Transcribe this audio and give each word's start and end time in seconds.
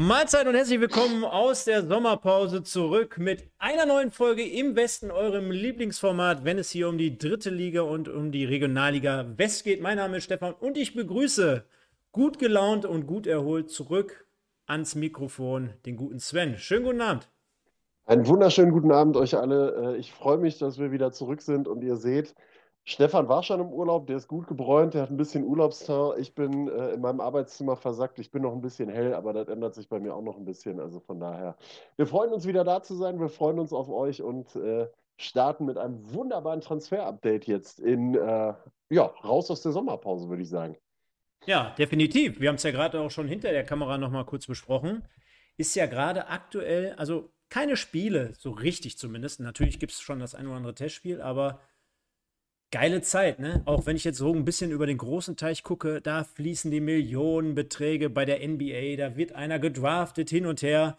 Mahlzeit 0.00 0.46
und 0.46 0.54
herzlich 0.54 0.80
willkommen 0.80 1.24
aus 1.24 1.66
der 1.66 1.86
Sommerpause 1.86 2.62
zurück 2.62 3.18
mit 3.18 3.50
einer 3.58 3.84
neuen 3.84 4.10
Folge 4.10 4.42
im 4.42 4.74
Westen, 4.74 5.10
eurem 5.10 5.50
Lieblingsformat, 5.50 6.42
wenn 6.42 6.56
es 6.56 6.70
hier 6.70 6.88
um 6.88 6.96
die 6.96 7.18
dritte 7.18 7.50
Liga 7.50 7.82
und 7.82 8.08
um 8.08 8.32
die 8.32 8.46
Regionalliga 8.46 9.26
West 9.36 9.62
geht. 9.62 9.82
Mein 9.82 9.98
Name 9.98 10.16
ist 10.16 10.24
Stefan 10.24 10.54
und 10.54 10.78
ich 10.78 10.94
begrüße 10.94 11.66
gut 12.12 12.38
gelaunt 12.38 12.86
und 12.86 13.06
gut 13.06 13.26
erholt 13.26 13.68
zurück 13.68 14.26
ans 14.64 14.94
Mikrofon 14.94 15.74
den 15.84 15.96
guten 15.96 16.18
Sven. 16.18 16.56
Schönen 16.56 16.84
guten 16.86 17.02
Abend. 17.02 17.28
Einen 18.06 18.26
wunderschönen 18.26 18.72
guten 18.72 18.92
Abend 18.92 19.18
euch 19.18 19.36
alle. 19.36 19.96
Äh, 19.96 19.98
ich 19.98 20.14
freue 20.14 20.38
mich, 20.38 20.56
dass 20.56 20.78
wir 20.78 20.92
wieder 20.92 21.12
zurück 21.12 21.42
sind 21.42 21.68
und 21.68 21.84
ihr 21.84 21.96
seht, 21.96 22.34
Stefan 22.84 23.28
war 23.28 23.42
schon 23.42 23.60
im 23.60 23.72
Urlaub, 23.72 24.06
der 24.06 24.16
ist 24.16 24.26
gut 24.26 24.46
gebräunt, 24.46 24.94
der 24.94 25.02
hat 25.02 25.10
ein 25.10 25.16
bisschen 25.16 25.44
Urlaubstau. 25.44 26.16
Ich 26.16 26.34
bin 26.34 26.68
äh, 26.68 26.92
in 26.92 27.00
meinem 27.00 27.20
Arbeitszimmer 27.20 27.76
versackt, 27.76 28.18
ich 28.18 28.30
bin 28.30 28.42
noch 28.42 28.52
ein 28.52 28.62
bisschen 28.62 28.88
hell, 28.88 29.14
aber 29.14 29.32
das 29.32 29.48
ändert 29.48 29.74
sich 29.74 29.88
bei 29.88 30.00
mir 30.00 30.14
auch 30.14 30.22
noch 30.22 30.36
ein 30.36 30.44
bisschen. 30.44 30.80
Also 30.80 31.00
von 31.00 31.20
daher, 31.20 31.56
wir 31.96 32.06
freuen 32.06 32.32
uns 32.32 32.46
wieder 32.46 32.64
da 32.64 32.82
zu 32.82 32.94
sein, 32.94 33.20
wir 33.20 33.28
freuen 33.28 33.58
uns 33.58 33.72
auf 33.72 33.88
euch 33.90 34.22
und 34.22 34.56
äh, 34.56 34.88
starten 35.16 35.66
mit 35.66 35.76
einem 35.76 36.12
wunderbaren 36.14 36.62
Transfer-Update 36.62 37.46
jetzt 37.46 37.78
in, 37.78 38.14
äh, 38.14 38.54
ja, 38.88 39.02
raus 39.22 39.50
aus 39.50 39.60
der 39.60 39.72
Sommerpause, 39.72 40.28
würde 40.28 40.42
ich 40.42 40.48
sagen. 40.48 40.76
Ja, 41.46 41.74
definitiv. 41.78 42.40
Wir 42.40 42.48
haben 42.48 42.56
es 42.56 42.62
ja 42.62 42.70
gerade 42.70 43.00
auch 43.00 43.10
schon 43.10 43.28
hinter 43.28 43.50
der 43.50 43.64
Kamera 43.64 43.98
nochmal 43.98 44.24
kurz 44.24 44.46
besprochen. 44.46 45.06
Ist 45.56 45.74
ja 45.74 45.86
gerade 45.86 46.28
aktuell, 46.28 46.94
also 46.94 47.30
keine 47.50 47.76
Spiele, 47.76 48.32
so 48.38 48.50
richtig 48.50 48.98
zumindest. 48.98 49.40
Natürlich 49.40 49.78
gibt 49.78 49.92
es 49.92 50.00
schon 50.00 50.20
das 50.20 50.34
ein 50.34 50.46
oder 50.46 50.56
andere 50.56 50.74
Testspiel, 50.74 51.20
aber 51.20 51.60
geile 52.70 53.02
Zeit, 53.02 53.40
ne? 53.40 53.62
Auch 53.64 53.86
wenn 53.86 53.96
ich 53.96 54.04
jetzt 54.04 54.18
so 54.18 54.32
ein 54.32 54.44
bisschen 54.44 54.70
über 54.70 54.86
den 54.86 54.98
großen 54.98 55.36
Teich 55.36 55.62
gucke, 55.62 56.00
da 56.00 56.24
fließen 56.24 56.70
die 56.70 56.80
Millionenbeträge 56.80 58.10
bei 58.10 58.24
der 58.24 58.46
NBA, 58.46 58.96
da 58.96 59.16
wird 59.16 59.32
einer 59.32 59.58
gedraftet 59.58 60.30
hin 60.30 60.46
und 60.46 60.62
her. 60.62 60.96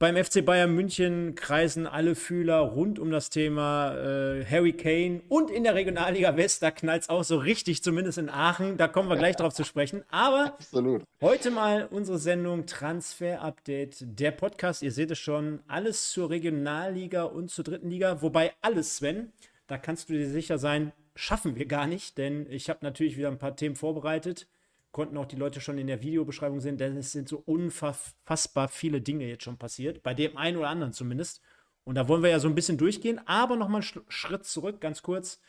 Beim 0.00 0.16
FC 0.16 0.44
Bayern 0.44 0.76
München 0.76 1.34
kreisen 1.34 1.88
alle 1.88 2.14
Fühler 2.14 2.58
rund 2.58 3.00
um 3.00 3.10
das 3.10 3.30
Thema 3.30 3.96
äh, 3.96 4.44
Harry 4.44 4.72
Kane 4.72 5.22
und 5.28 5.50
in 5.50 5.64
der 5.64 5.74
Regionalliga 5.74 6.36
West, 6.36 6.62
da 6.62 6.70
knallt 6.70 7.02
es 7.02 7.08
auch 7.08 7.24
so 7.24 7.36
richtig, 7.38 7.82
zumindest 7.82 8.16
in 8.16 8.28
Aachen. 8.28 8.76
Da 8.76 8.86
kommen 8.86 9.08
wir 9.08 9.16
gleich 9.16 9.34
drauf 9.34 9.54
zu 9.54 9.64
sprechen. 9.64 10.04
Aber 10.08 10.54
Absolut. 10.56 11.02
heute 11.20 11.50
mal 11.50 11.88
unsere 11.90 12.18
Sendung 12.18 12.66
Transfer 12.66 13.42
Update. 13.42 13.96
Der 14.00 14.30
Podcast, 14.30 14.84
ihr 14.84 14.92
seht 14.92 15.10
es 15.10 15.18
schon, 15.18 15.58
alles 15.66 16.12
zur 16.12 16.30
Regionalliga 16.30 17.24
und 17.24 17.50
zur 17.50 17.64
dritten 17.64 17.90
Liga. 17.90 18.22
Wobei 18.22 18.52
alles, 18.60 18.98
Sven, 18.98 19.32
da 19.66 19.78
kannst 19.78 20.10
du 20.10 20.12
dir 20.12 20.28
sicher 20.28 20.58
sein, 20.58 20.92
schaffen 21.18 21.56
wir 21.56 21.66
gar 21.66 21.88
nicht, 21.88 22.16
denn 22.16 22.46
ich 22.48 22.70
habe 22.70 22.78
natürlich 22.82 23.16
wieder 23.16 23.26
ein 23.26 23.38
paar 23.38 23.56
Themen 23.56 23.74
vorbereitet. 23.74 24.46
Konnten 24.92 25.16
auch 25.16 25.26
die 25.26 25.36
Leute 25.36 25.60
schon 25.60 25.76
in 25.76 25.88
der 25.88 26.00
Videobeschreibung 26.00 26.60
sehen, 26.60 26.78
denn 26.78 26.96
es 26.96 27.10
sind 27.10 27.28
so 27.28 27.42
unfassbar 27.44 28.68
viele 28.68 29.00
Dinge 29.00 29.26
jetzt 29.26 29.42
schon 29.42 29.58
passiert, 29.58 30.04
bei 30.04 30.14
dem 30.14 30.36
einen 30.36 30.56
oder 30.56 30.68
anderen 30.68 30.92
zumindest. 30.92 31.40
Und 31.82 31.96
da 31.96 32.06
wollen 32.06 32.22
wir 32.22 32.30
ja 32.30 32.38
so 32.38 32.46
ein 32.46 32.54
bisschen 32.54 32.78
durchgehen, 32.78 33.20
aber 33.26 33.56
nochmal 33.56 33.82
einen 33.82 34.04
Schritt 34.08 34.44
zurück, 34.44 34.80
ganz 34.80 35.02
kurz. 35.02 35.40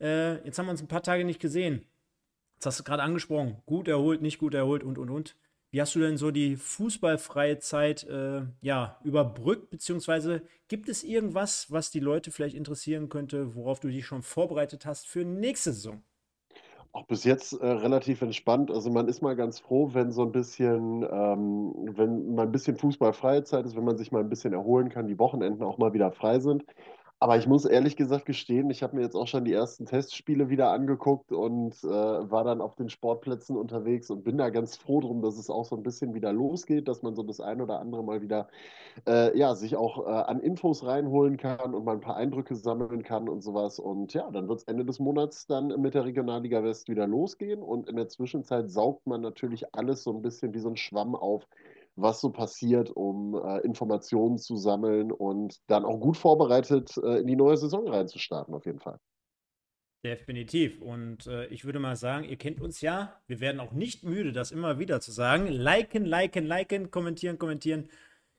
Äh, 0.00 0.44
jetzt 0.44 0.58
haben 0.58 0.66
wir 0.66 0.72
uns 0.72 0.82
ein 0.82 0.88
paar 0.88 1.04
Tage 1.04 1.24
nicht 1.24 1.40
gesehen. 1.40 1.86
Jetzt 2.54 2.66
hast 2.66 2.80
du 2.80 2.84
gerade 2.84 3.04
angesprochen, 3.04 3.62
gut 3.64 3.86
erholt, 3.86 4.22
nicht 4.22 4.38
gut 4.38 4.54
erholt 4.54 4.82
und 4.82 4.98
und 4.98 5.10
und. 5.10 5.36
Wie 5.76 5.82
hast 5.82 5.94
du 5.94 5.98
denn 5.98 6.16
so 6.16 6.30
die 6.30 6.56
fußballfreie 6.56 7.58
Zeit 7.58 8.02
äh, 8.04 8.44
ja, 8.62 8.98
überbrückt? 9.04 9.68
Beziehungsweise 9.68 10.40
gibt 10.68 10.88
es 10.88 11.04
irgendwas, 11.04 11.70
was 11.70 11.90
die 11.90 12.00
Leute 12.00 12.30
vielleicht 12.30 12.56
interessieren 12.56 13.10
könnte, 13.10 13.54
worauf 13.54 13.78
du 13.78 13.88
dich 13.88 14.06
schon 14.06 14.22
vorbereitet 14.22 14.86
hast 14.86 15.06
für 15.06 15.22
nächste 15.22 15.74
Saison? 15.74 16.02
Auch 16.92 17.04
bis 17.04 17.24
jetzt 17.24 17.52
äh, 17.52 17.66
relativ 17.66 18.22
entspannt. 18.22 18.70
Also 18.70 18.88
man 18.88 19.06
ist 19.06 19.20
mal 19.20 19.36
ganz 19.36 19.60
froh, 19.60 19.90
wenn 19.92 20.12
so 20.12 20.22
ein 20.22 20.32
bisschen, 20.32 21.02
ähm, 21.12 21.74
wenn 21.94 22.34
mal 22.34 22.46
ein 22.46 22.52
bisschen 22.52 22.78
fußballfreie 22.78 23.44
Zeit 23.44 23.66
ist, 23.66 23.76
wenn 23.76 23.84
man 23.84 23.98
sich 23.98 24.10
mal 24.10 24.20
ein 24.20 24.30
bisschen 24.30 24.54
erholen 24.54 24.88
kann, 24.88 25.08
die 25.08 25.18
Wochenenden 25.18 25.62
auch 25.62 25.76
mal 25.76 25.92
wieder 25.92 26.10
frei 26.10 26.40
sind. 26.40 26.64
Aber 27.18 27.38
ich 27.38 27.46
muss 27.46 27.64
ehrlich 27.64 27.96
gesagt 27.96 28.26
gestehen, 28.26 28.68
ich 28.68 28.82
habe 28.82 28.94
mir 28.94 29.02
jetzt 29.02 29.14
auch 29.16 29.26
schon 29.26 29.46
die 29.46 29.52
ersten 29.52 29.86
Testspiele 29.86 30.50
wieder 30.50 30.70
angeguckt 30.70 31.32
und 31.32 31.74
äh, 31.82 31.86
war 31.88 32.44
dann 32.44 32.60
auf 32.60 32.74
den 32.74 32.90
Sportplätzen 32.90 33.56
unterwegs 33.56 34.10
und 34.10 34.22
bin 34.22 34.36
da 34.36 34.50
ganz 34.50 34.76
froh 34.76 35.00
drum, 35.00 35.22
dass 35.22 35.38
es 35.38 35.48
auch 35.48 35.64
so 35.64 35.76
ein 35.76 35.82
bisschen 35.82 36.12
wieder 36.12 36.34
losgeht, 36.34 36.88
dass 36.88 37.00
man 37.02 37.14
so 37.14 37.22
das 37.22 37.40
ein 37.40 37.62
oder 37.62 37.80
andere 37.80 38.04
mal 38.04 38.20
wieder 38.20 38.48
äh, 39.06 39.36
ja, 39.38 39.54
sich 39.54 39.76
auch 39.76 40.06
äh, 40.06 40.10
an 40.10 40.40
Infos 40.40 40.84
reinholen 40.84 41.38
kann 41.38 41.74
und 41.74 41.84
mal 41.86 41.94
ein 41.94 42.00
paar 42.00 42.16
Eindrücke 42.16 42.54
sammeln 42.54 43.02
kann 43.02 43.30
und 43.30 43.40
sowas. 43.42 43.78
Und 43.78 44.12
ja, 44.12 44.30
dann 44.30 44.46
wird 44.48 44.58
es 44.60 44.64
Ende 44.64 44.84
des 44.84 44.98
Monats 44.98 45.46
dann 45.46 45.68
mit 45.80 45.94
der 45.94 46.04
Regionalliga 46.04 46.62
West 46.64 46.88
wieder 46.90 47.06
losgehen 47.06 47.62
und 47.62 47.88
in 47.88 47.96
der 47.96 48.08
Zwischenzeit 48.08 48.70
saugt 48.70 49.06
man 49.06 49.22
natürlich 49.22 49.74
alles 49.74 50.02
so 50.02 50.12
ein 50.12 50.20
bisschen 50.20 50.52
wie 50.52 50.60
so 50.60 50.68
ein 50.68 50.76
Schwamm 50.76 51.14
auf 51.14 51.46
was 51.96 52.20
so 52.20 52.30
passiert, 52.30 52.90
um 52.90 53.34
äh, 53.34 53.60
Informationen 53.60 54.38
zu 54.38 54.56
sammeln 54.56 55.10
und 55.10 55.58
dann 55.66 55.84
auch 55.84 55.98
gut 55.98 56.16
vorbereitet 56.16 56.96
äh, 56.98 57.20
in 57.20 57.26
die 57.26 57.36
neue 57.36 57.56
Saison 57.56 57.88
reinzustarten, 57.88 58.54
auf 58.54 58.66
jeden 58.66 58.80
Fall. 58.80 58.98
Definitiv. 60.04 60.80
Und 60.80 61.26
äh, 61.26 61.46
ich 61.46 61.64
würde 61.64 61.80
mal 61.80 61.96
sagen, 61.96 62.24
ihr 62.24 62.36
kennt 62.36 62.60
uns 62.60 62.80
ja. 62.80 63.20
Wir 63.26 63.40
werden 63.40 63.60
auch 63.60 63.72
nicht 63.72 64.04
müde, 64.04 64.32
das 64.32 64.52
immer 64.52 64.78
wieder 64.78 65.00
zu 65.00 65.10
sagen. 65.10 65.48
Liken, 65.48 66.04
liken, 66.04 66.46
liken, 66.46 66.90
kommentieren, 66.92 67.38
kommentieren. 67.38 67.88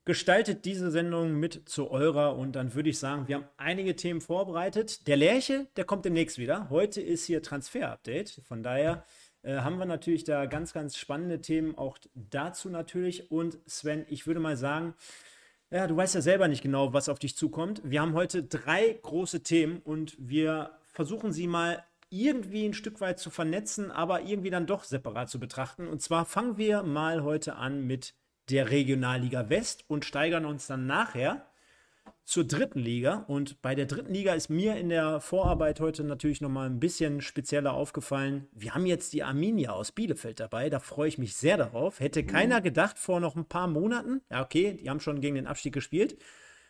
Gestaltet 0.06 0.64
diese 0.64 0.90
Sendung 0.92 1.34
mit 1.34 1.68
zu 1.68 1.92
eurer 1.92 2.38
und 2.38 2.56
dann 2.56 2.74
würde 2.74 2.90
ich 2.90 3.00
sagen, 3.00 3.28
wir 3.28 3.36
haben 3.36 3.48
einige 3.58 3.98
Themen 3.98 4.22
vorbereitet. 4.22 5.06
Der 5.08 5.18
Lerche, 5.18 5.68
der 5.76 5.84
kommt 5.84 6.06
demnächst 6.06 6.38
wieder. 6.38 6.70
Heute 6.70 7.02
ist 7.02 7.26
hier 7.26 7.42
Transfer-Update. 7.44 8.42
Von 8.46 8.64
daher 8.64 9.04
äh, 9.44 9.58
haben 9.58 9.78
wir 9.78 9.86
natürlich 9.86 10.24
da 10.24 10.46
ganz, 10.46 10.74
ganz 10.74 10.98
spannende 10.98 11.42
Themen 11.42 11.78
auch 11.78 11.98
dazu 12.14 12.70
natürlich. 12.70 13.32
Und 13.32 13.58
Sven, 13.66 14.06
ich 14.10 14.28
würde 14.28 14.40
mal 14.40 14.58
sagen, 14.58 14.94
ja, 15.70 15.88
du 15.88 15.98
weißt 15.98 16.16
ja 16.16 16.22
selber 16.22 16.48
nicht 16.48 16.62
genau, 16.62 16.94
was 16.94 17.10
auf 17.10 17.20
dich 17.20 17.36
zukommt. 17.36 17.82
Wir 17.84 18.02
haben 18.02 18.14
heute 18.14 18.44
drei 18.44 18.98
große 19.02 19.44
Themen 19.44 19.80
und 19.80 20.16
wir 20.18 20.72
versuchen 20.94 21.32
sie 21.34 21.48
mal 21.48 21.84
irgendwie 22.10 22.66
ein 22.66 22.74
Stück 22.74 23.02
weit 23.02 23.20
zu 23.20 23.30
vernetzen, 23.30 23.92
aber 23.92 24.22
irgendwie 24.22 24.50
dann 24.50 24.66
doch 24.66 24.86
separat 24.86 25.30
zu 25.30 25.40
betrachten. 25.40 25.88
Und 25.88 26.02
zwar 26.02 26.26
fangen 26.26 26.58
wir 26.58 26.84
mal 26.84 27.24
heute 27.24 27.58
an 27.58 27.86
mit 27.86 28.14
der 28.50 28.72
Regionalliga 28.72 29.50
West 29.50 29.84
und 29.88 30.06
steigern 30.06 30.46
uns 30.46 30.68
dann 30.68 30.88
nachher 30.88 31.46
zur 32.28 32.44
dritten 32.44 32.80
Liga. 32.80 33.24
Und 33.28 33.62
bei 33.62 33.74
der 33.74 33.86
dritten 33.86 34.14
Liga 34.14 34.34
ist 34.34 34.50
mir 34.50 34.76
in 34.76 34.90
der 34.90 35.22
Vorarbeit 35.22 35.80
heute 35.80 36.04
natürlich 36.04 36.42
nochmal 36.42 36.70
ein 36.70 36.80
bisschen 36.80 37.22
spezieller 37.22 37.74
aufgefallen. 37.74 38.48
Wir 38.52 38.76
haben 38.76 38.86
jetzt 38.86 39.14
die 39.14 39.24
Arminia 39.24 39.72
aus 39.72 39.94
Bielefeld 39.94 40.42
dabei. 40.42 40.70
Da 40.70 40.80
freue 40.80 41.08
ich 41.08 41.18
mich 41.18 41.36
sehr 41.36 41.56
darauf. 41.56 42.02
Hätte 42.02 42.26
keiner 42.26 42.60
gedacht 42.60 43.00
vor 43.00 43.22
noch 43.22 43.38
ein 43.38 43.46
paar 43.46 43.68
Monaten. 43.68 44.22
Ja, 44.30 44.44
okay, 44.44 44.74
die 44.74 44.90
haben 44.90 45.00
schon 45.00 45.22
gegen 45.22 45.36
den 45.36 45.48
Abstieg 45.48 45.74
gespielt 45.74 46.18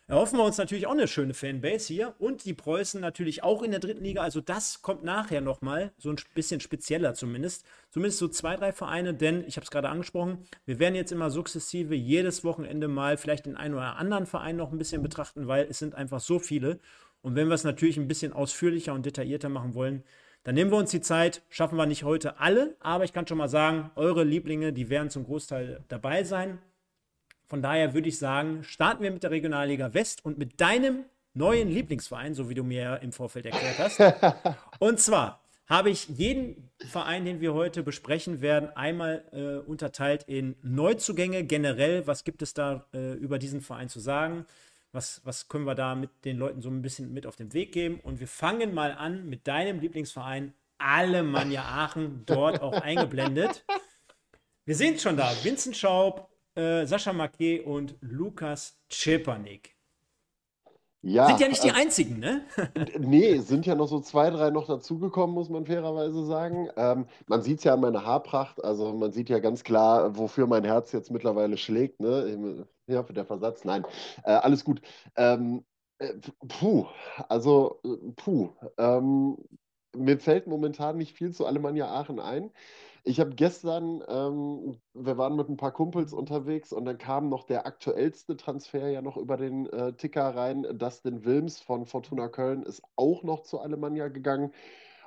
erhoffen 0.08 0.40
wir 0.40 0.46
uns 0.46 0.58
natürlich 0.58 0.88
auch 0.88 0.92
eine 0.92 1.08
schöne 1.08 1.34
Fanbase 1.34 1.94
hier 1.94 2.16
und 2.18 2.46
die 2.46 2.54
Preußen 2.54 3.00
natürlich 3.02 3.44
auch 3.44 3.62
in 3.62 3.72
der 3.72 3.80
dritten 3.80 4.04
Liga. 4.04 4.22
Also 4.22 4.42
das 4.42 4.82
kommt 4.82 5.04
nachher 5.04 5.42
nochmal, 5.42 5.92
so 5.98 6.10
ein 6.10 6.18
bisschen 6.34 6.62
spezieller 6.62 7.14
zumindest. 7.14 7.66
Zumindest 7.90 8.20
so 8.20 8.28
zwei, 8.28 8.56
drei 8.56 8.72
Vereine, 8.72 9.14
denn 9.14 9.44
ich 9.48 9.58
habe 9.58 9.66
es 9.66 9.72
gerade 9.72 9.90
angesprochen, 9.90 10.46
wir 10.66 10.80
werden 10.80 10.96
jetzt 10.96 11.12
immer 11.12 11.30
sukzessive 11.30 11.96
jedes 11.96 12.44
Wochenende 12.44 12.88
mal 12.88 13.18
vielleicht 13.18 13.46
den 13.46 13.58
einen 13.58 13.74
oder 13.74 13.98
anderen 13.98 14.26
Verein 14.26 14.56
noch 14.56 14.72
ein 14.72 14.78
bisschen 14.78 15.04
betrachten, 15.04 15.48
weil 15.48 15.68
es 15.70 15.80
sind 15.80 15.96
einfach 15.96 16.22
so 16.22 16.40
viele. 16.40 16.80
Und 17.22 17.36
wenn 17.36 17.48
wir 17.48 17.56
es 17.56 17.64
natürlich 17.64 17.98
ein 17.98 18.08
bisschen 18.08 18.34
ausführlicher 18.34 18.94
und 18.94 19.06
detaillierter 19.06 19.50
machen 19.50 19.74
wollen, 19.74 20.04
dann 20.44 20.56
nehmen 20.56 20.72
wir 20.72 20.78
uns 20.78 20.92
die 20.92 21.02
Zeit, 21.02 21.42
schaffen 21.50 21.78
wir 21.78 21.86
nicht 21.86 22.04
heute 22.04 22.40
alle, 22.40 22.78
aber 22.80 23.04
ich 23.04 23.12
kann 23.12 23.28
schon 23.28 23.38
mal 23.38 23.50
sagen, 23.50 23.92
eure 23.96 24.24
Lieblinge, 24.24 24.72
die 24.72 24.90
werden 24.90 25.10
zum 25.10 25.26
Großteil 25.26 25.84
dabei 25.90 26.24
sein. 26.24 26.60
Von 27.48 27.62
daher 27.62 27.94
würde 27.94 28.10
ich 28.10 28.20
sagen, 28.20 28.64
starten 28.64 29.04
wir 29.04 29.12
mit 29.12 29.24
der 29.24 29.32
Regionalliga 29.32 29.94
West 29.94 30.24
und 30.26 30.38
mit 30.38 30.60
deinem 30.60 31.06
neuen 31.34 31.70
Lieblingsverein, 31.70 32.34
so 32.34 32.50
wie 32.50 32.56
du 32.56 32.64
mir 32.64 33.00
im 33.02 33.12
Vorfeld 33.12 33.46
erklärt 33.46 33.80
hast. 33.80 34.58
und 34.80 35.00
zwar 35.00 35.42
habe 35.68 35.90
ich 35.90 36.08
jeden 36.08 36.70
Verein, 36.90 37.26
den 37.26 37.42
wir 37.42 37.54
heute 37.54 37.84
besprechen 37.84 38.42
werden, 38.42 38.70
einmal 38.76 39.24
äh, 39.32 39.68
unterteilt 39.68 40.24
in 40.24 40.56
Neuzugänge 40.62 41.44
generell. 41.44 42.08
Was 42.08 42.24
gibt 42.24 42.42
es 42.42 42.54
da 42.54 42.86
äh, 42.94 43.14
über 43.14 43.38
diesen 43.38 43.62
Verein 43.62 43.90
zu 43.90 44.00
sagen? 44.00 44.46
Was, 44.94 45.22
was 45.26 45.50
können 45.50 45.66
wir 45.66 45.76
da 45.76 45.96
mit 45.96 46.10
den 46.26 46.38
Leuten 46.38 46.62
so 46.62 46.70
ein 46.70 46.82
bisschen 46.82 47.14
mit 47.14 47.26
auf 47.26 47.36
den 47.36 47.54
Weg 47.54 47.74
geben? 47.74 48.00
Und 48.02 48.20
wir 48.20 48.28
fangen 48.28 48.74
mal 48.74 48.94
an 48.94 49.28
mit 49.28 49.48
deinem 49.48 49.80
Lieblingsverein, 49.80 50.54
Alemannia 50.78 51.64
Aachen, 51.64 52.24
dort 52.26 52.62
auch 52.62 52.74
eingeblendet. 52.74 53.66
Wir 54.66 54.76
sehen 54.76 54.96
es 54.96 55.02
schon 55.02 55.18
da. 55.18 55.32
Vincent 55.44 55.76
Schaub, 55.76 56.30
äh, 56.58 56.86
Sascha 56.86 57.14
Marquet 57.14 57.62
und 57.62 57.96
Lukas 58.02 58.78
Czepanik. 58.90 59.76
Ja, 61.04 61.28
sind 61.28 61.40
ja 61.40 61.48
nicht 61.48 61.64
die 61.64 61.70
also, 61.70 61.82
einzigen, 61.82 62.20
ne? 62.20 62.42
nee, 63.00 63.38
sind 63.38 63.66
ja 63.66 63.76
noch 63.76 63.88
so 63.88 64.00
zwei, 64.02 64.30
drei 64.32 64.50
noch 64.50 64.66
dazugekommen, 64.66 65.34
muss 65.34 65.48
man 65.48 65.66
fairerweise 65.66 66.26
sagen. 66.26 66.70
Ähm, 66.76 67.06
man 67.28 67.44
sieht 67.44 67.60
es 67.60 67.64
ja 67.64 67.76
an 67.76 67.82
meiner 67.82 68.04
Haarpracht, 68.04 68.64
also 68.64 68.94
man 68.94 69.14
sieht 69.14 69.30
ja 69.30 69.40
ganz 69.40 69.64
klar, 69.64 70.18
wofür 70.18 70.48
mein 70.48 70.66
Herz 70.66 70.92
jetzt 70.92 71.12
mittlerweile 71.12 71.58
schlägt. 71.58 72.00
Ne? 72.00 72.68
Ja, 72.88 73.04
für 73.04 73.14
der 73.14 73.26
Versatz, 73.26 73.64
nein, 73.64 73.86
äh, 74.24 74.32
alles 74.32 74.66
gut. 74.66 74.82
Ähm, 75.16 75.64
äh, 76.00 76.14
puh, 76.48 76.88
also, 77.30 77.80
äh, 77.86 78.12
puh. 78.16 78.50
Ähm, 78.78 79.38
mir 79.96 80.20
fällt 80.20 80.48
momentan 80.48 80.98
nicht 80.98 81.16
viel 81.16 81.32
zu 81.32 81.46
Alemannia 81.46 81.88
Aachen 81.88 82.20
ein. 82.20 82.52
Ich 83.08 83.22
habe 83.22 83.34
gestern, 83.36 84.04
ähm, 84.10 84.78
wir 84.94 85.18
waren 85.18 85.38
mit 85.38 85.48
ein 85.48 85.56
paar 85.56 85.72
Kumpels 85.72 86.12
unterwegs 86.12 86.74
und 86.74 86.84
dann 86.84 86.98
kam 86.98 87.30
noch 87.30 87.46
der 87.46 87.66
aktuellste 87.66 88.36
Transfer 88.36 88.90
ja 88.90 89.02
noch 89.02 89.16
über 89.16 89.38
den 89.38 89.66
äh, 89.68 89.94
Ticker 89.94 90.36
rein. 90.36 90.68
Dustin 90.78 91.24
Wilms 91.24 91.62
von 91.62 91.86
Fortuna 91.86 92.28
Köln 92.28 92.64
ist 92.64 92.82
auch 92.98 93.24
noch 93.24 93.44
zu 93.44 93.62
Alemannia 93.62 94.10
gegangen, 94.10 94.52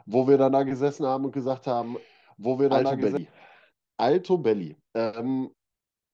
wo 0.07 0.27
wir 0.27 0.39
dann 0.39 0.53
da 0.53 0.63
gesessen 0.63 1.05
haben 1.05 1.27
und 1.27 1.33
gesagt 1.33 1.67
haben, 1.67 1.99
wo 2.39 2.59
wir 2.59 2.71
dann 2.71 2.87
Alto 2.87 3.03
da 3.03 3.11
Belli. 3.11 3.29
Alto 3.99 4.39
Belli. 4.39 4.77
Ähm, 4.95 5.51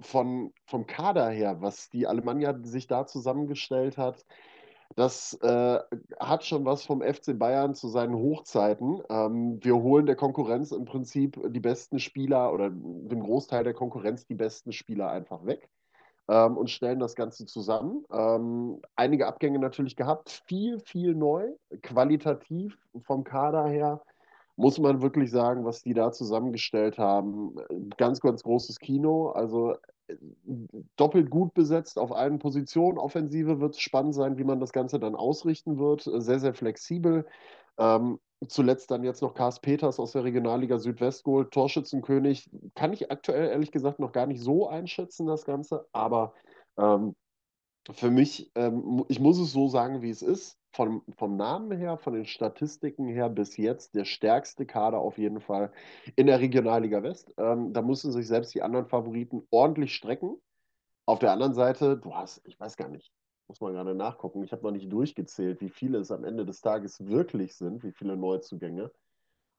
von, 0.01 0.53
vom 0.67 0.87
Kader 0.89 1.31
her, 1.31 1.61
was 1.63 1.89
die 1.89 2.09
Alemannia 2.09 2.59
sich 2.65 2.89
da 2.89 3.07
zusammengestellt 3.07 3.97
hat, 3.97 4.27
das 4.97 5.35
äh, 5.43 5.79
hat 6.19 6.45
schon 6.45 6.65
was 6.65 6.85
vom 6.85 7.03
FC 7.03 7.39
Bayern 7.39 7.75
zu 7.75 7.89
seinen 7.89 8.15
Hochzeiten. 8.15 9.03
Ähm, 9.11 9.63
wir 9.63 9.77
holen 9.77 10.07
der 10.07 10.17
Konkurrenz 10.17 10.73
im 10.73 10.87
Prinzip 10.87 11.39
die 11.51 11.61
besten 11.61 11.99
Spieler 11.99 12.53
oder 12.53 12.71
dem 12.71 13.21
Großteil 13.21 13.63
der 13.63 13.75
Konkurrenz 13.75 14.27
die 14.27 14.35
besten 14.35 14.73
Spieler 14.73 15.11
einfach 15.11 15.45
weg 15.45 15.69
ähm, 16.29 16.57
und 16.57 16.71
stellen 16.71 16.99
das 16.99 17.15
Ganze 17.15 17.45
zusammen. 17.45 18.07
Ähm, 18.11 18.81
einige 18.97 19.27
Abgänge 19.27 19.59
natürlich 19.59 19.97
gehabt, 19.97 20.43
viel, 20.47 20.81
viel 20.81 21.15
neu, 21.15 21.53
qualitativ 21.83 22.79
vom 23.03 23.23
Kader 23.23 23.67
her 23.67 24.01
muss 24.57 24.79
man 24.79 25.03
wirklich 25.03 25.31
sagen, 25.31 25.65
was 25.65 25.83
die 25.83 25.95
da 25.95 26.13
zusammengestellt 26.13 26.99
haben. 26.99 27.57
Ganz, 27.97 28.21
ganz 28.21 28.43
großes 28.43 28.79
Kino. 28.79 29.31
Also 29.31 29.77
doppelt 30.97 31.31
gut 31.31 31.53
besetzt 31.55 31.99
auf 31.99 32.13
allen 32.13 32.39
Positionen. 32.39 32.99
Offensive 32.99 33.61
wird 33.61 33.75
es 33.75 33.81
spannend 33.81 34.15
sein, 34.15 34.39
wie 34.39 34.45
man 34.45 34.61
das 34.61 34.73
Ganze 34.73 34.99
dann 34.99 35.15
ausrichten 35.15 35.79
wird. 35.79 36.03
Sehr, 36.03 36.41
sehr 36.41 36.55
flexibel. 36.55 37.27
Ähm, 37.79 38.19
zuletzt 38.49 38.91
dann 38.91 39.05
jetzt 39.05 39.23
noch 39.23 39.35
Kars 39.35 39.61
Peters 39.61 39.99
aus 39.99 40.13
der 40.13 40.25
Regionalliga 40.25 40.79
Südwest 40.79 41.25
geholt. 41.25 41.51
Torschützenkönig 41.51 42.51
kann 42.75 42.93
ich 42.93 43.11
aktuell 43.11 43.49
ehrlich 43.49 43.73
gesagt 43.73 43.99
noch 43.99 44.13
gar 44.13 44.27
nicht 44.27 44.41
so 44.41 44.69
einschätzen, 44.69 45.27
das 45.27 45.45
Ganze. 45.45 45.87
Aber 45.93 46.35
ähm, 46.79 47.15
für 47.91 48.11
mich, 48.11 48.51
ähm, 48.55 49.05
ich 49.09 49.21
muss 49.21 49.39
es 49.39 49.53
so 49.53 49.69
sagen, 49.69 50.03
wie 50.03 50.11
es 50.11 50.23
ist 50.23 50.59
vom, 50.77 51.03
vom 51.17 51.37
Namen 51.37 51.77
her, 51.77 51.97
von 51.97 52.13
den 52.13 52.27
Statistiken 52.27 53.09
her 53.09 53.31
bis 53.31 53.57
jetzt 53.57 53.95
der 53.95 54.05
stärkste 54.05 54.67
Kader 54.67 54.99
auf 54.99 55.19
jeden 55.19 55.41
Fall 55.41 55.73
in 56.17 56.27
der 56.27 56.39
Regionalliga 56.39 57.03
West. 57.03 57.33
Ähm, 57.39 57.73
da 57.73 57.83
müssen 57.83 58.13
sich 58.13 58.29
selbst 58.29 58.55
die 58.55 58.63
anderen 58.63 58.87
Favoriten 58.87 59.43
ordentlich 59.51 59.95
strecken. 59.95 60.37
Auf 61.07 61.19
der 61.19 61.33
anderen 61.33 61.55
Seite, 61.55 61.97
du 61.97 62.15
hast, 62.15 62.43
ich 62.47 62.61
weiß 62.61 62.77
gar 62.77 62.89
nicht, 62.89 63.11
muss 63.49 63.61
man 63.61 63.73
gerade 63.73 63.95
nachgucken, 63.95 64.43
ich 64.43 64.53
habe 64.53 64.63
noch 64.63 64.73
nicht 64.73 64.93
durchgezählt, 64.93 65.61
wie 65.61 65.71
viele 65.71 65.99
es 65.99 66.11
am 66.11 66.25
Ende 66.25 66.45
des 66.45 66.61
Tages 66.61 67.07
wirklich 67.07 67.57
sind, 67.57 67.83
wie 67.83 67.93
viele 67.93 68.17
Neuzugänge. 68.17 68.91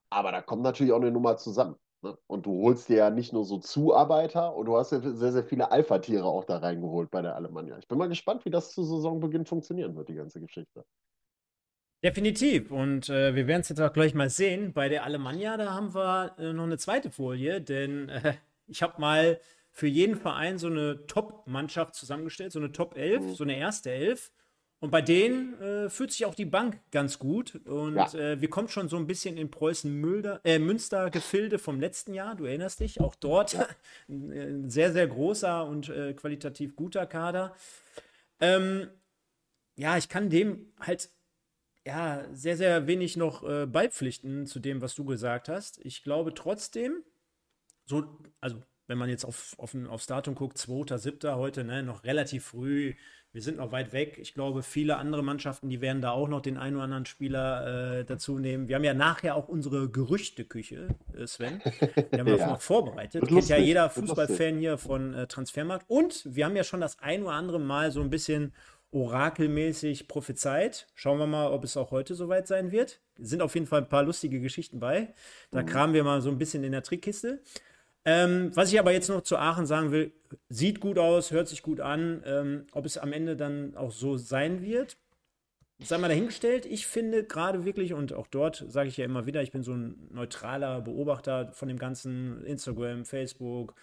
Aber 0.10 0.32
da 0.32 0.42
kommt 0.42 0.62
natürlich 0.62 0.94
auch 0.94 1.02
eine 1.02 1.12
Nummer 1.12 1.38
zusammen. 1.38 1.76
Ne? 2.04 2.18
Und 2.28 2.46
du 2.46 2.62
holst 2.64 2.90
dir 2.90 2.98
ja 2.98 3.10
nicht 3.10 3.34
nur 3.34 3.44
so 3.44 3.58
Zuarbeiter 3.58 4.56
und 4.56 4.68
du 4.68 4.78
hast 4.78 4.92
ja 4.92 5.00
sehr, 5.02 5.32
sehr 5.32 5.44
viele 5.44 5.72
Alpha-Tiere 5.72 6.26
auch 6.26 6.46
da 6.46 6.58
reingeholt 6.60 7.10
bei 7.10 7.22
der 7.22 7.36
Alemannia. 7.36 7.78
Ich 7.80 7.88
bin 7.88 7.98
mal 7.98 8.10
gespannt, 8.10 8.46
wie 8.46 8.52
das 8.52 8.72
zu 8.72 8.84
Saisonbeginn 8.84 9.46
funktionieren 9.46 9.96
wird, 9.96 10.10
die 10.10 10.16
ganze 10.16 10.40
Geschichte. 10.40 10.86
Definitiv. 12.04 12.72
Und 12.72 13.10
äh, 13.10 13.34
wir 13.34 13.48
werden 13.48 13.62
es 13.62 13.70
jetzt 13.70 13.82
auch 13.82 13.92
gleich 13.92 14.14
mal 14.14 14.30
sehen. 14.30 14.72
Bei 14.74 14.88
der 14.88 15.04
Alemannia, 15.04 15.58
da 15.58 15.74
haben 15.74 15.96
wir 15.96 16.36
äh, 16.38 16.54
noch 16.54 16.66
eine 16.66 16.78
zweite 16.78 17.10
Folie, 17.10 17.60
denn 17.60 18.10
äh, 18.10 18.36
ich 18.68 18.84
habe 18.84 19.02
mal 19.02 19.40
für 19.72 19.88
jeden 19.88 20.16
Verein 20.16 20.60
so 20.60 20.68
eine 20.68 21.08
Top-Mannschaft 21.08 21.96
zusammengestellt, 21.96 22.52
so 22.52 22.60
eine 22.60 22.72
Top 22.72 22.96
11, 22.98 23.22
mhm. 23.22 23.36
so 23.36 23.44
eine 23.44 23.58
erste 23.58 23.92
Elf. 23.92 24.32
Und 24.80 24.92
bei 24.92 25.02
denen 25.02 25.60
äh, 25.60 25.90
fühlt 25.90 26.12
sich 26.12 26.24
auch 26.26 26.36
die 26.36 26.46
Bank 26.46 26.80
ganz 26.92 27.18
gut. 27.18 27.56
Und 27.66 27.96
ja. 27.96 28.14
äh, 28.14 28.40
wir 28.42 28.50
kommen 28.50 28.70
schon 28.70 28.90
so 28.90 28.98
ein 28.98 29.08
bisschen 29.08 29.36
in 29.36 29.50
Preußen-Münster-Gefilde 29.50 31.56
äh, 31.56 31.60
vom 31.60 31.80
letzten 31.80 32.14
Jahr. 32.14 32.36
Du 32.36 32.46
erinnerst 32.46 32.80
dich, 32.80 33.02
auch 33.02 33.16
dort 33.16 33.54
ja. 33.54 33.68
ein 34.08 34.70
sehr, 34.70 34.94
sehr 34.94 35.08
großer 35.08 35.66
und 35.66 35.92
qualitativ 36.16 36.76
guter 36.76 37.08
Kader. 37.08 37.56
Ähm, 38.40 38.88
ja, 39.78 39.98
ich 39.98 40.10
kann 40.10 40.30
dem 40.30 40.74
halt 40.80 41.10
ja, 41.88 42.26
sehr, 42.34 42.58
sehr 42.58 42.86
wenig 42.86 43.16
noch 43.16 43.48
äh, 43.48 43.66
beipflichten 43.66 44.46
zu 44.46 44.60
dem, 44.60 44.82
was 44.82 44.94
du 44.94 45.06
gesagt 45.06 45.48
hast. 45.48 45.80
Ich 45.86 46.04
glaube 46.04 46.34
trotzdem, 46.34 47.02
so, 47.86 48.04
also 48.42 48.62
wenn 48.88 48.98
man 48.98 49.10
jetzt 49.10 49.24
auf, 49.24 49.56
auf, 49.58 49.74
aufs 49.88 50.06
Datum 50.06 50.36
guckt, 50.36 50.58
2.7. 50.58 51.36
heute, 51.36 51.64
ne, 51.64 51.84
noch 51.84 52.04
relativ 52.04 52.44
früh, 52.48 52.94
wir 53.32 53.42
sind 53.42 53.58
noch 53.58 53.72
weit 53.72 53.94
weg. 53.94 54.18
Ich 54.20 54.34
glaube, 54.34 54.64
viele 54.64 54.98
andere 54.98 55.24
Mannschaften, 55.24 55.70
die 55.70 55.80
werden 55.80 56.02
da 56.02 56.12
auch 56.12 56.28
noch 56.28 56.42
den 56.42 56.58
einen 56.58 56.76
oder 56.76 56.86
anderen 56.86 57.06
Spieler 57.06 58.00
äh, 58.00 58.04
dazu 58.04 58.38
nehmen. 58.38 58.68
Wir 58.68 58.76
haben 58.76 58.84
ja 58.84 58.94
nachher 58.94 59.36
auch 59.36 59.48
unsere 59.48 59.90
Gerüchteküche, 59.90 60.90
äh, 61.16 61.26
Sven. 61.26 61.62
Die 62.12 62.20
haben 62.20 62.26
wir 62.26 62.38
ja. 62.38 62.48
noch 62.48 62.62
vorbereitet. 62.62 63.22
Kennt 63.22 63.32
lustig. 63.32 63.56
ja 63.56 63.64
jeder 63.64 63.90
Fußballfan 63.90 64.58
hier 64.58 64.78
von 64.78 65.14
äh, 65.14 65.28
Transfermarkt. 65.28 65.86
Und 65.88 66.24
wir 66.26 66.44
haben 66.46 66.56
ja 66.58 66.66
schon 66.66 66.82
das 66.82 67.00
ein 67.00 67.24
oder 67.24 67.34
andere 67.34 67.60
Mal 67.60 67.92
so 67.92 68.02
ein 68.02 68.10
bisschen 68.10 68.54
orakelmäßig 68.92 70.08
prophezeit. 70.08 70.88
Schauen 70.96 71.20
wir 71.20 71.28
mal, 71.28 71.52
ob 71.52 71.64
es 71.64 71.78
auch 71.78 71.92
heute 71.92 72.16
soweit 72.16 72.48
sein 72.48 72.72
wird. 72.72 73.02
Sind 73.18 73.42
auf 73.42 73.56
jeden 73.56 73.68
Fall 73.68 73.82
ein 73.82 73.90
paar 73.90 74.04
lustige 74.04 74.40
Geschichten 74.40 74.80
bei. 74.80 75.14
Da 75.52 75.62
mhm. 75.62 75.66
kramen 75.66 75.94
wir 75.94 76.04
mal 76.04 76.22
so 76.22 76.30
ein 76.30 76.38
bisschen 76.38 76.64
in 76.64 76.72
der 76.72 76.84
Trickkiste. 76.84 77.42
Ähm, 78.06 78.52
was 78.56 78.72
ich 78.72 78.80
aber 78.80 78.94
jetzt 78.94 79.10
noch 79.10 79.22
zu 79.22 79.38
Aachen 79.38 79.66
sagen 79.66 79.92
will, 79.92 80.14
sieht 80.48 80.80
gut 80.80 80.98
aus, 80.98 81.32
hört 81.32 81.50
sich 81.50 81.62
gut 81.62 81.82
an. 81.82 82.24
Ähm, 82.26 82.68
ob 82.72 82.86
es 82.86 82.98
am 82.98 83.12
Ende 83.12 83.36
dann 83.36 83.76
auch 83.76 83.92
so 83.92 84.16
sein 84.16 84.62
wird, 84.62 84.98
sei 85.80 85.98
mal 85.98 86.08
dahingestellt. 86.08 86.66
Ich 86.66 86.88
finde 86.88 87.26
gerade 87.26 87.66
wirklich, 87.66 87.94
und 87.94 88.14
auch 88.14 88.28
dort 88.28 88.66
sage 88.70 88.88
ich 88.88 88.98
ja 88.98 89.06
immer 89.06 89.26
wieder, 89.26 89.42
ich 89.42 89.52
bin 89.52 89.64
so 89.64 89.74
ein 89.74 90.08
neutraler 90.12 90.82
Beobachter 90.82 91.52
von 91.52 91.68
dem 91.68 91.78
ganzen 91.78 92.46
Instagram, 92.46 93.04
Facebook. 93.04 93.76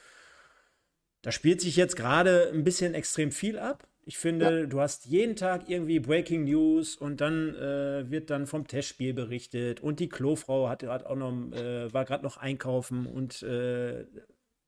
Da 1.23 1.31
spielt 1.31 1.61
sich 1.61 1.77
jetzt 1.77 1.97
gerade 1.97 2.51
ein 2.53 2.65
bisschen 2.65 2.95
extrem 2.95 3.31
viel 3.31 3.59
ab. 3.59 3.87
Ich 4.07 4.19
finde, 4.19 4.61
ja. 4.61 4.67
du 4.67 4.81
hast 4.81 5.07
jeden 5.07 5.37
Tag 5.37 5.69
irgendwie 5.69 5.99
Breaking 5.99 6.45
News 6.45 6.97
und 6.97 7.21
dann 7.21 7.55
äh, 7.55 8.11
wird 8.11 8.31
dann 8.31 8.47
vom 8.47 8.67
Testspiel 8.67 9.15
berichtet 9.15 9.81
und 9.81 10.01
die 10.01 10.09
Klofrau 10.09 10.69
hat 10.69 10.81
gerade 10.81 11.09
auch 11.09 11.17
noch, 11.17 11.33
äh, 11.53 11.93
war 11.93 12.05
gerade 12.05 12.23
noch 12.23 12.37
einkaufen 12.37 13.07
und 13.07 13.43
äh, 13.43 14.05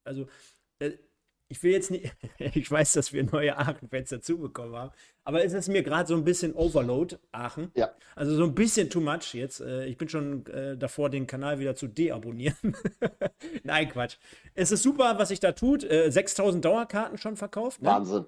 also 0.05 0.27
äh, 0.79 0.93
ich 1.49 1.63
will 1.63 1.73
jetzt 1.73 1.91
nicht, 1.91 2.13
ich 2.39 2.71
weiß, 2.71 2.95
dass 2.95 3.13
wir 3.13 3.25
neue 3.25 3.57
Aachen-Fans 3.59 4.09
dazu 4.09 4.39
bekommen 4.39 4.75
haben, 4.75 4.91
aber 5.25 5.45
es 5.45 5.53
ist 5.53 5.69
mir 5.69 5.83
gerade 5.83 6.09
so 6.09 6.15
ein 6.15 6.25
bisschen 6.25 6.55
Overload, 6.55 7.19
Aachen. 7.33 7.71
Ja. 7.77 7.91
Also 8.15 8.35
so 8.35 8.45
ein 8.45 8.55
bisschen 8.55 8.89
too 8.89 9.01
much 9.01 9.35
jetzt. 9.35 9.61
Äh, 9.61 9.85
ich 9.87 9.99
bin 9.99 10.09
schon 10.09 10.47
äh, 10.47 10.77
davor, 10.77 11.11
den 11.11 11.27
Kanal 11.27 11.59
wieder 11.59 11.77
zu 11.77 11.89
deabonnieren. 11.89 12.77
Nein, 13.65 13.89
Quatsch. 13.91 14.17
Es 14.55 14.73
ist 14.73 14.83
super, 14.83 15.19
was 15.19 15.29
sich 15.29 15.41
da 15.41 15.53
tut. 15.53 15.83
6000 15.83 16.65
Dauerkarten 16.65 17.19
schon 17.19 17.37
verkauft. 17.37 17.83
Ne? 17.83 17.89
Wahnsinn. 17.89 18.25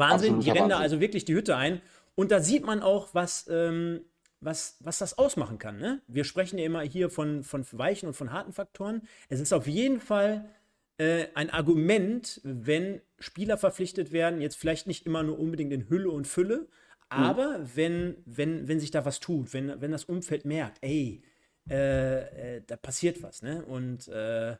Wahnsinn, 0.00 0.34
Absoluter 0.34 0.52
die 0.52 0.58
rennen 0.58 0.68
da 0.70 0.78
also 0.78 1.00
wirklich 1.00 1.24
die 1.24 1.34
Hütte 1.34 1.56
ein. 1.56 1.80
Und 2.16 2.32
da 2.32 2.40
sieht 2.40 2.64
man 2.66 2.82
auch, 2.82 3.14
was, 3.14 3.46
ähm, 3.48 4.00
was, 4.40 4.76
was 4.80 4.98
das 4.98 5.16
ausmachen 5.16 5.58
kann. 5.58 5.78
Ne? 5.78 6.02
Wir 6.08 6.24
sprechen 6.24 6.58
ja 6.58 6.64
immer 6.64 6.80
hier 6.82 7.08
von, 7.08 7.44
von 7.44 7.64
weichen 7.72 8.08
und 8.08 8.14
von 8.14 8.32
harten 8.32 8.52
Faktoren. 8.52 9.02
Es 9.28 9.38
ist 9.40 9.52
auf 9.52 9.66
jeden 9.66 10.00
Fall 10.00 10.50
äh, 10.98 11.28
ein 11.34 11.50
Argument, 11.50 12.40
wenn 12.44 13.00
Spieler 13.18 13.56
verpflichtet 13.56 14.12
werden, 14.12 14.40
jetzt 14.40 14.56
vielleicht 14.56 14.86
nicht 14.86 15.06
immer 15.06 15.22
nur 15.22 15.38
unbedingt 15.38 15.72
in 15.72 15.88
Hülle 15.88 16.10
und 16.10 16.26
Fülle, 16.26 16.58
mhm. 16.58 16.66
aber 17.08 17.58
mhm. 17.58 17.70
wenn, 17.74 18.16
wenn, 18.26 18.68
wenn 18.68 18.80
sich 18.80 18.90
da 18.90 19.04
was 19.04 19.20
tut, 19.20 19.54
wenn, 19.54 19.80
wenn 19.80 19.92
das 19.92 20.04
Umfeld 20.04 20.44
merkt, 20.44 20.78
ey, 20.82 21.22
äh, 21.70 22.56
äh, 22.56 22.62
da 22.66 22.76
passiert 22.76 23.22
was, 23.22 23.42
ne? 23.42 23.64
Und 23.64 24.08
äh, 24.08 24.56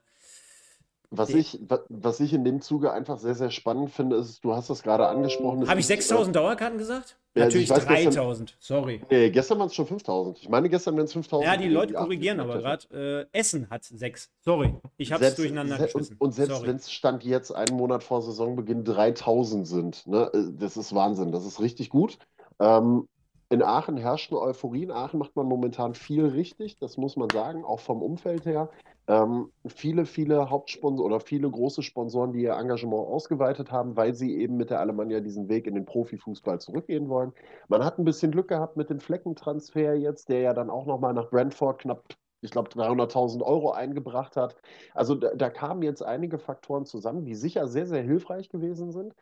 was 1.11 1.31
ich, 1.31 1.59
was 1.89 2.21
ich 2.21 2.33
in 2.33 2.45
dem 2.45 2.61
Zuge 2.61 2.93
einfach 2.93 3.19
sehr, 3.19 3.35
sehr 3.35 3.51
spannend 3.51 3.91
finde, 3.91 4.17
ist, 4.17 4.45
du 4.45 4.55
hast 4.55 4.71
das 4.71 4.83
gerade 4.83 5.09
angesprochen. 5.09 5.69
Habe 5.69 5.81
ich 5.81 5.87
6000 5.87 6.29
äh, 6.29 6.39
Dauerkarten 6.39 6.79
gesagt? 6.79 7.17
Ja, 7.35 7.45
Natürlich 7.45 7.73
also 7.73 7.87
3000, 7.87 8.57
sorry. 8.61 9.03
Nee, 9.11 9.31
gestern 9.31 9.59
waren 9.59 9.67
es 9.67 9.75
schon 9.75 9.87
5000. 9.87 10.39
Ich 10.39 10.49
meine, 10.49 10.69
gestern 10.69 10.97
waren 10.97 11.05
es 11.05 11.13
5000. 11.13 11.47
Ja, 11.53 11.57
die 11.57 11.69
Leute 11.69 11.95
korrigieren 11.95 12.39
aber 12.39 12.59
gerade. 12.59 13.27
Äh, 13.33 13.39
Essen 13.39 13.69
hat 13.71 13.85
6. 13.85 14.31
Sorry, 14.41 14.75
ich 14.97 15.13
habe 15.13 15.25
es 15.25 15.35
durcheinander 15.35 15.77
se 15.77 15.85
geschmissen. 15.85 16.17
Und, 16.19 16.29
und 16.29 16.33
selbst 16.33 16.65
wenn 16.65 16.77
es 16.77 16.91
Stand 16.93 17.25
jetzt 17.25 17.53
einen 17.53 17.77
Monat 17.77 18.05
vor 18.05 18.23
Saisonbeginn 18.23 18.85
3000 18.85 19.67
sind, 19.67 20.07
ne, 20.07 20.31
äh, 20.33 20.45
das 20.59 20.77
ist 20.77 20.95
Wahnsinn. 20.95 21.33
Das 21.33 21.45
ist 21.45 21.61
richtig 21.61 21.91
gut. 21.91 22.19
Ähm, 22.61 23.09
in 23.49 23.63
Aachen 23.63 23.97
herrscht 23.97 24.31
eine 24.31 24.41
Euphorie. 24.41 24.85
In 24.85 24.93
Aachen 24.93 25.19
macht 25.19 25.35
man 25.35 25.47
momentan 25.47 25.95
viel 25.95 26.27
richtig, 26.27 26.79
das 26.79 26.97
muss 26.97 27.17
man 27.17 27.29
sagen, 27.31 27.65
auch 27.65 27.81
vom 27.81 28.01
Umfeld 28.01 28.47
her. 28.47 28.71
Ähm, 29.11 29.51
viele, 29.67 30.07
viele 30.07 30.51
Hauptsponsoren 30.51 31.13
oder 31.13 31.19
viele 31.19 31.51
große 31.51 31.83
Sponsoren, 31.83 32.33
die 32.33 32.43
ihr 32.43 32.53
Engagement 32.53 33.09
ausgeweitet 33.09 33.73
haben, 33.73 33.97
weil 33.97 34.15
sie 34.15 34.39
eben 34.39 34.57
mit 34.57 34.71
der 34.71 34.79
Alemannia 34.79 35.19
diesen 35.19 35.49
Weg 35.49 35.67
in 35.67 35.75
den 35.75 35.85
Profifußball 35.85 36.61
zurückgehen 36.61 37.09
wollen. 37.09 37.33
Man 37.67 37.85
hat 37.85 37.99
ein 37.99 38.05
bisschen 38.05 38.31
Glück 38.31 38.47
gehabt 38.47 38.77
mit 38.77 38.89
dem 38.89 39.01
Fleckentransfer 39.01 39.95
jetzt, 39.95 40.29
der 40.29 40.43
ja 40.43 40.55
dann 40.55 40.71
auch 40.71 40.87
nochmal 40.87 41.13
nach 41.13 41.29
Brentford 41.29 41.81
knapp 41.81 42.05
ich 42.43 42.53
glaube, 42.53 42.71
300.000 42.71 43.43
Euro 43.43 43.73
eingebracht 43.73 44.37
hat. 44.37 44.57
Also 44.95 45.15
da, 45.15 45.35
da, 45.35 45.51
kamen 45.51 45.83
jetzt 45.83 46.03
einige 46.03 46.39
Faktoren 46.39 46.87
zusammen, 46.87 47.27
die 47.27 47.35
sicher 47.35 47.69
sehr, 47.69 47.87
sehr 47.87 48.03
hilfreich 48.03 48.49
gewesen 48.49 48.93
sind. 48.93 49.15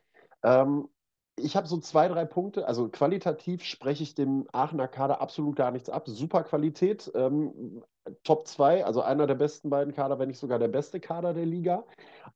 Ähm, 0.44 0.88
ich 1.38 1.56
habe 1.56 1.66
so 1.66 1.78
zwei, 1.78 2.08
drei 2.08 2.24
Punkte. 2.24 2.66
Also 2.66 2.88
qualitativ 2.88 3.64
spreche 3.64 4.02
ich 4.02 4.14
dem 4.14 4.46
Aachener 4.52 4.88
Kader 4.88 5.20
absolut 5.20 5.56
gar 5.56 5.70
nichts 5.70 5.90
ab. 5.90 6.08
Super 6.08 6.42
Qualität. 6.44 7.10
Ähm, 7.14 7.82
Top 8.24 8.46
2, 8.46 8.84
also 8.84 9.02
einer 9.02 9.26
der 9.26 9.34
besten 9.34 9.70
beiden 9.70 9.94
Kader, 9.94 10.18
wenn 10.18 10.28
nicht 10.28 10.38
sogar 10.38 10.58
der 10.58 10.68
beste 10.68 11.00
Kader 11.00 11.34
der 11.34 11.44
Liga. 11.46 11.84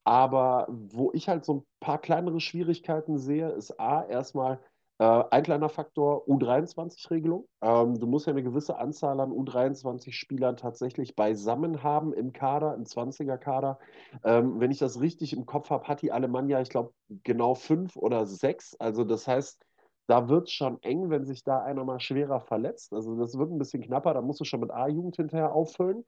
Aber 0.04 0.66
wo 0.68 1.10
ich 1.14 1.28
halt 1.28 1.44
so 1.44 1.54
ein 1.54 1.66
paar 1.80 1.98
kleinere 1.98 2.40
Schwierigkeiten 2.40 3.18
sehe, 3.18 3.48
ist 3.50 3.78
A, 3.80 4.04
erstmal 4.04 4.60
ein 5.04 5.42
kleiner 5.42 5.68
Faktor 5.68 6.26
U23-Regelung. 6.26 7.48
Ähm, 7.60 7.98
du 7.98 8.06
musst 8.06 8.26
ja 8.26 8.32
eine 8.32 8.42
gewisse 8.42 8.76
Anzahl 8.78 9.20
an 9.20 9.32
U23-Spielern 9.32 10.56
tatsächlich 10.56 11.16
beisammen 11.16 11.82
haben 11.82 12.12
im 12.12 12.32
Kader, 12.32 12.74
im 12.74 12.84
20er-Kader. 12.84 13.78
Ähm, 14.24 14.60
wenn 14.60 14.70
ich 14.70 14.78
das 14.78 15.00
richtig 15.00 15.32
im 15.32 15.46
Kopf 15.46 15.70
habe, 15.70 15.88
hat 15.88 16.02
die 16.02 16.12
Alemannia, 16.12 16.60
ich 16.60 16.68
glaube, 16.68 16.92
genau 17.24 17.54
fünf 17.54 17.96
oder 17.96 18.26
sechs. 18.26 18.74
Also 18.78 19.04
das 19.04 19.26
heißt, 19.26 19.64
da 20.06 20.28
wird 20.28 20.48
es 20.48 20.52
schon 20.52 20.82
eng, 20.82 21.10
wenn 21.10 21.24
sich 21.24 21.44
da 21.44 21.62
einer 21.62 21.84
mal 21.84 22.00
schwerer 22.00 22.40
verletzt. 22.40 22.92
Also 22.92 23.16
das 23.16 23.38
wird 23.38 23.50
ein 23.50 23.58
bisschen 23.58 23.82
knapper, 23.82 24.14
da 24.14 24.20
musst 24.20 24.40
du 24.40 24.44
schon 24.44 24.60
mit 24.60 24.70
A-Jugend 24.70 25.16
hinterher 25.16 25.54
auffüllen 25.54 26.04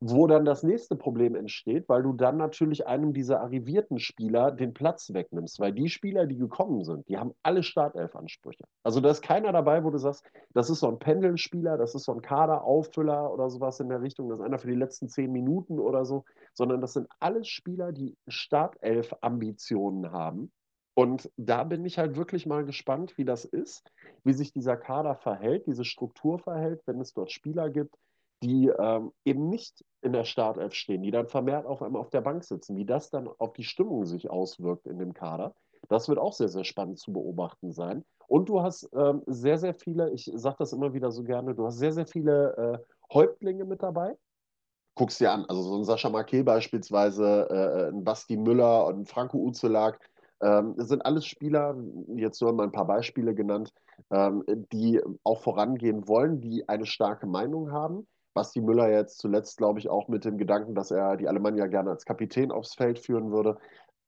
wo 0.00 0.26
dann 0.26 0.44
das 0.44 0.62
nächste 0.62 0.96
Problem 0.96 1.34
entsteht, 1.34 1.88
weil 1.88 2.02
du 2.02 2.12
dann 2.12 2.36
natürlich 2.36 2.86
einem 2.86 3.12
dieser 3.12 3.40
arrivierten 3.40 3.98
Spieler 3.98 4.50
den 4.50 4.74
Platz 4.74 5.12
wegnimmst, 5.12 5.58
weil 5.60 5.72
die 5.72 5.88
Spieler, 5.88 6.26
die 6.26 6.36
gekommen 6.36 6.84
sind, 6.84 7.08
die 7.08 7.18
haben 7.18 7.32
alle 7.42 7.62
Startelf-Ansprüche. 7.62 8.64
Also 8.82 9.00
da 9.00 9.10
ist 9.10 9.22
keiner 9.22 9.52
dabei, 9.52 9.84
wo 9.84 9.90
du 9.90 9.98
sagst, 9.98 10.24
das 10.52 10.70
ist 10.70 10.80
so 10.80 10.88
ein 10.88 10.98
Pendelspieler, 10.98 11.78
das 11.78 11.94
ist 11.94 12.04
so 12.04 12.12
ein 12.12 12.22
Kaderauffüller 12.22 13.32
oder 13.32 13.50
sowas 13.50 13.80
in 13.80 13.88
der 13.88 14.02
Richtung, 14.02 14.28
das 14.28 14.38
ist 14.38 14.44
einer 14.44 14.58
für 14.58 14.68
die 14.68 14.74
letzten 14.74 15.08
zehn 15.08 15.32
Minuten 15.32 15.78
oder 15.78 16.04
so, 16.04 16.24
sondern 16.54 16.80
das 16.80 16.92
sind 16.92 17.08
alles 17.20 17.48
Spieler, 17.48 17.92
die 17.92 18.16
Startelf-Ambitionen 18.28 20.12
haben. 20.12 20.52
Und 20.98 21.30
da 21.36 21.62
bin 21.64 21.84
ich 21.84 21.98
halt 21.98 22.16
wirklich 22.16 22.46
mal 22.46 22.64
gespannt, 22.64 23.18
wie 23.18 23.26
das 23.26 23.44
ist, 23.44 23.92
wie 24.24 24.32
sich 24.32 24.52
dieser 24.52 24.78
Kader 24.78 25.14
verhält, 25.14 25.66
diese 25.66 25.84
Struktur 25.84 26.38
verhält, 26.38 26.80
wenn 26.86 27.00
es 27.00 27.12
dort 27.12 27.30
Spieler 27.30 27.68
gibt, 27.68 27.94
die 28.42 28.68
ähm, 28.68 29.12
eben 29.24 29.48
nicht 29.48 29.84
in 30.02 30.12
der 30.12 30.24
Startelf 30.24 30.74
stehen, 30.74 31.02
die 31.02 31.10
dann 31.10 31.26
vermehrt 31.26 31.66
auf 31.66 31.82
einmal 31.82 32.00
auf 32.00 32.10
der 32.10 32.20
Bank 32.20 32.44
sitzen, 32.44 32.76
wie 32.76 32.84
das 32.84 33.10
dann 33.10 33.28
auf 33.38 33.52
die 33.54 33.64
Stimmung 33.64 34.04
sich 34.04 34.30
auswirkt 34.30 34.86
in 34.86 34.98
dem 34.98 35.14
Kader. 35.14 35.54
Das 35.88 36.08
wird 36.08 36.18
auch 36.18 36.32
sehr, 36.32 36.48
sehr 36.48 36.64
spannend 36.64 36.98
zu 36.98 37.12
beobachten 37.12 37.72
sein. 37.72 38.04
Und 38.28 38.48
du 38.48 38.62
hast 38.62 38.88
ähm, 38.94 39.22
sehr, 39.26 39.58
sehr 39.58 39.74
viele, 39.74 40.10
ich 40.10 40.30
sage 40.34 40.56
das 40.58 40.72
immer 40.72 40.92
wieder 40.92 41.10
so 41.10 41.22
gerne, 41.22 41.54
du 41.54 41.66
hast 41.66 41.78
sehr, 41.78 41.92
sehr 41.92 42.06
viele 42.06 42.56
äh, 42.56 43.14
Häuptlinge 43.14 43.64
mit 43.64 43.82
dabei. 43.82 44.16
Guckst 44.96 45.20
dir 45.20 45.30
an, 45.30 45.44
also 45.48 45.62
so 45.62 45.76
ein 45.76 45.84
Sascha 45.84 46.08
Marquet 46.08 46.42
beispielsweise, 46.42 47.48
äh, 47.50 47.88
ein 47.90 48.02
Basti 48.02 48.36
Müller 48.36 48.86
und 48.86 49.00
ein 49.00 49.06
Franco 49.06 49.38
Uzelak, 49.38 50.00
ähm, 50.40 50.74
das 50.76 50.88
sind 50.88 51.04
alles 51.04 51.26
Spieler, 51.26 51.76
jetzt 52.14 52.40
nur 52.42 52.52
mal 52.52 52.64
ein 52.64 52.72
paar 52.72 52.86
Beispiele 52.86 53.34
genannt, 53.34 53.72
ähm, 54.10 54.44
die 54.72 55.00
auch 55.24 55.40
vorangehen 55.40 56.08
wollen, 56.08 56.40
die 56.40 56.68
eine 56.68 56.86
starke 56.86 57.26
Meinung 57.26 57.72
haben 57.72 58.06
Basti 58.36 58.60
Müller 58.60 58.88
jetzt 58.90 59.18
zuletzt, 59.18 59.56
glaube 59.56 59.80
ich, 59.80 59.88
auch 59.88 60.08
mit 60.08 60.24
dem 60.24 60.38
Gedanken, 60.38 60.76
dass 60.76 60.92
er 60.92 61.16
die 61.16 61.26
Alemannia 61.26 61.66
gerne 61.66 61.90
als 61.90 62.04
Kapitän 62.04 62.52
aufs 62.52 62.74
Feld 62.74 63.00
führen 63.00 63.32
würde. 63.32 63.56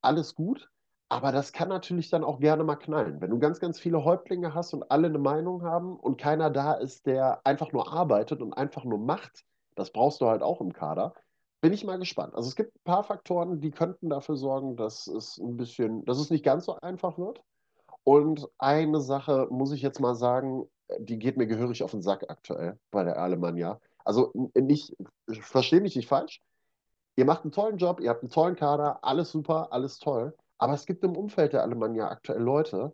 Alles 0.01 0.35
gut, 0.35 0.69
aber 1.09 1.31
das 1.31 1.51
kann 1.51 1.67
natürlich 1.67 2.11
dann 2.11 2.23
auch 2.23 2.39
gerne 2.39 2.63
mal 2.63 2.75
knallen. 2.75 3.19
Wenn 3.19 3.31
du 3.31 3.39
ganz, 3.39 3.59
ganz 3.59 3.79
viele 3.79 4.05
Häuptlinge 4.05 4.53
hast 4.53 4.73
und 4.73 4.89
alle 4.91 5.07
eine 5.07 5.17
Meinung 5.17 5.63
haben 5.63 5.97
und 5.97 6.17
keiner 6.21 6.51
da 6.51 6.73
ist, 6.73 7.07
der 7.07 7.41
einfach 7.43 7.73
nur 7.73 7.91
arbeitet 7.91 8.41
und 8.41 8.53
einfach 8.53 8.85
nur 8.85 8.99
macht, 8.99 9.43
das 9.75 9.91
brauchst 9.91 10.21
du 10.21 10.27
halt 10.27 10.43
auch 10.43 10.61
im 10.61 10.71
Kader. 10.71 11.15
Bin 11.61 11.73
ich 11.73 11.83
mal 11.83 11.97
gespannt. 11.97 12.35
Also 12.35 12.47
es 12.47 12.55
gibt 12.55 12.75
ein 12.75 12.83
paar 12.83 13.03
Faktoren, 13.03 13.59
die 13.59 13.71
könnten 13.71 14.09
dafür 14.09 14.37
sorgen, 14.37 14.77
dass 14.77 15.07
es 15.07 15.39
ein 15.39 15.57
bisschen, 15.57 16.05
dass 16.05 16.19
es 16.19 16.29
nicht 16.29 16.45
ganz 16.45 16.65
so 16.65 16.77
einfach 16.79 17.17
wird. 17.17 17.41
Und 18.03 18.47
eine 18.59 19.01
Sache 19.01 19.47
muss 19.49 19.71
ich 19.71 19.81
jetzt 19.81 19.99
mal 19.99 20.15
sagen, 20.15 20.69
die 20.99 21.19
geht 21.19 21.37
mir 21.37 21.47
gehörig 21.47 21.83
auf 21.83 21.91
den 21.91 22.01
Sack 22.01 22.29
aktuell 22.29 22.77
bei 22.91 23.03
der 23.03 23.17
Alemannia. 23.17 23.79
Also 24.09 24.31
nicht, 24.55 24.95
verstehe 25.27 25.81
mich 25.81 25.95
nicht 25.95 26.07
falsch. 26.07 26.41
Ihr 27.15 27.25
macht 27.25 27.43
einen 27.43 27.51
tollen 27.51 27.77
Job, 27.77 27.99
ihr 27.99 28.09
habt 28.09 28.23
einen 28.23 28.31
tollen 28.31 28.55
Kader, 28.55 29.03
alles 29.03 29.29
super, 29.29 29.71
alles 29.71 29.99
toll. 29.99 30.35
Aber 30.57 30.73
es 30.73 30.87
gibt 30.87 31.03
im 31.03 31.15
Umfeld 31.15 31.53
der 31.53 31.61
Alemannia 31.61 32.09
aktuell 32.09 32.41
Leute, 32.41 32.91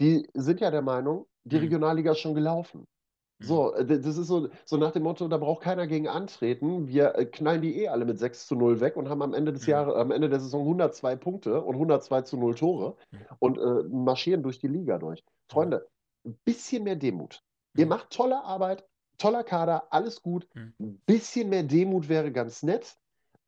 die 0.00 0.26
sind 0.32 0.60
ja 0.60 0.70
der 0.70 0.80
Meinung, 0.80 1.26
die 1.44 1.56
mhm. 1.56 1.62
Regionalliga 1.64 2.12
ist 2.12 2.20
schon 2.20 2.34
gelaufen. 2.34 2.86
Mhm. 3.38 3.44
So, 3.44 3.70
das 3.72 4.06
ist 4.06 4.16
so, 4.16 4.48
so 4.64 4.78
nach 4.78 4.92
dem 4.92 5.02
Motto, 5.02 5.28
da 5.28 5.36
braucht 5.36 5.62
keiner 5.62 5.86
gegen 5.86 6.08
antreten. 6.08 6.88
Wir 6.88 7.16
äh, 7.16 7.26
knallen 7.26 7.60
die 7.60 7.82
eh 7.82 7.88
alle 7.88 8.06
mit 8.06 8.18
6 8.18 8.46
zu 8.46 8.56
0 8.56 8.80
weg 8.80 8.96
und 8.96 9.10
haben 9.10 9.20
am 9.20 9.34
Ende 9.34 9.52
des 9.52 9.66
mhm. 9.66 9.72
Jahres, 9.72 9.94
am 9.94 10.10
Ende 10.10 10.30
der 10.30 10.40
Saison 10.40 10.62
102 10.62 11.16
Punkte 11.16 11.60
und 11.60 11.74
102 11.74 12.22
zu 12.22 12.38
0 12.38 12.54
Tore 12.54 12.96
und 13.40 13.58
äh, 13.58 13.82
marschieren 13.90 14.42
durch 14.42 14.58
die 14.58 14.68
Liga 14.68 14.96
durch. 14.96 15.22
Freunde, 15.50 15.86
ein 16.24 16.38
bisschen 16.46 16.82
mehr 16.84 16.96
Demut. 16.96 17.42
Ihr 17.76 17.86
macht 17.86 18.08
tolle 18.08 18.42
Arbeit, 18.42 18.86
toller 19.18 19.44
Kader, 19.44 19.88
alles 19.90 20.22
gut. 20.22 20.46
Hm. 20.54 20.74
Ein 20.78 21.00
bisschen 21.06 21.48
mehr 21.48 21.62
Demut 21.62 22.08
wäre 22.08 22.32
ganz 22.32 22.62
nett. 22.62 22.96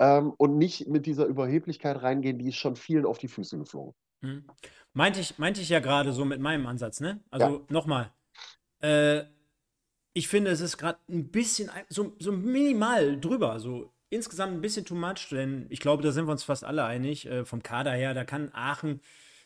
Ähm, 0.00 0.32
und 0.36 0.58
nicht 0.58 0.86
mit 0.86 1.06
dieser 1.06 1.26
Überheblichkeit 1.26 2.02
reingehen, 2.02 2.38
die 2.38 2.48
ist 2.48 2.56
schon 2.56 2.76
vielen 2.76 3.04
auf 3.04 3.18
die 3.18 3.28
Füße 3.28 3.58
geflogen. 3.58 3.94
Hm. 4.22 4.44
Meinte 4.92 5.20
ich, 5.20 5.38
meinte 5.38 5.60
ich 5.60 5.68
ja 5.68 5.80
gerade 5.80 6.12
so 6.12 6.24
mit 6.24 6.40
meinem 6.40 6.66
Ansatz, 6.66 7.00
ne? 7.00 7.20
Also 7.30 7.46
ja. 7.46 7.60
nochmal. 7.68 8.12
Äh, 8.80 9.24
ich 10.12 10.28
finde, 10.28 10.50
es 10.50 10.60
ist 10.60 10.78
gerade 10.78 10.98
ein 11.08 11.30
bisschen, 11.30 11.70
so, 11.88 12.16
so 12.18 12.32
minimal 12.32 13.20
drüber, 13.20 13.60
so 13.60 13.92
insgesamt 14.10 14.52
ein 14.54 14.60
bisschen 14.60 14.84
too 14.84 14.94
much, 14.94 15.28
denn 15.30 15.66
ich 15.68 15.80
glaube, 15.80 16.02
da 16.02 16.12
sind 16.12 16.26
wir 16.26 16.32
uns 16.32 16.44
fast 16.44 16.64
alle 16.64 16.84
einig. 16.84 17.26
Äh, 17.26 17.44
vom 17.44 17.62
Kader 17.62 17.92
her, 17.92 18.14
da 18.14 18.24
kann 18.24 18.50
Aachen 18.52 19.00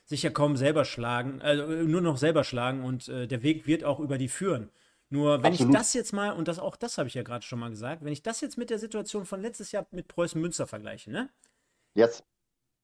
sich 0.04 0.22
ja 0.22 0.30
kaum 0.30 0.56
selber 0.56 0.84
schlagen, 0.84 1.40
also 1.40 1.66
nur 1.66 2.00
noch 2.00 2.16
selber 2.16 2.44
schlagen 2.44 2.84
und 2.84 3.08
äh, 3.08 3.26
der 3.26 3.42
Weg 3.42 3.66
wird 3.66 3.84
auch 3.84 4.00
über 4.00 4.18
die 4.18 4.28
führen. 4.28 4.70
Nur 5.12 5.42
wenn 5.42 5.52
Absolut. 5.52 5.74
ich 5.74 5.78
das 5.78 5.92
jetzt 5.92 6.14
mal, 6.14 6.32
und 6.32 6.48
das 6.48 6.58
auch 6.58 6.74
das 6.74 6.96
habe 6.96 7.06
ich 7.06 7.12
ja 7.12 7.22
gerade 7.22 7.44
schon 7.44 7.58
mal 7.58 7.68
gesagt, 7.68 8.02
wenn 8.02 8.14
ich 8.14 8.22
das 8.22 8.40
jetzt 8.40 8.56
mit 8.56 8.70
der 8.70 8.78
Situation 8.78 9.26
von 9.26 9.42
letztes 9.42 9.70
Jahr 9.70 9.86
mit 9.90 10.08
Preußen 10.08 10.40
Münster 10.40 10.66
vergleiche, 10.66 11.10
ne? 11.10 11.28
Yes. 11.94 12.24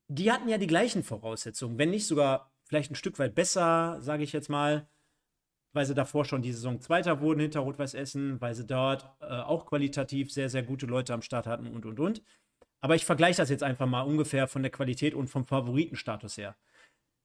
Die 0.09 0.31
hatten 0.31 0.47
ja 0.47 0.59
die 0.59 0.67
gleichen 0.67 1.03
Voraussetzungen, 1.03 1.79
wenn 1.79 1.89
nicht 1.89 2.05
sogar 2.05 2.53
vielleicht 2.65 2.91
ein 2.91 2.95
Stück 2.95 3.17
weit 3.17 3.33
besser, 3.33 3.97
sage 4.01 4.21
ich 4.21 4.31
jetzt 4.31 4.47
mal, 4.47 4.87
weil 5.73 5.87
sie 5.87 5.95
davor 5.95 6.23
schon 6.23 6.43
die 6.43 6.53
Saison 6.53 6.79
Zweiter 6.79 7.19
wurden 7.19 7.39
hinter 7.39 7.61
Rot-Weiß 7.61 7.95
Essen, 7.95 8.39
weil 8.39 8.53
sie 8.53 8.67
dort 8.67 9.09
äh, 9.21 9.25
auch 9.25 9.65
qualitativ 9.65 10.31
sehr, 10.31 10.49
sehr 10.49 10.61
gute 10.61 10.85
Leute 10.85 11.15
am 11.15 11.23
Start 11.23 11.47
hatten 11.47 11.65
und, 11.65 11.87
und, 11.87 11.99
und. 11.99 12.21
Aber 12.79 12.93
ich 12.93 13.05
vergleiche 13.05 13.37
das 13.37 13.49
jetzt 13.49 13.63
einfach 13.63 13.87
mal 13.87 14.01
ungefähr 14.01 14.47
von 14.47 14.61
der 14.61 14.71
Qualität 14.71 15.15
und 15.15 15.31
vom 15.31 15.45
Favoritenstatus 15.45 16.37
her. 16.37 16.55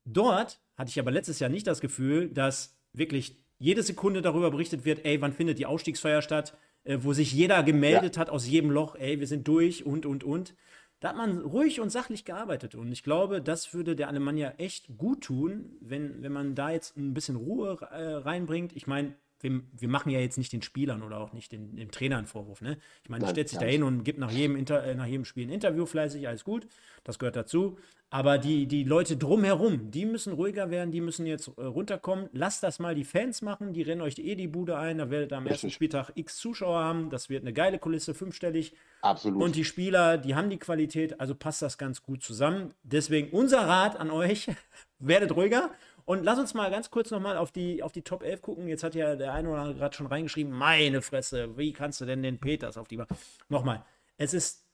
Dort 0.07 0.63
hatte 0.79 0.89
ich 0.89 0.99
aber 0.99 1.11
letztes 1.11 1.41
Jahr 1.41 1.51
nicht 1.51 1.67
das 1.67 1.83
Gefühl, 1.83 2.31
dass 2.31 2.79
wirklich 2.95 3.44
jede 3.59 3.83
Sekunde 3.83 4.23
darüber 4.23 4.51
berichtet 4.51 4.85
wird, 4.85 5.05
ey, 5.05 5.21
wann 5.21 5.33
findet 5.33 5.59
die 5.59 5.67
Ausstiegsfeier 5.67 6.23
statt, 6.23 6.57
äh, 6.85 6.99
wo 7.01 7.13
sich 7.13 7.33
jeder 7.33 7.63
gemeldet 7.63 8.17
ja. 8.17 8.21
hat 8.21 8.31
aus 8.31 8.47
jedem 8.47 8.71
Loch, 8.71 8.97
ey, 8.97 9.21
wir 9.21 9.27
sind 9.27 9.49
durch 9.49 9.85
und, 9.87 10.07
und, 10.07 10.25
und. 10.25 10.55
Da 11.01 11.11
hat 11.11 11.17
man 11.17 11.39
ruhig 11.41 11.81
und 11.81 11.91
sachlich 11.91 12.25
gearbeitet. 12.25 12.75
Und 12.75 12.91
ich 12.91 13.03
glaube, 13.03 13.43
das 13.43 13.75
würde 13.75 13.95
der 13.95 14.09
Alemannia 14.09 14.55
echt 14.57 14.97
gut 14.97 15.23
tun, 15.23 15.77
wenn, 15.81 16.23
wenn 16.23 16.33
man 16.33 16.55
da 16.55 16.71
jetzt 16.71 16.97
ein 16.97 17.13
bisschen 17.13 17.37
Ruhe 17.37 17.79
äh, 17.91 18.15
reinbringt. 18.15 18.75
Ich 18.75 18.87
meine, 18.87 19.15
wir, 19.45 19.61
wir, 19.79 19.89
machen 19.89 20.11
ja 20.11 20.19
jetzt 20.19 20.39
nicht 20.39 20.53
den 20.53 20.63
Spielern 20.63 21.03
oder 21.03 21.19
auch 21.19 21.33
nicht 21.33 21.53
den, 21.53 21.77
dem 21.77 21.91
Trainer 21.91 22.19
einen 22.19 22.27
Vorwurf. 22.27 22.63
Ne? 22.63 22.79
Ich 23.05 23.11
meine, 23.11 23.29
stellt 23.29 23.49
sich 23.49 23.59
da 23.59 23.67
hin 23.67 23.85
und 23.85 24.03
gibt 24.03 24.19
nach 24.19 24.33
jedem, 24.33 24.57
Inter, 24.57 24.83
äh, 24.83 24.95
nach 24.95 25.07
jedem 25.07 25.25
Spiel 25.25 25.47
ein 25.47 25.53
Interview 25.53 25.87
fleißig, 25.87 26.27
alles 26.27 26.43
gut. 26.43 26.67
Das 27.05 27.19
gehört 27.19 27.37
dazu. 27.37 27.79
Aber 28.11 28.39
die, 28.39 28.67
die 28.67 28.85
Leute 28.85 29.17
drumherum, 29.17 29.91
die 29.91 30.07
müssen 30.07 30.35
ruhiger 30.35 30.71
werden, 30.71 30.93
die 30.93 31.01
müssen 31.01 31.27
jetzt 31.27 31.49
äh, 31.59 31.65
runterkommen. 31.65 32.29
Lasst 32.33 32.63
das 32.63 32.79
mal 32.79 32.95
die 32.95 33.05
Fans 33.05 33.43
machen, 33.43 33.73
die 33.73 33.83
rennen 33.83 34.01
euch 34.01 34.19
eh 34.19 34.37
die 34.37 34.47
Bude 34.47 34.79
ein. 34.79 34.99
Da 34.99 35.11
werdet 35.11 35.33
ihr 35.33 35.37
am 35.37 35.47
ersten 35.47 35.71
Spieltag 35.71 36.13
x 36.15 36.37
Zuschauer 36.37 36.79
haben. 36.79 37.11
Das 37.11 37.29
wird 37.29 37.43
eine 37.43 37.53
geile 37.53 37.79
Kulisse, 37.79 38.15
fünfstellig. 38.15 38.75
Absolut. 39.03 39.43
Und 39.43 39.57
die 39.57 39.65
Spieler, 39.65 40.17
die 40.17 40.35
haben 40.35 40.49
die 40.49 40.59
Qualität, 40.59 41.21
also 41.21 41.35
passt 41.35 41.61
das 41.61 41.77
ganz 41.77 42.03
gut 42.03 42.23
zusammen. 42.23 42.73
Deswegen 42.85 43.31
unser 43.37 43.67
Rat 43.67 43.97
an 43.99 44.11
euch: 44.11 44.49
werdet 45.01 45.35
ruhiger 45.35 45.71
und 46.05 46.25
lass 46.25 46.39
uns 46.39 46.55
mal 46.55 46.71
ganz 46.71 46.91
kurz 46.91 47.11
nochmal 47.11 47.37
auf 47.37 47.51
die, 47.51 47.83
auf 47.83 47.93
die 47.93 48.03
Top 48.03 48.23
11 48.23 48.43
gucken. 48.43 48.69
Jetzt 48.69 48.85
hat 48.85 48.95
ja 48.95 49.17
der 49.17 49.33
eine 49.33 49.49
oder 49.49 49.61
andere 49.61 49.79
gerade 49.79 49.97
schon 49.97 50.07
reingeschrieben, 50.07 50.53
meine 50.53 51.03
Fresse, 51.03 51.57
wie 51.57 51.73
kannst 51.73 52.01
du 52.01 52.05
denn 52.05 52.23
den 52.23 52.39
Peters 52.39 52.77
auf 52.77 52.89
die 52.89 52.97
Bank? 52.97 53.09
Nochmal, 53.49 53.85
es 54.19 54.35
ist 54.35 54.65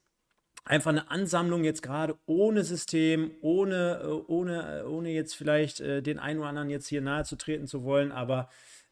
einfach 0.64 0.90
eine 0.90 1.10
Ansammlung 1.10 1.64
jetzt 1.64 1.82
gerade 1.82 2.16
ohne 2.26 2.64
System, 2.64 3.32
ohne, 3.40 4.00
äh, 4.02 4.06
ohne, 4.06 4.80
äh, 4.80 4.84
ohne 4.84 5.10
jetzt 5.10 5.34
vielleicht 5.34 5.80
äh, 5.80 6.02
den 6.02 6.18
einen 6.18 6.40
oder 6.40 6.48
anderen 6.48 6.70
jetzt 6.70 6.88
hier 6.88 7.00
nahe 7.00 7.24
zu 7.24 7.36
treten 7.36 7.66
zu 7.66 7.84
wollen, 7.84 8.12
aber 8.12 8.48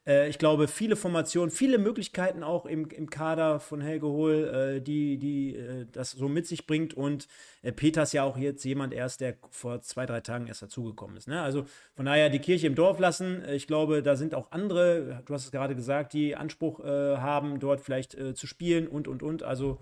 äh, 0.09 0.29
ich 0.29 0.39
glaube, 0.39 0.67
viele 0.67 0.97
Formationen, 0.97 1.51
viele 1.51 1.79
Möglichkeiten 1.79 2.43
auch 2.43 2.67
im, 2.67 2.89
im 2.91 3.11
Kader 3.11 3.61
von 3.61 3.81
Helge 3.81 4.07
Hohl, 4.07 4.79
äh, 4.79 4.81
die, 4.81 5.19
die 5.19 5.55
äh, 5.55 5.87
das 5.93 6.13
so 6.13 6.29
mit 6.29 6.47
sich 6.47 6.67
bringt. 6.67 6.95
Und 6.95 7.29
äh, 7.63 7.71
Peters 7.71 8.13
ja 8.13 8.25
auch 8.25 8.39
jetzt 8.39 8.65
jemand 8.65 8.95
erst, 8.95 9.21
der 9.21 9.37
vor 9.51 9.83
zwei, 9.83 10.07
drei 10.07 10.21
Tagen 10.21 10.47
erst 10.47 10.63
dazugekommen 10.63 11.17
ist. 11.17 11.29
Ne? 11.29 11.41
Also 11.43 11.67
von 11.95 12.07
daher 12.07 12.31
die 12.31 12.39
Kirche 12.39 12.67
im 12.67 12.75
Dorf 12.75 12.99
lassen. 12.99 13.45
Ich 13.51 13.67
glaube, 13.67 14.03
da 14.03 14.17
sind 14.17 14.35
auch 14.35 14.51
andere, 14.51 15.23
du 15.27 15.35
hast 15.35 15.45
es 15.45 15.53
gerade 15.53 15.77
gesagt, 15.77 16.15
die 16.15 16.35
Anspruch 16.35 16.83
haben, 16.83 17.61
dort 17.61 17.81
vielleicht 17.81 18.17
zu 18.35 18.47
spielen 18.47 18.89
und, 18.89 19.09
und, 19.09 19.23
und. 19.23 19.43
Also 19.43 19.81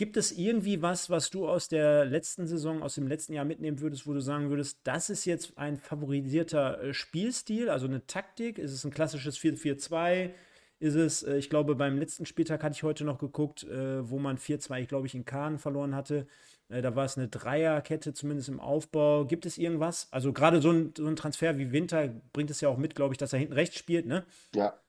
Gibt 0.00 0.16
es 0.16 0.32
irgendwie 0.32 0.80
was, 0.80 1.10
was 1.10 1.28
du 1.28 1.46
aus 1.46 1.68
der 1.68 2.06
letzten 2.06 2.46
Saison, 2.46 2.82
aus 2.82 2.94
dem 2.94 3.06
letzten 3.06 3.34
Jahr 3.34 3.44
mitnehmen 3.44 3.80
würdest, 3.80 4.06
wo 4.06 4.14
du 4.14 4.20
sagen 4.20 4.48
würdest, 4.48 4.78
das 4.84 5.10
ist 5.10 5.26
jetzt 5.26 5.58
ein 5.58 5.76
favorisierter 5.76 6.82
äh, 6.82 6.94
Spielstil, 6.94 7.68
also 7.68 7.86
eine 7.86 8.06
Taktik? 8.06 8.56
Ist 8.58 8.72
es 8.72 8.82
ein 8.86 8.92
klassisches 8.92 9.36
4-4-2? 9.38 10.30
Ist 10.78 10.94
es, 10.94 11.22
äh, 11.22 11.36
ich 11.36 11.50
glaube, 11.50 11.74
beim 11.74 11.98
letzten 11.98 12.24
Spieltag 12.24 12.62
hatte 12.62 12.76
ich 12.76 12.82
heute 12.82 13.04
noch 13.04 13.18
geguckt, 13.18 13.64
äh, 13.64 14.08
wo 14.08 14.18
man 14.18 14.38
4-2, 14.38 14.80
ich 14.80 14.88
glaube 14.88 15.06
ich, 15.06 15.14
in 15.14 15.26
Kahn 15.26 15.58
verloren 15.58 15.94
hatte. 15.94 16.26
Da 16.70 16.96
war 16.96 17.04
es 17.04 17.18
eine 17.18 17.28
Dreierkette, 17.28 18.14
zumindest 18.14 18.48
im 18.48 18.58
Aufbau. 18.58 19.26
Gibt 19.26 19.44
es 19.44 19.58
irgendwas? 19.58 20.08
Also 20.12 20.32
gerade 20.32 20.62
so 20.62 20.70
ein, 20.70 20.94
so 20.96 21.06
ein 21.08 21.16
Transfer 21.16 21.58
wie 21.58 21.72
Winter 21.72 22.08
bringt 22.32 22.48
es 22.48 22.62
ja 22.62 22.70
auch 22.70 22.78
mit, 22.78 22.94
glaube 22.94 23.12
ich, 23.12 23.18
dass 23.18 23.34
er 23.34 23.38
hinten 23.38 23.52
rechts 23.52 23.76
spielt, 23.76 24.06
ne? 24.06 24.24
Ja, 24.54 24.80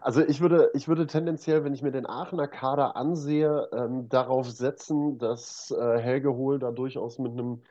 also 0.00 0.20
ich 0.22 0.40
würde, 0.40 0.70
ich 0.74 0.88
würde 0.88 1.06
tendenziell, 1.06 1.64
wenn 1.64 1.74
ich 1.74 1.82
mir 1.82 1.92
den 1.92 2.06
Aachener 2.06 2.48
Kader 2.48 2.96
ansehe, 2.96 3.68
ähm, 3.72 4.08
darauf 4.08 4.50
setzen, 4.50 5.18
dass 5.18 5.70
äh, 5.70 5.98
Helge 5.98 6.34
Hohl 6.34 6.58
da 6.58 6.70
durchaus 6.70 7.18
mit 7.18 7.32
einem, 7.32 7.62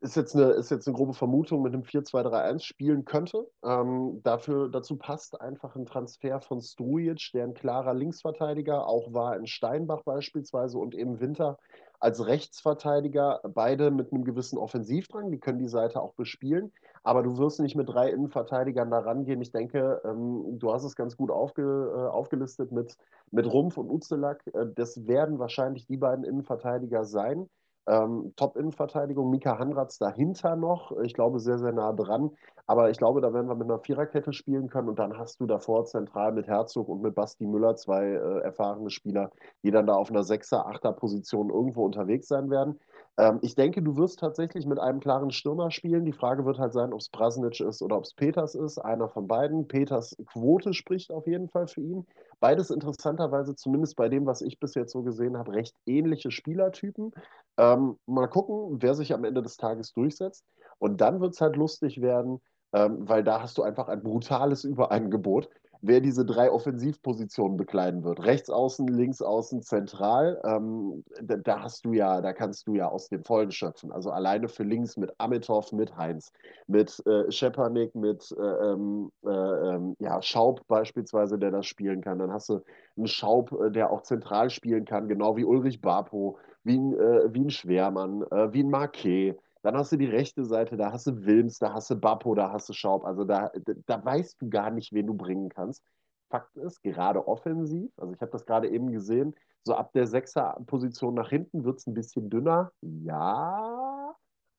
ist 0.00 0.16
jetzt 0.16 0.34
eine, 0.34 0.50
ist 0.52 0.70
jetzt 0.70 0.86
eine 0.88 0.96
grobe 0.96 1.12
Vermutung, 1.14 1.62
mit 1.62 1.74
einem 1.74 1.82
4-2-3-1 1.82 2.64
spielen 2.64 3.04
könnte. 3.04 3.46
Ähm, 3.64 4.20
dafür, 4.22 4.68
dazu 4.70 4.96
passt 4.96 5.40
einfach 5.40 5.76
ein 5.76 5.86
Transfer 5.86 6.40
von 6.40 6.60
Strujic, 6.60 7.30
der 7.34 7.44
ein 7.44 7.54
klarer 7.54 7.94
Linksverteidiger 7.94 8.86
auch 8.86 9.12
war 9.12 9.36
in 9.36 9.46
Steinbach 9.46 10.02
beispielsweise 10.02 10.78
und 10.78 10.94
im 10.94 11.20
Winter 11.20 11.58
als 12.00 12.26
Rechtsverteidiger, 12.26 13.40
beide 13.44 13.90
mit 13.90 14.12
einem 14.12 14.24
gewissen 14.24 14.58
Offensivdrang, 14.58 15.30
die 15.30 15.38
können 15.38 15.58
die 15.58 15.68
Seite 15.68 16.00
auch 16.00 16.14
bespielen, 16.14 16.72
aber 17.02 17.22
du 17.22 17.38
wirst 17.38 17.60
nicht 17.60 17.76
mit 17.76 17.88
drei 17.88 18.10
Innenverteidigern 18.10 18.90
da 18.90 19.00
rangehen. 19.00 19.40
Ich 19.42 19.52
denke, 19.52 20.00
ähm, 20.04 20.58
du 20.58 20.72
hast 20.72 20.84
es 20.84 20.96
ganz 20.96 21.16
gut 21.16 21.30
aufge, 21.30 21.62
äh, 21.62 22.08
aufgelistet 22.08 22.72
mit, 22.72 22.96
mit 23.30 23.46
Rumpf 23.46 23.76
und 23.76 23.90
Uzelak. 23.90 24.42
Äh, 24.54 24.66
das 24.74 25.06
werden 25.06 25.38
wahrscheinlich 25.38 25.86
die 25.86 25.98
beiden 25.98 26.24
Innenverteidiger 26.24 27.04
sein. 27.04 27.48
Ähm, 27.90 28.32
Top-Innenverteidigung, 28.36 29.30
Mika 29.30 29.58
Hanratz 29.58 29.98
dahinter 29.98 30.54
noch. 30.54 30.92
Ich 31.02 31.12
glaube, 31.12 31.40
sehr, 31.40 31.58
sehr 31.58 31.72
nah 31.72 31.92
dran. 31.92 32.30
Aber 32.68 32.88
ich 32.88 32.98
glaube, 32.98 33.20
da 33.20 33.32
werden 33.34 33.48
wir 33.48 33.56
mit 33.56 33.68
einer 33.68 33.80
Viererkette 33.80 34.32
spielen 34.32 34.68
können 34.68 34.88
und 34.88 35.00
dann 35.00 35.18
hast 35.18 35.40
du 35.40 35.46
davor 35.46 35.86
zentral 35.86 36.30
mit 36.30 36.46
Herzog 36.46 36.88
und 36.88 37.02
mit 37.02 37.16
Basti 37.16 37.44
Müller 37.44 37.74
zwei 37.74 38.04
äh, 38.10 38.42
erfahrene 38.42 38.90
Spieler, 38.90 39.32
die 39.64 39.72
dann 39.72 39.86
da 39.88 39.94
auf 39.94 40.10
einer 40.10 40.22
Sechser-, 40.22 40.66
Achter-Position 40.66 41.50
irgendwo 41.50 41.84
unterwegs 41.84 42.28
sein 42.28 42.48
werden. 42.48 42.78
Ähm, 43.18 43.40
ich 43.42 43.56
denke, 43.56 43.82
du 43.82 43.96
wirst 43.96 44.20
tatsächlich 44.20 44.66
mit 44.66 44.78
einem 44.78 45.00
klaren 45.00 45.32
Stürmer 45.32 45.72
spielen. 45.72 46.04
Die 46.04 46.12
Frage 46.12 46.44
wird 46.44 46.60
halt 46.60 46.72
sein, 46.72 46.92
ob 46.92 47.00
es 47.00 47.08
Brasnic 47.08 47.58
ist 47.58 47.82
oder 47.82 47.96
ob 47.96 48.04
es 48.04 48.14
Peters 48.14 48.54
ist. 48.54 48.78
Einer 48.78 49.08
von 49.08 49.26
beiden. 49.26 49.66
Peters 49.66 50.16
Quote 50.26 50.72
spricht 50.72 51.10
auf 51.10 51.26
jeden 51.26 51.48
Fall 51.48 51.66
für 51.66 51.80
ihn. 51.80 52.06
Beides 52.40 52.70
interessanterweise, 52.70 53.54
zumindest 53.54 53.96
bei 53.96 54.08
dem, 54.08 54.26
was 54.26 54.40
ich 54.40 54.58
bis 54.58 54.74
jetzt 54.74 54.92
so 54.92 55.02
gesehen 55.02 55.36
habe, 55.36 55.52
recht 55.52 55.76
ähnliche 55.86 56.30
Spielertypen. 56.30 57.12
Ähm, 57.58 57.98
mal 58.06 58.28
gucken, 58.28 58.80
wer 58.80 58.94
sich 58.94 59.12
am 59.12 59.24
Ende 59.24 59.42
des 59.42 59.56
Tages 59.58 59.92
durchsetzt. 59.92 60.44
Und 60.78 61.00
dann 61.02 61.20
wird 61.20 61.34
es 61.34 61.40
halt 61.40 61.56
lustig 61.56 62.00
werden, 62.00 62.40
ähm, 62.72 63.08
weil 63.08 63.22
da 63.22 63.42
hast 63.42 63.58
du 63.58 63.62
einfach 63.62 63.88
ein 63.88 64.02
brutales 64.02 64.64
Überangebot 64.64 65.50
wer 65.82 66.00
diese 66.00 66.24
drei 66.24 66.50
Offensivpositionen 66.50 67.56
bekleiden 67.56 68.04
wird. 68.04 68.24
Rechts 68.24 68.50
außen, 68.50 68.86
links 68.88 69.22
außen, 69.22 69.62
zentral. 69.62 70.40
Ähm, 70.44 71.04
da, 71.22 71.36
da, 71.36 71.62
hast 71.62 71.84
du 71.84 71.92
ja, 71.92 72.20
da 72.20 72.32
kannst 72.32 72.66
du 72.66 72.74
ja 72.74 72.88
aus 72.88 73.08
dem 73.08 73.24
Vollen 73.24 73.50
schöpfen. 73.50 73.92
Also 73.92 74.10
alleine 74.10 74.48
für 74.48 74.62
links 74.62 74.96
mit 74.96 75.12
Amitov, 75.18 75.72
mit 75.72 75.96
Heinz, 75.96 76.32
mit 76.66 77.02
äh, 77.06 77.30
Schepanik, 77.30 77.94
mit 77.94 78.34
äh, 78.38 78.42
ähm, 78.42 79.10
äh, 79.24 79.30
ähm, 79.30 79.96
ja, 79.98 80.20
Schaub 80.22 80.66
beispielsweise, 80.68 81.38
der 81.38 81.50
das 81.50 81.66
spielen 81.66 82.00
kann. 82.00 82.18
Dann 82.18 82.32
hast 82.32 82.48
du 82.48 82.60
einen 82.96 83.06
Schaub, 83.06 83.52
äh, 83.52 83.70
der 83.70 83.90
auch 83.90 84.02
zentral 84.02 84.50
spielen 84.50 84.84
kann, 84.84 85.08
genau 85.08 85.36
wie 85.36 85.44
Ulrich 85.44 85.80
Barpo, 85.80 86.38
wie 86.64 86.78
ein, 86.78 86.94
äh, 86.94 87.32
wie 87.32 87.40
ein 87.40 87.50
Schwermann, 87.50 88.22
äh, 88.30 88.52
wie 88.52 88.62
ein 88.62 88.70
Marquet. 88.70 89.36
Dann 89.62 89.76
hast 89.76 89.92
du 89.92 89.96
die 89.96 90.06
rechte 90.06 90.44
Seite, 90.44 90.76
da 90.76 90.92
hast 90.92 91.06
du 91.06 91.24
Wilms, 91.24 91.58
da 91.58 91.72
hast 91.74 91.90
du 91.90 91.96
Bappo, 91.96 92.34
da 92.34 92.50
hast 92.52 92.68
du 92.68 92.72
Schaub. 92.72 93.04
Also 93.04 93.24
da, 93.24 93.50
da 93.86 94.04
weißt 94.04 94.40
du 94.40 94.48
gar 94.48 94.70
nicht, 94.70 94.92
wen 94.92 95.06
du 95.06 95.14
bringen 95.14 95.48
kannst. 95.50 95.82
Fakt 96.30 96.56
ist, 96.56 96.82
gerade 96.82 97.26
offensiv, 97.26 97.90
also 97.96 98.14
ich 98.14 98.20
habe 98.20 98.30
das 98.30 98.46
gerade 98.46 98.68
eben 98.68 98.92
gesehen, 98.92 99.34
so 99.64 99.74
ab 99.74 99.92
der 99.92 100.06
Sechser-Position 100.06 101.14
nach 101.14 101.28
hinten 101.30 101.64
wird 101.64 101.78
es 101.78 101.86
ein 101.86 101.94
bisschen 101.94 102.30
dünner. 102.30 102.72
Ja, 102.80 104.14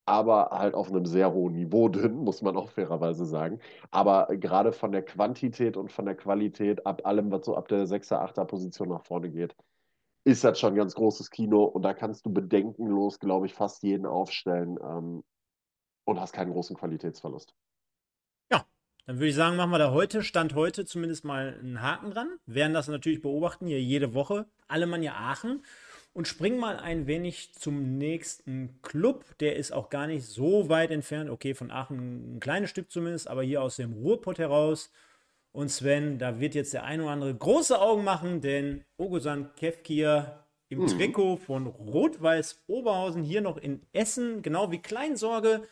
aber 0.05 0.49
halt 0.51 0.73
auf 0.75 0.89
einem 0.89 1.05
sehr 1.05 1.33
hohen 1.33 1.53
Niveau 1.53 1.87
dünn, 1.89 2.15
muss 2.17 2.41
man 2.41 2.57
auch 2.57 2.69
fairerweise 2.69 3.25
sagen. 3.25 3.59
Aber 3.91 4.27
gerade 4.37 4.73
von 4.73 4.91
der 4.91 5.03
Quantität 5.03 5.77
und 5.77 5.91
von 5.91 6.05
der 6.05 6.15
Qualität, 6.15 6.85
ab 6.85 7.05
allem, 7.05 7.31
was 7.31 7.45
so 7.45 7.55
ab 7.55 7.67
der 7.69 7.87
Sechser-, 7.87 8.21
Achter-Position 8.21 8.89
nach 8.89 9.05
vorne 9.05 9.29
geht, 9.29 9.55
ist 10.23 10.43
das 10.43 10.59
schon 10.59 10.73
ein 10.73 10.77
ganz 10.77 10.93
großes 10.93 11.31
Kino 11.31 11.63
und 11.63 11.81
da 11.81 11.93
kannst 11.93 12.25
du 12.25 12.33
bedenkenlos, 12.33 13.19
glaube 13.19 13.47
ich, 13.47 13.53
fast 13.53 13.83
jeden 13.83 14.05
aufstellen 14.05 14.77
ähm, 14.81 15.23
und 16.05 16.19
hast 16.19 16.33
keinen 16.33 16.51
großen 16.51 16.75
Qualitätsverlust. 16.75 17.55
Ja, 18.51 18.65
dann 19.05 19.17
würde 19.17 19.29
ich 19.29 19.35
sagen, 19.35 19.55
machen 19.55 19.71
wir 19.71 19.79
da 19.79 19.91
heute, 19.91 20.21
Stand 20.21 20.53
heute 20.53 20.85
zumindest 20.85 21.25
mal 21.25 21.57
einen 21.59 21.81
Haken 21.81 22.11
dran. 22.11 22.37
Werden 22.45 22.73
das 22.73 22.87
natürlich 22.87 23.21
beobachten, 23.21 23.65
hier 23.65 23.81
jede 23.81 24.13
Woche. 24.13 24.45
Alemannia 24.67 25.13
Aachen. 25.13 25.63
Und 26.13 26.27
springen 26.27 26.59
mal 26.59 26.77
ein 26.77 27.07
wenig 27.07 27.53
zum 27.53 27.97
nächsten 27.97 28.81
Club. 28.81 29.23
Der 29.39 29.55
ist 29.55 29.71
auch 29.71 29.89
gar 29.89 30.07
nicht 30.07 30.25
so 30.25 30.67
weit 30.67 30.91
entfernt. 30.91 31.29
Okay, 31.29 31.55
von 31.55 31.71
Aachen 31.71 32.35
ein 32.35 32.39
kleines 32.41 32.69
Stück 32.69 32.91
zumindest, 32.91 33.29
aber 33.29 33.43
hier 33.43 33.61
aus 33.61 33.77
dem 33.77 33.93
Ruhrpott 33.93 34.37
heraus 34.37 34.91
und 35.51 35.69
Sven, 35.69 36.17
da 36.17 36.39
wird 36.39 36.55
jetzt 36.55 36.73
der 36.73 36.83
ein 36.83 37.01
oder 37.01 37.11
andere 37.11 37.35
große 37.35 37.79
Augen 37.79 38.03
machen, 38.03 38.41
denn 38.41 38.83
Ogosan 38.97 39.53
Kefkir 39.55 40.45
im 40.69 40.79
mhm. 40.79 40.87
Trikot 40.87 41.37
von 41.37 41.67
Rot-Weiß 41.67 42.63
Oberhausen 42.67 43.23
hier 43.23 43.41
noch 43.41 43.57
in 43.57 43.81
Essen, 43.91 44.41
genau 44.41 44.71
wie 44.71 44.81
Kleinsorge. 44.81 45.63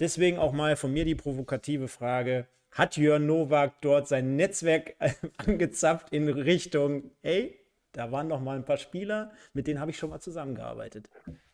Deswegen 0.00 0.38
auch 0.38 0.52
mal 0.52 0.76
von 0.76 0.92
mir 0.92 1.04
die 1.04 1.14
provokative 1.14 1.88
Frage: 1.88 2.46
Hat 2.72 2.96
Jörn 2.96 3.26
Nowak 3.26 3.80
dort 3.80 4.08
sein 4.08 4.36
Netzwerk 4.36 4.96
angezapft 5.36 6.12
in 6.12 6.28
Richtung, 6.28 7.12
ey, 7.22 7.56
da 7.92 8.12
waren 8.12 8.28
noch 8.28 8.40
mal 8.40 8.56
ein 8.56 8.64
paar 8.64 8.76
Spieler, 8.76 9.32
mit 9.52 9.66
denen 9.66 9.80
habe 9.80 9.90
ich 9.90 9.98
schon 9.98 10.10
mal 10.10 10.20
zusammengearbeitet? 10.20 11.10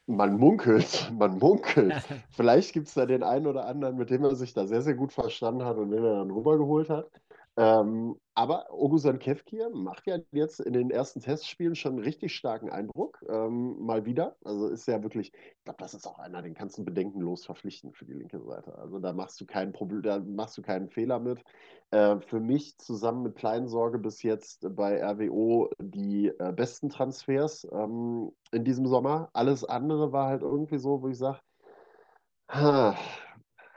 Man 0.07 0.39
munkelt, 0.39 1.11
man 1.19 1.39
munkelt. 1.39 1.95
Vielleicht 2.31 2.73
gibt 2.73 2.89
es 2.89 2.95
da 2.95 3.07
den 3.07 3.23
einen 3.23 3.47
oder 3.47 3.67
anderen, 3.67 3.97
mit 3.97 4.11
dem 4.11 4.25
er 4.25 4.37
sich 4.37 4.55
da 4.55 4.67
sehr, 4.67 4.83
sehr 4.83 4.95
gut 4.95 5.13
verstanden 5.13 5.65
hat 5.65 5.77
und 5.77 5.91
den 5.91 6.05
er 6.05 6.19
dann 6.19 6.31
rübergeholt 6.31 6.89
hat. 6.91 7.11
Ähm, 7.59 8.21
aber 8.35 8.67
Ogusan 8.71 9.19
Kevkir 9.19 9.71
macht 9.71 10.07
ja 10.07 10.19
jetzt 10.31 10.61
in 10.61 10.75
den 10.75 10.91
ersten 10.91 11.21
Testspielen 11.21 11.75
schon 11.75 11.93
einen 11.93 12.05
richtig 12.05 12.37
starken 12.37 12.69
Eindruck. 12.69 13.25
Ähm, 13.31 13.79
mal 13.81 14.05
wieder. 14.05 14.37
Also 14.45 14.69
ist 14.69 14.87
ja 14.87 15.03
wirklich, 15.03 15.33
ich 15.33 15.65
glaube, 15.65 15.79
das 15.79 15.95
ist 15.95 16.07
auch 16.07 16.19
einer, 16.19 16.43
den 16.43 16.53
kannst 16.53 16.77
du 16.77 16.85
bedenkenlos 16.85 17.47
verpflichten 17.47 17.95
für 17.95 18.05
die 18.05 18.13
linke 18.13 18.41
Seite. 18.43 18.77
Also 18.77 18.99
da 18.99 19.15
machst 19.15 19.41
du 19.41 19.47
keinen 19.47 19.73
Problem, 19.73 20.03
da 20.03 20.19
machst 20.19 20.59
du 20.59 20.63
keinen 20.63 20.91
Fehler 20.91 21.19
mit. 21.19 21.43
Äh, 21.93 22.21
für 22.21 22.41
mich 22.41 22.77
zusammen 22.77 23.23
mit 23.23 23.37
Kleinsorge 23.37 23.99
bis 23.99 24.23
jetzt 24.23 24.67
bei 24.77 25.03
RWO 25.03 25.71
die 25.81 26.29
äh, 26.39 26.53
besten 26.53 26.91
Transfers 26.91 27.67
ähm, 27.73 28.33
in 28.53 28.65
diesem 28.65 28.87
Sommer. 28.87 29.31
Alles 29.33 29.65
andere 29.65 30.13
war 30.13 30.29
halt 30.29 30.43
irgendwie 30.43 30.79
so, 30.79 31.01
wo 31.01 31.09
ich 31.09 31.17
sage, 31.17 31.41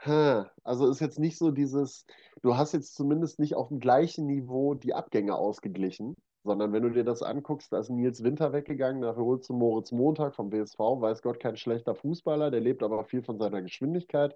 also 0.04 0.88
ist 0.88 1.00
jetzt 1.00 1.18
nicht 1.18 1.36
so 1.36 1.50
dieses, 1.50 2.06
du 2.42 2.56
hast 2.56 2.72
jetzt 2.72 2.94
zumindest 2.94 3.38
nicht 3.38 3.54
auf 3.54 3.68
dem 3.68 3.80
gleichen 3.80 4.26
Niveau 4.26 4.74
die 4.74 4.94
Abgänge 4.94 5.34
ausgeglichen, 5.34 6.16
sondern 6.42 6.72
wenn 6.72 6.82
du 6.82 6.90
dir 6.90 7.04
das 7.04 7.22
anguckst, 7.22 7.70
da 7.72 7.80
ist 7.80 7.90
Nils 7.90 8.22
Winter 8.22 8.52
weggegangen, 8.52 9.02
dafür 9.02 9.24
holst 9.24 9.50
du 9.50 9.52
Moritz 9.52 9.92
Montag 9.92 10.34
vom 10.34 10.48
BSV, 10.48 10.78
weiß 10.78 11.20
Gott, 11.20 11.38
kein 11.38 11.56
schlechter 11.56 11.94
Fußballer, 11.94 12.50
der 12.50 12.60
lebt 12.60 12.82
aber 12.82 13.04
viel 13.04 13.22
von 13.22 13.38
seiner 13.38 13.60
Geschwindigkeit. 13.60 14.34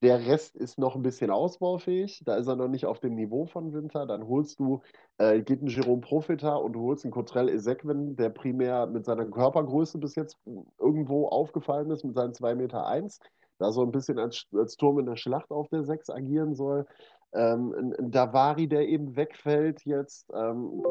Der 0.00 0.26
Rest 0.26 0.56
ist 0.56 0.78
noch 0.78 0.96
ein 0.96 1.02
bisschen 1.02 1.30
ausbaufähig, 1.30 2.22
da 2.24 2.36
ist 2.36 2.46
er 2.46 2.56
noch 2.56 2.68
nicht 2.68 2.86
auf 2.86 2.98
dem 3.00 3.14
Niveau 3.14 3.44
von 3.44 3.74
Winter. 3.74 4.06
Dann 4.06 4.26
holst 4.26 4.58
du, 4.60 4.80
äh, 5.18 5.42
geht 5.42 5.62
ein 5.62 5.66
Jerome 5.66 6.00
Profita 6.00 6.56
und 6.56 6.72
du 6.72 6.80
holst 6.84 7.04
einen 7.04 7.12
Cotrell 7.12 7.50
Ezequin, 7.50 8.16
der 8.16 8.30
primär 8.30 8.86
mit 8.86 9.04
seiner 9.04 9.26
Körpergröße 9.26 9.98
bis 9.98 10.14
jetzt 10.14 10.38
irgendwo 10.78 11.28
aufgefallen 11.28 11.90
ist, 11.90 12.02
mit 12.04 12.14
seinen 12.14 12.32
2,1 12.32 12.54
Meter. 12.56 12.86
Eins 12.86 13.20
da 13.62 13.72
so 13.72 13.82
ein 13.82 13.92
bisschen 13.92 14.18
als, 14.18 14.46
als 14.54 14.76
Turm 14.76 14.98
in 14.98 15.06
der 15.06 15.16
Schlacht 15.16 15.50
auf 15.50 15.68
der 15.68 15.84
6 15.84 16.10
agieren 16.10 16.54
soll. 16.54 16.86
Ähm, 17.34 17.94
ein 17.98 18.10
Davari, 18.10 18.68
der 18.68 18.88
eben 18.88 19.16
wegfällt 19.16 19.84
jetzt. 19.84 20.30
Ähm, 20.34 20.82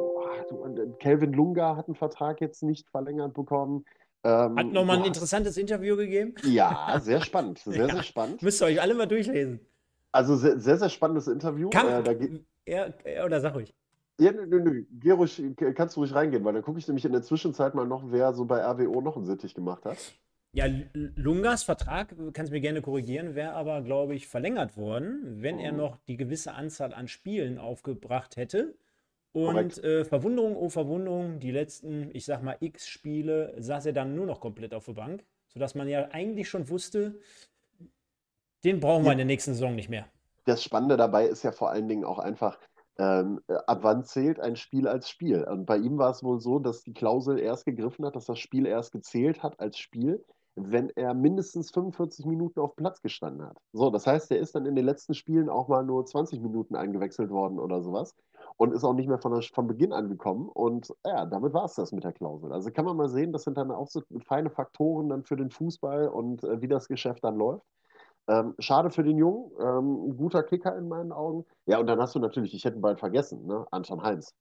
Kelvin 1.00 1.34
Lunga 1.34 1.76
hat 1.76 1.88
einen 1.88 1.96
Vertrag 1.96 2.42
jetzt 2.42 2.64
nicht 2.64 2.90
verlängert 2.90 3.34
bekommen. 3.34 3.86
Ähm, 4.24 4.58
hat 4.58 4.68
nochmal 4.68 4.98
ein 4.98 5.06
interessantes 5.06 5.58
Interview 5.58 5.96
gegeben. 5.96 6.34
Ja, 6.44 7.00
sehr 7.00 7.22
spannend. 7.22 7.60
Sehr, 7.66 7.88
ja. 7.88 7.94
sehr 7.94 8.04
spannend. 8.04 8.42
Müsst 8.42 8.62
ihr 8.62 8.66
euch 8.66 8.82
alle 8.82 8.94
mal 8.94 9.08
durchlesen. 9.08 9.60
Also 10.12 10.36
sehr, 10.36 10.60
sehr, 10.60 10.78
sehr 10.78 10.90
spannendes 10.90 11.28
Interview. 11.28 11.70
Kann, 11.70 11.88
äh, 11.88 12.40
ja, 12.68 13.26
oder 13.26 13.40
sag 13.40 13.56
ruhig. 13.56 13.74
Ja, 14.20 14.32
nö, 14.32 14.46
nö, 14.46 14.86
geh 14.92 15.12
ruhig, 15.12 15.42
kannst 15.74 15.96
du 15.96 16.02
ruhig 16.02 16.14
reingehen, 16.14 16.44
weil 16.44 16.54
dann 16.54 16.62
gucke 16.62 16.78
ich 16.78 16.88
nämlich 16.88 17.06
in 17.06 17.12
der 17.12 17.24
Zwischenzeit 17.24 17.74
mal 17.74 17.88
noch, 17.88 18.04
wer 18.12 18.34
so 18.34 18.46
bei 18.46 18.62
RWO 18.64 19.02
noch 19.02 19.16
einen 19.16 19.26
Sittich 19.26 19.56
gemacht 19.56 19.86
hat. 19.86 19.98
Ja, 20.54 20.66
Lungas 20.94 21.64
Vertrag, 21.64 22.14
kannst 22.34 22.52
du 22.52 22.56
mir 22.56 22.62
gerne 22.62 22.82
korrigieren, 22.82 23.36
wäre 23.36 23.54
aber, 23.54 23.82
glaube 23.82 24.16
ich, 24.16 24.28
verlängert 24.28 24.76
worden, 24.76 25.42
wenn 25.42 25.60
er 25.60 25.74
oh. 25.74 25.78
noch 25.78 25.98
die 26.08 26.18
gewisse 26.18 26.54
Anzahl 26.54 26.94
an 26.94 27.08
Spielen 27.08 27.58
aufgebracht 27.58 28.36
hätte. 28.36 28.76
Und 29.32 29.82
äh, 29.82 30.04
Verwunderung, 30.04 30.58
oh 30.58 30.68
Verwunderung, 30.68 31.40
die 31.40 31.52
letzten, 31.52 32.14
ich 32.14 32.26
sag 32.26 32.44
mal, 32.44 32.58
x 32.60 32.86
Spiele 32.86 33.56
saß 33.58 33.86
er 33.86 33.94
dann 33.94 34.14
nur 34.14 34.26
noch 34.26 34.42
komplett 34.42 34.74
auf 34.74 34.86
der 34.86 34.94
Bank, 34.94 35.24
sodass 35.48 35.74
man 35.74 35.88
ja 35.88 36.10
eigentlich 36.12 36.50
schon 36.50 36.68
wusste, 36.68 37.18
den 38.66 38.82
brauchen 38.82 39.06
wir 39.06 39.14
in 39.14 39.20
der 39.20 39.26
nächsten 39.26 39.54
Saison 39.54 39.74
nicht 39.74 39.90
mehr. 39.90 40.06
Das 40.44 40.62
Spannende 40.62 40.98
dabei 40.98 41.28
ist 41.28 41.44
ja 41.44 41.54
vor 41.54 41.70
allen 41.70 41.88
Dingen 41.88 42.04
auch 42.04 42.20
einfach, 42.20 42.60
ähm, 42.98 43.40
ab 43.48 43.80
wann 43.84 44.04
zählt 44.04 44.42
ein 44.42 44.58
Spiel 44.58 44.86
als 44.86 45.10
Spiel? 45.10 45.46
Und 45.46 45.66
bei 45.66 45.78
ihm 45.78 45.98
war 45.98 46.12
es 46.12 46.24
wohl 46.24 46.42
so, 46.42 46.60
dass 46.60 46.84
die 46.84 46.94
Klausel 46.94 47.40
erst 47.40 47.64
gegriffen 47.64 48.06
hat, 48.06 48.18
dass 48.18 48.26
das 48.26 48.38
Spiel 48.38 48.66
erst 48.66 48.92
gezählt 48.92 49.44
hat 49.44 49.62
als 49.62 49.78
Spiel, 49.78 50.26
wenn 50.70 50.90
er 50.92 51.14
mindestens 51.14 51.72
45 51.72 52.26
Minuten 52.26 52.60
auf 52.60 52.76
Platz 52.76 53.02
gestanden 53.02 53.48
hat. 53.48 53.58
So, 53.74 53.90
das 53.90 54.06
heißt, 54.06 54.32
er 54.32 54.40
ist 54.40 54.54
dann 54.54 54.66
in 54.66 54.76
den 54.76 54.86
letzten 54.86 55.14
Spielen 55.14 55.50
auch 55.50 55.68
mal 55.68 55.84
nur 55.84 56.06
20 56.06 56.42
Minuten 56.42 56.76
eingewechselt 56.76 57.30
worden 57.30 57.60
oder 57.60 57.82
sowas 57.82 58.14
und 58.58 58.74
ist 58.74 58.84
auch 58.84 58.94
nicht 58.94 59.08
mehr 59.08 59.20
von, 59.20 59.34
der, 59.34 59.42
von 59.42 59.68
Beginn 59.68 59.94
angekommen. 59.94 60.50
Und 60.50 60.94
ja, 61.06 61.26
damit 61.26 61.54
war 61.54 61.66
es 61.66 61.76
das 61.76 61.92
mit 61.92 62.04
der 62.04 62.14
Klausel. 62.14 62.52
Also 62.52 62.72
kann 62.72 62.86
man 62.86 62.98
mal 62.98 63.10
sehen, 63.10 63.32
das 63.32 63.44
sind 63.44 63.58
dann 63.58 63.72
auch 63.72 63.88
so 63.88 64.02
feine 64.26 64.50
Faktoren 64.50 65.10
dann 65.10 65.24
für 65.24 65.38
den 65.38 65.50
Fußball 65.50 66.08
und 66.10 66.44
äh, 66.44 66.62
wie 66.62 66.68
das 66.68 66.88
Geschäft 66.88 67.24
dann 67.24 67.38
läuft. 67.38 67.66
Ähm, 68.28 68.54
schade 68.60 68.92
für 68.92 69.04
den 69.04 69.18
Jungen, 69.18 69.52
ähm, 69.60 70.18
guter 70.18 70.44
Kicker 70.44 70.78
in 70.78 70.88
meinen 70.88 71.12
Augen. 71.12 71.46
Ja, 71.66 71.80
und 71.80 71.88
dann 71.88 72.00
hast 72.00 72.14
du 72.16 72.20
natürlich, 72.20 72.54
ich 72.54 72.64
hätte 72.66 72.78
ihn 72.78 72.82
bald 72.82 73.00
vergessen, 73.00 73.46
ne? 73.46 73.66
Anton 73.72 74.04
Heinz. 74.04 74.36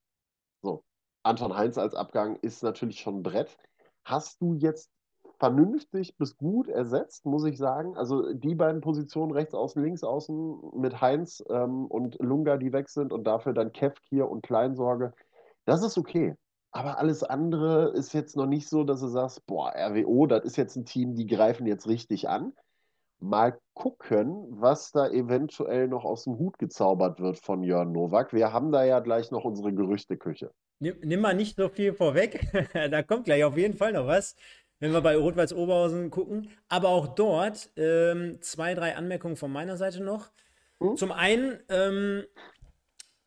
So, 0.63 0.85
Anton 1.23 1.57
Heinz 1.57 1.79
als 1.79 1.95
Abgang 1.95 2.37
ist 2.43 2.63
natürlich 2.63 3.01
schon 3.01 3.21
ein 3.21 3.23
Brett. 3.23 3.57
Hast 4.05 4.41
du 4.41 4.55
jetzt 4.55 4.91
vernünftig 5.41 6.17
bis 6.19 6.37
gut 6.37 6.69
ersetzt, 6.69 7.25
muss 7.25 7.45
ich 7.45 7.57
sagen. 7.57 7.97
Also 7.97 8.35
die 8.35 8.55
beiden 8.55 8.83
Positionen 8.83 9.33
rechts 9.33 9.55
außen, 9.55 9.83
links 9.83 10.05
außen 10.05 10.61
mit 10.77 11.01
Heinz 11.01 11.43
ähm, 11.49 11.87
und 11.87 12.17
Lunga, 12.21 12.59
die 12.59 12.73
weg 12.73 12.91
sind 12.91 13.13
und 13.13 13.25
dafür 13.25 13.55
dann 13.55 13.73
Kevkir 13.73 14.29
und 14.29 14.43
Kleinsorge, 14.43 15.15
das 15.65 15.83
ist 15.83 15.97
okay. 15.97 16.37
Aber 16.73 16.99
alles 16.99 17.25
andere 17.25 17.91
ist 17.95 18.13
jetzt 18.13 18.37
noch 18.37 18.47
nicht 18.47 18.69
so, 18.69 18.85
dass 18.85 19.01
du 19.01 19.09
sagst, 19.09 19.45
boah, 19.47 19.73
RWO, 19.75 20.27
das 20.27 20.45
ist 20.45 20.57
jetzt 20.57 20.77
ein 20.77 20.85
Team, 20.85 21.15
die 21.17 21.27
greifen 21.27 21.67
jetzt 21.67 21.89
richtig 21.89 22.29
an. 22.29 22.53
Mal 23.19 23.59
gucken, 23.75 24.47
was 24.51 24.93
da 24.93 25.09
eventuell 25.09 25.89
noch 25.89 26.05
aus 26.05 26.25
dem 26.25 26.39
Hut 26.39 26.59
gezaubert 26.59 27.19
wird 27.19 27.39
von 27.39 27.63
Jörn 27.63 27.93
Nowak. 27.93 28.33
Wir 28.33 28.53
haben 28.53 28.73
da 28.73 28.85
ja 28.85 29.01
gleich 29.01 29.31
noch 29.31 29.45
unsere 29.45 29.73
Gerüchteküche. 29.73 30.53
Nimm, 30.83 30.97
nimm 31.03 31.21
mal 31.21 31.35
nicht 31.35 31.57
so 31.57 31.69
viel 31.69 31.93
vorweg. 31.93 32.41
da 32.91 33.03
kommt 33.03 33.25
gleich 33.25 33.45
auf 33.45 33.59
jeden 33.59 33.77
Fall 33.77 33.93
noch 33.93 34.07
was 34.07 34.35
wenn 34.81 34.93
wir 34.93 35.01
bei 35.03 35.17
Rot-Weiß 35.17 35.53
Oberhausen 35.53 36.11
gucken. 36.11 36.51
Aber 36.69 36.89
auch 36.89 37.15
dort 37.15 37.71
ähm, 37.77 38.39
zwei, 38.41 38.75
drei 38.75 38.97
Anmerkungen 38.97 39.37
von 39.37 39.53
meiner 39.53 39.77
Seite 39.77 40.03
noch. 40.03 40.31
Mhm. 40.81 40.97
Zum 40.97 41.13
einen 41.13 41.61
ähm, 41.69 42.25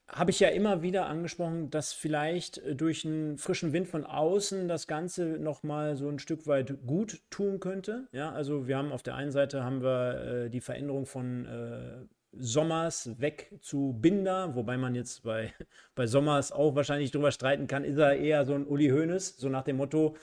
habe 0.07 0.31
ich 0.31 0.39
ja 0.39 0.49
immer 0.49 0.81
wieder 0.81 1.07
angesprochen, 1.07 1.69
dass 1.69 1.93
vielleicht 1.93 2.61
durch 2.79 3.05
einen 3.05 3.37
frischen 3.37 3.73
Wind 3.73 3.87
von 3.87 4.05
außen 4.05 4.67
das 4.67 4.87
Ganze 4.87 5.37
nochmal 5.39 5.95
so 5.95 6.09
ein 6.09 6.19
Stück 6.19 6.45
weit 6.47 6.85
gut 6.85 7.21
tun 7.29 7.59
könnte. 7.59 8.07
Ja, 8.11 8.31
also 8.31 8.67
wir 8.67 8.77
haben 8.77 8.91
auf 8.91 9.03
der 9.03 9.15
einen 9.15 9.31
Seite 9.31 9.63
haben 9.63 9.81
wir 9.81 10.45
äh, 10.45 10.49
die 10.49 10.61
Veränderung 10.61 11.05
von 11.05 11.45
äh, 11.45 12.05
Sommers 12.35 13.19
weg 13.19 13.51
zu 13.61 13.95
Binder, 13.99 14.55
wobei 14.55 14.77
man 14.77 14.95
jetzt 14.95 15.23
bei, 15.23 15.53
bei 15.95 16.07
Sommers 16.07 16.51
auch 16.51 16.75
wahrscheinlich 16.75 17.11
drüber 17.11 17.31
streiten 17.31 17.67
kann, 17.67 17.83
ist 17.83 17.97
er 17.97 18.17
eher 18.17 18.45
so 18.45 18.53
ein 18.55 18.65
Uli 18.65 18.89
Hoeneß, 18.89 19.37
so 19.37 19.49
nach 19.49 19.63
dem 19.63 19.77
Motto, 19.77 20.15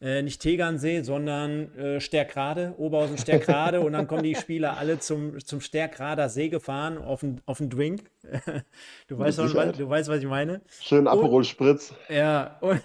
äh, 0.00 0.22
nicht 0.22 0.42
Tegernsee, 0.42 1.02
sondern 1.02 1.74
äh, 1.76 2.00
Stärkrade, 2.00 2.74
Oberhausen 2.76 3.16
Stärkrade 3.16 3.80
und 3.80 3.92
dann 3.92 4.06
kommen 4.06 4.22
die 4.22 4.34
Spieler 4.34 4.76
alle 4.76 4.98
zum, 4.98 5.42
zum 5.44 5.60
Stärkrader 5.60 6.28
See 6.28 6.48
gefahren 6.48 6.98
auf 6.98 7.20
den 7.20 7.40
auf 7.46 7.58
Drink. 7.60 8.10
du, 9.08 9.18
weißt, 9.18 9.38
was, 9.38 9.52
du 9.52 9.88
weißt, 9.88 10.08
was 10.08 10.18
ich 10.18 10.26
meine. 10.26 10.60
Schön 10.80 11.06
Aperol 11.06 11.44
Spritz. 11.44 11.94
Ja, 12.08 12.58
und, 12.60 12.82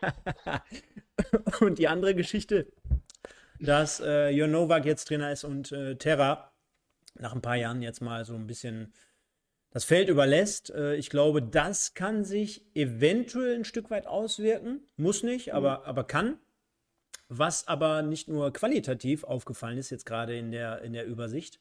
und, 1.60 1.78
die 1.78 1.88
andere 1.88 2.14
Geschichte, 2.14 2.66
dass 3.60 4.00
äh, 4.00 4.30
Jörn 4.30 4.50
Nowak 4.50 4.86
jetzt 4.86 5.06
Trainer 5.06 5.32
ist 5.32 5.44
und 5.44 5.70
äh, 5.72 5.96
Terra 5.96 6.50
nach 7.16 7.34
ein 7.34 7.42
paar 7.42 7.56
Jahren 7.56 7.82
jetzt 7.82 8.00
mal 8.00 8.24
so 8.24 8.34
ein 8.34 8.46
bisschen 8.46 8.92
das 9.70 9.84
Feld 9.84 10.08
überlässt. 10.08 10.70
Äh, 10.70 10.94
ich 10.96 11.10
glaube, 11.10 11.42
das 11.42 11.92
kann 11.92 12.24
sich 12.24 12.64
eventuell 12.74 13.56
ein 13.56 13.64
Stück 13.64 13.90
weit 13.90 14.06
auswirken. 14.06 14.80
Muss 14.96 15.22
nicht, 15.22 15.52
aber, 15.52 15.80
mhm. 15.80 15.84
aber 15.84 16.04
kann. 16.04 16.38
Was 17.28 17.66
aber 17.66 18.02
nicht 18.02 18.28
nur 18.28 18.52
qualitativ 18.52 19.24
aufgefallen 19.24 19.78
ist, 19.78 19.90
jetzt 19.90 20.06
gerade 20.06 20.36
in 20.36 20.50
der, 20.50 20.82
in 20.82 20.92
der 20.92 21.06
Übersicht, 21.06 21.60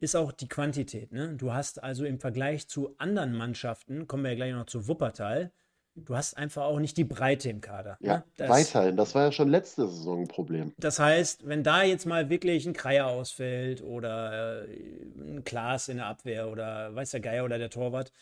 ist 0.00 0.16
auch 0.16 0.32
die 0.32 0.48
Quantität. 0.48 1.12
Ne? 1.12 1.34
Du 1.36 1.52
hast 1.52 1.82
also 1.82 2.04
im 2.04 2.18
Vergleich 2.18 2.68
zu 2.68 2.94
anderen 2.98 3.36
Mannschaften, 3.36 4.06
kommen 4.06 4.24
wir 4.24 4.30
ja 4.30 4.36
gleich 4.36 4.52
noch 4.52 4.66
zu 4.66 4.88
Wuppertal, 4.88 5.52
du 5.96 6.14
hast 6.16 6.36
einfach 6.36 6.64
auch 6.64 6.78
nicht 6.78 6.96
die 6.96 7.04
Breite 7.04 7.48
im 7.48 7.60
Kader. 7.60 7.96
Ja, 8.00 8.18
ne? 8.18 8.24
das, 8.36 8.48
weiterhin. 8.48 8.96
Das 8.96 9.14
war 9.14 9.24
ja 9.24 9.32
schon 9.32 9.48
letzte 9.48 9.88
Saison 9.88 10.22
ein 10.22 10.28
Problem. 10.28 10.72
Das 10.78 10.98
heißt, 10.98 11.46
wenn 11.46 11.62
da 11.62 11.82
jetzt 11.82 12.06
mal 12.06 12.28
wirklich 12.28 12.66
ein 12.66 12.74
Kreier 12.74 13.06
ausfällt 13.06 13.82
oder 13.82 14.64
äh, 14.64 14.76
ein 15.16 15.42
Klaas 15.44 15.88
in 15.88 15.96
der 15.98 16.06
Abwehr 16.06 16.48
oder 16.48 16.94
weiß 16.94 17.12
der 17.12 17.20
Geier 17.20 17.44
oder 17.44 17.58
der 17.58 17.70
Torwart, 17.70 18.12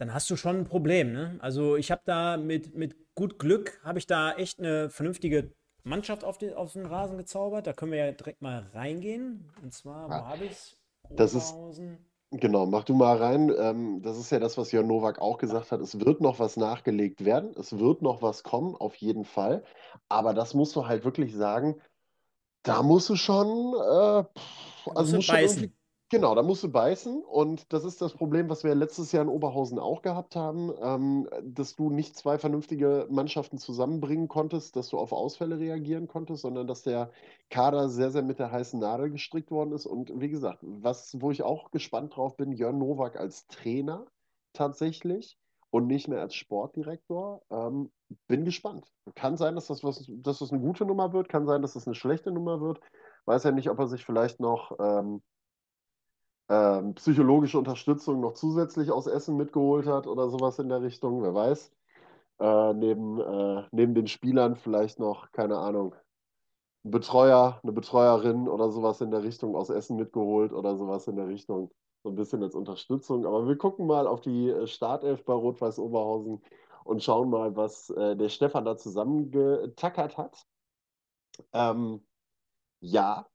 dann 0.00 0.14
hast 0.14 0.30
du 0.30 0.36
schon 0.36 0.60
ein 0.60 0.64
Problem. 0.64 1.12
Ne? 1.12 1.36
Also 1.40 1.76
ich 1.76 1.90
habe 1.90 2.00
da 2.06 2.38
mit, 2.38 2.74
mit 2.74 2.96
gut 3.14 3.38
Glück, 3.38 3.78
habe 3.84 3.98
ich 3.98 4.06
da 4.06 4.32
echt 4.32 4.58
eine 4.58 4.88
vernünftige 4.88 5.52
Mannschaft 5.82 6.24
auf 6.24 6.38
den, 6.38 6.54
auf 6.54 6.72
den 6.72 6.86
Rasen 6.86 7.18
gezaubert. 7.18 7.66
Da 7.66 7.74
können 7.74 7.92
wir 7.92 8.06
ja 8.06 8.12
direkt 8.12 8.40
mal 8.40 8.66
reingehen. 8.72 9.52
Und 9.62 9.74
zwar, 9.74 10.08
wo 10.08 10.14
habe 10.14 10.46
ich 10.46 10.52
es? 10.52 10.76
Das 11.10 11.34
ist, 11.34 11.54
genau, 12.30 12.64
mach 12.64 12.84
du 12.84 12.94
mal 12.94 13.18
rein. 13.18 13.52
Ähm, 13.58 14.00
das 14.00 14.16
ist 14.16 14.30
ja 14.30 14.38
das, 14.38 14.56
was 14.56 14.72
Jörn 14.72 14.86
Nowak 14.86 15.18
auch 15.18 15.36
gesagt 15.36 15.70
hat. 15.70 15.80
Es 15.80 16.00
wird 16.00 16.22
noch 16.22 16.38
was 16.38 16.56
nachgelegt 16.56 17.26
werden. 17.26 17.54
Es 17.58 17.78
wird 17.78 18.00
noch 18.00 18.22
was 18.22 18.42
kommen, 18.42 18.74
auf 18.76 18.94
jeden 18.96 19.26
Fall. 19.26 19.64
Aber 20.08 20.32
das 20.32 20.54
musst 20.54 20.74
du 20.76 20.86
halt 20.86 21.04
wirklich 21.04 21.34
sagen, 21.34 21.78
da 22.62 22.82
musst 22.82 23.10
du 23.10 23.16
schon, 23.16 23.74
äh, 23.74 24.24
also 24.94 25.16
musst 25.16 25.28
beißen. 25.28 25.76
Genau, 26.12 26.34
da 26.34 26.42
musst 26.42 26.64
du 26.64 26.68
beißen 26.68 27.22
und 27.22 27.72
das 27.72 27.84
ist 27.84 28.02
das 28.02 28.14
Problem, 28.14 28.48
was 28.48 28.64
wir 28.64 28.74
letztes 28.74 29.12
Jahr 29.12 29.22
in 29.22 29.28
Oberhausen 29.28 29.78
auch 29.78 30.02
gehabt 30.02 30.34
haben, 30.34 30.72
ähm, 30.82 31.28
dass 31.44 31.76
du 31.76 31.88
nicht 31.88 32.16
zwei 32.16 32.36
vernünftige 32.36 33.06
Mannschaften 33.10 33.58
zusammenbringen 33.58 34.26
konntest, 34.26 34.74
dass 34.74 34.88
du 34.88 34.98
auf 34.98 35.12
Ausfälle 35.12 35.60
reagieren 35.60 36.08
konntest, 36.08 36.42
sondern 36.42 36.66
dass 36.66 36.82
der 36.82 37.12
Kader 37.48 37.88
sehr, 37.88 38.10
sehr 38.10 38.22
mit 38.22 38.40
der 38.40 38.50
heißen 38.50 38.80
Nadel 38.80 39.10
gestrickt 39.10 39.52
worden 39.52 39.70
ist. 39.70 39.86
Und 39.86 40.10
wie 40.20 40.28
gesagt, 40.28 40.58
was, 40.62 41.16
wo 41.20 41.30
ich 41.30 41.44
auch 41.44 41.70
gespannt 41.70 42.16
drauf 42.16 42.36
bin, 42.36 42.50
Jörn 42.50 42.78
Nowak 42.78 43.16
als 43.16 43.46
Trainer 43.46 44.06
tatsächlich 44.52 45.38
und 45.70 45.86
nicht 45.86 46.08
mehr 46.08 46.22
als 46.22 46.34
Sportdirektor. 46.34 47.42
Ähm, 47.50 47.92
bin 48.26 48.44
gespannt. 48.44 48.90
Kann 49.14 49.36
sein, 49.36 49.54
dass 49.54 49.68
das, 49.68 49.84
was, 49.84 50.04
dass 50.08 50.40
das 50.40 50.50
eine 50.50 50.60
gute 50.60 50.84
Nummer 50.84 51.12
wird, 51.12 51.28
kann 51.28 51.46
sein, 51.46 51.62
dass 51.62 51.74
das 51.74 51.86
eine 51.86 51.94
schlechte 51.94 52.32
Nummer 52.32 52.60
wird. 52.60 52.80
Weiß 53.26 53.44
ja 53.44 53.52
nicht, 53.52 53.70
ob 53.70 53.78
er 53.78 53.86
sich 53.86 54.04
vielleicht 54.04 54.40
noch 54.40 54.76
ähm, 54.80 55.22
ähm, 56.50 56.94
psychologische 56.96 57.58
Unterstützung 57.58 58.20
noch 58.20 58.34
zusätzlich 58.34 58.92
aus 58.92 59.08
Essen 59.08 59.38
mitgeholt 59.38 59.86
hat 59.86 60.08
oder 60.08 60.30
sowas 60.30 60.60
in 60.60 60.68
der 60.70 60.82
Richtung, 60.82 61.22
wer 61.22 61.34
weiß. 61.34 61.72
Äh, 62.40 62.74
neben, 62.74 63.20
äh, 63.20 63.64
neben 63.72 63.94
den 63.94 64.08
Spielern 64.08 64.56
vielleicht 64.56 64.98
noch, 65.00 65.32
keine 65.32 65.58
Ahnung, 65.58 65.94
ein 66.84 66.90
Betreuer, 66.92 67.60
eine 67.62 67.72
Betreuerin 67.72 68.48
oder 68.48 68.70
sowas 68.70 69.00
in 69.00 69.10
der 69.10 69.22
Richtung 69.22 69.56
aus 69.56 69.70
Essen 69.70 69.96
mitgeholt 69.96 70.52
oder 70.52 70.76
sowas 70.76 71.06
in 71.08 71.16
der 71.16 71.28
Richtung. 71.28 71.72
So 72.02 72.10
ein 72.10 72.16
bisschen 72.16 72.42
als 72.42 72.54
Unterstützung. 72.54 73.26
Aber 73.26 73.46
wir 73.48 73.56
gucken 73.58 73.86
mal 73.86 74.06
auf 74.06 74.20
die 74.22 74.48
äh, 74.50 74.66
Startelf 74.66 75.24
bei 75.24 75.34
Rot-Weiß 75.34 75.78
Oberhausen 75.78 76.42
und 76.84 77.02
schauen 77.02 77.30
mal, 77.30 77.56
was 77.56 77.90
äh, 77.90 78.16
der 78.16 78.28
Stefan 78.30 78.64
da 78.64 78.76
zusammengetackert 78.76 80.16
hat. 80.18 80.46
Ähm, 81.52 82.06
ja, 82.80 83.28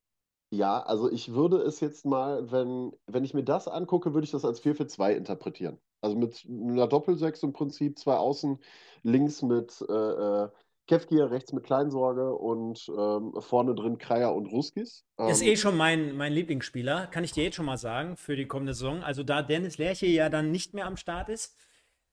ja, 0.51 0.81
also 0.81 1.11
ich 1.11 1.33
würde 1.33 1.57
es 1.57 1.79
jetzt 1.79 2.05
mal, 2.05 2.51
wenn, 2.51 2.91
wenn 3.07 3.23
ich 3.23 3.33
mir 3.33 3.43
das 3.43 3.67
angucke, 3.67 4.13
würde 4.13 4.25
ich 4.25 4.31
das 4.31 4.45
als 4.45 4.59
4 4.59 4.75
für 4.75 4.87
2 4.87 5.13
interpretieren. 5.13 5.79
Also 6.01 6.15
mit 6.15 6.45
einer 6.47 6.87
Doppelsechs 6.87 7.41
im 7.43 7.53
Prinzip, 7.53 7.97
zwei 7.97 8.15
Außen, 8.15 8.59
links 9.03 9.41
mit 9.41 9.83
äh, 9.89 9.93
äh 9.93 10.49
Kevkir, 10.87 11.31
rechts 11.31 11.51
mit 11.51 11.63
Kleinsorge 11.63 12.35
und 12.35 12.87
ähm, 12.95 13.33
vorne 13.39 13.73
drin 13.73 13.97
Kreier 13.97 14.35
und 14.35 14.45
Ruskis. 14.45 15.03
Ähm, 15.17 15.29
ist 15.29 15.41
eh 15.41 15.55
schon 15.55 15.75
mein, 15.75 16.15
mein 16.15 16.31
Lieblingsspieler, 16.31 17.07
kann 17.07 17.23
ich 17.23 17.31
dir 17.31 17.43
jetzt 17.43 17.55
schon 17.55 17.65
mal 17.65 17.77
sagen, 17.77 18.17
für 18.17 18.35
die 18.35 18.45
kommende 18.45 18.75
Saison. 18.75 19.01
Also 19.01 19.23
da 19.23 19.41
Dennis 19.41 19.79
Lerche 19.79 20.05
ja 20.05 20.29
dann 20.29 20.51
nicht 20.51 20.75
mehr 20.75 20.85
am 20.85 20.95
Start 20.95 21.29
ist, 21.29 21.57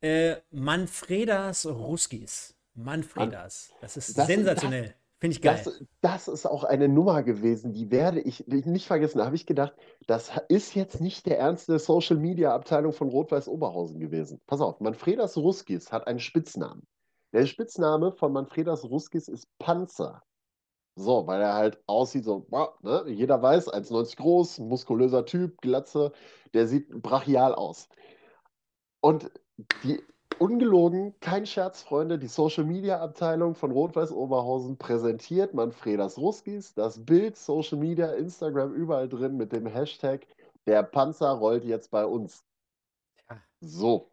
äh, 0.01 0.37
Manfredas 0.51 1.67
Ruskis. 1.67 2.57
Manfredas. 2.75 3.73
Das 3.83 3.99
ist 3.99 4.17
das, 4.17 4.27
sensationell. 4.27 4.87
Das, 4.87 4.95
Finde 5.23 5.37
ich 5.37 5.41
geil. 5.41 5.63
Das, 5.65 5.85
das, 6.01 6.27
ist 6.27 6.47
auch 6.47 6.65
eine 6.65 6.89
Nummer 6.89 7.23
gewesen, 7.23 7.73
die 7.73 7.93
werde 7.93 8.21
ich 8.21 8.45
nicht 8.49 8.89
vergessen. 8.89 9.19
Da 9.19 9.27
habe 9.27 9.37
ich 9.37 9.47
gedacht, 9.47 9.73
das 10.09 10.33
ist 10.49 10.75
jetzt 10.75 11.01
nicht 11.01 11.27
der 11.27 11.39
Ernst 11.39 11.69
der 11.69 11.79
Social 11.79 12.17
Media 12.17 12.53
Abteilung 12.53 12.93
von 12.93 13.09
Rot-Weiß 13.09 13.47
Oberhausen 13.47 14.01
gewesen. 14.01 14.41
Pass 14.49 14.61
auf, 14.61 14.81
Manfredas 14.81 15.37
Ruskis 15.37 15.93
hat 15.93 16.09
einen 16.09 16.19
Spitznamen. 16.19 16.89
Der 17.33 17.47
Spitzname 17.47 18.11
von 18.11 18.33
Manfredas 18.33 18.83
Ruskis 18.83 19.29
ist 19.29 19.47
Panzer. 19.61 20.25
So, 20.97 21.25
weil 21.29 21.41
er 21.41 21.55
halt 21.55 21.81
aussieht 21.87 22.25
so, 22.25 22.49
ne? 22.83 23.05
jeder 23.07 23.41
weiß, 23.41 23.73
1,90 23.73 24.17
groß, 24.17 24.59
muskulöser 24.59 25.25
Typ, 25.25 25.61
Glatze, 25.61 26.11
der 26.53 26.67
sieht 26.67 26.91
brachial 27.01 27.55
aus. 27.55 27.89
Und 29.01 29.31
die 29.85 30.03
ungelogen, 30.39 31.15
kein 31.21 31.47
Scherz, 31.47 31.83
Freunde, 31.83 32.19
die 32.19 32.29
Social 32.29 32.65
Media 32.65 33.01
Abteilung 33.01 33.55
von 33.55 33.71
Rot-Weiß 33.71 34.13
Oberhausen 34.13 34.79
präsentiert 34.79 35.55
Manfredas 35.55 36.19
Ruskis, 36.19 36.75
das 36.75 37.05
Bild, 37.05 37.37
Social 37.37 37.79
Media, 37.79 38.13
Instagram, 38.13 38.75
überall 38.75 39.09
drin 39.09 39.37
mit 39.37 39.53
dem 39.53 39.67
Hashtag 39.67 40.27
Der 40.67 40.83
Panzer 40.83 41.31
rollt 41.31 41.65
jetzt 41.65 41.91
bei 41.91 42.05
uns. 42.07 42.45
So, 43.61 44.11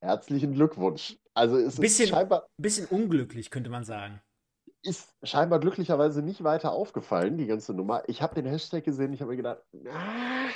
herzlichen 0.00 0.54
Glückwunsch. 0.54 1.18
Also 1.34 1.56
es 1.56 1.76
Bisschen, 1.76 2.04
ist 2.04 2.10
scheinbar, 2.10 2.48
bisschen 2.56 2.86
unglücklich, 2.86 3.50
könnte 3.50 3.70
man 3.70 3.84
sagen. 3.84 4.20
ist 4.82 5.14
scheinbar 5.22 5.60
glücklicherweise 5.60 6.22
nicht 6.22 6.42
weiter 6.44 6.72
aufgefallen, 6.72 7.36
die 7.38 7.46
ganze 7.46 7.74
Nummer. 7.74 8.02
Ich 8.08 8.22
habe 8.22 8.34
den 8.34 8.46
Hashtag 8.46 8.84
gesehen, 8.84 9.12
ich 9.12 9.20
habe 9.20 9.30
mir 9.30 9.36
gedacht, 9.36 9.62
ah, 9.88 10.48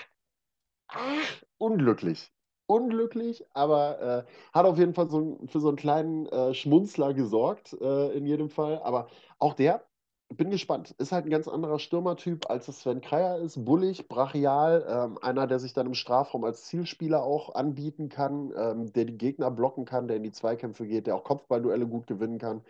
ah, 0.88 1.22
unglücklich. 1.58 2.30
Unglücklich, 2.66 3.44
aber 3.52 4.00
äh, 4.00 4.24
hat 4.54 4.64
auf 4.64 4.78
jeden 4.78 4.94
Fall 4.94 5.10
so, 5.10 5.38
für 5.46 5.60
so 5.60 5.68
einen 5.68 5.76
kleinen 5.76 6.26
äh, 6.26 6.54
Schmunzler 6.54 7.12
gesorgt, 7.12 7.74
äh, 7.78 8.12
in 8.16 8.26
jedem 8.26 8.48
Fall. 8.48 8.80
Aber 8.82 9.08
auch 9.38 9.52
der, 9.52 9.84
bin 10.30 10.50
gespannt, 10.50 10.92
ist 10.98 11.12
halt 11.12 11.26
ein 11.26 11.30
ganz 11.30 11.46
anderer 11.46 11.78
Stürmertyp, 11.78 12.48
als 12.50 12.66
es 12.68 12.80
Sven 12.80 13.02
Kreier 13.02 13.38
ist. 13.38 13.64
Bullig, 13.66 14.08
brachial, 14.08 14.84
ähm, 14.88 15.18
einer, 15.20 15.46
der 15.46 15.58
sich 15.58 15.74
dann 15.74 15.86
im 15.86 15.94
Strafraum 15.94 16.44
als 16.44 16.64
Zielspieler 16.64 17.22
auch 17.22 17.54
anbieten 17.54 18.08
kann, 18.08 18.52
ähm, 18.56 18.92
der 18.94 19.04
die 19.04 19.18
Gegner 19.18 19.50
blocken 19.50 19.84
kann, 19.84 20.08
der 20.08 20.16
in 20.16 20.22
die 20.22 20.32
Zweikämpfe 20.32 20.86
geht, 20.86 21.06
der 21.06 21.16
auch 21.16 21.24
Kopfballduelle 21.24 21.86
gut 21.86 22.06
gewinnen 22.06 22.38
kann. 22.38 22.62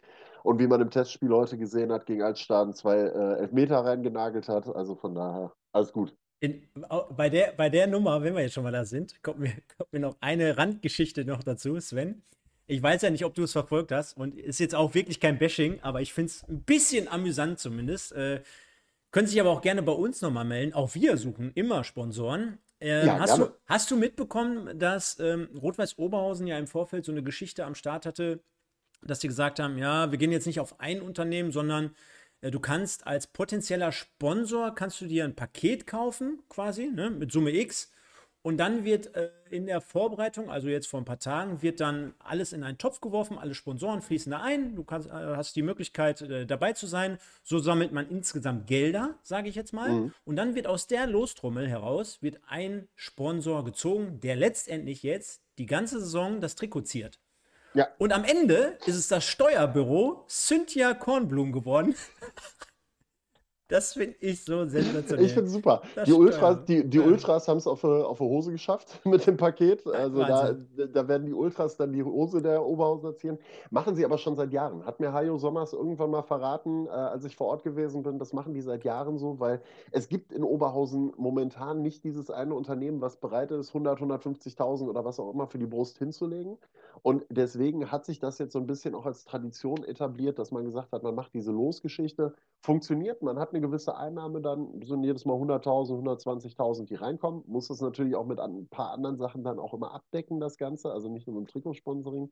Und 0.43 0.59
wie 0.59 0.67
man 0.67 0.81
im 0.81 0.91
Testspiel 0.91 1.31
heute 1.33 1.57
gesehen 1.57 1.93
hat, 1.93 2.07
gegen 2.07 2.23
Altstaden 2.23 2.75
zwei 2.75 2.97
äh, 2.99 3.39
Elfmeter 3.39 3.85
reingenagelt 3.85 4.49
hat. 4.49 4.67
Also 4.75 4.97
von 4.97 5.15
daher, 5.15 5.53
alles 5.73 5.93
gut. 5.93 6.17
In, 6.41 6.63
bei, 7.11 7.31
der, 7.31 7.53
bei 7.53 7.71
der 7.71 7.87
Nummer, 7.87 8.23
wenn 8.23 8.35
wir 8.35 8.43
jetzt 8.43 8.55
schon 8.55 8.65
mal 8.65 8.73
da 8.73 8.85
sind, 8.85 9.23
kommt 9.23 9.39
mir, 9.39 9.53
kommt 9.79 9.93
mir 9.93 10.01
noch 10.01 10.17
eine 10.21 10.59
Randgeschichte 10.59 11.25
noch 11.25 11.43
dazu, 11.43 11.79
Sven. 11.81 12.23
Ich 12.67 12.83
weiß 12.83 13.03
ja 13.03 13.11
nicht, 13.11 13.25
ob 13.25 13.35
du 13.35 13.43
es 13.43 13.53
verfolgt 13.53 13.93
hast 13.93 14.17
und 14.17 14.35
ist 14.39 14.59
jetzt 14.59 14.75
auch 14.75 14.95
wirklich 14.95 15.21
kein 15.21 15.39
Bashing, 15.39 15.81
aber 15.81 16.01
ich 16.01 16.15
finde 16.15 16.31
es 16.31 16.45
ein 16.49 16.63
bisschen 16.63 17.09
amüsant 17.09 17.59
zumindest. 17.59 18.13
Äh, 18.13 18.43
können 19.11 19.27
sich 19.27 19.41
aber 19.41 19.51
auch 19.51 19.61
gerne 19.61 19.83
bei 19.83 19.93
uns 19.93 20.23
nochmal 20.23 20.47
melden. 20.47 20.73
Auch 20.73 20.95
wir 20.95 21.17
suchen 21.17 21.53
immer 21.55 21.85
Sponsoren. 21.85 22.59
Ähm, 22.81 23.07
Ja, 23.07 23.19
hast, 23.21 23.39
du, 23.39 23.49
hast 23.67 23.91
du 23.91 23.97
mitbekommen, 23.97 24.79
dass 24.79 25.19
ähm, 25.21 25.49
Rot-Weiß 25.61 25.99
Oberhausen 25.99 26.47
ja 26.47 26.59
im 26.59 26.67
Vorfeld 26.67 27.05
so 27.05 27.13
eine 27.13 27.23
Geschichte 27.23 27.65
am 27.65 27.75
Start 27.75 28.07
hatte, 28.07 28.43
dass 29.03 29.21
die 29.21 29.29
gesagt 29.29 29.61
haben, 29.61 29.79
ja, 29.79 30.11
wir 30.11 30.19
gehen 30.19 30.33
jetzt 30.33 30.47
nicht 30.47 30.59
auf 30.59 30.81
ein 30.81 31.03
Unternehmen, 31.03 31.53
sondern 31.53 31.87
äh, 31.87 31.91
du 32.51 32.61
kannst 32.61 33.07
als 33.07 33.27
potenzieller 33.27 33.93
Sponsor, 33.93 34.75
kannst 34.75 35.01
du 35.01 35.07
dir 35.07 35.25
ein 35.25 35.35
Paket 35.35 35.87
kaufen, 35.87 36.43
quasi, 36.49 36.87
ne, 36.87 37.11
mit 37.11 37.33
Summe 37.33 37.51
X. 37.53 37.91
Und 38.47 38.59
dann 38.59 38.85
wird 38.85 39.17
äh, 39.17 39.31
in 39.49 39.65
der 39.65 39.81
Vorbereitung, 39.81 40.51
also 40.51 40.69
jetzt 40.69 40.87
vor 40.87 41.01
ein 41.01 41.07
paar 41.07 41.19
Tagen, 41.19 41.63
wird 41.63 41.81
dann 41.81 42.13
alles 42.19 42.53
in 42.53 42.63
einen 42.63 42.77
Topf 42.77 43.01
geworfen, 43.01 43.39
alle 43.39 43.55
Sponsoren 43.55 44.03
fließen 44.03 44.31
da 44.31 44.43
ein, 44.43 44.77
du 44.77 44.85
kannst, 44.85 45.09
äh, 45.09 45.13
hast 45.13 45.57
die 45.57 45.63
Möglichkeit 45.63 46.21
äh, 46.21 46.45
dabei 46.45 46.75
zu 46.75 46.87
sein. 46.87 47.17
So 47.43 47.59
sammelt 47.59 47.93
man 47.93 48.07
insgesamt 48.11 48.67
Gelder, 48.67 49.15
sage 49.23 49.49
ich 49.49 49.55
jetzt 49.55 49.73
mal. 49.73 49.89
Mhm. 49.89 50.15
Und 50.27 50.37
dann 50.37 50.55
wird 50.55 50.67
aus 50.67 50.87
der 50.87 51.07
Lostrommel 51.07 51.67
heraus 51.67 52.21
wird 52.21 52.39
ein 52.47 52.87
Sponsor 52.97 53.65
gezogen, 53.65 54.21
der 54.21 54.37
letztendlich 54.37 55.03
jetzt 55.03 55.41
die 55.57 55.67
ganze 55.67 56.01
Saison 56.01 56.43
das 56.43 56.55
Trikot 56.55 56.83
ziert. 56.83 57.19
Ja, 57.75 57.89
Und 57.99 58.13
am 58.13 58.25
Ende 58.25 58.79
ist 58.87 58.95
es 58.95 59.09
das 59.09 59.25
Steuerbüro 59.25 60.25
Cynthia 60.29 60.95
Kornblum 60.95 61.51
geworden. 61.53 61.97
Das 63.69 63.95
finde 63.95 64.17
ich 64.21 64.45
so 64.45 64.67
sensationell. 64.67 65.25
Ich 65.25 65.33
finde 65.33 65.47
es 65.47 65.53
super. 65.55 65.81
Das 65.95 66.05
Die 66.05 66.13
Ultras, 66.13 66.65
die, 66.67 66.89
die. 66.89 67.01
Ultras 67.01 67.49
haben 67.49 67.57
es 67.57 67.67
auf, 67.67 67.83
auf 67.83 68.19
die 68.19 68.25
Hose 68.25 68.53
geschafft 68.53 69.01
mit 69.07 69.27
dem 69.27 69.39
Paket. 69.39 69.87
Also 69.87 70.21
da, 70.21 70.53
da 70.53 71.09
werden 71.09 71.27
die 71.27 71.33
Ultras 71.33 71.79
dann 71.79 71.95
die 71.95 72.03
Hose 72.03 72.43
der 72.43 72.63
Oberhausener 72.63 73.17
ziehen. 73.17 73.39
Machen 73.71 73.97
sie 73.97 74.05
aber 74.05 74.19
schon 74.19 74.37
seit 74.37 74.53
Jahren. 74.53 74.85
Hat 74.85 75.01
mir 75.01 75.15
Hajo 75.15 75.39
Sommers 75.39 75.73
irgendwann 75.73 76.11
mal 76.11 76.23
verraten, 76.23 76.87
äh, 76.87 76.91
als 76.91 77.25
ich 77.25 77.37
vor 77.37 77.47
Ort 77.47 77.63
gewesen 77.63 78.03
bin. 78.03 78.19
Das 78.19 78.35
machen 78.35 78.53
die 78.53 78.61
seit 78.61 78.85
Jahren 78.85 79.17
so, 79.17 79.41
weil 79.41 79.63
es 79.93 80.09
gibt 80.09 80.31
in 80.33 80.45
Oberhausen 80.45 81.15
momentan 81.17 81.81
nicht 81.81 82.05
dieses 82.05 82.31
eine 82.31 82.55
Unternehmen, 82.55 83.01
was 83.01 83.17
bereit 83.17 83.51
ist, 83.51 83.69
100, 83.69 83.99
150.000 83.99 84.89
oder 84.89 85.07
was 85.07 85.19
auch 85.19 85.33
immer 85.33 85.47
für 85.47 85.59
die 85.59 85.67
Brust 85.67 85.99
hinzulegen. 85.99 86.59
Und 87.01 87.25
deswegen 87.31 87.91
hat 87.91 88.05
sich 88.05 88.19
das 88.19 88.39
jetzt 88.39 88.53
so 88.53 88.59
ein 88.59 88.67
bisschen 88.67 88.95
auch 88.95 89.07
als 89.07 89.25
Tradition 89.25 89.85
etabliert, 89.85 90.39
dass 90.39 90.51
man 90.51 90.65
gesagt 90.65 90.93
hat, 90.93 91.03
man 91.03 91.15
macht 91.15 91.33
diese 91.33 91.51
Losgeschichte 91.51 92.35
funktioniert. 92.61 93.23
Man 93.23 93.39
hat 93.39 93.53
eine 93.55 93.61
gewisse 93.61 93.97
Einnahme 93.97 94.41
dann, 94.41 94.81
sind 94.83 95.05
jedes 95.05 95.25
Mal 95.25 95.35
100.000, 95.35 96.03
120.000, 96.03 96.87
die 96.87 96.97
reinkommen. 96.97 97.45
Muss 97.47 97.69
das 97.69 97.81
natürlich 97.81 98.17
auch 98.17 98.27
mit 98.27 98.41
ein 98.41 98.67
paar 98.69 98.91
anderen 98.93 99.17
Sachen 99.17 99.45
dann 99.45 99.59
auch 99.59 99.75
immer 99.75 99.95
abdecken, 99.95 100.41
das 100.41 100.57
Ganze. 100.57 100.93
Also 100.93 101.09
nicht 101.09 101.27
nur 101.27 101.41
mit 101.41 101.49
dem 101.49 101.53
Trikotsponsoring. 101.53 102.31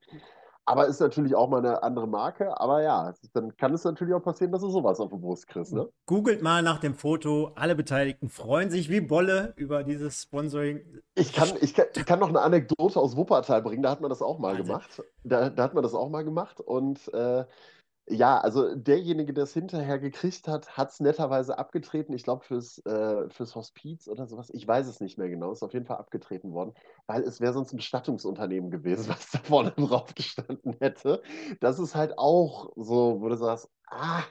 Aber 0.65 0.87
ist 0.87 1.01
natürlich 1.01 1.35
auch 1.35 1.49
mal 1.49 1.59
eine 1.59 1.83
andere 1.83 2.07
Marke. 2.07 2.61
Aber 2.61 2.83
ja, 2.83 3.13
dann 3.33 3.57
kann 3.57 3.75
es 3.75 3.83
natürlich 3.83 4.15
auch 4.15 4.23
passieren, 4.23 4.53
dass 4.53 4.61
du 4.61 4.71
sowas 4.71 5.01
auf 5.01 5.11
die 5.11 5.19
Brust 5.19 5.49
kriegst, 5.49 5.73
ne? 5.73 5.89
Googelt 6.07 6.41
mal 6.41 6.63
nach 6.63 6.79
dem 6.79 6.95
Foto. 6.95 7.51
Alle 7.57 7.75
Beteiligten 7.75 8.29
freuen 8.29 8.71
sich 8.71 8.89
wie 8.89 9.01
Bolle 9.01 9.55
über 9.57 9.83
dieses 9.83 10.23
Sponsoring. 10.23 10.81
Ich 11.17 11.33
kann, 11.33 11.49
ich 11.61 11.75
kann, 11.75 11.87
ich 11.97 12.07
kann 12.07 12.21
noch 12.21 12.29
eine 12.29 12.43
Anekdote 12.43 13.01
aus 13.01 13.17
Wuppertal 13.17 13.61
bringen, 13.63 13.83
da 13.83 13.91
hat 13.91 14.01
man 14.01 14.09
das 14.09 14.23
auch 14.23 14.39
mal 14.39 14.51
Wahnsinn. 14.51 14.67
gemacht. 14.67 15.03
Da, 15.25 15.51
da 15.51 15.63
hat 15.65 15.75
man 15.75 15.83
das 15.83 15.95
auch 15.95 16.09
mal 16.09 16.23
gemacht. 16.23 16.61
Und 16.61 17.13
äh, 17.13 17.45
ja, 18.09 18.39
also 18.41 18.75
derjenige, 18.75 19.33
der 19.33 19.45
es 19.45 19.53
hinterher 19.55 19.99
gekriegt 19.99 20.49
hat, 20.49 20.77
hat 20.77 20.91
es 20.91 21.01
netterweise 21.01 21.57
abgetreten. 21.59 22.13
Ich 22.15 22.25
glaube, 22.25 22.45
fürs, 22.45 22.79
äh, 22.85 23.29
fürs 23.31 23.55
Hospiz 23.55 24.09
oder 24.09 24.27
sowas. 24.27 24.51
Ich 24.53 24.67
weiß 24.67 24.87
es 24.89 25.01
nicht 25.01 25.19
mehr 25.19 25.29
genau. 25.29 25.53
Ist 25.53 25.63
auf 25.63 25.73
jeden 25.73 25.87
Fall 25.87 25.99
abgetreten 25.99 26.53
worden, 26.53 26.75
weil 27.07 27.23
es 27.23 27.41
wäre 27.41 27.53
sonst 27.53 27.73
ein 27.73 27.77
Bestattungsunternehmen 27.77 28.71
gewesen, 28.71 29.09
was 29.09 29.31
da 29.31 29.39
vorne 29.39 29.71
drauf 29.73 30.15
gestanden 30.15 30.77
hätte. 30.81 31.23
Das 31.61 31.79
ist 31.79 31.95
halt 31.95 32.19
auch 32.19 32.73
so, 32.77 33.21
wo 33.21 33.29
du 33.29 33.37
sagst, 33.37 33.71
ah, 33.87 34.23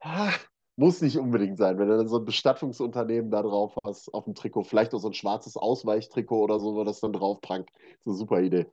ah, 0.00 0.32
muss 0.76 1.00
nicht 1.00 1.18
unbedingt 1.18 1.56
sein, 1.58 1.78
wenn 1.78 1.88
du 1.88 1.96
dann 1.96 2.08
so 2.08 2.18
ein 2.18 2.24
Bestattungsunternehmen 2.26 3.30
da 3.30 3.42
drauf 3.42 3.74
hast 3.84 4.12
auf 4.12 4.24
dem 4.24 4.34
Trikot, 4.34 4.64
vielleicht 4.64 4.94
auch 4.94 4.98
so 4.98 5.08
ein 5.08 5.14
schwarzes 5.14 5.56
Ausweichtrikot 5.56 6.42
oder 6.44 6.60
so, 6.60 6.74
wo 6.74 6.84
das 6.84 7.00
dann 7.00 7.12
drauf 7.14 7.40
prangt. 7.40 7.70
So 8.04 8.10
eine 8.10 8.18
super 8.18 8.40
Idee. 8.42 8.66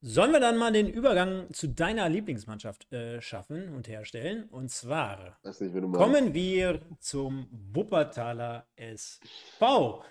Sollen 0.00 0.30
wir 0.30 0.38
dann 0.38 0.56
mal 0.56 0.70
den 0.70 0.88
Übergang 0.88 1.52
zu 1.52 1.66
deiner 1.66 2.08
Lieblingsmannschaft 2.08 2.92
äh, 2.92 3.20
schaffen 3.20 3.74
und 3.74 3.88
herstellen? 3.88 4.44
Und 4.44 4.70
zwar 4.70 5.36
nicht, 5.42 5.92
kommen 5.92 6.34
wir 6.34 6.80
zum 7.00 7.48
Wuppertaler 7.72 8.64
SV. 8.76 10.04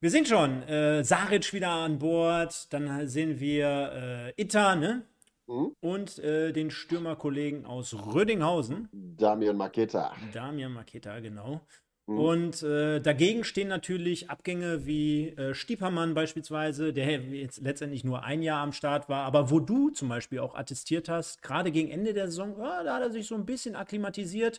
Wir 0.00 0.10
sind 0.10 0.26
schon 0.26 0.62
äh, 0.64 1.04
Saric 1.04 1.52
wieder 1.52 1.70
an 1.70 2.00
Bord, 2.00 2.72
dann 2.72 3.06
sehen 3.06 3.38
wir 3.38 4.34
äh, 4.36 4.42
Itta, 4.42 4.74
ne? 4.74 5.02
Hm? 5.46 5.72
Und 5.80 6.18
äh, 6.18 6.52
den 6.52 6.72
Stürmerkollegen 6.72 7.64
aus 7.64 7.94
Rödinghausen, 7.94 8.88
Damian 8.92 9.56
Maketa. 9.56 10.14
Damian 10.32 10.72
Maketa, 10.72 11.20
genau. 11.20 11.60
Mhm. 12.08 12.18
Und 12.18 12.62
äh, 12.62 13.00
dagegen 13.00 13.44
stehen 13.44 13.68
natürlich 13.68 14.30
Abgänge 14.30 14.86
wie 14.86 15.28
äh, 15.28 15.54
Stiepermann 15.54 16.14
beispielsweise, 16.14 16.94
der 16.94 17.20
jetzt 17.20 17.60
letztendlich 17.60 18.02
nur 18.02 18.24
ein 18.24 18.42
Jahr 18.42 18.62
am 18.62 18.72
Start 18.72 19.10
war, 19.10 19.24
aber 19.26 19.50
wo 19.50 19.60
du 19.60 19.90
zum 19.90 20.08
Beispiel 20.08 20.38
auch 20.38 20.54
attestiert 20.54 21.10
hast, 21.10 21.42
gerade 21.42 21.70
gegen 21.70 21.90
Ende 21.90 22.14
der 22.14 22.26
Saison, 22.28 22.56
ja, 22.58 22.82
da 22.82 22.94
hat 22.94 23.02
er 23.02 23.10
sich 23.10 23.26
so 23.26 23.34
ein 23.34 23.44
bisschen 23.44 23.76
akklimatisiert, 23.76 24.58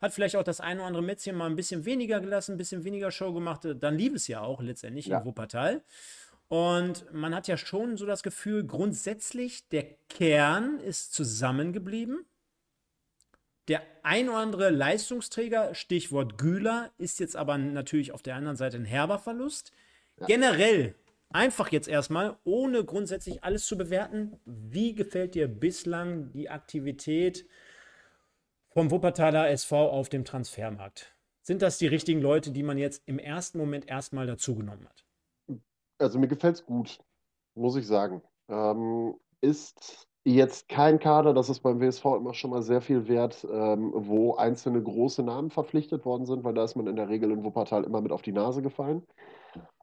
hat 0.00 0.12
vielleicht 0.12 0.34
auch 0.34 0.42
das 0.42 0.60
eine 0.60 0.80
oder 0.80 0.88
andere 0.88 1.02
Mätzchen 1.04 1.36
mal 1.36 1.46
ein 1.46 1.54
bisschen 1.54 1.84
weniger 1.84 2.18
gelassen, 2.20 2.52
ein 2.54 2.58
bisschen 2.58 2.82
weniger 2.82 3.12
Show 3.12 3.32
gemacht. 3.32 3.60
Dann 3.78 3.96
lief 3.96 4.14
es 4.14 4.26
ja 4.26 4.40
auch 4.40 4.60
letztendlich 4.60 5.06
Ja. 5.06 5.20
in 5.20 5.24
Wuppertal. 5.24 5.82
Und 6.48 7.04
man 7.12 7.32
hat 7.34 7.46
ja 7.46 7.56
schon 7.56 7.96
so 7.96 8.06
das 8.06 8.24
Gefühl, 8.24 8.64
grundsätzlich, 8.64 9.68
der 9.68 9.84
Kern 10.08 10.80
ist 10.80 11.12
zusammengeblieben. 11.14 12.24
Der 13.68 13.82
ein 14.02 14.30
oder 14.30 14.38
andere 14.38 14.70
Leistungsträger, 14.70 15.74
Stichwort 15.74 16.38
Güler, 16.38 16.90
ist 16.96 17.20
jetzt 17.20 17.36
aber 17.36 17.58
natürlich 17.58 18.12
auf 18.12 18.22
der 18.22 18.34
anderen 18.34 18.56
Seite 18.56 18.78
ein 18.78 18.86
herber 18.86 19.18
Verlust. 19.18 19.72
Generell, 20.26 20.94
einfach 21.28 21.70
jetzt 21.70 21.86
erstmal, 21.86 22.38
ohne 22.44 22.84
grundsätzlich 22.84 23.44
alles 23.44 23.66
zu 23.66 23.76
bewerten, 23.76 24.40
wie 24.46 24.94
gefällt 24.94 25.34
dir 25.34 25.48
bislang 25.48 26.32
die 26.32 26.48
Aktivität 26.48 27.46
vom 28.70 28.90
Wuppertaler 28.90 29.50
SV 29.50 29.90
auf 29.90 30.08
dem 30.08 30.24
Transfermarkt? 30.24 31.14
Sind 31.42 31.60
das 31.62 31.78
die 31.78 31.86
richtigen 31.86 32.20
Leute, 32.20 32.50
die 32.50 32.62
man 32.62 32.78
jetzt 32.78 33.02
im 33.06 33.18
ersten 33.18 33.58
Moment 33.58 33.86
erstmal 33.88 34.26
dazugenommen 34.26 34.88
hat? 34.88 35.04
Also 35.98 36.18
mir 36.18 36.28
gefällt 36.28 36.56
es 36.56 36.64
gut, 36.64 36.98
muss 37.54 37.76
ich 37.76 37.86
sagen. 37.86 38.22
Ähm, 38.48 39.14
ist 39.40 40.08
jetzt 40.24 40.68
kein 40.68 40.98
Kader, 40.98 41.34
das 41.34 41.48
ist 41.48 41.60
beim 41.60 41.80
WSV 41.80 42.04
immer 42.16 42.34
schon 42.34 42.50
mal 42.50 42.62
sehr 42.62 42.80
viel 42.80 43.08
wert, 43.08 43.46
ähm, 43.50 43.92
wo 43.94 44.34
einzelne 44.36 44.82
große 44.82 45.22
Namen 45.22 45.50
verpflichtet 45.50 46.04
worden 46.04 46.26
sind, 46.26 46.44
weil 46.44 46.54
da 46.54 46.64
ist 46.64 46.76
man 46.76 46.86
in 46.86 46.96
der 46.96 47.08
Regel 47.08 47.30
in 47.30 47.44
Wuppertal 47.44 47.84
immer 47.84 48.00
mit 48.00 48.12
auf 48.12 48.22
die 48.22 48.32
Nase 48.32 48.62
gefallen. 48.62 49.06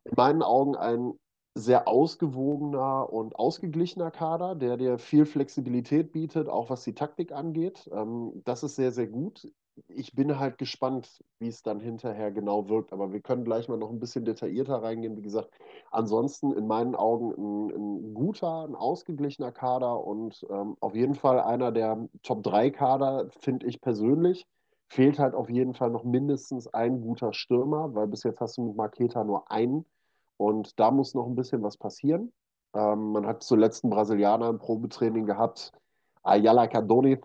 In 0.04 0.14
meinen 0.16 0.44
Augen 0.44 0.76
ein 0.76 1.14
sehr 1.56 1.88
ausgewogener 1.88 3.12
und 3.12 3.38
ausgeglichener 3.38 4.12
Kader, 4.12 4.56
der 4.56 4.78
dir 4.78 4.98
viel 5.00 5.26
Flexibilität 5.26 6.12
bietet, 6.12 6.50
auch 6.50 6.70
was 6.70 6.84
die 6.84 6.94
Taktik 6.94 7.32
angeht. 7.32 7.90
Ähm, 7.94 8.42
das 8.46 8.64
ist 8.64 8.76
sehr, 8.76 8.92
sehr 8.92 9.08
gut. 9.08 9.48
Ich 9.88 10.14
bin 10.14 10.40
halt 10.40 10.58
gespannt, 10.58 11.24
wie 11.40 11.48
es 11.48 11.62
dann 11.62 11.80
hinterher 11.80 12.32
genau 12.32 12.70
wirkt. 12.70 12.94
Aber 12.94 13.12
wir 13.12 13.20
können 13.20 13.44
gleich 13.44 13.68
mal 13.68 13.78
noch 13.78 13.90
ein 13.90 14.00
bisschen 14.00 14.26
detaillierter 14.26 14.82
reingehen. 14.82 15.18
Wie 15.18 15.22
gesagt, 15.22 15.50
ansonsten 15.92 16.54
in 16.54 16.68
meinen 16.68 16.96
Augen 16.96 17.32
ein, 17.34 17.70
ein 17.76 18.14
guter, 18.14 18.66
ein 18.66 18.76
ausgeglichener 18.76 19.52
Kader 19.52 20.04
und 20.06 20.46
ähm, 20.50 20.78
auf 20.80 20.96
jeden 20.96 21.16
Fall 21.16 21.40
einer 21.40 21.72
der 21.72 22.08
Top-3-Kader, 22.24 23.30
finde 23.40 23.68
ich 23.68 23.82
persönlich. 23.82 24.46
Fehlt 24.88 25.20
halt 25.20 25.34
auf 25.34 25.50
jeden 25.50 25.74
Fall 25.74 25.90
noch 25.90 26.04
mindestens 26.04 26.68
ein 26.68 27.02
guter 27.02 27.34
Stürmer, 27.34 27.94
weil 27.96 28.08
bis 28.08 28.24
jetzt 28.24 28.40
hast 28.40 28.58
du 28.58 28.68
mit 28.68 28.76
Marketa 28.76 29.24
nur 29.24 29.52
einen. 29.52 29.86
Und 30.38 30.80
da 30.80 30.92
muss 30.92 31.16
noch 31.16 31.26
ein 31.26 31.36
bisschen 31.36 31.64
was 31.64 31.78
passieren. 31.78 32.32
Ähm, 32.74 33.12
man 33.12 33.26
hat 33.26 33.44
zuletzt 33.44 33.84
einen 33.84 33.92
Brasilianer 33.92 34.50
im 34.50 34.60
Probetraining 34.60 35.26
gehabt, 35.26 35.72
Ayala 36.24 36.68
Cardone 36.68 37.20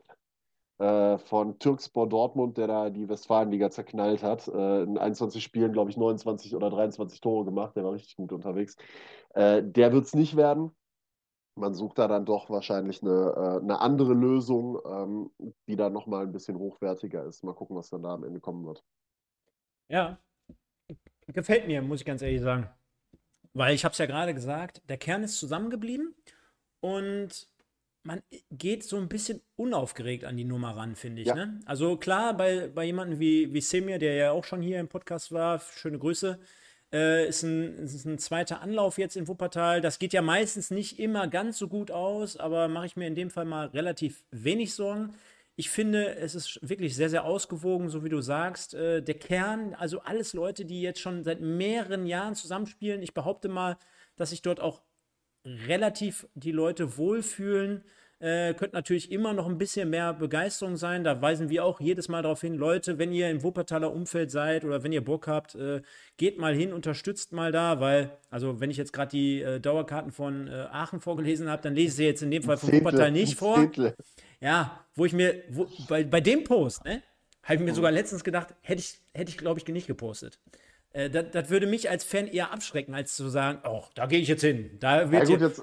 äh, 0.80 1.18
von 1.18 1.58
Türkspor 1.58 2.08
Dortmund, 2.08 2.56
der 2.56 2.66
da 2.66 2.88
die 2.88 3.06
Westfalenliga 3.06 3.70
zerknallt 3.70 4.22
hat. 4.22 4.48
Äh, 4.48 4.84
in 4.84 4.96
21 4.96 5.42
Spielen, 5.42 5.72
glaube 5.72 5.90
ich, 5.90 5.98
29 5.98 6.56
oder 6.56 6.70
23 6.70 7.20
Tore 7.20 7.44
gemacht. 7.44 7.76
Der 7.76 7.84
war 7.84 7.92
richtig 7.92 8.16
gut 8.16 8.32
unterwegs. 8.32 8.76
Äh, 9.34 9.62
der 9.62 9.92
wird 9.92 10.06
es 10.06 10.14
nicht 10.14 10.36
werden. 10.36 10.74
Man 11.54 11.74
sucht 11.74 11.98
da 11.98 12.08
dann 12.08 12.24
doch 12.24 12.48
wahrscheinlich 12.48 13.02
eine, 13.02 13.34
äh, 13.36 13.62
eine 13.62 13.80
andere 13.80 14.14
Lösung, 14.14 14.78
ähm, 14.86 15.30
die 15.68 15.76
dann 15.76 15.92
nochmal 15.92 16.22
ein 16.22 16.32
bisschen 16.32 16.58
hochwertiger 16.58 17.26
ist. 17.26 17.44
Mal 17.44 17.54
gucken, 17.54 17.76
was 17.76 17.90
dann 17.90 18.02
da 18.02 18.14
am 18.14 18.24
Ende 18.24 18.40
kommen 18.40 18.64
wird. 18.64 18.82
Ja, 19.88 20.18
gefällt 21.26 21.66
mir, 21.66 21.82
muss 21.82 22.00
ich 22.00 22.06
ganz 22.06 22.22
ehrlich 22.22 22.40
sagen. 22.40 22.70
Weil 23.52 23.74
ich 23.74 23.84
habe 23.84 23.92
es 23.92 23.98
ja 23.98 24.06
gerade 24.06 24.32
gesagt, 24.32 24.80
der 24.88 24.96
Kern 24.96 25.24
ist 25.24 25.38
zusammengeblieben 25.38 26.14
und 26.80 27.49
man 28.02 28.22
geht 28.50 28.84
so 28.84 28.96
ein 28.96 29.08
bisschen 29.08 29.42
unaufgeregt 29.56 30.24
an 30.24 30.36
die 30.36 30.44
Nummer 30.44 30.76
ran, 30.76 30.96
finde 30.96 31.22
ich. 31.22 31.28
Ja. 31.28 31.34
Ne? 31.34 31.60
Also 31.66 31.96
klar, 31.96 32.36
bei, 32.36 32.68
bei 32.68 32.84
jemandem 32.84 33.20
wie, 33.20 33.52
wie 33.52 33.60
Semir, 33.60 33.98
der 33.98 34.14
ja 34.14 34.30
auch 34.32 34.44
schon 34.44 34.62
hier 34.62 34.80
im 34.80 34.88
Podcast 34.88 35.32
war, 35.32 35.60
schöne 35.60 35.98
Grüße, 35.98 36.38
äh, 36.92 37.28
ist, 37.28 37.42
ein, 37.42 37.78
ist 37.78 38.04
ein 38.04 38.18
zweiter 38.18 38.62
Anlauf 38.62 38.98
jetzt 38.98 39.16
in 39.16 39.28
Wuppertal. 39.28 39.80
Das 39.80 39.98
geht 39.98 40.12
ja 40.12 40.22
meistens 40.22 40.70
nicht 40.70 40.98
immer 40.98 41.28
ganz 41.28 41.58
so 41.58 41.68
gut 41.68 41.90
aus, 41.90 42.36
aber 42.36 42.68
mache 42.68 42.86
ich 42.86 42.96
mir 42.96 43.06
in 43.06 43.14
dem 43.14 43.30
Fall 43.30 43.44
mal 43.44 43.66
relativ 43.68 44.24
wenig 44.30 44.74
Sorgen. 44.74 45.14
Ich 45.56 45.68
finde, 45.68 46.16
es 46.16 46.34
ist 46.34 46.58
wirklich 46.62 46.96
sehr, 46.96 47.10
sehr 47.10 47.24
ausgewogen, 47.24 47.90
so 47.90 48.02
wie 48.02 48.08
du 48.08 48.22
sagst. 48.22 48.72
Äh, 48.74 49.02
der 49.02 49.18
Kern, 49.18 49.74
also 49.74 50.00
alles 50.00 50.32
Leute, 50.32 50.64
die 50.64 50.80
jetzt 50.80 51.00
schon 51.00 51.22
seit 51.22 51.40
mehreren 51.40 52.06
Jahren 52.06 52.34
zusammenspielen. 52.34 53.02
Ich 53.02 53.12
behaupte 53.12 53.48
mal, 53.48 53.76
dass 54.16 54.30
sich 54.30 54.42
dort 54.42 54.58
auch 54.58 54.80
relativ 55.44 56.26
die 56.34 56.52
Leute 56.52 56.96
wohlfühlen. 56.96 57.84
Äh, 58.18 58.52
könnte 58.52 58.76
natürlich 58.76 59.10
immer 59.10 59.32
noch 59.32 59.48
ein 59.48 59.56
bisschen 59.56 59.88
mehr 59.88 60.12
Begeisterung 60.12 60.76
sein. 60.76 61.04
Da 61.04 61.22
weisen 61.22 61.48
wir 61.48 61.64
auch 61.64 61.80
jedes 61.80 62.08
Mal 62.08 62.20
darauf 62.20 62.42
hin, 62.42 62.54
Leute, 62.54 62.98
wenn 62.98 63.12
ihr 63.12 63.30
im 63.30 63.42
Wuppertaler 63.42 63.90
Umfeld 63.90 64.30
seid 64.30 64.66
oder 64.66 64.82
wenn 64.82 64.92
ihr 64.92 65.02
Bock 65.02 65.26
habt, 65.26 65.54
äh, 65.54 65.80
geht 66.18 66.38
mal 66.38 66.54
hin, 66.54 66.74
unterstützt 66.74 67.32
mal 67.32 67.50
da, 67.50 67.80
weil, 67.80 68.10
also 68.28 68.60
wenn 68.60 68.70
ich 68.70 68.76
jetzt 68.76 68.92
gerade 68.92 69.10
die 69.10 69.40
äh, 69.40 69.58
Dauerkarten 69.58 70.12
von 70.12 70.48
äh, 70.48 70.66
Aachen 70.70 71.00
vorgelesen 71.00 71.48
habe, 71.48 71.62
dann 71.62 71.74
lese 71.74 71.88
ich 71.88 71.94
sie 71.94 72.04
jetzt 72.04 72.22
in 72.22 72.30
dem 72.30 72.42
Fall 72.42 72.58
von 72.58 72.70
Wuppertal 72.70 73.10
nicht 73.10 73.38
vor. 73.38 73.70
Ja, 74.42 74.84
wo 74.94 75.06
ich 75.06 75.14
mir, 75.14 75.42
wo, 75.48 75.66
bei, 75.88 76.04
bei 76.04 76.20
dem 76.20 76.44
Post, 76.44 76.84
ne, 76.84 77.02
habe 77.42 77.54
ich 77.54 77.60
mir 77.60 77.74
sogar 77.74 77.90
letztens 77.90 78.22
gedacht, 78.22 78.54
hätte 78.60 78.80
ich, 78.80 79.00
hätte 79.14 79.30
ich 79.30 79.38
glaube 79.38 79.58
ich, 79.60 79.66
nicht 79.66 79.86
gepostet. 79.86 80.38
Äh, 80.92 81.10
das, 81.10 81.50
würde 81.50 81.66
mich 81.66 81.88
als 81.90 82.04
Fan 82.04 82.26
eher 82.26 82.52
abschrecken, 82.52 82.94
als 82.94 83.14
zu 83.14 83.28
sagen, 83.28 83.60
oh, 83.64 83.84
da 83.94 84.06
gehe 84.06 84.18
ich 84.20 84.28
jetzt 84.28 84.42
hin. 84.42 84.76
Da 84.80 85.10
wird 85.10 85.28
ja, 85.28 85.36
gut, 85.36 85.40
jetzt, 85.40 85.62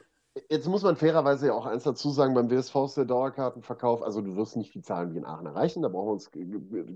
Jetzt 0.50 0.67
muss 0.67 0.84
man 0.84 0.95
fairerweise 0.95 1.47
ja 1.47 1.54
auch 1.54 1.65
eins 1.65 1.84
dazu 1.84 2.10
sagen, 2.10 2.34
beim 2.34 2.50
WSV 2.50 2.76
ist 2.86 2.97
der 2.97 3.06
Dauerkartenverkauf, 3.06 4.02
also 4.02 4.21
du 4.21 4.36
wirst 4.36 4.58
nicht 4.58 4.73
die 4.73 4.82
Zahlen 4.82 5.13
wie 5.13 5.17
in 5.17 5.26
Aachen 5.26 5.45
erreichen, 5.45 5.82
da 5.82 5.89
brauchen 5.89 6.08
wir 6.08 6.13
uns 6.13 6.32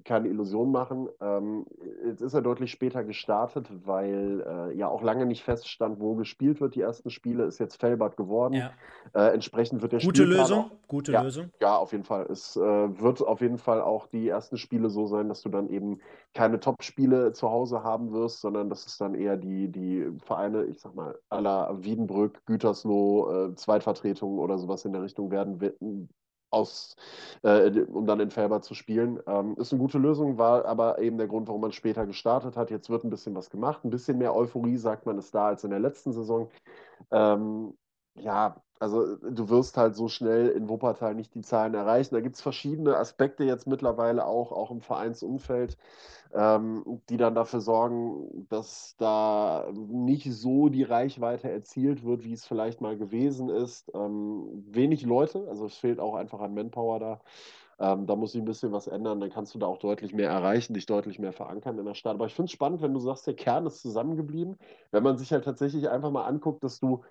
keine 0.04 0.28
Illusion 0.28 0.72
machen. 0.72 1.10
Ähm, 1.20 1.66
jetzt 2.06 2.22
ist 2.22 2.34
er 2.34 2.42
deutlich 2.42 2.72
später 2.72 3.04
gestartet, 3.04 3.68
weil 3.86 4.44
äh, 4.48 4.78
ja 4.78 4.88
auch 4.88 5.02
lange 5.02 5.26
nicht 5.26 5.44
feststand, 5.44 6.00
wo 6.00 6.16
gespielt 6.16 6.62
wird. 6.62 6.76
Die 6.76 6.82
ersten 6.82 7.10
Spiele 7.10 7.44
ist 7.46 7.60
jetzt 7.60 7.80
Fellbad 7.80 8.18
geworden. 8.18 8.54
Ja. 8.54 8.72
Äh, 9.14 9.34
entsprechend 9.34 9.82
wird 9.82 9.92
der 9.94 10.00
Gute 10.00 10.24
Lösung, 10.24 10.60
auch, 10.60 10.88
gute 10.88 11.12
ja, 11.12 11.22
Lösung. 11.22 11.52
Ja, 11.60 11.78
auf 11.78 11.92
jeden 11.92 12.04
Fall. 12.04 12.28
Es 12.30 12.56
äh, 12.56 12.60
wird 12.60 13.22
auf 13.22 13.42
jeden 13.42 13.58
Fall 13.58 13.82
auch 13.82 14.08
die 14.08 14.28
ersten 14.28 14.58
Spiele 14.58 14.90
so 14.90 15.06
sein, 15.08 15.30
dass 15.30 15.42
du 15.42 15.50
dann 15.50 15.70
eben 15.70 16.00
keine 16.34 16.60
Top-Spiele 16.60 17.34
zu 17.34 17.50
Hause 17.50 17.84
haben 17.84 18.12
wirst, 18.12 18.42
sondern 18.42 18.70
dass 18.70 18.86
es 18.86 18.98
dann 18.98 19.16
eher 19.16 19.38
die, 19.38 19.68
die 19.68 20.08
Vereine, 20.24 20.64
ich 20.66 20.80
sag 20.80 20.96
mal, 20.96 21.18
aller 21.30 21.84
Wiedenbrück, 21.84 22.46
Gütersloh, 22.46 23.31
äh, 23.32 23.56
Zweitvertretungen 23.56 24.40
oder 24.40 24.58
sowas 24.58 24.86
in 24.86 24.94
der 24.94 25.02
Richtung 25.02 25.32
werden, 25.32 26.10
aus, 26.52 26.96
äh, 27.44 27.70
um 27.82 28.06
dann 28.06 28.20
in 28.20 28.30
Felber 28.30 28.62
zu 28.62 28.74
spielen. 28.74 29.20
Ähm, 29.26 29.56
ist 29.58 29.72
eine 29.72 29.80
gute 29.80 29.98
Lösung, 29.98 30.38
war 30.38 30.66
aber 30.66 31.00
eben 31.00 31.18
der 31.18 31.28
Grund, 31.28 31.48
warum 31.48 31.62
man 31.62 31.72
später 31.72 32.06
gestartet 32.06 32.58
hat. 32.58 32.70
Jetzt 32.72 32.90
wird 32.90 33.04
ein 33.04 33.10
bisschen 33.10 33.36
was 33.36 33.50
gemacht. 33.50 33.84
Ein 33.84 33.90
bisschen 33.90 34.18
mehr 34.18 34.36
Euphorie, 34.36 34.78
sagt 34.78 35.06
man, 35.06 35.18
ist 35.18 35.34
da 35.34 35.48
als 35.48 35.64
in 35.64 35.70
der 35.72 35.80
letzten 35.80 36.12
Saison. 36.12 36.50
Ähm, 37.12 37.74
ja, 38.16 38.62
also 38.80 39.16
du 39.18 39.50
wirst 39.50 39.78
halt 39.78 39.96
so 39.96 40.08
schnell 40.08 40.50
in 40.50 40.70
Wuppertal 40.70 41.16
nicht 41.16 41.36
die 41.36 41.42
Zahlen 41.42 41.74
erreichen. 41.74 42.16
Da 42.16 42.22
gibt 42.22 42.36
es 42.36 42.42
verschiedene 42.42 42.98
Aspekte 42.98 43.44
jetzt 43.44 43.68
mittlerweile 43.68 44.26
auch, 44.26 44.52
auch 44.52 44.72
im 44.72 44.82
Vereinsumfeld 44.82 45.78
ähm, 46.34 47.02
die 47.10 47.18
dann 47.18 47.36
dafür 47.36 47.62
sorgen, 47.62 48.48
dass 48.50 48.96
da 48.98 49.68
nicht 49.74 50.32
so 50.32 50.70
die 50.70 50.84
Reichweite 50.84 51.50
erzielt 51.50 52.04
wird, 52.04 52.24
wie 52.24 52.34
es 52.34 52.46
vielleicht 52.46 52.82
mal 52.82 52.98
gewesen 52.98 53.50
ist. 53.50 53.92
Ähm, 53.94 54.64
wenig 54.68 55.04
Leute, 55.04 55.46
also 55.50 55.66
es 55.66 55.76
fehlt 55.76 56.00
auch 56.00 56.16
einfach 56.16 56.40
an 56.40 56.54
Manpower 56.54 57.00
da. 57.00 57.22
Ähm, 57.80 58.06
da 58.06 58.16
muss 58.16 58.34
sich 58.34 58.42
ein 58.42 58.46
bisschen 58.46 58.72
was 58.72 58.88
ändern, 58.88 59.20
dann 59.20 59.32
kannst 59.32 59.56
du 59.56 59.60
da 59.60 59.66
auch 59.66 59.80
deutlich 59.80 60.14
mehr 60.14 60.30
erreichen, 60.30 60.74
dich 60.76 60.86
deutlich 60.86 61.20
mehr 61.20 61.34
verankern 61.34 61.80
in 61.80 61.86
der 61.86 61.96
Stadt. 61.96 62.14
Aber 62.14 62.28
ich 62.28 62.36
finde 62.36 62.46
es 62.46 62.52
spannend, 62.52 62.82
wenn 62.82 62.94
du 62.94 63.00
sagst, 63.00 63.26
der 63.26 63.36
Kern 63.36 63.66
ist 63.66 63.82
zusammengeblieben. 63.82 64.58
Wenn 64.92 65.04
man 65.04 65.18
sich 65.18 65.32
halt 65.32 65.46
tatsächlich 65.46 65.90
einfach 65.90 66.12
mal 66.12 66.26
anguckt, 66.26 66.64
dass 66.64 66.80
du 66.80 67.02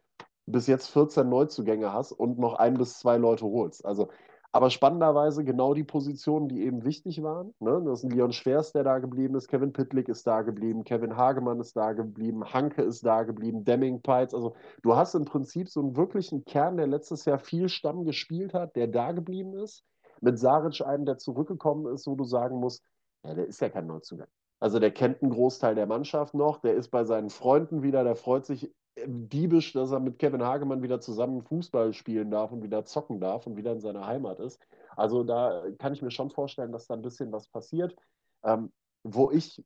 bis 0.51 0.67
jetzt 0.67 0.89
14 0.89 1.29
Neuzugänge 1.29 1.93
hast 1.93 2.13
und 2.13 2.39
noch 2.39 2.55
ein 2.55 2.75
bis 2.75 2.99
zwei 2.99 3.17
Leute 3.17 3.45
holst. 3.47 3.85
Also 3.85 4.09
aber 4.53 4.71
spannenderweise 4.71 5.45
genau 5.45 5.75
die 5.75 5.85
Positionen, 5.85 6.49
die 6.49 6.65
eben 6.65 6.85
wichtig 6.85 7.23
waren. 7.23 7.55
Ne? 7.61 7.81
Das 7.85 8.01
ist 8.01 8.05
ein 8.05 8.11
Leon 8.11 8.33
Schwers, 8.33 8.73
der 8.73 8.83
da 8.83 8.99
geblieben 8.99 9.37
ist, 9.37 9.47
Kevin 9.47 9.73
Pittlick 9.73 10.09
ist 10.09 10.27
da 10.27 10.43
geblieben, 10.43 10.83
Kevin 10.83 11.17
Hagemann 11.17 11.61
ist 11.61 11.77
da 11.77 11.93
geblieben, 11.93 12.45
Hanke 12.45 12.83
ist 12.83 13.07
da 13.07 13.23
geblieben, 13.23 13.65
Demming 13.65 14.03
Peitz. 14.03 14.35
Also 14.35 14.57
du 14.83 14.97
hast 14.97 15.15
im 15.15 15.25
Prinzip 15.25 15.69
so 15.69 15.81
einen 15.81 15.97
wirklichen 15.97 16.45
Kern, 16.45 16.77
der 16.77 16.89
letztes 16.89 17.25
Jahr 17.27 17.39
viel 17.39 17.69
Stamm 17.69 18.05
gespielt 18.05 18.53
hat, 18.53 18.75
der 18.75 18.89
da 18.89 19.13
geblieben 19.13 19.55
ist. 19.55 19.85
Mit 20.21 20.39
Saric 20.39 20.81
einen, 20.85 21.07
der 21.07 21.19
zurückgekommen 21.19 21.87
ist, 21.95 22.09
wo 22.09 22.17
du 22.17 22.25
sagen 22.25 22.59
musst, 22.59 22.83
ja, 23.25 23.35
der 23.35 23.47
ist 23.47 23.61
ja 23.61 23.69
kein 23.69 23.87
Neuzugang. 23.87 24.29
Also 24.59 24.81
der 24.81 24.91
kennt 24.91 25.23
einen 25.23 25.31
Großteil 25.31 25.75
der 25.77 25.87
Mannschaft 25.87 26.35
noch, 26.35 26.59
der 26.59 26.75
ist 26.75 26.91
bei 26.91 27.05
seinen 27.05 27.31
Freunden 27.31 27.83
wieder, 27.83 28.03
der 28.05 28.17
freut 28.17 28.45
sich 28.45 28.75
diebisch, 29.07 29.73
dass 29.73 29.93
er 29.93 30.01
mit 30.01 30.19
Kevin 30.19 30.43
Hagemann 30.43 30.83
wieder 30.83 31.01
zusammen 31.01 31.43
Fußball 31.43 31.93
spielen 31.95 32.31
darf 32.31 32.53
und 32.53 32.63
wieder 32.63 32.85
zocken 32.85 33.21
darf 33.21 33.47
und 33.47 33.57
wieder 33.57 33.73
in 33.73 33.81
seiner 33.81 34.07
Heimat 34.07 34.41
ist. 34.41 34.61
Also 34.97 35.25
da 35.25 35.65
kann 35.79 35.93
ich 35.93 36.03
mir 36.03 36.11
schon 36.11 36.31
vorstellen, 36.31 36.73
dass 36.73 36.87
da 36.87 36.95
ein 36.95 37.03
bisschen 37.03 37.33
was 37.33 37.49
passiert. 37.49 37.95
Ähm, 38.43 38.73
wo 39.03 39.31
ich 39.31 39.63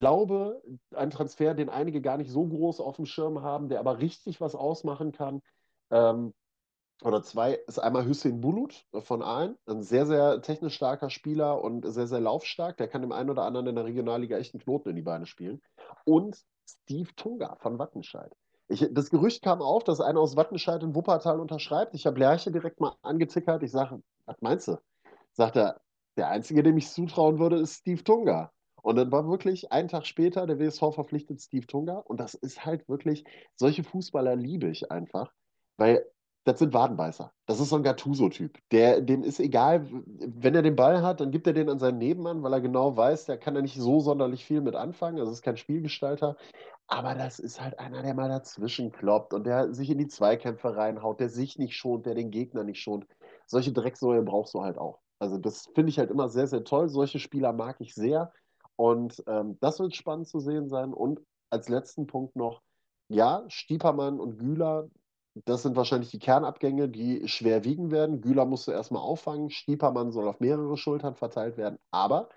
glaube, 0.00 0.62
ein 0.94 1.10
Transfer, 1.10 1.54
den 1.54 1.68
einige 1.68 2.00
gar 2.00 2.16
nicht 2.16 2.30
so 2.30 2.46
groß 2.46 2.80
auf 2.80 2.96
dem 2.96 3.06
Schirm 3.06 3.42
haben, 3.42 3.68
der 3.68 3.80
aber 3.80 3.98
richtig 3.98 4.40
was 4.40 4.54
ausmachen 4.54 5.12
kann, 5.12 5.40
ähm, 5.90 6.34
oder 7.04 7.22
zwei, 7.22 7.54
ist 7.66 7.78
einmal 7.78 8.04
Hüseyin 8.04 8.40
Bulut 8.40 8.86
von 9.02 9.22
Aalen, 9.22 9.56
ein 9.66 9.82
sehr, 9.82 10.06
sehr 10.06 10.40
technisch 10.42 10.74
starker 10.74 11.10
Spieler 11.10 11.62
und 11.62 11.84
sehr, 11.86 12.06
sehr 12.06 12.20
laufstark. 12.20 12.76
Der 12.76 12.88
kann 12.88 13.02
dem 13.02 13.12
einen 13.12 13.30
oder 13.30 13.44
anderen 13.44 13.66
in 13.66 13.74
der 13.74 13.84
Regionalliga 13.84 14.38
echt 14.38 14.54
einen 14.54 14.62
Knoten 14.62 14.90
in 14.90 14.96
die 14.96 15.02
Beine 15.02 15.26
spielen. 15.26 15.60
Und 16.04 16.36
Steve 16.66 17.14
Tunga 17.16 17.56
von 17.60 17.78
Wattenscheid. 17.78 18.32
Ich, 18.68 18.86
das 18.90 19.10
Gerücht 19.10 19.42
kam 19.42 19.60
auf, 19.60 19.84
dass 19.84 20.00
einer 20.00 20.20
aus 20.20 20.36
Wattenscheid 20.36 20.82
in 20.82 20.94
Wuppertal 20.94 21.40
unterschreibt. 21.40 21.94
Ich 21.94 22.06
habe 22.06 22.18
Lerche 22.18 22.50
direkt 22.50 22.80
mal 22.80 22.94
angetickert. 23.02 23.62
Ich 23.62 23.70
sage, 23.70 24.02
was 24.24 24.40
meinst 24.40 24.68
du? 24.68 24.78
Sagt 25.32 25.56
er, 25.56 25.80
der 26.16 26.28
Einzige, 26.28 26.62
dem 26.62 26.78
ich 26.78 26.88
zutrauen 26.88 27.38
würde, 27.38 27.56
ist 27.56 27.80
Steve 27.80 28.04
Tunga. 28.04 28.52
Und 28.82 28.96
dann 28.96 29.12
war 29.12 29.28
wirklich 29.28 29.72
einen 29.72 29.88
Tag 29.88 30.06
später 30.06 30.46
der 30.46 30.58
WSV 30.58 30.94
verpflichtet 30.94 31.40
Steve 31.40 31.66
Tunga. 31.66 31.98
Und 31.98 32.18
das 32.18 32.34
ist 32.34 32.64
halt 32.64 32.88
wirklich, 32.88 33.24
solche 33.56 33.84
Fußballer 33.84 34.36
liebe 34.36 34.68
ich 34.68 34.90
einfach, 34.90 35.32
weil 35.76 36.04
das 36.44 36.58
sind 36.58 36.74
Wadenbeißer. 36.74 37.32
Das 37.46 37.60
ist 37.60 37.68
so 37.68 37.76
ein 37.76 37.82
Gattuso-Typ. 37.84 38.58
dem 38.70 39.22
ist 39.22 39.38
egal, 39.38 39.86
wenn 39.90 40.54
er 40.54 40.62
den 40.62 40.74
Ball 40.74 41.02
hat, 41.02 41.20
dann 41.20 41.30
gibt 41.30 41.46
er 41.46 41.52
den 41.52 41.68
an 41.68 41.78
seinen 41.78 41.98
Nebenmann, 41.98 42.42
weil 42.42 42.52
er 42.52 42.60
genau 42.60 42.96
weiß, 42.96 43.26
der 43.26 43.38
kann 43.38 43.54
ja 43.54 43.62
nicht 43.62 43.76
so 43.76 44.00
sonderlich 44.00 44.44
viel 44.44 44.60
mit 44.60 44.74
anfangen. 44.74 45.18
Also 45.18 45.30
ist 45.30 45.42
kein 45.42 45.56
Spielgestalter. 45.56 46.36
Aber 46.88 47.14
das 47.14 47.38
ist 47.38 47.60
halt 47.60 47.78
einer, 47.78 48.02
der 48.02 48.14
mal 48.14 48.28
dazwischen 48.28 48.90
kloppt 48.90 49.34
und 49.34 49.46
der 49.46 49.72
sich 49.72 49.90
in 49.90 49.98
die 49.98 50.08
Zweikämpfe 50.08 50.76
reinhaut, 50.76 51.20
der 51.20 51.28
sich 51.28 51.58
nicht 51.58 51.76
schont, 51.76 52.06
der 52.06 52.14
den 52.14 52.30
Gegner 52.30 52.64
nicht 52.64 52.80
schont. 52.80 53.06
Solche 53.46 53.72
Drecksäule 53.72 54.22
brauchst 54.22 54.54
du 54.54 54.62
halt 54.62 54.78
auch. 54.78 55.00
Also 55.20 55.38
das 55.38 55.68
finde 55.74 55.90
ich 55.90 55.98
halt 55.98 56.10
immer 56.10 56.28
sehr, 56.28 56.48
sehr 56.48 56.64
toll. 56.64 56.88
Solche 56.88 57.20
Spieler 57.20 57.52
mag 57.52 57.76
ich 57.78 57.94
sehr. 57.94 58.32
Und 58.74 59.22
ähm, 59.28 59.58
das 59.60 59.78
wird 59.78 59.94
spannend 59.94 60.26
zu 60.26 60.40
sehen 60.40 60.68
sein. 60.68 60.92
Und 60.92 61.20
als 61.50 61.68
letzten 61.68 62.06
Punkt 62.06 62.34
noch, 62.34 62.62
ja, 63.08 63.44
Stiepermann 63.48 64.18
und 64.18 64.38
Güler 64.38 64.88
Das 65.34 65.62
sind 65.62 65.76
wahrscheinlich 65.76 66.10
die 66.10 66.18
Kernabgänge, 66.18 66.88
die 66.88 67.26
schwer 67.26 67.64
wiegen 67.64 67.90
werden. 67.90 68.20
Güler 68.20 68.44
musst 68.44 68.66
du 68.66 68.72
erstmal 68.72 69.02
auffangen. 69.02 69.50
Stiepermann 69.50 70.12
soll 70.12 70.28
auf 70.28 70.40
mehrere 70.40 70.76
Schultern 70.76 71.14
verteilt 71.14 71.56
werden. 71.56 71.78
Aber 71.90 72.28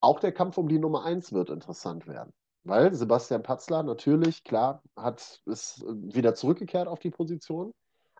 auch 0.00 0.18
der 0.20 0.32
Kampf 0.32 0.58
um 0.58 0.68
die 0.68 0.78
Nummer 0.78 1.04
1 1.04 1.32
wird 1.32 1.50
interessant 1.50 2.06
werden. 2.06 2.32
Weil 2.64 2.92
Sebastian 2.94 3.42
Patzler 3.42 3.82
natürlich, 3.82 4.42
klar, 4.42 4.82
hat, 4.96 5.42
ist 5.46 5.84
wieder 5.86 6.34
zurückgekehrt 6.34 6.88
auf 6.88 6.98
die 6.98 7.10
Position. 7.10 7.72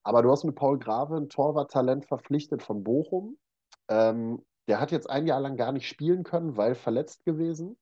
Aber 0.03 0.23
du 0.23 0.31
hast 0.31 0.45
mit 0.45 0.55
Paul 0.55 0.79
Grave 0.79 1.17
ein 1.17 1.29
Torwarttalent 1.29 2.05
verpflichtet 2.05 2.63
von 2.63 2.85
Bochum. 2.85 3.39
Ähm, 3.89 4.45
der 4.69 4.81
hat 4.81 4.93
jetzt 4.93 5.09
ein 5.11 5.27
Jahr 5.27 5.41
lang 5.41 5.57
gar 5.57 5.73
nicht 5.73 5.89
spielen 5.89 6.25
können, 6.25 6.57
weil 6.57 6.75
verletzt 6.75 7.25
gewesen. 7.25 7.77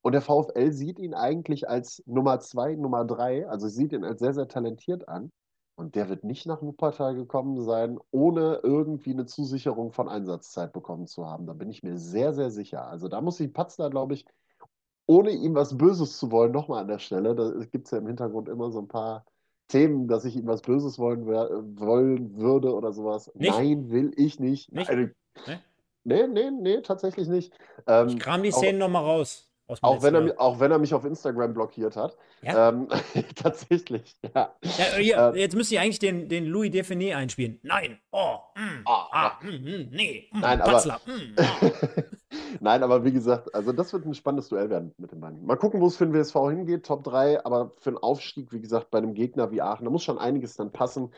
Und 0.00 0.12
der 0.12 0.22
VfL 0.22 0.72
sieht 0.72 0.98
ihn 0.98 1.14
eigentlich 1.14 1.68
als 1.68 2.02
Nummer 2.06 2.40
2, 2.40 2.76
Nummer 2.76 3.04
3, 3.04 3.48
also 3.48 3.68
sieht 3.68 3.92
ihn 3.92 4.04
als 4.04 4.20
sehr, 4.20 4.32
sehr 4.32 4.48
talentiert 4.48 5.08
an. 5.08 5.30
Und 5.78 5.94
der 5.94 6.08
wird 6.08 6.24
nicht 6.24 6.44
nach 6.44 6.60
Wuppertal 6.60 7.14
gekommen 7.14 7.62
sein, 7.62 8.00
ohne 8.10 8.58
irgendwie 8.64 9.12
eine 9.12 9.26
Zusicherung 9.26 9.92
von 9.92 10.08
Einsatzzeit 10.08 10.72
bekommen 10.72 11.06
zu 11.06 11.24
haben. 11.24 11.46
Da 11.46 11.52
bin 11.52 11.70
ich 11.70 11.84
mir 11.84 11.96
sehr, 11.96 12.32
sehr 12.32 12.50
sicher. 12.50 12.88
Also 12.88 13.06
da 13.06 13.20
muss 13.20 13.36
sich 13.36 13.52
Patzler, 13.52 13.88
glaube 13.88 14.14
ich, 14.14 14.26
ohne 15.06 15.30
ihm 15.30 15.54
was 15.54 15.78
Böses 15.78 16.18
zu 16.18 16.32
wollen, 16.32 16.50
nochmal 16.50 16.80
an 16.80 16.88
der 16.88 16.98
Stelle, 16.98 17.36
da 17.36 17.64
gibt 17.70 17.86
es 17.86 17.92
ja 17.92 17.98
im 17.98 18.08
Hintergrund 18.08 18.48
immer 18.48 18.72
so 18.72 18.80
ein 18.80 18.88
paar 18.88 19.24
Themen, 19.68 20.08
dass 20.08 20.24
ich 20.24 20.34
ihm 20.34 20.48
was 20.48 20.62
Böses 20.62 20.98
wollen, 20.98 21.28
wollen 21.28 22.36
würde 22.36 22.74
oder 22.74 22.92
sowas. 22.92 23.30
Nicht? 23.36 23.52
Nein, 23.52 23.88
will 23.88 24.10
ich 24.16 24.40
nicht. 24.40 24.72
nicht? 24.72 24.90
Also, 24.90 25.02
nee? 25.46 25.60
nee, 26.02 26.26
nee, 26.26 26.50
nee, 26.50 26.80
tatsächlich 26.80 27.28
nicht. 27.28 27.54
Ähm, 27.86 28.08
ich 28.08 28.18
kram 28.18 28.42
die 28.42 28.50
Szenen 28.50 28.80
nochmal 28.80 29.04
raus. 29.04 29.47
Auch 29.82 30.02
wenn, 30.02 30.14
er, 30.14 30.40
auch 30.40 30.60
wenn 30.60 30.70
er 30.70 30.78
mich 30.78 30.94
auf 30.94 31.04
Instagram 31.04 31.52
blockiert 31.52 31.96
hat. 31.96 32.16
Ja? 32.40 32.70
Ähm, 32.70 32.88
tatsächlich, 33.36 34.16
ja. 34.22 34.54
ja 34.62 34.84
hier, 34.96 35.32
äh, 35.34 35.40
jetzt 35.40 35.54
müsste 35.54 35.74
ich 35.74 35.80
eigentlich 35.80 35.98
den, 35.98 36.28
den 36.28 36.46
Louis 36.46 36.70
Define 36.70 37.16
einspielen. 37.16 37.60
Nein, 37.62 37.98
oh, 38.10 38.36
mm, 38.56 38.82
oh 38.86 39.02
ah, 39.12 39.32
mm, 39.42 39.48
mm, 39.48 39.88
nee, 39.90 40.28
mm, 40.32 40.40
Nein, 40.40 40.60
aber, 40.62 40.80
mm, 40.80 41.36
oh. 41.36 41.70
Nein, 42.60 42.82
aber 42.82 43.04
wie 43.04 43.12
gesagt, 43.12 43.54
also 43.54 43.72
das 43.72 43.92
wird 43.92 44.06
ein 44.06 44.14
spannendes 44.14 44.48
Duell 44.48 44.70
werden 44.70 44.94
mit 44.96 45.12
den 45.12 45.20
beiden. 45.20 45.44
Mal 45.44 45.56
gucken, 45.56 45.80
wo 45.80 45.86
es 45.86 45.96
für 45.96 46.06
den 46.06 46.14
WSV 46.14 46.34
hingeht, 46.48 46.86
Top 46.86 47.04
3, 47.04 47.44
aber 47.44 47.72
für 47.76 47.90
einen 47.90 47.98
Aufstieg, 47.98 48.52
wie 48.52 48.60
gesagt, 48.60 48.90
bei 48.90 48.98
einem 48.98 49.14
Gegner 49.14 49.50
wie 49.50 49.60
Aachen, 49.60 49.84
da 49.84 49.90
muss 49.90 50.02
schon 50.02 50.18
einiges 50.18 50.56
dann 50.56 50.72
passen, 50.72 51.12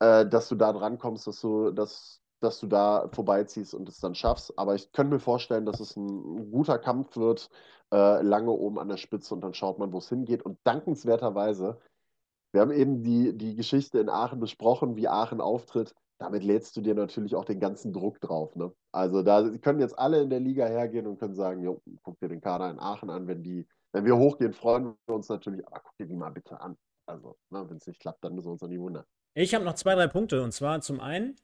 äh, 0.00 0.26
dass 0.26 0.48
du 0.48 0.56
da 0.56 0.72
dran 0.72 0.98
kommst, 0.98 1.26
dass 1.26 1.40
du, 1.40 1.70
dass, 1.70 2.20
dass 2.40 2.60
du 2.60 2.66
da 2.66 3.08
vorbeiziehst 3.12 3.74
und 3.74 3.88
es 3.88 4.00
dann 4.00 4.14
schaffst. 4.14 4.58
Aber 4.58 4.74
ich 4.74 4.92
könnte 4.92 5.14
mir 5.14 5.20
vorstellen, 5.20 5.66
dass 5.66 5.80
es 5.80 5.96
ein 5.96 6.50
guter 6.50 6.78
Kampf 6.78 7.16
wird, 7.16 7.50
äh, 7.92 8.22
lange 8.22 8.50
oben 8.50 8.78
an 8.78 8.88
der 8.88 8.96
Spitze 8.96 9.34
und 9.34 9.40
dann 9.42 9.54
schaut 9.54 9.78
man, 9.78 9.92
wo 9.92 9.98
es 9.98 10.08
hingeht. 10.08 10.42
Und 10.42 10.58
dankenswerterweise, 10.64 11.78
wir 12.52 12.60
haben 12.60 12.72
eben 12.72 13.02
die, 13.02 13.36
die 13.36 13.56
Geschichte 13.56 13.98
in 13.98 14.08
Aachen 14.08 14.40
besprochen, 14.40 14.96
wie 14.96 15.08
Aachen 15.08 15.40
auftritt. 15.40 15.94
Damit 16.18 16.44
lädst 16.44 16.76
du 16.76 16.80
dir 16.80 16.94
natürlich 16.94 17.34
auch 17.34 17.44
den 17.44 17.58
ganzen 17.58 17.92
Druck 17.92 18.20
drauf. 18.20 18.54
Ne? 18.54 18.72
Also 18.92 19.22
da 19.22 19.48
können 19.58 19.80
jetzt 19.80 19.98
alle 19.98 20.22
in 20.22 20.30
der 20.30 20.40
Liga 20.40 20.66
hergehen 20.66 21.06
und 21.06 21.18
können 21.18 21.34
sagen, 21.34 21.62
jo, 21.62 21.82
guck 22.02 22.18
dir 22.20 22.28
den 22.28 22.40
Kader 22.40 22.70
in 22.70 22.78
Aachen 22.78 23.10
an. 23.10 23.26
Wenn, 23.26 23.42
die, 23.42 23.66
wenn 23.92 24.04
wir 24.04 24.16
hochgehen, 24.16 24.52
freuen 24.52 24.94
wir 25.06 25.14
uns 25.14 25.28
natürlich, 25.28 25.66
aber 25.66 25.80
guck 25.80 25.96
dir 25.96 26.06
die 26.06 26.14
mal 26.14 26.30
bitte 26.30 26.60
an. 26.60 26.76
Also, 27.06 27.36
ne, 27.50 27.68
wenn 27.68 27.76
es 27.76 27.86
nicht 27.86 28.00
klappt, 28.00 28.24
dann 28.24 28.34
müssen 28.34 28.46
wir 28.48 28.52
uns 28.52 28.62
auch 28.62 28.68
nie 28.68 28.78
wundern. 28.78 29.04
Ich 29.34 29.54
habe 29.54 29.64
noch 29.64 29.74
zwei, 29.74 29.94
drei 29.94 30.06
Punkte. 30.06 30.42
Und 30.42 30.52
zwar 30.52 30.80
zum 30.80 31.00
einen, 31.00 31.36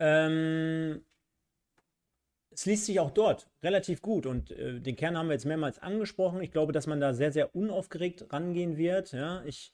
ähm, 0.00 1.04
es 2.58 2.66
liest 2.66 2.86
sich 2.86 2.98
auch 2.98 3.12
dort 3.12 3.46
relativ 3.62 4.02
gut 4.02 4.26
und 4.26 4.50
äh, 4.50 4.80
den 4.80 4.96
Kern 4.96 5.16
haben 5.16 5.28
wir 5.28 5.34
jetzt 5.34 5.46
mehrmals 5.46 5.78
angesprochen. 5.78 6.42
Ich 6.42 6.50
glaube, 6.50 6.72
dass 6.72 6.88
man 6.88 6.98
da 6.98 7.14
sehr, 7.14 7.30
sehr 7.30 7.54
unaufgeregt 7.54 8.32
rangehen 8.32 8.76
wird. 8.76 9.12
Ja, 9.12 9.44
ich 9.44 9.72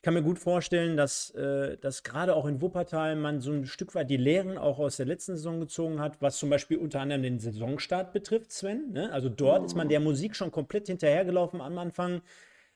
kann 0.00 0.14
mir 0.14 0.22
gut 0.22 0.38
vorstellen, 0.38 0.96
dass, 0.96 1.28
äh, 1.32 1.76
dass 1.76 2.04
gerade 2.04 2.34
auch 2.34 2.46
in 2.46 2.62
Wuppertal 2.62 3.16
man 3.16 3.42
so 3.42 3.52
ein 3.52 3.66
Stück 3.66 3.94
weit 3.94 4.08
die 4.08 4.16
Lehren 4.16 4.56
auch 4.56 4.78
aus 4.78 4.96
der 4.96 5.04
letzten 5.04 5.36
Saison 5.36 5.60
gezogen 5.60 6.00
hat, 6.00 6.22
was 6.22 6.38
zum 6.38 6.48
Beispiel 6.48 6.78
unter 6.78 7.00
anderem 7.00 7.22
den 7.22 7.38
Saisonstart 7.38 8.14
betrifft, 8.14 8.50
Sven. 8.50 8.92
Ne? 8.92 9.12
Also 9.12 9.28
dort 9.28 9.66
ist 9.66 9.76
man 9.76 9.90
der 9.90 10.00
Musik 10.00 10.34
schon 10.34 10.50
komplett 10.50 10.86
hinterhergelaufen 10.86 11.60
am 11.60 11.76
Anfang. 11.76 12.22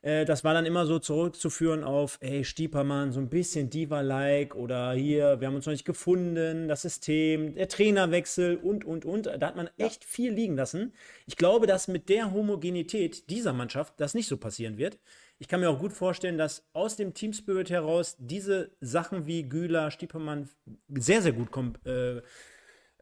Äh, 0.07 0.23
das 0.23 0.45
war 0.45 0.53
dann 0.53 0.65
immer 0.65 0.85
so 0.85 0.99
zurückzuführen 0.99 1.83
auf, 1.83 2.17
ey, 2.21 2.45
Stiepermann, 2.45 3.11
so 3.11 3.19
ein 3.19 3.27
bisschen 3.27 3.69
Diva-like 3.69 4.55
oder 4.55 4.93
hier, 4.93 5.41
wir 5.41 5.47
haben 5.47 5.55
uns 5.55 5.65
noch 5.65 5.73
nicht 5.73 5.83
gefunden, 5.83 6.69
das 6.69 6.83
System, 6.83 7.55
der 7.55 7.67
Trainerwechsel 7.67 8.55
und, 8.55 8.85
und, 8.85 9.03
und. 9.03 9.25
Da 9.25 9.47
hat 9.47 9.57
man 9.57 9.69
echt 9.77 10.05
viel 10.05 10.31
liegen 10.31 10.55
lassen. 10.55 10.93
Ich 11.25 11.35
glaube, 11.35 11.67
dass 11.67 11.89
mit 11.89 12.07
der 12.07 12.31
Homogenität 12.31 13.29
dieser 13.29 13.51
Mannschaft 13.51 13.95
das 13.97 14.13
nicht 14.13 14.27
so 14.27 14.37
passieren 14.37 14.77
wird. 14.77 14.97
Ich 15.39 15.49
kann 15.49 15.59
mir 15.59 15.69
auch 15.69 15.79
gut 15.79 15.91
vorstellen, 15.91 16.37
dass 16.37 16.65
aus 16.71 16.95
dem 16.95 17.13
Teamspirit 17.13 17.69
heraus 17.69 18.15
diese 18.17 18.71
Sachen 18.79 19.27
wie 19.27 19.49
Güler, 19.49 19.91
Stiepermann 19.91 20.49
sehr, 20.87 21.21
sehr 21.21 21.33
gut 21.33 21.51
kommt. 21.51 21.85
Äh, 21.85 22.21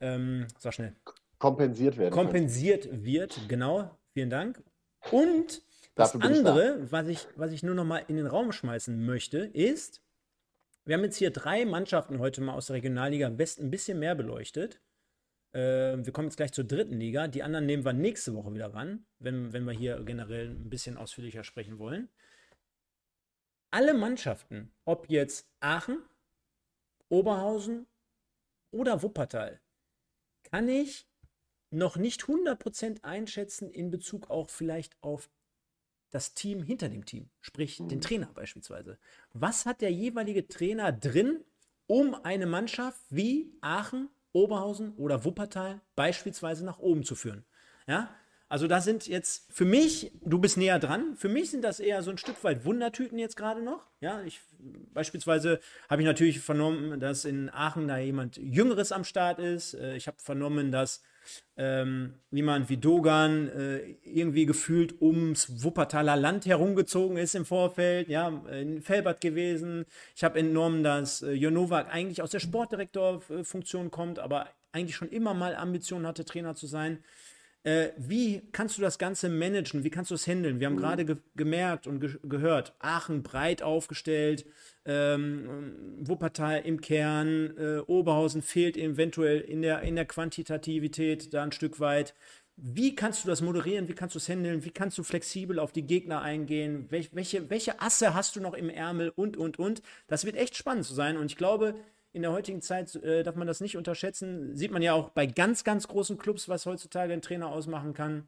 ähm, 0.02 0.48
sag 0.58 0.74
schnell. 0.74 0.96
Kompensiert 1.38 1.98
werden. 1.98 2.12
Kompensiert 2.12 2.90
kann. 2.90 3.06
wird, 3.06 3.40
genau. 3.48 3.92
Vielen 4.12 4.32
Dank. 4.32 4.64
Und 5.12 5.62
das 5.96 6.14
andere, 6.16 6.82
ich 6.84 6.92
was, 6.92 7.08
ich, 7.08 7.28
was 7.36 7.52
ich 7.52 7.64
nur 7.64 7.76
noch 7.76 7.86
mal 7.86 8.04
in 8.08 8.18
den 8.18 8.28
Raum 8.28 8.52
schmeißen 8.52 9.06
möchte, 9.06 9.40
ist, 9.40 10.02
wir 10.84 10.96
haben 10.96 11.04
jetzt 11.04 11.18
hier 11.18 11.32
drei 11.32 11.66
Mannschaften 11.66 12.20
heute 12.20 12.42
mal 12.42 12.54
aus 12.54 12.68
der 12.68 12.76
Regionalliga 12.76 13.38
West 13.38 13.60
ein 13.60 13.72
bisschen 13.72 13.98
mehr 14.00 14.14
beleuchtet. 14.14 14.82
Äh, 15.54 15.98
wir 16.06 16.12
kommen 16.12 16.28
jetzt 16.28 16.38
gleich 16.38 16.52
zur 16.52 16.66
dritten 16.66 17.00
Liga. 17.00 17.28
Die 17.28 17.44
anderen 17.44 17.66
nehmen 17.66 17.86
wir 17.86 17.94
nächste 17.94 18.36
Woche 18.36 18.54
wieder 18.54 18.74
ran, 18.74 19.06
wenn, 19.20 19.54
wenn 19.54 19.64
wir 19.64 19.74
hier 19.74 20.04
generell 20.04 20.50
ein 20.50 20.70
bisschen 20.70 20.98
ausführlicher 20.98 21.44
sprechen 21.44 21.80
wollen. 21.80 22.10
Alle 23.72 23.94
Mannschaften, 23.94 24.74
ob 24.84 25.10
jetzt 25.10 25.50
Aachen, 25.60 26.04
Oberhausen 27.10 27.88
oder 28.72 29.02
Wuppertal, 29.02 29.62
kann 30.44 30.68
ich 30.68 31.08
noch 31.72 31.98
nicht 31.98 32.24
100% 32.24 33.04
einschätzen 33.04 33.72
in 33.72 33.92
Bezug 33.92 34.30
auch 34.30 34.50
vielleicht 34.50 35.02
auf 35.02 35.30
das 36.16 36.34
Team 36.34 36.64
hinter 36.64 36.88
dem 36.88 37.06
Team, 37.06 37.30
sprich 37.42 37.78
den 37.78 37.98
mhm. 37.98 38.02
Trainer 38.02 38.30
beispielsweise. 38.34 38.98
Was 39.34 39.66
hat 39.66 39.82
der 39.82 39.92
jeweilige 39.92 40.48
Trainer 40.48 40.94
drin, 40.94 41.44
um 41.88 42.16
eine 42.24 42.46
Mannschaft 42.46 43.02
wie 43.10 43.52
Aachen, 43.60 44.08
Oberhausen 44.32 44.94
oder 44.96 45.26
Wuppertal 45.26 45.82
beispielsweise 45.98 46.64
nach 46.64 46.80
oben 46.80 47.04
zu 47.04 47.16
führen? 47.16 47.44
Ja, 47.86 48.16
also 48.48 48.68
da 48.68 48.80
sind 48.80 49.08
jetzt 49.08 49.52
für 49.52 49.66
mich, 49.66 50.14
du 50.22 50.40
bist 50.40 50.56
näher 50.56 50.80
dran, 50.80 51.18
für 51.18 51.28
mich 51.28 51.52
sind 51.52 51.66
das 51.66 51.82
eher 51.82 52.02
so 52.02 52.12
ein 52.12 52.18
Stück 52.18 52.42
weit 52.46 52.64
Wundertüten 52.64 53.20
jetzt 53.20 53.36
gerade 53.36 53.62
noch. 53.62 53.90
Ja, 54.00 54.22
ich 54.24 54.40
beispielsweise 54.94 55.60
habe 55.90 56.02
ich 56.02 56.06
natürlich 56.06 56.40
vernommen, 56.40 57.02
dass 57.02 57.26
in 57.26 57.50
Aachen 57.50 57.90
da 57.90 57.98
jemand 57.98 58.38
Jüngeres 58.38 58.94
am 58.94 59.04
Start 59.04 59.40
ist. 59.40 59.74
Äh, 59.74 59.98
ich 59.98 60.08
habe 60.08 60.18
vernommen, 60.22 60.72
dass 60.72 61.02
ähm, 61.58 62.16
jemand 62.32 62.70
wie 62.70 62.78
Dogan 62.78 63.50
äh, 63.50 63.80
irgendwie 64.04 64.46
gefühlt 64.46 65.02
ums 65.02 65.64
Wuppertaler 65.64 66.16
Land 66.16 66.46
herumgezogen 66.46 67.18
ist 67.18 67.36
im 67.36 67.46
Vorfeld, 67.46 68.10
ja, 68.10 68.30
in 68.52 68.82
Felbert 68.82 69.22
gewesen. 69.22 69.86
Ich 70.16 70.24
habe 70.24 70.40
entnommen, 70.40 70.84
dass 70.84 71.22
äh, 71.22 71.32
Jonowak 71.32 71.94
eigentlich 71.94 72.22
aus 72.22 72.32
der 72.32 72.40
Sportdirektorfunktion 72.40 73.92
kommt, 73.92 74.20
aber 74.20 74.50
eigentlich 74.72 74.96
schon 74.96 75.10
immer 75.10 75.34
mal 75.34 75.56
Ambitionen 75.56 76.06
hatte, 76.06 76.26
Trainer 76.26 76.56
zu 76.56 76.68
sein. 76.68 77.04
Äh, 77.64 77.94
wie 77.98 78.44
kannst 78.52 78.78
du 78.78 78.82
das 78.82 79.00
Ganze 79.00 79.28
managen? 79.28 79.84
Wie 79.84 79.90
kannst 79.90 80.12
du 80.12 80.16
es 80.16 80.28
handeln? 80.28 80.60
Wir 80.60 80.68
haben 80.68 80.76
mhm. 80.76 80.80
gerade 80.80 81.06
ge 81.06 81.18
gemerkt 81.36 81.88
und 81.88 82.00
ge 82.00 82.12
gehört, 82.22 82.76
Aachen 82.80 83.24
breit 83.24 83.64
aufgestellt, 83.64 84.46
ähm, 84.86 85.98
Wuppertal 86.00 86.62
im 86.64 86.80
Kern, 86.80 87.58
äh, 87.58 87.80
Oberhausen 87.80 88.42
fehlt 88.42 88.78
eventuell 88.78 89.42
in 89.42 89.62
der, 89.62 89.82
in 89.82 89.96
der 89.96 90.06
Quantitativität 90.06 91.34
da 91.34 91.44
ein 91.44 91.52
Stück 91.52 91.80
weit. 91.80 92.14
Wie 92.58 92.96
kannst 92.96 93.24
du 93.24 93.28
das 93.28 93.42
moderieren? 93.42 93.90
Wie 93.90 93.94
kannst 93.94 94.16
du 94.16 94.20
es 94.20 94.30
handeln? 94.30 94.64
Wie 94.64 94.70
kannst 94.70 94.98
du 94.98 95.04
flexibel 95.04 95.60
auf 95.60 95.74
die 95.74 95.86
Gegner 95.86 96.22
eingehen? 96.22 96.90
Wel 96.90 97.06
welche, 97.12 97.50
welche 97.50 97.82
Asse 97.82 98.14
hast 98.14 98.36
du 98.36 98.40
noch 98.42 98.54
im 98.54 98.70
Ärmel? 98.70 99.12
Und, 99.16 99.36
und, 99.36 99.60
und. 99.60 99.82
Das 100.08 100.24
wird 100.24 100.38
echt 100.38 100.56
spannend 100.56 100.86
zu 100.86 100.94
sein. 100.94 101.18
Und 101.18 101.26
ich 101.26 101.36
glaube, 101.36 101.76
in 102.14 102.22
der 102.22 102.32
heutigen 102.32 102.62
Zeit 102.62 102.96
äh, 102.96 103.24
darf 103.24 103.36
man 103.36 103.48
das 103.48 103.60
nicht 103.60 103.76
unterschätzen. 103.76 104.56
Sieht 104.56 104.72
man 104.72 104.82
ja 104.82 104.94
auch 104.94 105.10
bei 105.10 105.26
ganz, 105.26 105.66
ganz 105.66 105.88
großen 105.88 106.18
Clubs, 106.18 106.48
was 106.48 106.66
heutzutage 106.66 107.12
ein 107.12 107.22
Trainer 107.22 107.50
ausmachen 107.50 107.94
kann. 107.94 108.28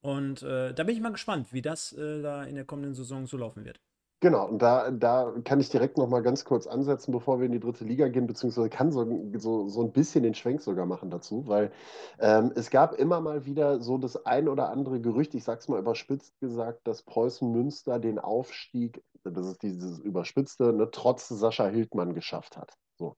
Und 0.00 0.42
äh, 0.42 0.72
da 0.72 0.84
bin 0.84 0.94
ich 0.94 1.00
mal 1.00 1.10
gespannt, 1.10 1.52
wie 1.52 1.60
das 1.60 1.92
äh, 1.92 2.22
da 2.22 2.44
in 2.44 2.54
der 2.54 2.64
kommenden 2.64 2.94
Saison 2.94 3.26
so 3.26 3.36
laufen 3.36 3.64
wird. 3.64 3.80
Genau, 4.22 4.46
und 4.48 4.60
da, 4.60 4.90
da 4.90 5.32
kann 5.44 5.60
ich 5.60 5.70
direkt 5.70 5.96
noch 5.96 6.06
mal 6.06 6.20
ganz 6.20 6.44
kurz 6.44 6.66
ansetzen, 6.66 7.10
bevor 7.10 7.38
wir 7.38 7.46
in 7.46 7.52
die 7.52 7.60
dritte 7.60 7.84
Liga 7.86 8.08
gehen, 8.08 8.26
beziehungsweise 8.26 8.68
kann 8.68 8.92
so, 8.92 9.06
so, 9.38 9.68
so 9.68 9.82
ein 9.82 9.92
bisschen 9.92 10.22
den 10.22 10.34
Schwenk 10.34 10.60
sogar 10.60 10.84
machen 10.84 11.08
dazu, 11.10 11.46
weil 11.46 11.72
ähm, 12.18 12.52
es 12.54 12.68
gab 12.68 12.92
immer 12.94 13.22
mal 13.22 13.46
wieder 13.46 13.80
so 13.80 13.96
das 13.96 14.26
ein 14.26 14.48
oder 14.48 14.68
andere 14.68 15.00
Gerücht, 15.00 15.34
ich 15.34 15.44
sag's 15.44 15.68
mal 15.68 15.78
überspitzt 15.80 16.38
gesagt, 16.38 16.86
dass 16.86 17.02
Preußen 17.02 17.50
Münster 17.50 17.98
den 17.98 18.18
Aufstieg, 18.18 19.02
das 19.24 19.46
ist 19.46 19.62
dieses 19.62 19.98
überspitzte, 20.00 20.74
ne, 20.74 20.90
trotz 20.92 21.28
Sascha 21.28 21.66
Hildmann 21.68 22.12
geschafft 22.12 22.58
hat. 22.58 22.74
So. 22.98 23.16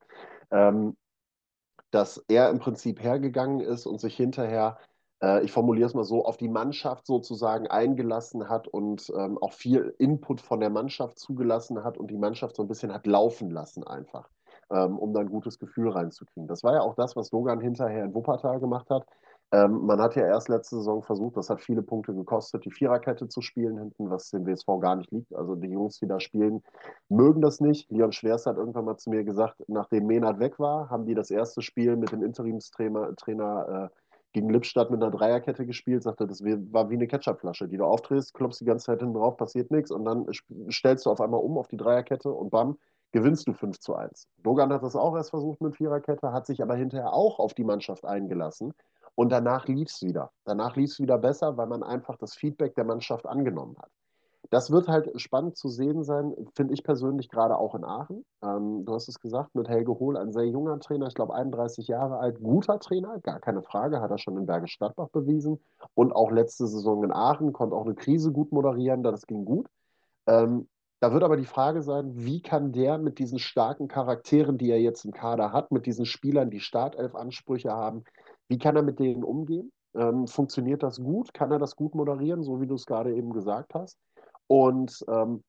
Ähm, 0.51 0.95
dass 1.91 2.23
er 2.29 2.49
im 2.49 2.59
Prinzip 2.59 3.03
hergegangen 3.03 3.59
ist 3.59 3.85
und 3.85 3.99
sich 3.99 4.15
hinterher 4.15 4.77
ich 5.43 5.51
formuliere 5.51 5.87
es 5.87 5.93
mal 5.93 6.03
so, 6.03 6.25
auf 6.25 6.37
die 6.37 6.49
Mannschaft 6.49 7.05
sozusagen 7.05 7.67
eingelassen 7.67 8.49
hat 8.49 8.67
und 8.67 9.11
ähm, 9.15 9.37
auch 9.37 9.53
viel 9.53 9.95
Input 9.97 10.41
von 10.41 10.59
der 10.59 10.69
Mannschaft 10.69 11.17
zugelassen 11.19 11.83
hat 11.83 11.97
und 11.97 12.11
die 12.11 12.17
Mannschaft 12.17 12.55
so 12.55 12.63
ein 12.63 12.67
bisschen 12.67 12.93
hat 12.93 13.07
laufen 13.07 13.49
lassen 13.49 13.83
einfach, 13.85 14.29
ähm, 14.71 14.97
um 14.97 15.13
da 15.13 15.21
ein 15.21 15.29
gutes 15.29 15.59
Gefühl 15.59 15.89
reinzukriegen. 15.89 16.47
Das 16.47 16.63
war 16.63 16.73
ja 16.73 16.81
auch 16.81 16.95
das, 16.95 17.15
was 17.15 17.29
Dogan 17.29 17.59
hinterher 17.61 18.03
in 18.03 18.13
Wuppertal 18.13 18.59
gemacht 18.59 18.89
hat. 18.89 19.05
Ähm, 19.53 19.85
man 19.85 20.01
hat 20.01 20.15
ja 20.15 20.25
erst 20.25 20.49
letzte 20.49 20.77
Saison 20.77 21.03
versucht, 21.03 21.37
das 21.37 21.47
hat 21.51 21.61
viele 21.61 21.83
Punkte 21.83 22.15
gekostet, 22.15 22.65
die 22.65 22.71
Viererkette 22.71 23.27
zu 23.27 23.41
spielen 23.41 23.77
hinten, 23.77 24.09
was 24.09 24.31
dem 24.31 24.47
WSV 24.47 24.65
gar 24.81 24.95
nicht 24.95 25.11
liegt. 25.11 25.33
Also 25.35 25.53
die 25.53 25.69
Jungs, 25.69 25.99
die 25.99 26.07
da 26.07 26.19
spielen, 26.19 26.63
mögen 27.07 27.39
das 27.39 27.61
nicht. 27.61 27.89
Leon 27.91 28.11
Schwerst 28.11 28.47
hat 28.47 28.57
irgendwann 28.57 28.85
mal 28.85 28.97
zu 28.97 29.11
mir 29.11 29.23
gesagt, 29.23 29.61
nachdem 29.67 30.07
Menard 30.07 30.39
weg 30.39 30.59
war, 30.59 30.89
haben 30.89 31.05
die 31.05 31.13
das 31.13 31.29
erste 31.29 31.61
Spiel 31.61 31.95
mit 31.97 32.11
dem 32.11 32.23
Interimstrainer 32.23 33.15
Trainer, 33.15 33.91
äh, 33.91 34.02
gegen 34.33 34.49
Lippstadt 34.49 34.91
mit 34.91 35.01
einer 35.01 35.11
Dreierkette 35.11 35.65
gespielt, 35.65 36.03
sagte, 36.03 36.27
das 36.27 36.43
war 36.43 36.89
wie 36.89 36.95
eine 36.95 37.07
Ketchupflasche, 37.07 37.67
die 37.67 37.77
du 37.77 37.85
aufdrehst, 37.85 38.33
klopfst 38.33 38.59
die 38.59 38.65
ganze 38.65 38.87
Zeit 38.87 38.99
hinten 38.99 39.13
drauf, 39.13 39.37
passiert 39.37 39.71
nichts 39.71 39.91
und 39.91 40.05
dann 40.05 40.25
stellst 40.71 41.05
du 41.05 41.11
auf 41.11 41.21
einmal 41.21 41.39
um 41.39 41.57
auf 41.57 41.67
die 41.67 41.77
Dreierkette 41.77 42.31
und 42.31 42.49
bam, 42.49 42.77
gewinnst 43.11 43.47
du 43.47 43.53
5 43.53 43.79
zu 43.79 43.95
1. 43.95 44.27
Dogan 44.39 44.73
hat 44.73 44.83
das 44.83 44.95
auch 44.95 45.15
erst 45.15 45.29
versucht 45.29 45.61
mit 45.61 45.75
Viererkette, 45.77 46.33
hat 46.33 46.47
sich 46.47 46.61
aber 46.61 46.75
hinterher 46.75 47.13
auch 47.13 47.39
auf 47.39 47.53
die 47.53 47.63
Mannschaft 47.63 48.05
eingelassen 48.05 48.73
und 49.15 49.31
danach 49.31 49.67
lief 49.67 49.89
es 49.89 50.01
wieder. 50.01 50.31
Danach 50.43 50.75
lief 50.75 50.91
es 50.91 50.99
wieder 50.99 51.19
besser, 51.19 51.55
weil 51.57 51.67
man 51.67 51.83
einfach 51.83 52.17
das 52.17 52.33
Feedback 52.33 52.73
der 52.75 52.85
Mannschaft 52.85 53.27
angenommen 53.27 53.77
hat. 53.77 53.91
Das 54.53 54.69
wird 54.69 54.87
halt 54.87 55.09
spannend 55.19 55.57
zu 55.57 55.67
sehen 55.67 56.03
sein, 56.03 56.35
finde 56.55 56.75
ich 56.75 56.83
persönlich 56.83 57.27
gerade 57.27 57.57
auch 57.57 57.73
in 57.73 57.83
Aachen. 57.83 58.23
Ähm, 58.43 58.85
du 58.85 58.93
hast 58.93 59.07
es 59.07 59.19
gesagt, 59.19 59.55
mit 59.55 59.67
Helge 59.67 59.97
Hohl, 59.97 60.15
ein 60.15 60.31
sehr 60.31 60.45
junger 60.45 60.79
Trainer, 60.79 61.07
ich 61.07 61.15
glaube 61.15 61.33
31 61.33 61.87
Jahre 61.87 62.19
alt, 62.19 62.39
guter 62.39 62.79
Trainer, 62.79 63.19
gar 63.23 63.39
keine 63.39 63.63
Frage, 63.63 63.99
hat 63.99 64.11
er 64.11 64.19
schon 64.19 64.37
in 64.37 64.45
Bergisch 64.45 64.73
Stadtbach 64.73 65.09
bewiesen. 65.09 65.59
Und 65.95 66.11
auch 66.11 66.29
letzte 66.29 66.67
Saison 66.67 67.03
in 67.03 67.11
Aachen, 67.11 67.51
konnte 67.51 67.75
auch 67.75 67.85
eine 67.85 67.95
Krise 67.95 68.31
gut 68.31 68.51
moderieren, 68.51 69.01
das 69.01 69.25
ging 69.25 69.43
gut. 69.43 69.65
Ähm, 70.27 70.69
da 70.99 71.11
wird 71.11 71.23
aber 71.23 71.35
die 71.35 71.45
Frage 71.45 71.81
sein, 71.81 72.11
wie 72.13 72.39
kann 72.43 72.71
der 72.71 72.99
mit 72.99 73.17
diesen 73.17 73.39
starken 73.39 73.87
Charakteren, 73.87 74.59
die 74.59 74.69
er 74.69 74.79
jetzt 74.79 75.03
im 75.03 75.13
Kader 75.13 75.51
hat, 75.51 75.71
mit 75.71 75.87
diesen 75.87 76.05
Spielern, 76.05 76.51
die 76.51 76.59
Startelf-Ansprüche 76.59 77.71
haben, 77.71 78.03
wie 78.49 78.59
kann 78.59 78.75
er 78.75 78.83
mit 78.83 78.99
denen 78.99 79.23
umgehen? 79.23 79.71
Ähm, 79.95 80.27
funktioniert 80.27 80.83
das 80.83 80.99
gut? 80.99 81.33
Kann 81.33 81.51
er 81.51 81.57
das 81.57 81.75
gut 81.75 81.95
moderieren, 81.95 82.43
so 82.43 82.61
wie 82.61 82.67
du 82.67 82.75
es 82.75 82.85
gerade 82.85 83.15
eben 83.15 83.33
gesagt 83.33 83.73
hast? 83.73 83.97
Und 84.47 85.03
ähm, 85.07 85.43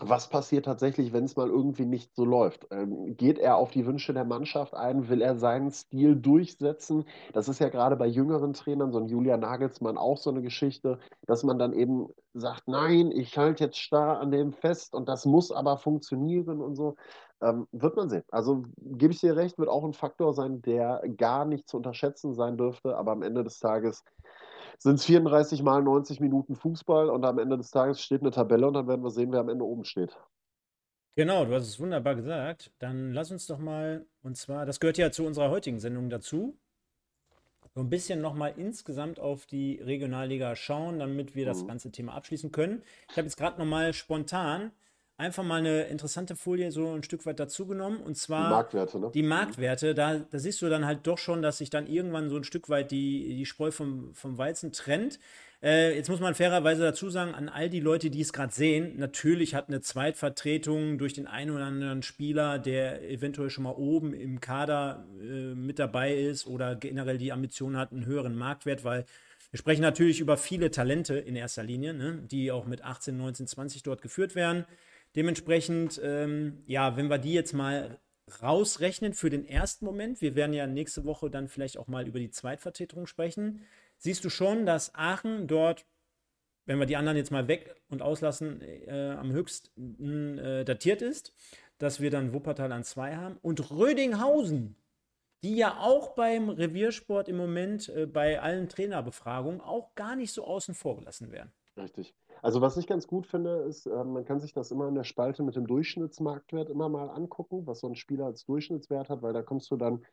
was 0.00 0.28
passiert 0.28 0.64
tatsächlich, 0.64 1.12
wenn 1.12 1.24
es 1.24 1.36
mal 1.36 1.48
irgendwie 1.48 1.84
nicht 1.84 2.16
so 2.16 2.24
läuft? 2.24 2.66
Ähm, 2.72 3.16
geht 3.16 3.38
er 3.38 3.56
auf 3.56 3.70
die 3.70 3.86
Wünsche 3.86 4.12
der 4.12 4.24
Mannschaft 4.24 4.74
ein? 4.74 5.08
Will 5.08 5.22
er 5.22 5.36
seinen 5.36 5.70
Stil 5.70 6.16
durchsetzen? 6.16 7.04
Das 7.32 7.48
ist 7.48 7.60
ja 7.60 7.68
gerade 7.68 7.94
bei 7.94 8.06
jüngeren 8.08 8.54
Trainern, 8.54 8.90
so 8.90 8.98
ein 8.98 9.06
Julian 9.06 9.38
Nagelsmann, 9.38 9.96
auch 9.96 10.18
so 10.18 10.30
eine 10.30 10.42
Geschichte, 10.42 10.98
dass 11.26 11.44
man 11.44 11.60
dann 11.60 11.72
eben 11.72 12.08
sagt, 12.32 12.66
nein, 12.66 13.12
ich 13.12 13.38
halte 13.38 13.64
jetzt 13.64 13.78
starr 13.78 14.18
an 14.18 14.32
dem 14.32 14.52
fest 14.52 14.94
und 14.94 15.08
das 15.08 15.26
muss 15.26 15.52
aber 15.52 15.78
funktionieren 15.78 16.60
und 16.60 16.74
so. 16.74 16.96
Ähm, 17.40 17.68
wird 17.70 17.94
man 17.94 18.08
sehen. 18.08 18.24
Also 18.32 18.64
gebe 18.78 19.12
ich 19.12 19.20
dir 19.20 19.36
recht, 19.36 19.58
wird 19.58 19.68
auch 19.68 19.84
ein 19.84 19.92
Faktor 19.92 20.34
sein, 20.34 20.60
der 20.62 21.02
gar 21.16 21.44
nicht 21.44 21.68
zu 21.68 21.76
unterschätzen 21.76 22.34
sein 22.34 22.56
dürfte, 22.56 22.96
aber 22.96 23.12
am 23.12 23.22
Ende 23.22 23.44
des 23.44 23.60
Tages 23.60 24.02
sind 24.78 24.96
es 24.96 25.04
34 25.04 25.62
mal 25.62 25.82
90 25.82 26.20
Minuten 26.20 26.56
Fußball 26.56 27.10
und 27.10 27.24
am 27.24 27.38
Ende 27.38 27.56
des 27.56 27.70
Tages 27.70 28.00
steht 28.00 28.20
eine 28.20 28.30
Tabelle 28.30 28.66
und 28.66 28.74
dann 28.74 28.88
werden 28.88 29.02
wir 29.02 29.10
sehen, 29.10 29.32
wer 29.32 29.40
am 29.40 29.48
Ende 29.48 29.64
oben 29.64 29.84
steht. 29.84 30.16
Genau, 31.16 31.44
du 31.44 31.54
hast 31.54 31.68
es 31.68 31.78
wunderbar 31.78 32.16
gesagt. 32.16 32.72
Dann 32.78 33.12
lass 33.12 33.30
uns 33.30 33.46
doch 33.46 33.58
mal, 33.58 34.04
und 34.22 34.36
zwar, 34.36 34.66
das 34.66 34.80
gehört 34.80 34.98
ja 34.98 35.12
zu 35.12 35.24
unserer 35.24 35.50
heutigen 35.50 35.78
Sendung 35.78 36.10
dazu, 36.10 36.58
so 37.74 37.80
ein 37.80 37.90
bisschen 37.90 38.20
nochmal 38.20 38.54
insgesamt 38.56 39.18
auf 39.18 39.46
die 39.46 39.80
Regionalliga 39.80 40.54
schauen, 40.54 40.98
damit 40.98 41.34
wir 41.34 41.44
das 41.44 41.62
mhm. 41.62 41.68
ganze 41.68 41.90
Thema 41.90 42.14
abschließen 42.14 42.52
können. 42.52 42.82
Ich 43.10 43.16
habe 43.16 43.26
jetzt 43.26 43.36
gerade 43.36 43.58
nochmal 43.58 43.92
spontan 43.92 44.72
einfach 45.16 45.44
mal 45.44 45.60
eine 45.60 45.84
interessante 45.84 46.36
Folie 46.36 46.72
so 46.72 46.92
ein 46.92 47.02
Stück 47.02 47.26
weit 47.26 47.38
dazugenommen. 47.38 48.00
Und 48.00 48.16
zwar 48.16 48.48
die 48.48 48.54
Marktwerte. 48.54 48.98
Ne? 48.98 49.10
Die 49.14 49.22
Marktwerte. 49.22 49.94
Da, 49.94 50.18
da 50.18 50.38
siehst 50.38 50.60
du 50.62 50.68
dann 50.68 50.86
halt 50.86 51.06
doch 51.06 51.18
schon, 51.18 51.42
dass 51.42 51.58
sich 51.58 51.70
dann 51.70 51.86
irgendwann 51.86 52.28
so 52.30 52.36
ein 52.36 52.44
Stück 52.44 52.68
weit 52.68 52.90
die, 52.90 53.36
die 53.36 53.46
Spreu 53.46 53.70
vom, 53.70 54.14
vom 54.14 54.38
Weizen 54.38 54.72
trennt. 54.72 55.18
Äh, 55.62 55.96
jetzt 55.96 56.10
muss 56.10 56.20
man 56.20 56.34
fairerweise 56.34 56.82
dazu 56.82 57.08
sagen, 57.08 57.34
an 57.34 57.48
all 57.48 57.70
die 57.70 57.80
Leute, 57.80 58.10
die 58.10 58.20
es 58.20 58.34
gerade 58.34 58.52
sehen, 58.52 58.98
natürlich 58.98 59.54
hat 59.54 59.68
eine 59.68 59.80
Zweitvertretung 59.80 60.98
durch 60.98 61.14
den 61.14 61.26
einen 61.26 61.52
oder 61.52 61.64
anderen 61.64 62.02
Spieler, 62.02 62.58
der 62.58 63.08
eventuell 63.08 63.48
schon 63.48 63.64
mal 63.64 63.70
oben 63.70 64.12
im 64.12 64.40
Kader 64.40 65.06
äh, 65.22 65.54
mit 65.54 65.78
dabei 65.78 66.14
ist 66.14 66.46
oder 66.46 66.74
generell 66.76 67.16
die 67.16 67.32
Ambition 67.32 67.78
hat, 67.78 67.92
einen 67.92 68.04
höheren 68.04 68.36
Marktwert, 68.36 68.84
weil 68.84 69.06
wir 69.52 69.58
sprechen 69.58 69.82
natürlich 69.82 70.20
über 70.20 70.36
viele 70.36 70.70
Talente 70.70 71.14
in 71.14 71.36
erster 71.36 71.62
Linie, 71.62 71.94
ne, 71.94 72.18
die 72.30 72.50
auch 72.50 72.66
mit 72.66 72.82
18, 72.84 73.16
19, 73.16 73.46
20 73.46 73.82
dort 73.84 74.02
geführt 74.02 74.34
werden. 74.34 74.66
Dementsprechend, 75.16 76.00
ähm, 76.02 76.62
ja, 76.66 76.96
wenn 76.96 77.08
wir 77.08 77.18
die 77.18 77.32
jetzt 77.32 77.52
mal 77.52 78.00
rausrechnen 78.42 79.12
für 79.12 79.30
den 79.30 79.46
ersten 79.46 79.84
Moment, 79.84 80.20
wir 80.20 80.34
werden 80.34 80.54
ja 80.54 80.66
nächste 80.66 81.04
Woche 81.04 81.30
dann 81.30 81.48
vielleicht 81.48 81.78
auch 81.78 81.86
mal 81.86 82.06
über 82.08 82.18
die 82.18 82.30
Zweitvertretung 82.30 83.06
sprechen, 83.06 83.60
siehst 83.98 84.24
du 84.24 84.30
schon, 84.30 84.66
dass 84.66 84.94
Aachen 84.94 85.46
dort, 85.46 85.86
wenn 86.66 86.78
wir 86.78 86.86
die 86.86 86.96
anderen 86.96 87.16
jetzt 87.16 87.30
mal 87.30 87.48
weg 87.48 87.74
und 87.88 88.02
auslassen, 88.02 88.60
äh, 88.62 89.14
am 89.18 89.30
höchsten 89.30 90.38
äh, 90.38 90.64
datiert 90.64 91.02
ist, 91.02 91.34
dass 91.78 92.00
wir 92.00 92.10
dann 92.10 92.32
Wuppertal 92.32 92.72
an 92.72 92.84
zwei 92.84 93.16
haben 93.16 93.36
und 93.42 93.70
Rödinghausen, 93.70 94.76
die 95.42 95.56
ja 95.56 95.78
auch 95.78 96.14
beim 96.14 96.48
Reviersport 96.48 97.28
im 97.28 97.36
Moment 97.36 97.90
äh, 97.90 98.06
bei 98.06 98.40
allen 98.40 98.68
Trainerbefragungen 98.68 99.60
auch 99.60 99.94
gar 99.94 100.16
nicht 100.16 100.32
so 100.32 100.44
außen 100.44 100.74
vor 100.74 100.96
gelassen 100.96 101.30
werden. 101.30 101.52
Richtig. 101.76 102.14
Also 102.42 102.60
was 102.60 102.76
ich 102.76 102.86
ganz 102.86 103.06
gut 103.06 103.26
finde, 103.26 103.56
ist, 103.68 103.86
äh, 103.86 104.04
man 104.04 104.24
kann 104.24 104.40
sich 104.40 104.52
das 104.52 104.70
immer 104.70 104.88
in 104.88 104.94
der 104.94 105.04
Spalte 105.04 105.42
mit 105.42 105.56
dem 105.56 105.66
Durchschnittsmarktwert 105.66 106.70
immer 106.70 106.88
mal 106.88 107.08
angucken, 107.08 107.66
was 107.66 107.80
so 107.80 107.88
ein 107.88 107.96
Spieler 107.96 108.26
als 108.26 108.44
Durchschnittswert 108.44 109.08
hat, 109.08 109.22
weil 109.22 109.32
da 109.32 109.42
kommst 109.42 109.70
du 109.70 109.76
dann 109.76 110.04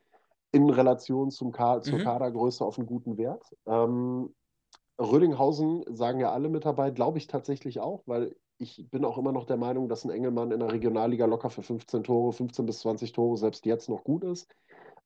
in 0.52 0.68
Relation 0.68 1.30
zum 1.30 1.52
Ka 1.52 1.80
zur 1.80 1.98
mhm. 1.98 2.02
Kadergröße 2.02 2.64
auf 2.64 2.78
einen 2.78 2.86
guten 2.86 3.16
Wert. 3.16 3.44
Ähm, 3.66 4.34
Rödinghausen 4.98 5.84
sagen 5.88 6.20
ja 6.20 6.30
alle 6.32 6.48
mit 6.48 6.64
dabei, 6.64 6.90
glaube 6.90 7.18
ich 7.18 7.26
tatsächlich 7.26 7.80
auch, 7.80 8.02
weil 8.06 8.36
ich 8.58 8.88
bin 8.90 9.04
auch 9.04 9.18
immer 9.18 9.32
noch 9.32 9.46
der 9.46 9.56
Meinung, 9.56 9.88
dass 9.88 10.04
ein 10.04 10.10
Engelmann 10.10 10.52
in 10.52 10.60
der 10.60 10.70
Regionalliga 10.70 11.26
locker 11.26 11.50
für 11.50 11.62
15 11.62 12.04
Tore, 12.04 12.32
15 12.32 12.64
bis 12.64 12.80
20 12.80 13.12
Tore 13.12 13.36
selbst 13.36 13.66
jetzt 13.66 13.88
noch 13.88 14.04
gut 14.04 14.22
ist. 14.24 14.48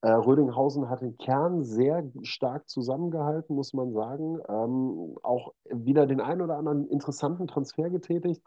Äh, 0.06 0.12
Rödinghausen 0.12 0.88
hat 0.88 1.00
den 1.00 1.18
Kern 1.18 1.64
sehr 1.64 2.04
stark 2.22 2.68
zusammengehalten, 2.68 3.56
muss 3.56 3.74
man 3.74 3.92
sagen. 3.92 4.38
Ähm, 4.48 5.16
auch 5.24 5.52
wieder 5.68 6.06
den 6.06 6.20
einen 6.20 6.42
oder 6.42 6.58
anderen 6.58 6.86
interessanten 6.86 7.48
Transfer 7.48 7.90
getätigt. 7.90 8.40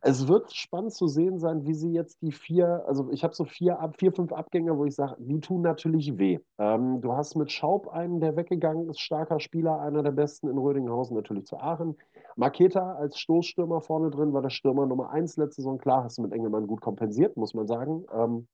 Es 0.00 0.26
wird 0.26 0.52
spannend 0.52 0.92
zu 0.92 1.06
sehen 1.06 1.38
sein, 1.38 1.66
wie 1.66 1.74
sie 1.74 1.92
jetzt 1.92 2.20
die 2.20 2.32
vier, 2.32 2.82
also 2.88 3.12
ich 3.12 3.22
habe 3.22 3.32
so 3.32 3.44
vier, 3.44 3.78
vier, 3.96 4.10
fünf 4.10 4.32
Abgänge, 4.32 4.76
wo 4.76 4.86
ich 4.86 4.96
sage, 4.96 5.14
die 5.20 5.38
tun 5.38 5.62
natürlich 5.62 6.18
weh. 6.18 6.40
Ähm, 6.58 7.00
du 7.00 7.12
hast 7.12 7.36
mit 7.36 7.52
Schaub 7.52 7.86
einen, 7.86 8.18
der 8.18 8.34
weggegangen 8.34 8.88
ist, 8.88 8.98
starker 8.98 9.38
Spieler, 9.38 9.78
einer 9.78 10.02
der 10.02 10.10
besten 10.10 10.48
in 10.48 10.58
Rödinghausen, 10.58 11.14
natürlich 11.14 11.46
zu 11.46 11.58
Aachen. 11.58 11.96
Maketa 12.34 12.94
als 12.94 13.20
Stoßstürmer 13.20 13.82
vorne 13.82 14.10
drin 14.10 14.32
war 14.32 14.42
der 14.42 14.50
Stürmer 14.50 14.86
Nummer 14.86 15.10
eins 15.10 15.36
letzte 15.36 15.62
Saison. 15.62 15.78
Klar, 15.78 16.02
hast 16.02 16.18
du 16.18 16.22
mit 16.22 16.32
Engelmann 16.32 16.66
gut 16.66 16.80
kompensiert, 16.80 17.36
muss 17.36 17.54
man 17.54 17.68
sagen. 17.68 18.04
Ähm, 18.12 18.48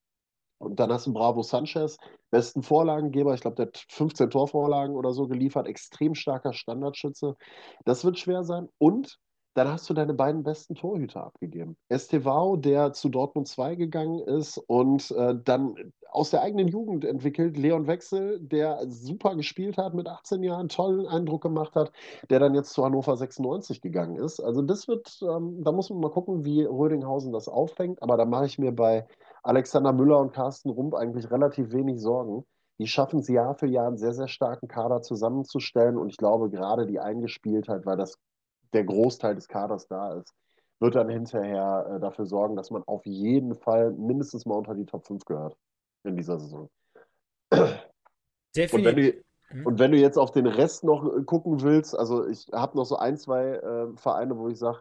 und 0.61 0.79
dann 0.79 0.93
hast 0.93 1.07
du 1.07 1.13
Bravo 1.15 1.43
Sanchez, 1.43 1.97
besten 2.31 2.63
Vorlagengeber. 2.63 3.33
Ich 3.33 3.41
glaube, 3.41 3.57
der 3.57 3.67
hat 3.67 3.87
15 3.89 4.29
Torvorlagen 4.29 4.95
oder 4.95 5.13
so 5.13 5.27
geliefert. 5.27 5.67
Extrem 5.67 6.15
starker 6.15 6.53
Standardschütze. 6.53 7.37
Das 7.87 8.05
wird 8.05 8.19
schwer 8.19 8.45
sein. 8.45 8.69
Und 8.77 9.19
dann 9.55 9.69
hast 9.69 9.89
du 9.89 9.95
deine 9.95 10.15
beiden 10.15 10.43
besten 10.43 10.75
Torhüter 10.75 11.25
abgegeben. 11.25 11.77
Estevao, 11.89 12.57
der 12.57 12.93
zu 12.93 13.09
Dortmund 13.09 13.49
2 13.49 13.75
gegangen 13.75 14.21
ist 14.21 14.59
und 14.59 15.11
äh, 15.13 15.35
dann 15.43 15.93
aus 16.11 16.31
der 16.31 16.43
eigenen 16.43 16.69
Jugend 16.69 17.05
entwickelt. 17.05 17.57
Leon 17.57 17.87
Wechsel, 17.87 18.39
der 18.41 18.81
super 18.87 19.37
gespielt 19.37 19.79
hat 19.79 19.95
mit 19.95 20.09
18 20.09 20.43
Jahren, 20.43 20.69
tollen 20.69 21.07
Eindruck 21.07 21.43
gemacht 21.43 21.75
hat, 21.75 21.91
der 22.29 22.39
dann 22.39 22.55
jetzt 22.55 22.75
zu 22.75 22.85
Hannover 22.85 23.17
96 23.17 23.81
gegangen 23.81 24.17
ist. 24.17 24.41
Also 24.41 24.61
das 24.61 24.89
wird, 24.89 25.21
ähm, 25.23 25.65
da 25.65 25.73
muss 25.73 25.89
man 25.89 26.01
mal 26.01 26.11
gucken, 26.11 26.45
wie 26.45 26.65
Rödinghausen 26.65 27.33
das 27.33 27.49
auffängt. 27.49 28.03
Aber 28.03 28.19
da 28.19 28.27
mache 28.27 28.47
ich 28.47 28.59
mir 28.59 28.73
bei 28.73 29.07
Alexander 29.43 29.93
Müller 29.93 30.19
und 30.19 30.33
Carsten 30.33 30.71
Rump 30.71 30.95
eigentlich 30.95 31.31
relativ 31.31 31.73
wenig 31.73 32.01
Sorgen. 32.01 32.45
Die 32.79 32.87
schaffen 32.87 33.21
es 33.21 33.29
Jahr 33.29 33.55
für 33.55 33.67
Jahr 33.67 33.89
einen 33.89 33.99
sehr, 33.99 34.15
sehr 34.15 34.29
starken 34.29 34.69
Kader 34.69 35.03
zusammenzustellen. 35.03 35.99
Und 35.99 36.09
ich 36.09 36.17
glaube, 36.17 36.51
gerade 36.51 36.87
die 36.87 37.01
Eingespieltheit, 37.01 37.85
weil 37.85 37.97
das 37.97 38.19
der 38.73 38.85
Großteil 38.85 39.35
des 39.35 39.49
Kaders 39.49 39.87
da 39.89 40.15
ist, 40.15 40.33
wird 40.81 40.95
dann 40.95 41.09
hinterher 41.09 41.87
äh, 41.97 42.01
dafür 42.01 42.27
sorgen, 42.27 42.57
dass 42.57 42.71
man 42.71 42.83
auf 42.85 43.05
jeden 43.05 43.55
Fall 43.55 43.93
mindestens 43.93 44.47
mal 44.47 44.55
unter 44.55 44.75
die 44.75 44.87
Top 44.87 45.07
5 45.07 45.25
gehört 45.25 45.57
in 46.05 46.17
dieser 46.17 46.39
Saison. 46.39 46.71
Definitiv. 48.57 48.75
Und 48.75 48.85
wenn, 48.85 48.97
du, 48.97 49.13
mhm. 49.51 49.67
und 49.67 49.79
wenn 49.79 49.93
du 49.93 49.99
jetzt 49.99 50.17
auf 50.17 50.31
den 50.31 50.47
Rest 50.47 50.85
noch 50.85 51.05
äh, 51.05 51.23
gucken 51.25 51.61
willst, 51.63 51.99
also 51.99 52.27
ich 52.27 52.49
habe 52.53 52.77
noch 52.77 52.85
so 52.85 52.97
ein, 52.97 53.19
zwei 53.19 53.57
äh, 53.57 53.97
Vereine, 53.97 54.39
wo 54.39 54.49
ich 54.49 54.59
sage, 54.59 54.81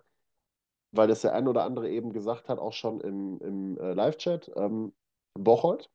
weil 0.91 1.07
das 1.07 1.21
der 1.21 1.33
ein 1.33 1.47
oder 1.47 1.63
andere 1.63 1.89
eben 1.89 2.13
gesagt 2.13 2.49
hat, 2.49 2.59
auch 2.59 2.73
schon 2.73 3.01
im, 3.01 3.39
im 3.41 3.77
äh, 3.77 3.93
Live-Chat, 3.93 4.51
ähm, 4.55 4.93
Bocholt 5.35 5.89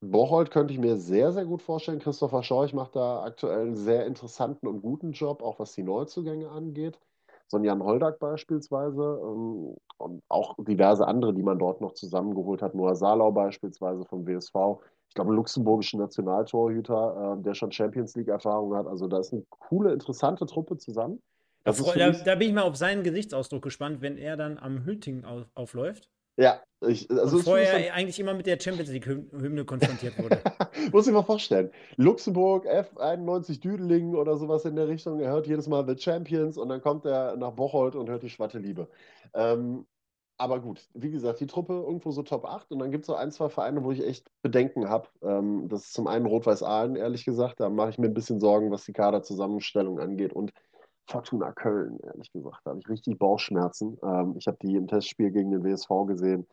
Bocholt 0.00 0.50
könnte 0.50 0.72
ich 0.74 0.78
mir 0.78 0.96
sehr, 0.96 1.32
sehr 1.32 1.46
gut 1.46 1.62
vorstellen. 1.62 1.98
Christopher 2.00 2.42
Schorch 2.42 2.74
macht 2.74 2.96
da 2.96 3.22
aktuell 3.22 3.62
einen 3.62 3.76
sehr 3.76 4.06
interessanten 4.06 4.66
und 4.66 4.82
guten 4.82 5.12
Job, 5.12 5.42
auch 5.42 5.58
was 5.58 5.72
die 5.72 5.82
Neuzugänge 5.82 6.50
angeht. 6.50 6.98
So 7.48 7.56
ein 7.56 7.64
Jan 7.64 7.82
Holdak 7.82 8.18
beispielsweise 8.18 9.20
ähm, 9.22 9.74
und 9.98 10.22
auch 10.28 10.54
diverse 10.58 11.06
andere, 11.06 11.32
die 11.32 11.42
man 11.42 11.58
dort 11.58 11.80
noch 11.80 11.92
zusammengeholt 11.94 12.60
hat. 12.62 12.74
Noah 12.74 12.94
Salau 12.96 13.32
beispielsweise 13.32 14.04
vom 14.04 14.26
WSV. 14.26 14.80
Ich 15.08 15.14
glaube, 15.14 15.30
einen 15.30 15.36
luxemburgischen 15.36 16.00
Nationaltorhüter, 16.00 17.36
äh, 17.38 17.42
der 17.42 17.54
schon 17.54 17.72
Champions 17.72 18.14
League-Erfahrung 18.16 18.74
hat. 18.76 18.86
Also 18.86 19.06
da 19.08 19.18
ist 19.18 19.32
eine 19.32 19.44
coole, 19.48 19.92
interessante 19.92 20.44
Truppe 20.46 20.76
zusammen. 20.76 21.22
Da, 21.66 22.10
da, 22.12 22.34
bin 22.36 22.48
ich 22.48 22.54
mal 22.54 22.62
auf 22.62 22.76
seinen 22.76 23.02
Gesichtsausdruck 23.02 23.62
gespannt, 23.62 24.00
wenn 24.00 24.16
er 24.16 24.36
dann 24.36 24.58
am 24.58 24.84
Hülting 24.84 25.24
auf, 25.24 25.46
aufläuft. 25.54 26.08
Ja, 26.38 26.60
ich, 26.86 27.10
also 27.10 27.38
vorher 27.38 27.80
schon... 27.80 27.92
eigentlich 27.92 28.20
immer 28.20 28.34
mit 28.34 28.46
der 28.46 28.60
Champions 28.60 28.90
League-Hymne 28.90 29.64
konfrontiert 29.64 30.18
wurde. 30.18 30.38
Muss 30.92 31.06
ich 31.06 31.12
mal 31.12 31.22
vorstellen. 31.22 31.70
Luxemburg, 31.96 32.66
F91 32.66 33.60
Düdeling 33.60 34.14
oder 34.14 34.36
sowas 34.36 34.66
in 34.66 34.76
der 34.76 34.86
Richtung. 34.86 35.20
Er 35.20 35.30
hört 35.30 35.46
jedes 35.46 35.66
Mal 35.66 35.86
The 35.88 36.00
Champions 36.00 36.58
und 36.58 36.68
dann 36.68 36.82
kommt 36.82 37.06
er 37.06 37.36
nach 37.36 37.52
Bocholt 37.52 37.96
und 37.96 38.10
hört 38.10 38.22
die 38.22 38.28
Schwatte 38.28 38.58
Liebe. 38.58 38.88
Ähm, 39.34 39.86
aber 40.38 40.60
gut, 40.60 40.86
wie 40.92 41.10
gesagt, 41.10 41.40
die 41.40 41.46
Truppe 41.46 41.72
irgendwo 41.72 42.10
so 42.10 42.22
Top 42.22 42.44
8 42.44 42.70
und 42.70 42.80
dann 42.80 42.90
gibt 42.90 43.04
es 43.04 43.06
so 43.06 43.14
ein, 43.14 43.32
zwei 43.32 43.48
Vereine, 43.48 43.82
wo 43.82 43.90
ich 43.90 44.06
echt 44.06 44.30
Bedenken 44.42 44.90
habe. 44.90 45.08
Ähm, 45.22 45.68
das 45.68 45.84
ist 45.84 45.94
zum 45.94 46.06
einen 46.06 46.26
Rot-Weiß 46.26 46.62
Aalen, 46.62 46.96
ehrlich 46.96 47.24
gesagt. 47.24 47.60
Da 47.60 47.70
mache 47.70 47.88
ich 47.88 47.98
mir 47.98 48.08
ein 48.08 48.14
bisschen 48.14 48.38
Sorgen, 48.38 48.70
was 48.70 48.84
die 48.84 48.92
Kaderzusammenstellung 48.92 49.98
angeht. 49.98 50.34
Und 50.34 50.52
Fortuna 51.08 51.52
Köln, 51.52 51.98
ehrlich 52.02 52.32
gesagt. 52.32 52.60
Da 52.64 52.70
habe 52.70 52.80
ich 52.80 52.88
richtig 52.88 53.18
Bauchschmerzen. 53.18 53.98
Ähm, 54.02 54.34
ich 54.36 54.46
habe 54.46 54.58
die 54.62 54.74
im 54.76 54.88
Testspiel 54.88 55.30
gegen 55.30 55.50
den 55.50 55.64
WSV 55.64 55.88
gesehen. 56.06 56.46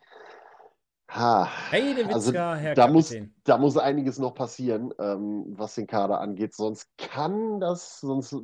Ha, 1.10 1.48
hey, 1.70 2.04
also 2.12 2.34
Herr 2.34 2.74
da 2.74 2.88
muss, 2.88 3.14
da 3.44 3.58
muss 3.60 3.78
einiges 3.78 4.18
noch 4.18 4.34
passieren, 4.34 4.92
ähm, 5.00 5.46
was 5.50 5.76
den 5.76 5.86
Kader 5.86 6.20
angeht. 6.20 6.56
Sonst 6.56 6.90
kann 6.98 7.60
das, 7.60 8.00
sonst 8.00 8.36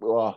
oh, 0.00 0.32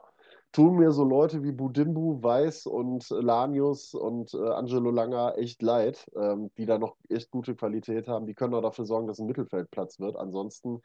tun 0.51 0.75
mir 0.75 0.91
so 0.91 1.03
Leute 1.03 1.41
wie 1.41 1.51
Budimbu, 1.51 2.21
Weiß 2.21 2.67
und 2.67 3.09
Lanius 3.09 3.95
und 3.95 4.35
äh, 4.35 4.49
Angelo 4.49 4.91
Langer 4.91 5.35
echt 5.37 5.63
leid, 5.63 6.05
ähm, 6.15 6.51
die 6.57 6.67
da 6.67 6.77
noch 6.77 6.95
echt 7.09 7.31
gute 7.31 7.55
Qualität 7.55 8.07
haben. 8.07 8.27
Die 8.27 8.35
können 8.35 8.53
auch 8.53 8.61
dafür 8.61 8.85
sorgen, 8.85 9.07
dass 9.07 9.17
ein 9.17 9.25
Mittelfeldplatz 9.25 9.99
wird. 9.99 10.15
Ansonsten 10.15 10.81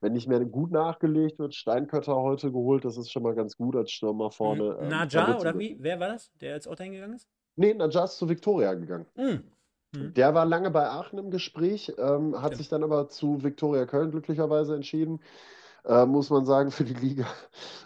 wenn 0.00 0.12
nicht 0.12 0.28
mehr 0.28 0.44
gut 0.44 0.70
nachgelegt 0.70 1.38
wird, 1.38 1.54
Steinkötter 1.54 2.16
heute 2.16 2.52
geholt, 2.52 2.84
das 2.84 2.96
ist 2.96 3.10
schon 3.10 3.22
mal 3.22 3.34
ganz 3.34 3.56
gut 3.56 3.76
als 3.76 3.90
Stürmer 3.90 4.30
vorne. 4.30 4.76
Ähm, 4.80 4.88
Najar 4.88 5.40
oder 5.40 5.58
wie? 5.58 5.76
Wer 5.80 5.98
war 6.00 6.08
das, 6.08 6.30
der 6.40 6.54
jetzt 6.54 6.68
auch 6.68 6.74
dahin 6.74 6.92
gegangen 6.92 7.14
ist? 7.14 7.28
Nee, 7.56 7.74
Najar 7.74 8.04
ist 8.04 8.18
zu 8.18 8.28
Viktoria 8.28 8.74
gegangen. 8.74 9.06
Mhm. 9.16 9.44
Mhm. 9.92 10.14
Der 10.14 10.34
war 10.34 10.44
lange 10.44 10.70
bei 10.70 10.88
Aachen 10.88 11.18
im 11.18 11.30
Gespräch, 11.30 11.92
ähm, 11.98 12.34
hat 12.36 12.48
Stimmt. 12.48 12.56
sich 12.58 12.68
dann 12.68 12.82
aber 12.84 13.08
zu 13.08 13.42
Viktoria 13.42 13.86
Köln 13.86 14.10
glücklicherweise 14.10 14.74
entschieden, 14.74 15.20
äh, 15.84 16.06
muss 16.06 16.30
man 16.30 16.44
sagen, 16.44 16.70
für 16.72 16.84
die 16.84 16.94
Liga. 16.94 17.26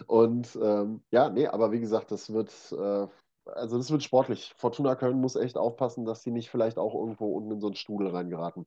Und 0.07 0.57
ähm, 0.61 1.03
ja, 1.11 1.29
nee, 1.29 1.47
aber 1.47 1.71
wie 1.71 1.79
gesagt, 1.79 2.11
das 2.11 2.33
wird, 2.33 2.51
äh, 2.71 3.07
also 3.45 3.77
das 3.77 3.91
wird 3.91 4.03
sportlich. 4.03 4.53
Fortuna 4.57 4.95
Köln 4.95 5.19
muss 5.19 5.35
echt 5.35 5.57
aufpassen, 5.57 6.05
dass 6.05 6.23
sie 6.23 6.31
nicht 6.31 6.49
vielleicht 6.49 6.77
auch 6.77 6.93
irgendwo 6.93 7.35
unten 7.35 7.51
in 7.51 7.61
so 7.61 7.67
einen 7.67 7.75
Strudel 7.75 8.09
reingeraten. 8.09 8.65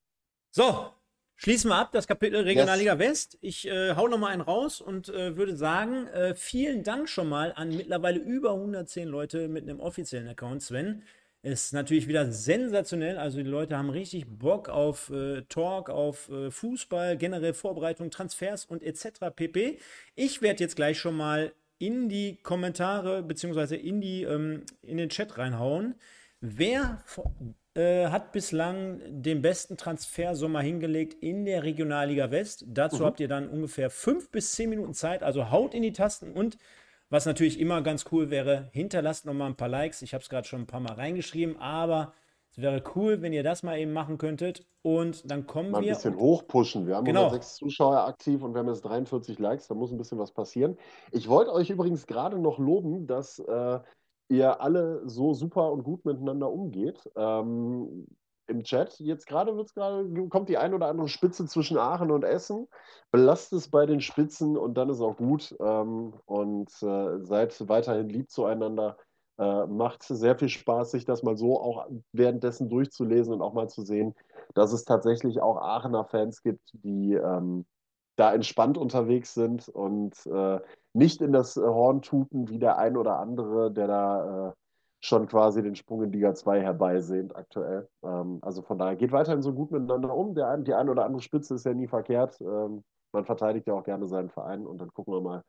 So, 0.50 0.88
Schließen 1.36 1.70
wir 1.70 1.76
ab 1.76 1.90
das 1.92 2.06
Kapitel 2.06 2.40
Regionalliga 2.42 2.92
yes. 2.92 3.00
West. 3.00 3.38
Ich 3.40 3.66
äh, 3.66 3.94
hau 3.96 4.08
noch 4.08 4.18
mal 4.18 4.28
einen 4.28 4.40
raus 4.40 4.80
und 4.80 5.08
äh, 5.08 5.36
würde 5.36 5.56
sagen, 5.56 6.06
äh, 6.08 6.34
vielen 6.34 6.84
Dank 6.84 7.08
schon 7.08 7.28
mal 7.28 7.52
an 7.56 7.76
mittlerweile 7.76 8.20
über 8.20 8.52
110 8.52 9.08
Leute 9.08 9.48
mit 9.48 9.64
einem 9.64 9.80
offiziellen 9.80 10.28
Account, 10.28 10.62
Sven. 10.62 11.02
Ist 11.42 11.74
natürlich 11.74 12.08
wieder 12.08 12.32
sensationell. 12.32 13.18
Also 13.18 13.36
die 13.36 13.42
Leute 13.50 13.76
haben 13.76 13.90
richtig 13.90 14.26
Bock 14.26 14.70
auf 14.70 15.10
äh, 15.10 15.42
Talk, 15.42 15.90
auf 15.90 16.30
äh, 16.30 16.50
Fußball, 16.50 17.18
generell 17.18 17.52
Vorbereitung, 17.52 18.10
Transfers 18.10 18.64
und 18.64 18.82
etc. 18.82 19.26
pp. 19.34 19.78
Ich 20.14 20.40
werde 20.40 20.64
jetzt 20.64 20.76
gleich 20.76 20.98
schon 20.98 21.16
mal 21.16 21.52
in 21.78 22.08
die 22.08 22.38
Kommentare 22.42 23.22
beziehungsweise 23.22 23.76
in 23.76 24.00
ähm, 24.02 24.62
in 24.80 24.96
den 24.96 25.10
Chat 25.10 25.36
reinhauen. 25.36 25.96
Wer 26.40 27.02
äh, 27.74 28.06
hat 28.06 28.32
bislang 28.32 29.00
den 29.06 29.42
besten 29.42 29.76
Transfersommer 29.76 30.60
hingelegt 30.60 31.14
in 31.14 31.44
der 31.44 31.62
Regionalliga 31.64 32.30
West. 32.30 32.64
Dazu 32.68 33.02
mhm. 33.02 33.06
habt 33.06 33.20
ihr 33.20 33.28
dann 33.28 33.48
ungefähr 33.48 33.90
fünf 33.90 34.30
bis 34.30 34.52
zehn 34.52 34.70
Minuten 34.70 34.94
Zeit. 34.94 35.22
Also 35.22 35.50
haut 35.50 35.74
in 35.74 35.82
die 35.82 35.92
Tasten 35.92 36.32
und 36.32 36.56
was 37.10 37.26
natürlich 37.26 37.60
immer 37.60 37.82
ganz 37.82 38.06
cool 38.12 38.30
wäre, 38.30 38.70
hinterlasst 38.72 39.26
noch 39.26 39.34
mal 39.34 39.46
ein 39.46 39.56
paar 39.56 39.68
Likes. 39.68 40.02
Ich 40.02 40.14
habe 40.14 40.22
es 40.22 40.28
gerade 40.28 40.46
schon 40.48 40.62
ein 40.62 40.66
paar 40.66 40.80
Mal 40.80 40.94
reingeschrieben, 40.94 41.58
aber 41.58 42.12
es 42.52 42.62
wäre 42.62 42.82
cool, 42.94 43.20
wenn 43.20 43.32
ihr 43.32 43.42
das 43.42 43.62
mal 43.62 43.78
eben 43.78 43.92
machen 43.92 44.18
könntet. 44.18 44.66
Und 44.82 45.28
dann 45.30 45.46
kommen 45.46 45.70
mal 45.70 45.82
wir. 45.82 45.92
Ein 45.92 45.96
bisschen 45.96 46.16
hochpushen. 46.16 46.86
Wir 46.86 46.96
haben 46.96 47.04
genau. 47.04 47.26
106 47.26 47.56
Zuschauer 47.56 48.06
aktiv 48.06 48.42
und 48.42 48.54
wir 48.54 48.60
haben 48.60 48.68
jetzt 48.68 48.84
43 48.84 49.38
Likes. 49.38 49.66
Da 49.66 49.74
muss 49.74 49.90
ein 49.90 49.98
bisschen 49.98 50.18
was 50.18 50.32
passieren. 50.32 50.76
Ich 51.10 51.28
wollte 51.28 51.52
euch 51.52 51.70
übrigens 51.70 52.06
gerade 52.06 52.38
noch 52.38 52.58
loben, 52.58 53.06
dass. 53.06 53.38
Äh, 53.40 53.80
ihr 54.28 54.60
alle 54.60 55.02
so 55.08 55.34
super 55.34 55.72
und 55.72 55.84
gut 55.84 56.04
miteinander 56.04 56.50
umgeht. 56.50 57.10
Ähm, 57.16 58.06
Im 58.46 58.62
Chat, 58.64 58.98
jetzt 59.00 59.26
gerade 59.26 59.56
wird's 59.56 59.74
gerade, 59.74 60.08
kommt 60.28 60.48
die 60.48 60.58
ein 60.58 60.74
oder 60.74 60.88
andere 60.88 61.08
Spitze 61.08 61.46
zwischen 61.46 61.78
Aachen 61.78 62.10
und 62.10 62.24
Essen. 62.24 62.68
Belasst 63.10 63.52
es 63.52 63.70
bei 63.70 63.86
den 63.86 64.00
Spitzen 64.00 64.56
und 64.56 64.74
dann 64.74 64.90
ist 64.90 65.00
auch 65.00 65.16
gut. 65.16 65.54
Ähm, 65.60 66.14
und 66.26 66.70
äh, 66.82 67.20
seid 67.24 67.68
weiterhin 67.68 68.08
lieb 68.08 68.30
zueinander. 68.30 68.96
Äh, 69.36 69.66
macht 69.66 70.04
sehr 70.04 70.38
viel 70.38 70.48
Spaß, 70.48 70.92
sich 70.92 71.04
das 71.04 71.24
mal 71.24 71.36
so 71.36 71.60
auch 71.60 71.88
währenddessen 72.12 72.68
durchzulesen 72.68 73.34
und 73.34 73.42
auch 73.42 73.52
mal 73.52 73.68
zu 73.68 73.82
sehen, 73.82 74.14
dass 74.54 74.72
es 74.72 74.84
tatsächlich 74.84 75.40
auch 75.40 75.56
Aachener 75.56 76.04
Fans 76.04 76.42
gibt, 76.42 76.70
die 76.72 77.14
ähm, 77.14 77.66
da 78.16 78.32
entspannt 78.32 78.78
unterwegs 78.78 79.34
sind 79.34 79.68
und 79.68 80.14
äh, 80.26 80.60
nicht 80.92 81.20
in 81.20 81.32
das 81.32 81.56
Horn 81.56 82.02
tuten 82.02 82.48
wie 82.48 82.58
der 82.58 82.78
ein 82.78 82.96
oder 82.96 83.18
andere, 83.18 83.72
der 83.72 83.86
da 83.86 84.48
äh, 84.48 84.52
schon 85.00 85.26
quasi 85.26 85.62
den 85.62 85.76
Sprung 85.76 86.02
in 86.02 86.12
Liga 86.12 86.34
2 86.34 86.60
herbeisehnt 86.62 87.36
aktuell. 87.36 87.88
Ähm, 88.02 88.38
also 88.42 88.62
von 88.62 88.78
daher 88.78 88.96
geht 88.96 89.12
weiterhin 89.12 89.42
so 89.42 89.52
gut 89.52 89.70
miteinander 89.70 90.14
um. 90.14 90.34
Der, 90.34 90.56
die 90.58 90.74
ein 90.74 90.88
oder 90.88 91.04
andere 91.04 91.22
Spitze 91.22 91.54
ist 91.54 91.66
ja 91.66 91.74
nie 91.74 91.88
verkehrt. 91.88 92.40
Ähm, 92.40 92.84
man 93.12 93.24
verteidigt 93.24 93.66
ja 93.66 93.74
auch 93.74 93.84
gerne 93.84 94.06
seinen 94.06 94.30
Verein 94.30 94.66
und 94.66 94.78
dann 94.78 94.92
gucken 94.92 95.14
wir 95.14 95.20
mal, 95.20 95.42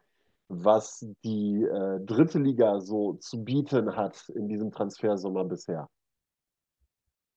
was 0.47 1.05
die 1.23 1.63
äh, 1.63 1.99
dritte 2.05 2.39
Liga 2.39 2.79
so 2.79 3.13
zu 3.13 3.43
bieten 3.43 3.95
hat 3.95 4.29
in 4.29 4.47
diesem 4.47 4.71
Transfersommer 4.71 5.45
bisher. 5.45 5.89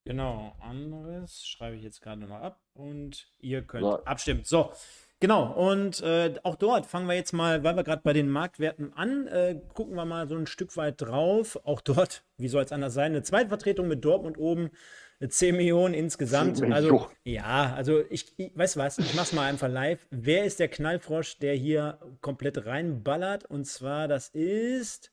Genau, 0.05 0.53
anderes 0.61 1.47
schreibe 1.47 1.77
ich 1.77 1.83
jetzt 1.83 2.01
gerade 2.01 2.21
noch 2.23 2.31
ab 2.31 2.61
und 2.75 3.31
ihr 3.39 3.63
könnt 3.63 3.85
so. 3.85 4.05
abstimmen. 4.05 4.41
So, 4.43 4.73
Genau, 5.21 5.53
und 5.53 6.01
äh, 6.01 6.35
auch 6.45 6.55
dort 6.55 6.87
fangen 6.87 7.09
wir 7.09 7.15
jetzt 7.15 7.33
mal, 7.33 7.65
weil 7.65 7.75
wir 7.75 7.83
gerade 7.83 8.03
bei 8.05 8.13
den 8.13 8.31
Marktwerten 8.31 8.93
an, 8.93 9.27
äh, 9.27 9.61
gucken 9.75 9.97
wir 9.97 10.05
mal 10.05 10.29
so 10.29 10.37
ein 10.37 10.47
Stück 10.47 10.77
weit 10.77 11.01
drauf. 11.01 11.59
Auch 11.65 11.81
dort, 11.81 12.23
wie 12.37 12.47
soll 12.47 12.63
es 12.63 12.71
anders 12.71 12.95
sein, 12.95 13.13
eine 13.13 13.23
Zweitvertretung 13.23 13.89
mit 13.89 14.05
Dortmund 14.05 14.39
oben, 14.39 14.71
10 15.27 15.57
Millionen 15.57 15.95
insgesamt. 15.95 16.59
10 16.59 16.69
Millionen. 16.69 16.93
Also, 16.93 17.11
ja, 17.25 17.75
also 17.75 18.03
ich, 18.11 18.33
ich 18.39 18.57
weiß 18.57 18.77
was, 18.77 18.99
ich 18.99 19.15
mach's 19.15 19.33
mal 19.33 19.49
einfach 19.49 19.69
live. 19.69 20.07
Wer 20.11 20.45
ist 20.45 20.61
der 20.61 20.69
Knallfrosch, 20.69 21.39
der 21.39 21.55
hier 21.55 21.99
komplett 22.21 22.65
reinballert? 22.65 23.45
Und 23.45 23.67
zwar, 23.67 24.07
das 24.07 24.29
ist 24.29 25.11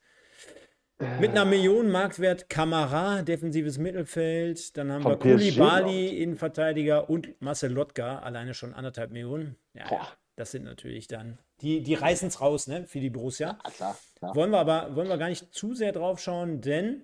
mit 1.20 1.32
einer 1.32 1.46
Million 1.46 1.90
Marktwert 1.90 2.50
Kamara, 2.50 3.22
defensives 3.22 3.78
Mittelfeld. 3.78 4.78
Dann 4.78 4.92
haben 4.92 5.04
Von 5.04 5.12
wir 5.14 5.18
Koulibaly, 5.18 6.22
Innenverteidiger 6.22 7.10
und 7.10 7.42
Marcel 7.42 7.72
Lotka, 7.72 8.20
alleine 8.20 8.54
schon 8.54 8.74
anderthalb 8.74 9.12
Millionen. 9.12 9.58
Ja, 9.74 9.88
Boah. 9.90 10.08
das 10.36 10.52
sind 10.52 10.64
natürlich 10.64 11.08
dann, 11.08 11.38
die, 11.62 11.82
die 11.82 11.96
reißen 11.96 12.30
es 12.30 12.40
raus, 12.40 12.68
ne, 12.68 12.86
für 12.86 13.00
die 13.00 13.10
Borussia. 13.10 13.60
Ja, 13.64 13.72
klar, 13.72 13.98
klar. 14.16 14.36
Wollen 14.36 14.52
wir 14.52 14.60
aber, 14.60 14.96
wollen 14.96 15.10
wir 15.10 15.18
gar 15.18 15.30
nicht 15.30 15.54
zu 15.54 15.74
sehr 15.74 15.92
drauf 15.92 16.20
schauen, 16.20 16.62
denn 16.62 17.04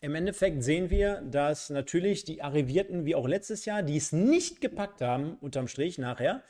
im 0.00 0.14
Endeffekt 0.14 0.64
sehen 0.64 0.90
wir, 0.90 1.20
dass 1.20 1.70
natürlich 1.70 2.24
die 2.24 2.42
Arrivierten, 2.42 3.04
wie 3.04 3.14
auch 3.14 3.28
letztes 3.28 3.66
Jahr, 3.66 3.82
die 3.82 3.96
es 3.96 4.10
nicht 4.10 4.60
gepackt 4.60 5.00
haben, 5.00 5.36
unterm 5.40 5.68
Strich 5.68 5.98
nachher, 5.98 6.42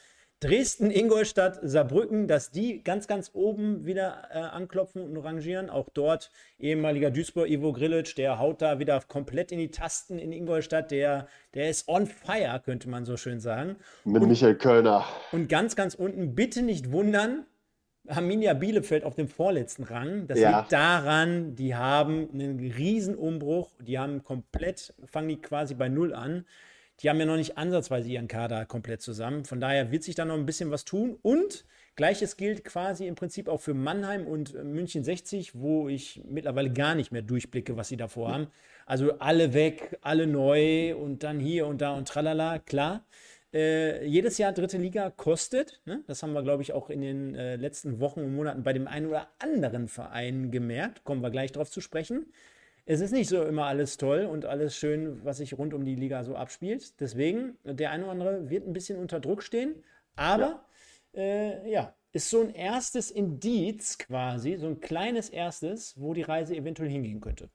Dresden, 0.42 0.90
Ingolstadt, 0.90 1.60
Saarbrücken, 1.62 2.26
dass 2.26 2.50
die 2.50 2.82
ganz, 2.82 3.06
ganz 3.06 3.30
oben 3.32 3.86
wieder 3.86 4.28
äh, 4.32 4.38
anklopfen 4.38 5.02
und 5.02 5.16
rangieren. 5.16 5.70
Auch 5.70 5.88
dort 5.94 6.32
ehemaliger 6.58 7.12
Duisburg, 7.12 7.48
Ivo 7.48 7.72
Grilic, 7.72 8.16
der 8.16 8.40
haut 8.40 8.60
da 8.60 8.80
wieder 8.80 9.00
komplett 9.06 9.52
in 9.52 9.58
die 9.58 9.70
Tasten 9.70 10.18
in 10.18 10.32
Ingolstadt. 10.32 10.90
Der, 10.90 11.28
der 11.54 11.70
ist 11.70 11.88
on 11.88 12.06
fire, 12.06 12.60
könnte 12.64 12.88
man 12.88 13.04
so 13.04 13.16
schön 13.16 13.38
sagen. 13.38 13.76
Mit 14.04 14.20
und, 14.20 14.30
Michael 14.30 14.56
Kölner. 14.56 15.04
Und 15.30 15.48
ganz, 15.48 15.76
ganz 15.76 15.94
unten, 15.94 16.34
bitte 16.34 16.62
nicht 16.62 16.90
wundern, 16.90 17.46
Arminia 18.08 18.54
Bielefeld 18.54 19.04
auf 19.04 19.14
dem 19.14 19.28
vorletzten 19.28 19.84
Rang. 19.84 20.26
Das 20.26 20.40
ja. 20.40 20.58
liegt 20.58 20.72
daran, 20.72 21.54
die 21.54 21.76
haben 21.76 22.28
einen 22.32 22.58
Riesenumbruch. 22.58 23.70
Die 23.80 23.96
haben 23.96 24.24
komplett, 24.24 24.92
fangen 25.04 25.28
die 25.28 25.40
quasi 25.40 25.74
bei 25.74 25.88
Null 25.88 26.12
an 26.12 26.44
die 27.02 27.10
haben 27.10 27.18
ja 27.18 27.26
noch 27.26 27.36
nicht 27.36 27.58
ansatzweise 27.58 28.08
ihren 28.08 28.28
Kader 28.28 28.64
komplett 28.64 29.02
zusammen. 29.02 29.44
Von 29.44 29.60
daher 29.60 29.90
wird 29.90 30.04
sich 30.04 30.14
da 30.14 30.24
noch 30.24 30.34
ein 30.36 30.46
bisschen 30.46 30.70
was 30.70 30.84
tun. 30.84 31.18
Und 31.22 31.64
gleiches 31.96 32.36
gilt 32.36 32.64
quasi 32.64 33.06
im 33.06 33.16
Prinzip 33.16 33.48
auch 33.48 33.60
für 33.60 33.74
Mannheim 33.74 34.26
und 34.26 34.54
München 34.64 35.02
60, 35.02 35.58
wo 35.58 35.88
ich 35.88 36.22
mittlerweile 36.28 36.72
gar 36.72 36.94
nicht 36.94 37.10
mehr 37.10 37.22
durchblicke, 37.22 37.76
was 37.76 37.88
sie 37.88 37.96
davor 37.96 38.32
haben. 38.32 38.46
Also 38.86 39.18
alle 39.18 39.52
weg, 39.52 39.98
alle 40.02 40.26
neu 40.26 40.96
und 40.96 41.24
dann 41.24 41.40
hier 41.40 41.66
und 41.66 41.80
da 41.80 41.94
und 41.94 42.06
tralala, 42.06 42.58
klar. 42.60 43.04
äh, 43.52 44.06
jedes 44.06 44.38
Jahr 44.38 44.52
dritte 44.52 44.78
Liga 44.78 45.10
kostet. 45.10 45.80
Ne? 45.84 46.02
Das 46.06 46.22
haben 46.22 46.32
wir, 46.32 46.42
glaube 46.42 46.62
ich, 46.62 46.72
auch 46.72 46.88
in 46.88 47.00
den 47.00 47.34
äh, 47.34 47.56
letzten 47.56 48.00
Wochen 48.00 48.20
und 48.20 48.34
Monaten 48.34 48.62
bei 48.62 48.72
dem 48.72 48.86
einen 48.86 49.06
oder 49.06 49.28
anderen 49.38 49.88
Verein 49.88 50.50
gemerkt. 50.50 51.04
Kommen 51.04 51.20
wir 51.20 51.30
gleich 51.30 51.52
drauf 51.52 51.70
zu 51.70 51.80
sprechen. 51.80 52.26
Es 52.84 53.00
ist 53.00 53.12
nicht 53.12 53.28
so 53.28 53.42
immer 53.42 53.66
alles 53.66 53.96
toll 53.96 54.26
und 54.26 54.44
alles 54.44 54.76
schön, 54.76 55.24
was 55.24 55.36
sich 55.38 55.56
rund 55.56 55.72
um 55.72 55.84
die 55.84 55.94
Liga 55.94 56.24
so 56.24 56.34
abspielt. 56.34 57.00
Deswegen, 57.00 57.56
der 57.64 57.90
eine 57.92 58.04
oder 58.04 58.12
andere 58.12 58.50
wird 58.50 58.66
ein 58.66 58.72
bisschen 58.72 58.98
unter 58.98 59.20
Druck 59.20 59.42
stehen. 59.42 59.84
Aber 60.16 60.64
ja, 61.14 61.20
äh, 61.20 61.70
ja 61.70 61.94
ist 62.12 62.28
so 62.28 62.42
ein 62.42 62.50
erstes 62.54 63.10
Indiz 63.10 63.98
quasi, 63.98 64.56
so 64.56 64.66
ein 64.66 64.80
kleines 64.80 65.30
erstes, 65.30 65.98
wo 65.98 66.12
die 66.12 66.22
Reise 66.22 66.54
eventuell 66.54 66.90
hingehen 66.90 67.20
könnte. 67.20 67.48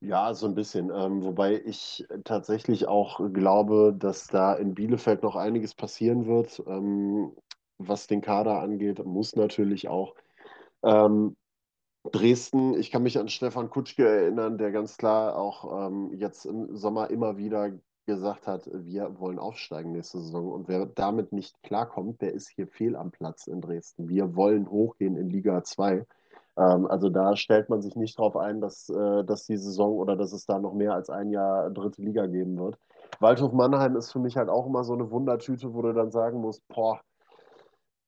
Ja, 0.00 0.34
so 0.34 0.46
ein 0.46 0.54
bisschen. 0.54 0.90
Ähm, 0.90 1.22
wobei 1.22 1.60
ich 1.64 2.06
tatsächlich 2.24 2.88
auch 2.88 3.20
glaube, 3.32 3.94
dass 3.96 4.26
da 4.26 4.54
in 4.54 4.74
Bielefeld 4.74 5.22
noch 5.22 5.36
einiges 5.36 5.74
passieren 5.74 6.26
wird, 6.26 6.62
ähm, 6.66 7.32
was 7.78 8.06
den 8.06 8.22
Kader 8.22 8.60
angeht. 8.60 9.04
Muss 9.04 9.36
natürlich 9.36 9.88
auch. 9.88 10.14
Ähm, 10.82 11.36
Dresden, 12.04 12.74
ich 12.74 12.90
kann 12.90 13.02
mich 13.02 13.18
an 13.18 13.28
Stefan 13.28 13.68
Kutschke 13.68 14.08
erinnern, 14.08 14.56
der 14.56 14.72
ganz 14.72 14.96
klar 14.96 15.36
auch 15.36 15.86
ähm, 15.86 16.12
jetzt 16.14 16.46
im 16.46 16.74
Sommer 16.76 17.10
immer 17.10 17.36
wieder 17.36 17.72
gesagt 18.06 18.46
hat, 18.46 18.68
wir 18.72 19.20
wollen 19.20 19.38
aufsteigen 19.38 19.92
nächste 19.92 20.18
Saison. 20.18 20.50
Und 20.50 20.68
wer 20.68 20.86
damit 20.86 21.32
nicht 21.32 21.62
klarkommt, 21.62 22.22
der 22.22 22.32
ist 22.32 22.48
hier 22.48 22.66
fehl 22.66 22.96
am 22.96 23.10
Platz 23.10 23.46
in 23.46 23.60
Dresden. 23.60 24.08
Wir 24.08 24.34
wollen 24.34 24.68
hochgehen 24.68 25.16
in 25.16 25.28
Liga 25.28 25.62
2. 25.62 26.06
Ähm, 26.56 26.86
also 26.86 27.10
da 27.10 27.36
stellt 27.36 27.68
man 27.68 27.82
sich 27.82 27.96
nicht 27.96 28.18
darauf 28.18 28.36
ein, 28.36 28.60
dass, 28.60 28.88
äh, 28.88 29.24
dass 29.24 29.46
die 29.46 29.58
Saison 29.58 29.92
oder 29.92 30.16
dass 30.16 30.32
es 30.32 30.46
da 30.46 30.58
noch 30.58 30.74
mehr 30.74 30.94
als 30.94 31.10
ein 31.10 31.30
Jahr 31.30 31.70
dritte 31.70 32.02
Liga 32.02 32.26
geben 32.26 32.58
wird. 32.58 32.78
Waldhof 33.20 33.52
Mannheim 33.52 33.96
ist 33.96 34.10
für 34.10 34.18
mich 34.18 34.36
halt 34.36 34.48
auch 34.48 34.66
immer 34.66 34.84
so 34.84 34.94
eine 34.94 35.10
Wundertüte, 35.10 35.74
wo 35.74 35.82
du 35.82 35.92
dann 35.92 36.10
sagen 36.10 36.40
musst, 36.40 36.66
boah, 36.68 37.00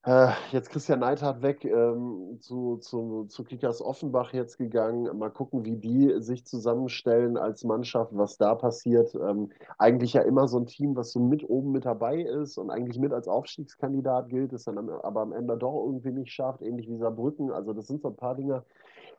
äh, 0.04 0.32
jetzt 0.50 0.70
Christian 0.70 1.00
Neidhardt 1.00 1.42
weg, 1.42 1.64
ähm, 1.64 2.38
zu, 2.40 2.78
zu, 2.78 3.26
zu 3.26 3.44
Kickers 3.44 3.80
Offenbach 3.80 4.32
jetzt 4.32 4.58
gegangen. 4.58 5.16
Mal 5.16 5.30
gucken, 5.30 5.64
wie 5.64 5.76
die 5.76 6.20
sich 6.20 6.44
zusammenstellen 6.44 7.36
als 7.36 7.62
Mannschaft, 7.62 8.10
was 8.14 8.36
da 8.36 8.54
passiert. 8.56 9.14
Ähm, 9.14 9.50
eigentlich 9.78 10.14
ja 10.14 10.22
immer 10.22 10.48
so 10.48 10.58
ein 10.58 10.66
Team, 10.66 10.96
was 10.96 11.12
so 11.12 11.20
mit 11.20 11.48
oben 11.48 11.70
mit 11.70 11.84
dabei 11.84 12.20
ist 12.20 12.58
und 12.58 12.70
eigentlich 12.70 12.98
mit 12.98 13.12
als 13.12 13.28
Aufstiegskandidat 13.28 14.28
gilt, 14.28 14.52
es 14.52 14.64
dann 14.64 14.78
aber 14.90 15.20
am 15.20 15.32
Ende 15.32 15.56
doch 15.56 15.84
irgendwie 15.86 16.12
nicht 16.12 16.32
schafft, 16.32 16.62
ähnlich 16.62 16.88
wie 16.88 16.96
Saarbrücken. 16.96 17.52
Also 17.52 17.72
das 17.72 17.86
sind 17.86 18.02
so 18.02 18.08
ein 18.08 18.16
paar 18.16 18.34
Dinge, 18.34 18.64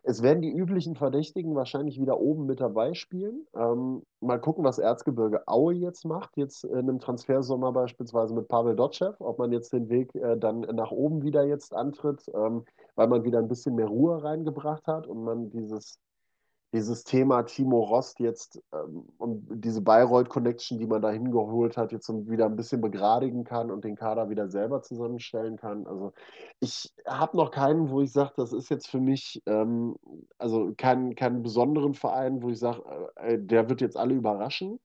es 0.04 0.22
werden 0.22 0.42
die 0.42 0.52
üblichen 0.52 0.96
Verdächtigen 0.96 1.56
wahrscheinlich 1.56 2.00
wieder 2.00 2.20
oben 2.20 2.46
mit 2.46 2.60
dabei 2.60 2.94
spielen. 2.94 3.48
Ähm, 3.56 4.04
mal 4.20 4.40
gucken, 4.40 4.66
was 4.66 4.78
Erzgebirge 4.78 5.48
Aue 5.48 5.74
jetzt 5.74 6.06
macht, 6.06 6.36
jetzt 6.36 6.66
in 6.66 6.76
einem 6.76 7.00
Transfersommer 7.00 7.72
beispielsweise 7.72 8.34
mit 8.34 8.50
Pavel 8.50 8.76
Dotschew, 8.76 9.14
ob 9.20 9.40
man 9.40 9.54
jetzt 9.54 9.72
den 9.72 9.90
Weg 9.90 10.14
äh, 10.16 10.38
dann 10.38 10.62
nach 10.62 10.92
oben 10.92 11.24
wieder 11.24 11.46
jetzt 11.46 11.74
antritt, 11.74 12.30
ähm, 12.36 12.66
weil 12.96 13.08
man 13.08 13.24
wieder 13.24 13.40
ein 13.40 13.48
bisschen 13.48 13.76
mehr 13.76 13.88
Ruhe 13.88 14.22
reingebracht 14.22 14.88
hat 14.88 15.08
und 15.08 15.24
man 15.24 15.50
dieses 15.50 15.98
dieses 16.74 17.04
Thema 17.04 17.44
Timo 17.44 17.84
Rost 17.84 18.20
jetzt 18.20 18.60
ähm, 18.74 19.06
und 19.20 19.46
diese 19.64 19.82
Bayreuth-Connection, 19.82 20.80
die 20.80 20.88
man 20.88 21.04
da 21.04 21.12
hingeholt 21.12 21.78
hat, 21.78 21.92
jetzt 21.92 22.10
wieder 22.10 22.48
ein 22.48 22.56
bisschen 22.56 22.82
begradigen 22.82 23.44
kann 23.44 23.70
und 23.70 23.84
den 23.84 23.96
Kader 23.96 24.30
wieder 24.30 24.50
selber 24.50 24.82
zusammenstellen 24.82 25.56
kann. 25.58 25.86
Also 25.86 26.14
ich 26.60 26.92
habe 27.08 27.38
noch 27.38 27.52
keinen, 27.52 27.90
wo 27.92 28.02
ich 28.02 28.12
sage, 28.12 28.34
das 28.38 28.54
ist 28.54 28.70
jetzt 28.70 28.88
für 28.88 29.00
mich, 29.00 29.42
ähm, 29.46 29.96
also 30.40 30.74
keinen, 30.76 31.16
keinen 31.16 31.44
besonderen 31.44 31.94
Verein, 31.94 32.42
wo 32.42 32.50
ich 32.50 32.60
sage, 32.60 32.82
äh, 33.18 33.38
der 33.40 33.70
wird 33.70 33.80
jetzt 33.80 33.96
alle 33.96 34.16
überraschen. 34.16 34.80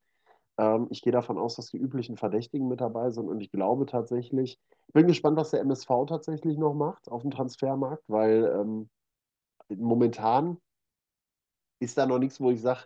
Ähm, 0.58 0.88
ich 0.90 1.00
gehe 1.00 1.12
davon 1.12 1.38
aus, 1.38 1.56
dass 1.56 1.70
die 1.70 1.78
üblichen 1.78 2.18
Verdächtigen 2.18 2.68
mit 2.68 2.82
dabei 2.82 3.10
sind 3.10 3.28
und 3.30 3.40
ich 3.40 3.50
glaube 3.50 3.86
tatsächlich, 3.86 4.58
ich 4.88 4.92
bin 4.92 5.06
gespannt, 5.06 5.38
was 5.38 5.50
der 5.52 5.60
MSV 5.60 5.88
tatsächlich 6.06 6.58
noch 6.58 6.74
macht 6.74 7.08
auf 7.10 7.22
dem 7.22 7.30
Transfermarkt, 7.30 8.04
weil 8.08 8.44
ähm, 8.60 8.90
momentan 9.70 10.58
ist 11.80 11.98
da 11.98 12.06
noch 12.06 12.18
nichts, 12.18 12.40
wo 12.40 12.50
ich 12.50 12.60
sage, 12.60 12.80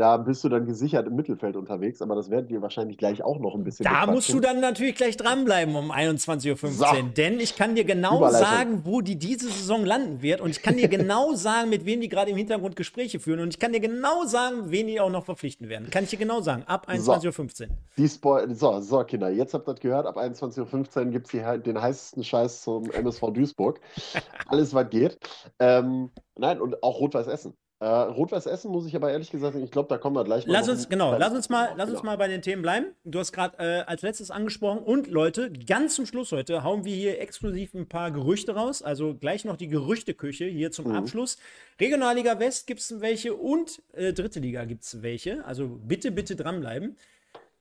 da 0.00 0.16
bist 0.16 0.42
du 0.44 0.48
dann 0.48 0.64
gesichert 0.64 1.06
im 1.06 1.14
Mittelfeld 1.14 1.56
unterwegs, 1.56 2.00
aber 2.00 2.14
das 2.14 2.30
werden 2.30 2.48
wir 2.48 2.62
wahrscheinlich 2.62 2.96
gleich 2.96 3.22
auch 3.22 3.38
noch 3.38 3.54
ein 3.54 3.64
bisschen. 3.64 3.84
Da 3.84 4.06
musst 4.06 4.32
du 4.32 4.40
dann 4.40 4.58
natürlich 4.60 4.94
gleich 4.94 5.18
dranbleiben 5.18 5.76
um 5.76 5.92
21.15 5.92 6.50
Uhr. 6.50 6.72
So. 6.72 6.86
Denn 7.16 7.38
ich 7.38 7.54
kann 7.54 7.74
dir 7.74 7.84
genau 7.84 8.30
sagen, 8.30 8.80
wo 8.84 9.02
die 9.02 9.16
diese 9.16 9.48
Saison 9.48 9.84
landen 9.84 10.22
wird. 10.22 10.40
Und 10.40 10.50
ich 10.50 10.62
kann 10.62 10.78
dir 10.78 10.88
genau 10.96 11.34
sagen, 11.34 11.68
mit 11.68 11.84
wem 11.84 12.00
die 12.00 12.08
gerade 12.08 12.30
im 12.30 12.38
Hintergrund 12.38 12.76
Gespräche 12.76 13.20
führen. 13.20 13.40
Und 13.40 13.48
ich 13.50 13.58
kann 13.58 13.72
dir 13.72 13.80
genau 13.80 14.24
sagen, 14.24 14.70
wen 14.70 14.86
die 14.86 15.00
auch 15.00 15.10
noch 15.10 15.26
verpflichten 15.26 15.68
werden. 15.68 15.90
Kann 15.90 16.04
ich 16.04 16.10
dir 16.10 16.18
genau 16.18 16.40
sagen. 16.40 16.62
Ab 16.64 16.88
21.15 16.88 17.68
Uhr. 17.68 18.54
So. 18.54 18.80
so, 18.80 19.04
Kinder, 19.04 19.28
jetzt 19.28 19.52
habt 19.52 19.68
ihr 19.68 19.74
das 19.74 19.80
gehört. 19.80 20.06
Ab 20.06 20.16
21.15 20.16 20.98
Uhr 20.98 21.04
gibt 21.10 21.34
es 21.34 21.62
den 21.62 21.80
heißesten 21.80 22.24
Scheiß 22.24 22.62
zum 22.62 22.90
MSV 22.90 23.32
Duisburg. 23.34 23.80
Alles, 24.46 24.72
was 24.72 24.88
geht. 24.88 25.18
Ähm, 25.58 26.10
nein, 26.38 26.58
und 26.58 26.82
auch 26.82 27.00
Rot-Weiß 27.00 27.26
Essen. 27.26 27.54
Äh, 27.80 27.86
Rot-Weiß 27.86 28.44
Essen 28.44 28.70
muss 28.70 28.84
ich 28.84 28.94
aber 28.94 29.10
ehrlich 29.10 29.30
gesagt 29.30 29.54
sagen, 29.54 29.64
ich 29.64 29.70
glaube, 29.70 29.88
da 29.88 29.96
kommen 29.96 30.14
wir 30.14 30.22
gleich 30.22 30.46
mal. 30.46 30.52
Lass 30.52 30.68
uns, 30.68 30.90
genau, 30.90 31.16
lass 31.16 31.32
uns 31.32 31.48
mal, 31.48 31.72
lass 31.76 31.88
uns 31.88 32.02
mal 32.02 32.18
bei 32.18 32.28
den 32.28 32.42
Themen 32.42 32.60
bleiben. 32.60 32.88
Du 33.04 33.18
hast 33.18 33.32
gerade 33.32 33.56
äh, 33.58 33.80
als 33.86 34.02
letztes 34.02 34.30
angesprochen 34.30 34.80
und 34.80 35.06
Leute, 35.06 35.50
ganz 35.50 35.94
zum 35.94 36.04
Schluss 36.04 36.30
heute 36.30 36.62
hauen 36.62 36.84
wir 36.84 36.94
hier 36.94 37.18
exklusiv 37.22 37.72
ein 37.72 37.88
paar 37.88 38.10
Gerüchte 38.10 38.54
raus. 38.54 38.82
Also 38.82 39.14
gleich 39.14 39.46
noch 39.46 39.56
die 39.56 39.68
Gerüchteküche 39.68 40.44
hier 40.44 40.72
zum 40.72 40.88
mhm. 40.88 40.96
Abschluss. 40.96 41.38
Regionalliga 41.80 42.38
West 42.38 42.66
gibt 42.66 42.80
es 42.80 43.00
welche 43.00 43.32
und 43.32 43.82
äh, 43.94 44.12
Dritte 44.12 44.40
Liga 44.40 44.66
gibt 44.66 44.82
es 44.84 45.00
welche. 45.00 45.42
Also 45.46 45.66
bitte, 45.66 46.12
bitte 46.12 46.36
dranbleiben. 46.36 46.98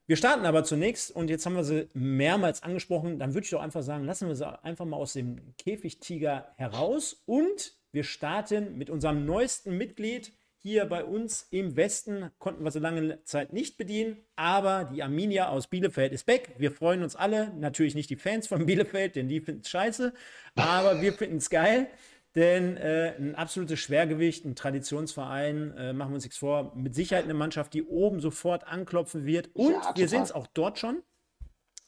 Wir 0.05 0.17
starten 0.17 0.45
aber 0.45 0.65
zunächst, 0.65 1.15
und 1.15 1.29
jetzt 1.29 1.45
haben 1.45 1.55
wir 1.55 1.63
sie 1.63 1.87
mehrmals 1.93 2.61
angesprochen, 2.61 3.19
dann 3.19 3.35
würde 3.35 3.45
ich 3.45 3.51
doch 3.51 3.61
einfach 3.61 3.83
sagen, 3.83 4.03
lassen 4.03 4.27
wir 4.27 4.35
sie 4.35 4.63
einfach 4.65 4.83
mal 4.83 4.97
aus 4.97 5.13
dem 5.13 5.53
Käfigtiger 5.57 6.47
heraus 6.57 7.21
und 7.25 7.78
wir 7.91 8.03
starten 8.03 8.77
mit 8.77 8.89
unserem 8.89 9.25
neuesten 9.25 9.77
Mitglied. 9.77 10.33
Hier 10.61 10.85
bei 10.85 11.05
uns 11.05 11.47
im 11.51 11.77
Westen 11.77 12.31
konnten 12.37 12.63
wir 12.65 12.71
so 12.71 12.79
lange 12.79 13.23
Zeit 13.23 13.53
nicht 13.53 13.77
bedienen, 13.77 14.17
aber 14.35 14.83
die 14.83 15.01
Arminia 15.01 15.47
aus 15.49 15.67
Bielefeld 15.67 16.11
ist 16.11 16.27
weg. 16.27 16.53
Wir 16.57 16.71
freuen 16.71 17.01
uns 17.01 17.15
alle, 17.15 17.53
natürlich 17.55 17.95
nicht 17.95 18.09
die 18.09 18.17
Fans 18.17 18.47
von 18.47 18.65
Bielefeld, 18.65 19.15
denn 19.15 19.29
die 19.29 19.39
finden 19.39 19.61
es 19.61 19.69
scheiße, 19.69 20.13
aber 20.55 21.01
wir 21.01 21.13
finden 21.13 21.37
es 21.37 21.49
geil. 21.49 21.87
Denn 22.35 22.77
äh, 22.77 23.15
ein 23.17 23.35
absolutes 23.35 23.79
Schwergewicht, 23.79 24.45
ein 24.45 24.55
Traditionsverein, 24.55 25.73
äh, 25.77 25.93
machen 25.93 26.11
wir 26.11 26.15
uns 26.15 26.25
nichts 26.25 26.37
vor, 26.37 26.75
mit 26.75 26.93
Sicherheit 26.93 27.23
eine 27.23 27.33
Mannschaft, 27.33 27.73
die 27.73 27.83
oben 27.83 28.19
sofort 28.19 28.67
anklopfen 28.67 29.25
wird. 29.25 29.49
Und 29.55 29.71
ja, 29.71 29.93
wir 29.95 30.07
sehen 30.07 30.21
es 30.21 30.31
auch 30.31 30.45
dort 30.47 30.77
schon. 30.77 31.01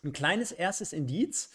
Ein 0.03 0.13
kleines 0.13 0.51
erstes 0.51 0.93
Indiz 0.93 1.51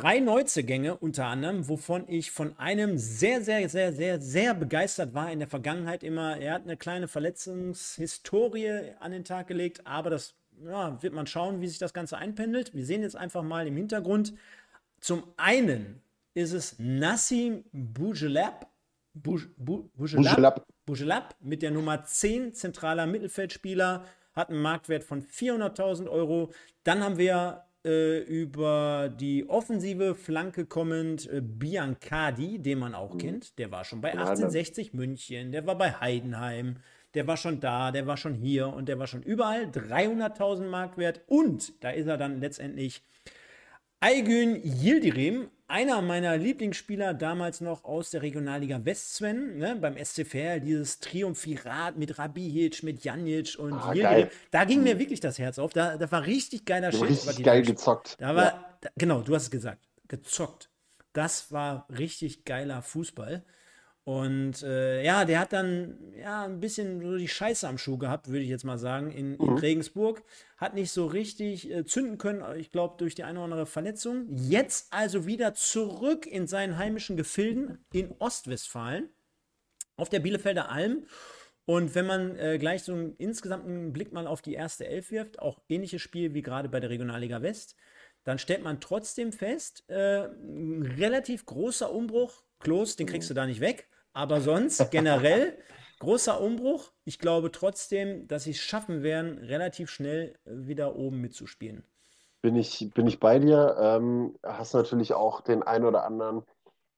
drei 0.00 0.20
Neuzugänge 0.20 0.96
unter 0.96 1.26
anderem, 1.26 1.68
wovon 1.68 2.04
ich 2.08 2.30
von 2.30 2.56
einem 2.58 2.98
sehr, 2.98 3.42
sehr, 3.42 3.68
sehr, 3.68 3.92
sehr, 3.92 4.20
sehr 4.20 4.54
begeistert 4.54 5.14
war 5.14 5.30
in 5.32 5.40
der 5.40 5.48
Vergangenheit 5.48 6.02
immer. 6.02 6.36
Er 6.38 6.54
hat 6.54 6.62
eine 6.62 6.76
kleine 6.76 7.08
Verletzungshistorie 7.08 8.92
an 9.00 9.12
den 9.12 9.24
Tag 9.24 9.48
gelegt, 9.48 9.86
aber 9.86 10.10
das 10.10 10.34
ja, 10.64 11.02
wird 11.02 11.14
man 11.14 11.26
schauen, 11.26 11.60
wie 11.60 11.68
sich 11.68 11.78
das 11.78 11.92
Ganze 11.92 12.16
einpendelt. 12.18 12.74
Wir 12.74 12.84
sehen 12.84 13.02
jetzt 13.02 13.16
einfach 13.16 13.42
mal 13.42 13.66
im 13.66 13.76
Hintergrund. 13.76 14.34
Zum 15.00 15.24
einen 15.36 16.00
ist 16.34 16.52
es 16.52 16.76
Nassim 16.78 17.64
Bougelab, 17.72 18.70
Bougelab, 19.14 20.66
Bougelab 20.86 21.34
mit 21.40 21.62
der 21.62 21.72
Nummer 21.72 22.04
10 22.04 22.54
zentraler 22.54 23.06
Mittelfeldspieler, 23.06 24.04
hat 24.34 24.50
einen 24.50 24.62
Marktwert 24.62 25.02
von 25.02 25.22
400.000 25.22 26.08
Euro. 26.08 26.52
Dann 26.84 27.02
haben 27.02 27.18
wir 27.18 27.67
äh, 27.88 28.18
über 28.18 29.08
die 29.08 29.48
offensive 29.48 30.14
Flanke 30.14 30.66
kommend 30.66 31.26
äh, 31.30 31.40
Biancardi, 31.40 32.58
den 32.58 32.78
man 32.78 32.94
auch 32.94 33.14
mhm. 33.14 33.18
kennt. 33.18 33.58
Der 33.58 33.70
war 33.70 33.84
schon 33.84 34.02
bei 34.02 34.10
1860 34.10 34.92
München, 34.92 35.52
der 35.52 35.66
war 35.66 35.78
bei 35.78 35.92
Heidenheim, 35.92 36.76
der 37.14 37.26
war 37.26 37.38
schon 37.38 37.60
da, 37.60 37.90
der 37.90 38.06
war 38.06 38.18
schon 38.18 38.34
hier 38.34 38.68
und 38.68 38.88
der 38.88 38.98
war 38.98 39.06
schon 39.06 39.22
überall. 39.22 39.64
300.000 39.64 40.66
Marktwert 40.66 41.22
und 41.26 41.82
da 41.82 41.90
ist 41.90 42.06
er 42.06 42.18
dann 42.18 42.40
letztendlich 42.40 43.02
Aygün 44.00 44.60
Yildirim, 44.62 45.48
einer 45.68 46.00
meiner 46.00 46.36
Lieblingsspieler 46.36 47.14
damals 47.14 47.60
noch 47.60 47.84
aus 47.84 48.10
der 48.10 48.22
Regionalliga 48.22 48.84
West, 48.84 49.14
Sven, 49.14 49.58
ne, 49.58 49.76
beim 49.76 49.96
SCFR, 50.02 50.60
dieses 50.60 50.98
Triumphirat 50.98 51.96
mit 51.96 52.18
Rabihic, 52.18 52.82
mit 52.82 53.04
Janic 53.04 53.56
und 53.58 53.74
ah, 53.74 53.92
Yildirim. 53.92 54.28
Da 54.50 54.64
ging 54.64 54.82
mir 54.82 54.98
wirklich 54.98 55.20
das 55.20 55.38
Herz 55.38 55.58
auf. 55.58 55.72
Da, 55.72 55.98
da 55.98 56.10
war 56.10 56.24
richtig 56.24 56.64
geiler 56.64 56.90
Shit. 56.90 57.02
Richtig 57.02 57.44
geil 57.44 57.62
gezockt. 57.62 58.16
Da 58.18 58.34
war, 58.34 58.44
ja. 58.44 58.78
da, 58.80 58.88
genau, 58.96 59.20
du 59.20 59.34
hast 59.34 59.44
es 59.44 59.50
gesagt, 59.50 59.86
gezockt. 60.08 60.70
Das 61.12 61.52
war 61.52 61.86
richtig 61.90 62.44
geiler 62.44 62.80
Fußball. 62.80 63.44
Und 64.08 64.62
äh, 64.62 65.04
ja, 65.04 65.26
der 65.26 65.38
hat 65.38 65.52
dann 65.52 65.98
ja 66.16 66.44
ein 66.46 66.60
bisschen 66.60 67.02
so 67.02 67.18
die 67.18 67.28
Scheiße 67.28 67.68
am 67.68 67.76
Schuh 67.76 67.98
gehabt, 67.98 68.28
würde 68.28 68.40
ich 68.40 68.48
jetzt 68.48 68.64
mal 68.64 68.78
sagen, 68.78 69.10
in, 69.10 69.34
in 69.34 69.50
mhm. 69.50 69.58
Regensburg. 69.58 70.22
Hat 70.56 70.72
nicht 70.72 70.92
so 70.92 71.04
richtig 71.04 71.70
äh, 71.70 71.84
zünden 71.84 72.16
können, 72.16 72.42
ich 72.58 72.72
glaube, 72.72 72.94
durch 72.96 73.14
die 73.14 73.24
eine 73.24 73.38
oder 73.38 73.44
andere 73.44 73.66
Verletzung. 73.66 74.24
Jetzt 74.30 74.94
also 74.94 75.26
wieder 75.26 75.52
zurück 75.52 76.26
in 76.26 76.46
seinen 76.46 76.78
heimischen 76.78 77.18
Gefilden 77.18 77.84
in 77.92 78.14
Ostwestfalen 78.18 79.10
auf 79.96 80.08
der 80.08 80.20
Bielefelder 80.20 80.70
Alm 80.70 81.04
Und 81.66 81.94
wenn 81.94 82.06
man 82.06 82.34
äh, 82.36 82.56
gleich 82.56 82.84
so 82.84 82.94
einen 82.94 83.14
insgesamten 83.16 83.92
Blick 83.92 84.14
mal 84.14 84.26
auf 84.26 84.40
die 84.40 84.54
erste 84.54 84.86
Elf 84.86 85.10
wirft, 85.10 85.38
auch 85.38 85.60
ähnliches 85.68 86.00
Spiel 86.00 86.32
wie 86.32 86.40
gerade 86.40 86.70
bei 86.70 86.80
der 86.80 86.88
Regionalliga 86.88 87.42
West, 87.42 87.76
dann 88.24 88.38
stellt 88.38 88.62
man 88.62 88.80
trotzdem 88.80 89.32
fest, 89.32 89.84
äh, 89.88 90.28
ein 90.28 90.94
relativ 90.98 91.44
großer 91.44 91.92
Umbruch. 91.92 92.42
Klos, 92.58 92.96
den 92.96 93.06
kriegst 93.06 93.28
du 93.28 93.34
da 93.34 93.44
nicht 93.44 93.60
weg. 93.60 93.86
Aber 94.18 94.40
sonst 94.40 94.90
generell 94.90 95.56
großer 96.00 96.40
Umbruch. 96.40 96.90
Ich 97.04 97.20
glaube 97.20 97.52
trotzdem, 97.52 98.26
dass 98.26 98.42
sie 98.42 98.50
es 98.50 98.58
schaffen 98.58 99.04
werden, 99.04 99.38
relativ 99.38 99.90
schnell 99.90 100.34
wieder 100.44 100.96
oben 100.96 101.20
mitzuspielen. 101.20 101.84
Bin 102.42 102.56
ich, 102.56 102.90
bin 102.92 103.06
ich 103.06 103.20
bei 103.20 103.38
dir. 103.38 103.76
Ähm, 103.78 104.34
hast 104.42 104.74
natürlich 104.74 105.14
auch 105.14 105.40
den 105.40 105.62
ein 105.62 105.84
oder 105.84 106.02
anderen 106.02 106.42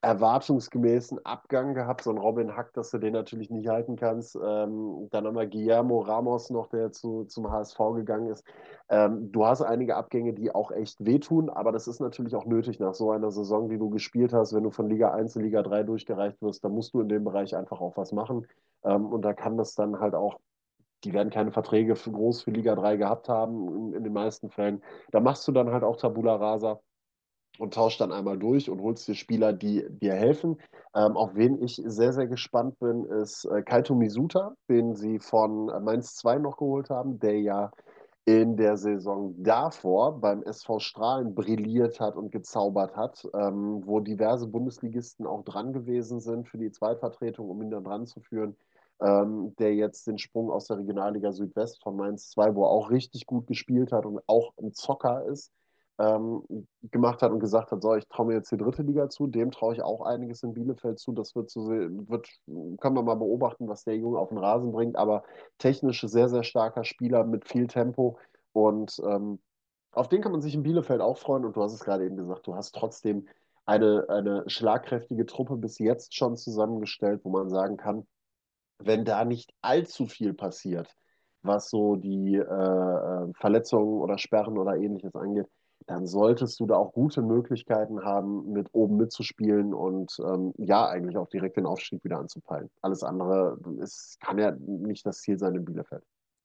erwartungsgemäßen 0.03 1.25
Abgang 1.25 1.75
gehabt. 1.75 2.03
So 2.03 2.11
ein 2.11 2.19
Robin 2.19 2.57
Hack, 2.57 2.73
dass 2.73 2.91
du 2.91 2.99
den 2.99 3.13
natürlich 3.13 3.51
nicht 3.51 3.69
halten 3.69 3.97
kannst. 3.97 4.35
Ähm, 4.37 5.09
dann 5.11 5.27
haben 5.27 5.37
wir 5.37 5.47
Guillermo 5.47 6.01
Ramos 6.01 6.51
noch, 6.51 6.69
der 6.69 6.91
zu, 6.91 7.25
zum 7.25 7.51
HSV 7.51 7.79
gegangen 7.95 8.31
ist. 8.31 8.45
Ähm, 8.89 9.31
du 9.31 9.45
hast 9.45 9.63
einige 9.63 9.97
Abgänge, 9.97 10.33
die 10.33 10.55
auch 10.55 10.71
echt 10.73 11.05
wehtun, 11.05 11.51
aber 11.51 11.71
das 11.73 11.87
ist 11.87 12.01
natürlich 12.01 12.35
auch 12.35 12.47
nötig 12.47 12.81
nach 12.81 12.95
so 12.95 13.11
einer 13.11 13.31
Saison, 13.31 13.69
die 13.69 13.79
du 13.79 13.91
gespielt 13.91 14.33
hast. 14.33 14.55
Wenn 14.55 14.65
du 14.65 14.71
von 14.71 14.89
Liga 14.89 15.13
1 15.13 15.37
in 15.37 15.43
Liga 15.43 15.63
3 15.63 15.83
durchgereicht 15.83 16.41
wirst, 16.41 16.65
dann 16.65 16.73
musst 16.73 16.95
du 16.95 17.01
in 17.01 17.09
dem 17.09 17.25
Bereich 17.25 17.55
einfach 17.55 17.81
auch 17.81 17.97
was 17.97 18.13
machen. 18.13 18.47
Ähm, 18.85 19.07
und 19.07 19.23
da 19.23 19.35
kann 19.35 19.59
das 19.59 19.75
dann 19.75 20.01
halt 20.01 20.15
auch 20.15 20.39
die 21.05 21.15
werden 21.15 21.31
keine 21.31 21.51
Verträge 21.51 21.97
für 21.97 22.13
groß 22.13 22.43
für 22.43 22.51
Liga 22.51 22.75
3 22.75 22.97
gehabt 22.97 23.29
haben, 23.29 23.75
in, 23.75 23.95
in 23.95 24.05
den 24.05 24.13
meisten 24.13 24.51
Fällen. 24.51 24.83
Da 25.13 25.21
machst 25.21 25.49
du 25.49 25.53
dann 25.53 25.71
halt 25.71 25.83
auch 25.83 25.97
Tabula 25.97 26.37
Rasa 26.37 26.81
und 27.59 27.75
tauscht 27.75 28.01
dann 28.01 28.13
einmal 28.13 28.39
durch 28.39 28.71
und 28.71 28.81
holst 28.81 29.07
dir 29.09 29.15
Spieler, 29.15 29.53
die 29.53 29.87
dir 29.89 30.15
helfen. 30.15 30.57
Ähm, 30.95 31.17
auf 31.17 31.35
wen 31.35 31.63
ich 31.63 31.81
sehr, 31.85 32.13
sehr 32.13 32.27
gespannt 32.27 32.79
bin, 32.79 33.05
ist 33.05 33.45
äh, 33.45 33.63
Kaito 33.63 33.95
Misuta, 33.95 34.55
den 34.69 34.95
sie 34.95 35.19
von 35.19 35.67
Mainz 35.85 36.15
2 36.17 36.39
noch 36.39 36.57
geholt 36.57 36.91
haben, 36.91 37.19
der 37.19 37.41
ja 37.41 37.71
in 38.25 38.57
der 38.57 38.77
Saison 38.77 39.35
davor 39.43 40.21
beim 40.21 40.43
SV 40.43 40.79
Strahlen 40.79 41.35
brilliert 41.35 42.01
hat 42.01 42.17
und 42.17 42.31
gezaubert 42.31 42.97
hat, 42.97 43.27
ähm, 43.35 43.83
wo 43.85 44.01
diverse 44.01 44.47
Bundesligisten 44.47 45.27
auch 45.27 45.45
dran 45.45 45.73
gewesen 45.73 46.21
sind 46.21 46.49
für 46.49 46.59
die 46.59 46.71
Zweitvertretung, 46.71 47.49
um 47.49 47.63
ihn 47.63 47.71
dann 47.71 47.85
dran 47.85 48.07
zu 48.07 48.21
führen. 48.21 48.57
Ähm, 49.03 49.55
der 49.59 49.75
jetzt 49.75 50.07
den 50.07 50.19
Sprung 50.19 50.51
aus 50.51 50.67
der 50.67 50.77
Regionalliga 50.77 51.33
Südwest 51.33 51.83
von 51.83 51.97
Mainz 51.97 52.31
2, 52.33 52.55
wo 52.55 52.65
er 52.65 52.71
auch 52.71 52.91
richtig 52.91 53.25
gut 53.25 53.47
gespielt 53.47 53.93
hat 53.93 54.05
und 54.05 54.21
auch 54.27 54.53
ein 54.59 54.75
Zocker 54.75 55.25
ist, 55.25 55.51
ähm, 56.01 56.67
gemacht 56.91 57.21
hat 57.21 57.31
und 57.31 57.41
gesagt 57.41 57.71
hat, 57.71 57.83
so, 57.83 57.95
ich 57.95 58.09
traue 58.09 58.27
mir 58.27 58.35
jetzt 58.35 58.51
die 58.51 58.57
dritte 58.57 58.83
Liga 58.83 59.11
zu, 59.11 59.27
dem 59.27 59.51
traue 59.51 59.75
ich 59.75 59.83
auch 59.83 60.01
einiges 60.01 60.43
in 60.43 60.55
Bielefeld 60.55 60.99
zu. 60.99 61.13
Das 61.13 61.37
wird 61.37 61.51
zu 61.51 61.69
wird, 61.69 62.29
können 62.47 62.97
wir 62.97 63.03
mal 63.03 63.17
beobachten, 63.17 63.69
was 63.69 63.85
der 63.85 63.97
Junge 63.97 64.19
auf 64.19 64.31
den 64.31 64.39
Rasen 64.39 64.73
bringt, 64.73 64.97
aber 64.97 65.25
technisch 65.59 66.01
sehr, 66.01 66.29
sehr 66.29 66.43
starker 66.43 66.85
Spieler 66.85 67.25
mit 67.25 67.47
viel 67.47 67.67
Tempo 67.67 68.19
und 68.53 69.01
ähm, 69.05 69.41
auf 69.93 70.09
den 70.09 70.23
kann 70.23 70.33
man 70.33 70.41
sich 70.41 70.55
in 70.55 70.63
Bielefeld 70.63 71.01
auch 71.01 71.19
freuen 71.19 71.45
und 71.45 71.57
du 71.57 71.63
hast 71.63 71.75
es 71.75 71.85
gerade 71.85 72.05
eben 72.07 72.17
gesagt, 72.17 72.47
du 72.47 72.55
hast 72.55 72.75
trotzdem 72.75 73.27
eine, 73.67 74.07
eine 74.09 74.45
schlagkräftige 74.49 75.27
Truppe 75.27 75.57
bis 75.57 75.79
jetzt 75.79 76.15
schon 76.15 76.37
zusammengestellt, 76.37 77.21
wo 77.25 77.31
man 77.31 77.51
sagen 77.51 77.77
kann, 77.77 78.07
wenn 78.79 79.05
da 79.05 79.25
nicht 79.25 79.53
allzu 79.61 80.07
viel 80.07 80.33
passiert, 80.33 80.95
was 81.43 81.69
so 81.69 81.97
die 81.97 82.37
äh, 82.37 82.41
äh 82.41 83.33
Verletzungen 83.35 84.01
oder 84.01 84.17
Sperren 84.19 84.57
oder 84.59 84.77
ähnliches 84.77 85.15
angeht, 85.15 85.47
dann 85.87 86.07
solltest 86.07 86.61
du 86.61 86.67
da 86.67 86.77
auch 86.77 86.93
gute 86.93 87.23
Möglichkeiten 87.23 88.05
haben, 88.05 88.53
mit 88.53 88.69
oben 88.73 88.97
mitzuspielen 88.97 89.75
und 89.75 90.19
ähm, 90.25 90.53
ja, 90.59 90.89
eigentlich 90.89 91.17
auch 91.17 91.29
direkt 91.29 91.57
den 91.57 91.67
Aufstieg 91.67 92.05
wieder 92.05 92.19
anzupeilen. 92.19 92.71
Alles 92.81 93.03
andere 93.03 93.59
ist, 93.81 94.19
kann 94.21 94.39
ja 94.39 94.53
nicht 94.53 95.07
das 95.07 95.21
Ziel 95.21 95.39
sein 95.39 95.55
in 95.55 95.65
Bielefeld. 95.65 96.03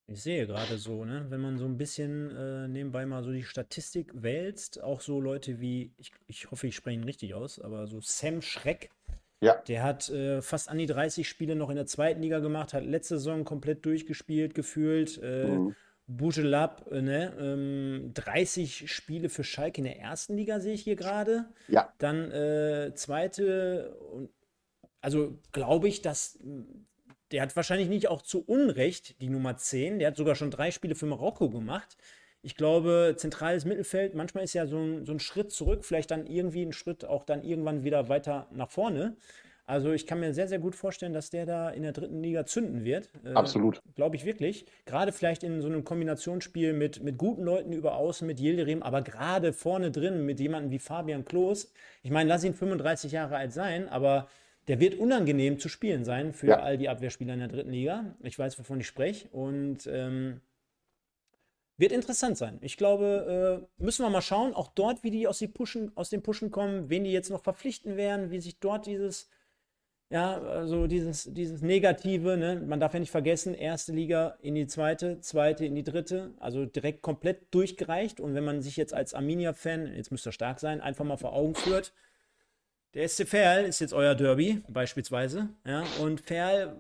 Ich 0.08 0.22
sehe 0.22 0.46
gerade 0.46 0.78
so, 0.78 1.04
ne, 1.04 1.26
wenn 1.30 1.42
man 1.42 1.58
so 1.58 1.66
ein 1.66 1.78
bisschen 1.78 2.30
äh, 2.36 2.68
nebenbei 2.68 3.08
mal 3.08 3.24
so 3.24 3.32
die 3.32 3.44
Statistik 3.44 4.12
wälzt, 4.14 4.82
auch 4.84 5.02
so 5.02 5.20
Leute 5.20 5.60
wie, 5.60 5.94
ich, 5.98 6.12
ich 6.28 6.52
hoffe, 6.52 6.68
ich 6.68 6.76
spreche 6.76 7.00
ihn 7.00 7.04
richtig 7.04 7.34
aus, 7.34 7.60
aber 7.60 7.88
so 7.88 8.00
Sam 8.02 8.42
Schreck, 8.44 8.92
ja. 9.42 9.56
der 9.68 9.82
hat 9.82 10.10
äh, 10.10 10.44
fast 10.44 10.70
an 10.70 10.78
die 10.78 10.86
30 10.86 11.28
Spiele 11.28 11.56
noch 11.56 11.72
in 11.72 11.76
der 11.76 11.88
zweiten 11.88 12.22
Liga 12.22 12.38
gemacht, 12.38 12.76
hat 12.76 12.86
letzte 12.86 13.18
Saison 13.18 13.46
komplett 13.46 13.84
durchgespielt, 13.84 14.54
gefühlt. 14.54 15.20
Äh, 15.24 15.48
mhm. 15.48 15.76
Bujelab, 16.08 16.92
äh, 16.92 17.02
ne? 17.02 17.34
Ähm, 17.40 18.12
30 18.14 18.92
Spiele 18.92 19.30
für 19.30 19.44
Schalke 19.44 19.80
in 19.80 19.86
der 19.86 20.00
ersten 20.00 20.36
Liga 20.36 20.60
sehe 20.60 20.74
ich 20.74 20.84
hier 20.84 20.96
gerade. 20.96 21.46
Ja. 21.68 21.92
Dann 21.98 22.32
äh, 22.32 22.94
zweite, 22.96 23.98
also 25.02 25.40
glaube 25.52 25.88
ich, 25.88 26.02
dass 26.02 26.40
der 27.32 27.42
hat 27.42 27.56
wahrscheinlich 27.56 27.90
nicht 27.90 28.08
auch 28.08 28.22
zu 28.22 28.44
Unrecht 28.46 29.20
die 29.22 29.30
Nummer 29.30 29.58
10. 29.58 30.00
Der 30.00 30.10
hat 30.10 30.18
sogar 30.18 30.36
schon 30.36 30.52
drei 30.52 30.72
Spiele 30.72 30.96
für 30.96 31.08
Marokko 31.08 31.50
gemacht. 31.50 31.98
Ich 32.44 32.56
glaube, 32.56 33.16
zentrales 33.18 33.66
Mittelfeld, 33.66 34.14
manchmal 34.14 34.44
ist 34.44 34.54
ja 34.54 34.68
so 34.68 34.78
ein, 34.78 35.06
so 35.06 35.12
ein 35.12 35.20
Schritt 35.20 35.52
zurück, 35.52 35.84
vielleicht 35.84 36.12
dann 36.12 36.28
irgendwie 36.28 36.64
ein 36.64 36.74
Schritt 36.74 37.04
auch 37.04 37.26
dann 37.26 37.44
irgendwann 37.44 37.84
wieder 37.84 38.08
weiter 38.08 38.48
nach 38.52 38.70
vorne. 38.70 39.18
Also 39.68 39.92
ich 39.94 40.06
kann 40.06 40.20
mir 40.20 40.34
sehr, 40.34 40.48
sehr 40.48 40.60
gut 40.60 40.76
vorstellen, 40.76 41.14
dass 41.14 41.32
der 41.32 41.46
da 41.46 41.70
in 41.70 41.82
der 41.82 41.92
dritten 41.92 42.22
Liga 42.22 42.46
zünden 42.46 42.84
wird. 42.84 43.10
Äh, 43.24 43.34
Absolut. 43.34 43.82
Glaube 43.96 44.16
ich 44.16 44.26
wirklich. 44.26 44.66
Gerade 44.86 45.12
vielleicht 45.12 45.44
in 45.44 45.62
so 45.62 45.68
einem 45.68 45.84
Kombinationsspiel 45.84 46.74
mit, 46.74 47.04
mit 47.04 47.18
guten 47.18 47.44
Leuten 47.44 47.74
über 47.74 47.96
außen, 47.96 48.28
mit 48.28 48.40
Yildirim, 48.40 48.84
aber 48.84 49.02
gerade 49.02 49.54
vorne 49.54 49.90
drin 49.90 50.26
mit 50.26 50.40
jemandem 50.40 50.72
wie 50.72 50.80
Fabian 50.80 51.26
Klos. 51.26 51.72
Ich 52.04 52.12
meine, 52.12 52.30
lass 52.30 52.44
ihn 52.44 52.54
35 52.54 53.12
Jahre 53.12 53.38
alt 53.38 53.54
sein, 53.54 53.90
aber 53.90 54.28
der 54.68 54.80
wird 54.80 54.96
unangenehm 54.96 55.60
zu 55.60 55.68
spielen 55.68 56.06
sein 56.06 56.32
für 56.32 56.48
ja. 56.48 56.60
all 56.60 56.78
die 56.78 56.90
Abwehrspieler 56.90 57.34
in 57.34 57.40
der 57.40 57.48
dritten 57.48 57.72
Liga. 57.72 58.16
Ich 58.22 58.38
weiß, 58.38 58.60
wovon 58.60 58.80
ich 58.80 58.88
spreche. 58.88 59.28
Und 59.30 59.88
ähm, 59.88 60.42
wird 61.78 61.92
interessant 61.92 62.38
sein. 62.38 62.60
Ich 62.62 62.78
glaube, 62.78 63.68
äh, 63.80 63.84
müssen 63.84 64.06
wir 64.06 64.10
mal 64.10 64.22
schauen, 64.22 64.54
auch 64.54 64.70
dort, 64.70 65.04
wie 65.04 65.12
die 65.12 65.28
aus, 65.28 65.40
die 65.40 65.48
Pushen, 65.48 65.92
aus 65.96 66.10
den 66.10 66.22
Pushen 66.22 66.52
kommen, 66.52 66.90
wen 66.90 67.04
die 67.04 67.12
jetzt 67.12 67.30
noch 67.30 67.44
verpflichten 67.44 67.98
werden, 67.98 68.32
wie 68.32 68.40
sich 68.40 68.60
dort 68.60 68.86
dieses 68.86 69.30
ja, 70.16 70.38
also 70.44 70.88
dieses, 70.88 71.26
dieses 71.34 71.62
Negative, 71.62 72.38
ne? 72.38 72.64
man 72.66 72.80
darf 72.80 72.94
ja 72.94 73.02
nicht 73.02 73.12
vergessen, 73.12 73.54
erste 73.54 73.92
Liga 73.92 74.38
in 74.42 74.56
die 74.56 74.66
zweite, 74.66 75.20
zweite 75.20 75.66
in 75.66 75.76
die 75.76 75.84
dritte, 75.84 76.34
also 76.40 76.66
direkt 76.66 77.02
komplett 77.02 77.54
durchgereicht. 77.54 78.22
Und 78.22 78.34
wenn 78.34 78.46
man 78.46 78.62
sich 78.62 78.78
jetzt 78.78 78.94
als 78.94 79.14
Arminia-Fan, 79.14 79.94
jetzt 79.94 80.12
müsste 80.12 80.30
er 80.30 80.32
stark 80.32 80.62
sein, 80.62 80.80
einfach 80.80 81.04
mal 81.04 81.18
vor 81.18 81.34
Augen 81.34 81.54
führt, 81.54 81.92
der 82.94 83.10
SC 83.10 83.28
Verl 83.28 83.66
ist 83.66 83.82
jetzt 83.82 83.94
euer 83.94 84.16
Derby, 84.16 84.64
beispielsweise. 84.70 85.50
Ja? 85.66 85.84
Und 86.00 86.22
Verl 86.22 86.78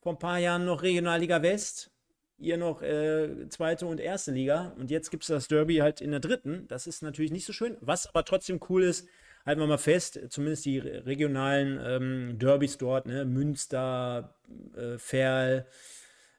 vor 0.00 0.12
ein 0.12 0.20
paar 0.20 0.38
Jahren 0.38 0.64
noch 0.64 0.84
Regionalliga 0.84 1.42
West, 1.42 1.90
ihr 2.38 2.56
noch 2.56 2.82
äh, 2.82 3.48
zweite 3.48 3.84
und 3.86 3.98
erste 3.98 4.30
Liga. 4.30 4.76
Und 4.78 4.92
jetzt 4.92 5.10
gibt 5.10 5.24
es 5.24 5.28
das 5.28 5.48
Derby 5.48 5.78
halt 5.78 6.00
in 6.00 6.12
der 6.12 6.20
dritten. 6.20 6.68
Das 6.68 6.86
ist 6.86 7.02
natürlich 7.02 7.32
nicht 7.32 7.46
so 7.46 7.52
schön. 7.52 7.76
Was 7.80 8.06
aber 8.06 8.24
trotzdem 8.24 8.60
cool 8.68 8.84
ist, 8.84 9.08
halten 9.48 9.62
wir 9.62 9.66
mal 9.66 9.78
fest, 9.78 10.20
zumindest 10.28 10.66
die 10.66 10.78
regionalen 10.78 11.80
ähm, 11.82 12.38
Derbys 12.38 12.76
dort, 12.76 13.06
ne? 13.06 13.24
Münster, 13.24 14.34
äh, 14.76 14.98
Ferl, 14.98 15.66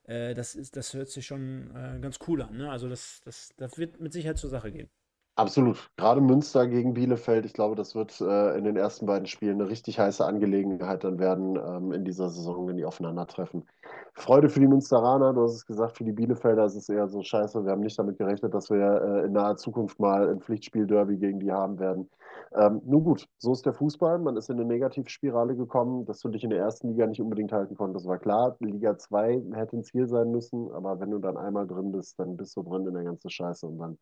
äh, 0.04 0.36
das, 0.36 0.54
ist, 0.54 0.76
das 0.76 0.94
hört 0.94 1.10
sich 1.10 1.26
schon 1.26 1.72
äh, 1.76 2.00
ganz 2.00 2.20
cool 2.28 2.44
an. 2.44 2.56
Ne? 2.56 2.70
Also 2.70 2.88
das, 2.88 3.22
das, 3.26 3.50
das 3.58 3.80
wird 3.80 4.00
mit 4.00 4.14
Sicherheit 4.14 4.38
zur 4.38 4.52
Sache 4.52 4.72
gehen. 4.72 4.90
Absolut. 5.36 5.90
Gerade 5.98 6.22
Münster 6.22 6.68
gegen 6.68 6.94
Bielefeld, 6.94 7.46
ich 7.46 7.54
glaube, 7.54 7.76
das 7.76 7.96
wird 7.96 8.20
äh, 8.22 8.58
in 8.58 8.66
den 8.66 8.76
ersten 8.76 9.08
beiden 9.08 9.26
Spielen 9.26 9.60
eine 9.60 9.70
richtig 9.70 9.98
heiße 9.98 10.24
Angelegenheit 10.24 11.04
dann 11.04 11.18
werden 11.18 11.56
ähm, 11.56 11.94
in 11.94 12.06
dieser 12.06 12.30
Saison, 12.30 12.68
wenn 12.68 12.78
die 12.78 12.86
aufeinandertreffen. 12.86 13.66
Freude 14.14 14.50
für 14.50 14.60
die 14.60 14.68
Münsteraner, 14.68 15.34
du 15.34 15.44
hast 15.44 15.54
es 15.54 15.66
gesagt, 15.66 15.98
für 15.98 16.04
die 16.04 16.12
Bielefelder 16.12 16.66
ist 16.66 16.76
es 16.76 16.90
eher 16.90 17.08
so 17.08 17.24
scheiße. 17.24 17.64
Wir 17.64 17.72
haben 17.72 17.80
nicht 17.80 17.98
damit 17.98 18.18
gerechnet, 18.18 18.54
dass 18.54 18.70
wir 18.70 19.02
äh, 19.02 19.26
in 19.26 19.32
naher 19.32 19.56
Zukunft 19.56 20.00
mal 20.00 20.30
ein 20.30 20.42
Pflichtspiel-Derby 20.42 21.18
gegen 21.18 21.40
die 21.40 21.52
haben 21.52 21.80
werden. 21.80 22.10
Ähm, 22.56 22.82
nun 22.86 23.04
gut, 23.04 23.28
so 23.38 23.54
ist 23.54 23.66
der 23.66 23.74
Fußball. 23.74 24.20
Man 24.20 24.38
ist 24.38 24.50
in 24.50 24.60
eine 24.60 24.66
Negativspirale 24.66 25.56
gekommen, 25.56 26.06
dass 26.06 26.20
du 26.20 26.30
dich 26.30 26.44
in 26.44 26.50
der 26.50 26.60
ersten 26.60 26.90
Liga 26.90 27.06
nicht 27.06 27.22
unbedingt 27.22 27.52
halten 27.52 27.76
konntest. 27.76 28.06
Das 28.06 28.10
war 28.10 28.18
klar, 28.18 28.56
Liga 28.60 28.98
2 28.98 29.44
hätte 29.54 29.78
ein 29.78 29.84
Ziel 29.84 30.08
sein 30.08 30.32
müssen, 30.32 30.72
aber 30.72 31.00
wenn 31.00 31.12
du 31.12 31.20
dann 31.20 31.38
einmal 31.38 31.68
drin 31.68 31.92
bist, 31.92 32.20
dann 32.20 32.38
bist 32.38 32.56
du 32.58 32.64
drin 32.64 32.88
in 32.88 32.94
der 32.94 33.04
ganzen 33.04 33.30
Scheiße 33.30 33.68
und 33.68 33.78
dann 33.78 33.98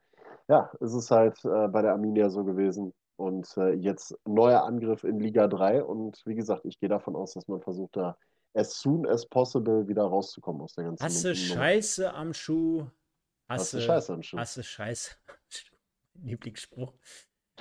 ja, 0.48 0.72
es 0.80 0.94
ist 0.94 1.12
halt 1.12 1.44
äh, 1.46 1.68
bei 1.68 1.82
der 1.82 1.92
Arminia 1.92 2.30
so 2.30 2.44
gewesen. 2.44 2.94
Und 3.18 3.48
äh, 3.58 3.74
jetzt 3.74 4.16
neuer 4.26 4.64
Angriff 4.64 5.04
in 5.04 5.20
Liga 5.20 5.48
3. 5.48 5.84
Und 5.84 6.22
wie 6.26 6.36
gesagt, 6.36 6.66
ich 6.66 6.80
gehe 6.80 6.90
davon 6.90 7.16
aus, 7.16 7.34
dass 7.34 7.48
man 7.48 7.62
versucht, 7.62 7.96
da 7.98 8.18
as 8.54 8.80
soon 8.80 9.08
as 9.08 9.26
possible 9.26 9.88
wieder 9.88 10.04
rauszukommen 10.04 10.62
aus 10.62 10.74
der 10.74 10.86
ganzen 10.86 11.04
Hasse 11.04 11.36
Scheiße 11.36 12.14
am 12.14 12.34
Schuh. 12.34 12.86
Hasse, 13.50 13.78
Hasse 13.78 13.82
Scheiße 13.82 14.14
am 14.14 14.24
Schuh. 14.24 14.38
Hasse 14.38 14.64
Scheiße. 14.64 15.12
Lieblingsspruch. 16.24 16.94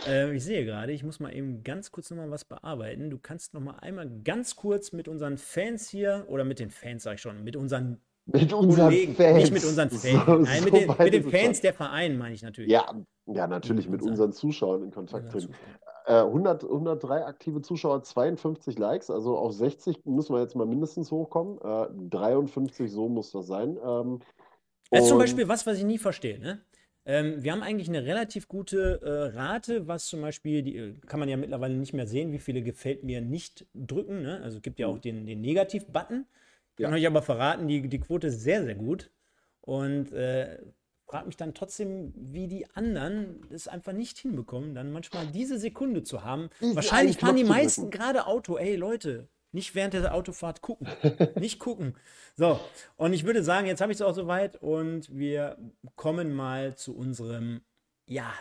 Äh, 0.07 0.35
ich 0.35 0.45
sehe 0.45 0.65
gerade, 0.65 0.93
ich 0.93 1.03
muss 1.03 1.21
mal 1.21 1.35
eben 1.35 1.63
ganz 1.63 1.91
kurz 1.91 2.11
nochmal 2.11 2.31
was 2.31 2.45
bearbeiten. 2.45 3.11
Du 3.11 3.19
kannst 3.19 3.55
nochmal 3.55 3.77
einmal 3.81 4.11
ganz 4.25 4.57
kurz 4.57 4.93
mit 4.93 5.09
unseren 5.09 5.39
Fans 5.39 5.89
hier, 5.89 6.27
oder 6.29 6.45
mit 6.45 6.59
den 6.59 6.71
Fans, 6.71 7.03
sag 7.03 7.15
ich 7.15 7.21
schon, 7.21 7.43
mit 7.45 7.57
unseren 7.57 8.01
mit 8.27 8.53
unseren 8.53 8.87
Kollegen, 8.87 9.15
Fans. 9.15 9.37
Nicht 9.37 9.53
mit 9.53 9.65
unseren 9.65 9.89
Fans. 9.89 10.03
So, 10.27 10.39
Nein, 10.39 10.65
mit, 10.65 10.75
den, 10.75 10.89
mit 10.99 11.15
den 11.15 11.31
Fans 11.31 11.61
der 11.61 11.73
Verein 11.73 12.19
meine 12.19 12.35
ich 12.35 12.43
natürlich. 12.43 12.71
Ja, 12.71 12.93
ja 13.27 13.47
natürlich 13.47 13.89
mit 13.89 14.03
unseren 14.03 14.33
Zuschauern 14.33 14.83
in 14.83 14.91
Kontakt 14.91 15.31
treten. 15.31 15.55
äh, 16.07 16.15
100, 16.15 16.65
103 16.65 17.25
aktive 17.25 17.63
Zuschauer, 17.63 18.03
52 18.03 18.79
Likes, 18.79 19.11
also 19.11 19.39
auf 19.39 19.53
60 19.53 20.05
müssen 20.07 20.35
wir 20.35 20.41
jetzt 20.41 20.57
mal 20.57 20.67
mindestens 20.67 21.13
hochkommen. 21.13 21.59
Äh, 21.63 21.87
53, 22.11 22.91
so 22.91 23.09
muss 23.09 23.31
das 23.31 23.47
sein. 23.47 23.79
Ähm, 23.85 24.19
das 24.91 25.05
ist 25.05 25.09
zum 25.09 25.19
Beispiel 25.19 25.49
was, 25.49 25.67
was 25.67 25.79
ich 25.79 25.85
nie 25.85 25.99
verstehe. 25.99 26.39
Ne? 26.41 26.61
Ähm, 27.09 27.43
wir 27.43 27.53
haben 27.53 27.63
eigentlich 27.63 27.89
eine 27.89 28.05
relativ 28.05 28.49
gute 28.49 29.01
äh, 29.01 29.39
Rate, 29.39 29.87
was 29.87 30.07
zum 30.07 30.21
Beispiel, 30.21 30.63
die, 30.63 30.77
äh, 30.77 30.95
kann 31.07 31.21
man 31.21 31.29
ja 31.29 31.37
mittlerweile 31.37 31.75
nicht 31.75 31.93
mehr 31.93 32.09
sehen, 32.09 32.33
wie 32.33 32.41
viele 32.41 32.63
gefällt 32.63 33.05
mir 33.05 33.21
nicht 33.21 33.65
drücken. 33.75 34.23
Ne? 34.23 34.41
Also 34.43 34.57
es 34.57 34.63
gibt 34.63 34.81
ja 34.81 34.89
auch 34.89 34.99
den, 34.99 35.25
den 35.25 35.41
Negativ-Button. 35.41 36.27
Ich 36.77 36.83
kann 36.83 36.91
ja. 36.91 36.99
euch 36.99 37.07
aber 37.07 37.23
verraten, 37.23 37.69
die, 37.69 37.89
die 37.89 38.01
Quote 38.01 38.27
ist 38.27 38.43
sehr, 38.43 38.65
sehr 38.65 38.75
gut. 38.75 39.11
Und 39.61 40.13
äh, 40.13 40.59
frage 41.07 41.27
mich 41.27 41.37
dann 41.37 41.55
trotzdem, 41.55 42.13
wie 42.17 42.49
die 42.49 42.67
anderen 42.75 43.47
es 43.51 43.69
einfach 43.69 43.93
nicht 43.93 44.19
hinbekommen, 44.19 44.75
dann 44.75 44.91
manchmal 44.91 45.29
diese 45.29 45.59
Sekunde 45.59 46.03
zu 46.03 46.25
haben. 46.25 46.51
Wahrscheinlich 46.61 47.19
fahren 47.19 47.37
die 47.37 47.45
meisten 47.45 47.91
gerade 47.91 48.27
Auto. 48.27 48.57
Ey, 48.57 48.75
Leute, 48.75 49.29
nicht 49.57 49.75
während 49.75 49.95
der 49.95 50.15
Autofahrt 50.15 50.61
gucken. 50.61 50.87
nicht 51.41 51.59
gucken. 51.59 51.97
So, 52.37 52.61
und 52.97 53.15
ich 53.15 53.25
würde 53.25 53.43
sagen, 53.43 53.67
jetzt 53.67 53.81
habe 53.81 53.91
ich 53.91 53.97
es 53.97 54.03
auch 54.03 54.15
soweit 54.15 54.63
und 54.63 55.13
wir 55.17 55.57
kommen 55.97 56.35
mal 56.35 56.77
zu 56.77 56.95
unserem, 56.95 57.63
ja, 58.07 58.33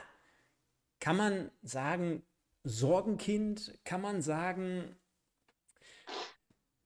kann 0.99 1.16
man 1.16 1.49
sagen, 1.63 2.22
Sorgenkind? 2.66 3.80
Kann 3.86 4.01
man 4.01 4.22
sagen, 4.22 4.95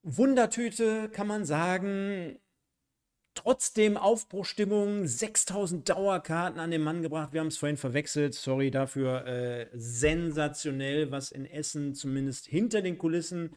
Wundertüte? 0.03 1.09
Kann 1.09 1.27
man 1.27 1.43
sagen, 1.45 2.39
Trotzdem 3.35 3.95
Aufbruchstimmung, 3.95 5.07
6000 5.07 5.87
Dauerkarten 5.87 6.59
an 6.59 6.71
den 6.71 6.81
Mann 6.81 7.01
gebracht. 7.01 7.31
Wir 7.31 7.39
haben 7.39 7.47
es 7.47 7.57
vorhin 7.57 7.77
verwechselt, 7.77 8.33
sorry 8.33 8.69
dafür. 8.69 9.25
Äh, 9.25 9.67
sensationell, 9.73 11.09
was 11.11 11.31
in 11.31 11.45
Essen 11.45 11.95
zumindest 11.95 12.47
hinter 12.47 12.81
den 12.81 12.97
Kulissen 12.97 13.55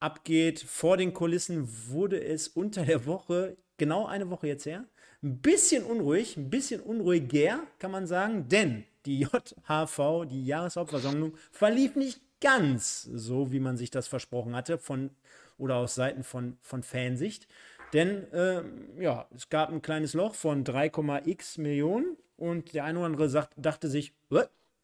abgeht. 0.00 0.60
Vor 0.60 0.96
den 0.96 1.14
Kulissen 1.14 1.68
wurde 1.88 2.22
es 2.22 2.48
unter 2.48 2.84
der 2.84 3.06
Woche, 3.06 3.56
genau 3.76 4.06
eine 4.06 4.30
Woche 4.30 4.48
jetzt 4.48 4.66
her, 4.66 4.84
ein 5.22 5.38
bisschen 5.38 5.84
unruhig, 5.84 6.36
ein 6.36 6.50
bisschen 6.50 6.80
unruhiger, 6.80 7.60
kann 7.78 7.90
man 7.90 8.06
sagen, 8.06 8.48
denn 8.48 8.84
die 9.06 9.20
JHV, 9.20 10.26
die 10.28 10.44
Jahreshauptversammlung, 10.44 11.36
verlief 11.50 11.94
nicht 11.94 12.20
ganz 12.40 13.02
so, 13.02 13.52
wie 13.52 13.60
man 13.60 13.76
sich 13.76 13.90
das 13.90 14.08
versprochen 14.08 14.56
hatte, 14.56 14.78
von 14.78 15.10
oder 15.58 15.76
aus 15.76 15.94
Seiten 15.94 16.24
von, 16.24 16.56
von 16.62 16.82
Fansicht. 16.82 17.46
Denn 17.92 18.32
äh, 18.32 18.62
ja, 18.98 19.28
es 19.34 19.48
gab 19.48 19.70
ein 19.70 19.82
kleines 19.82 20.14
Loch 20.14 20.34
von 20.34 20.64
3,x 20.64 21.58
Millionen 21.58 22.16
und 22.36 22.72
der 22.72 22.84
eine 22.84 22.98
oder 22.98 23.06
andere 23.06 23.28
sagt, 23.28 23.52
dachte 23.56 23.88
sich, 23.88 24.14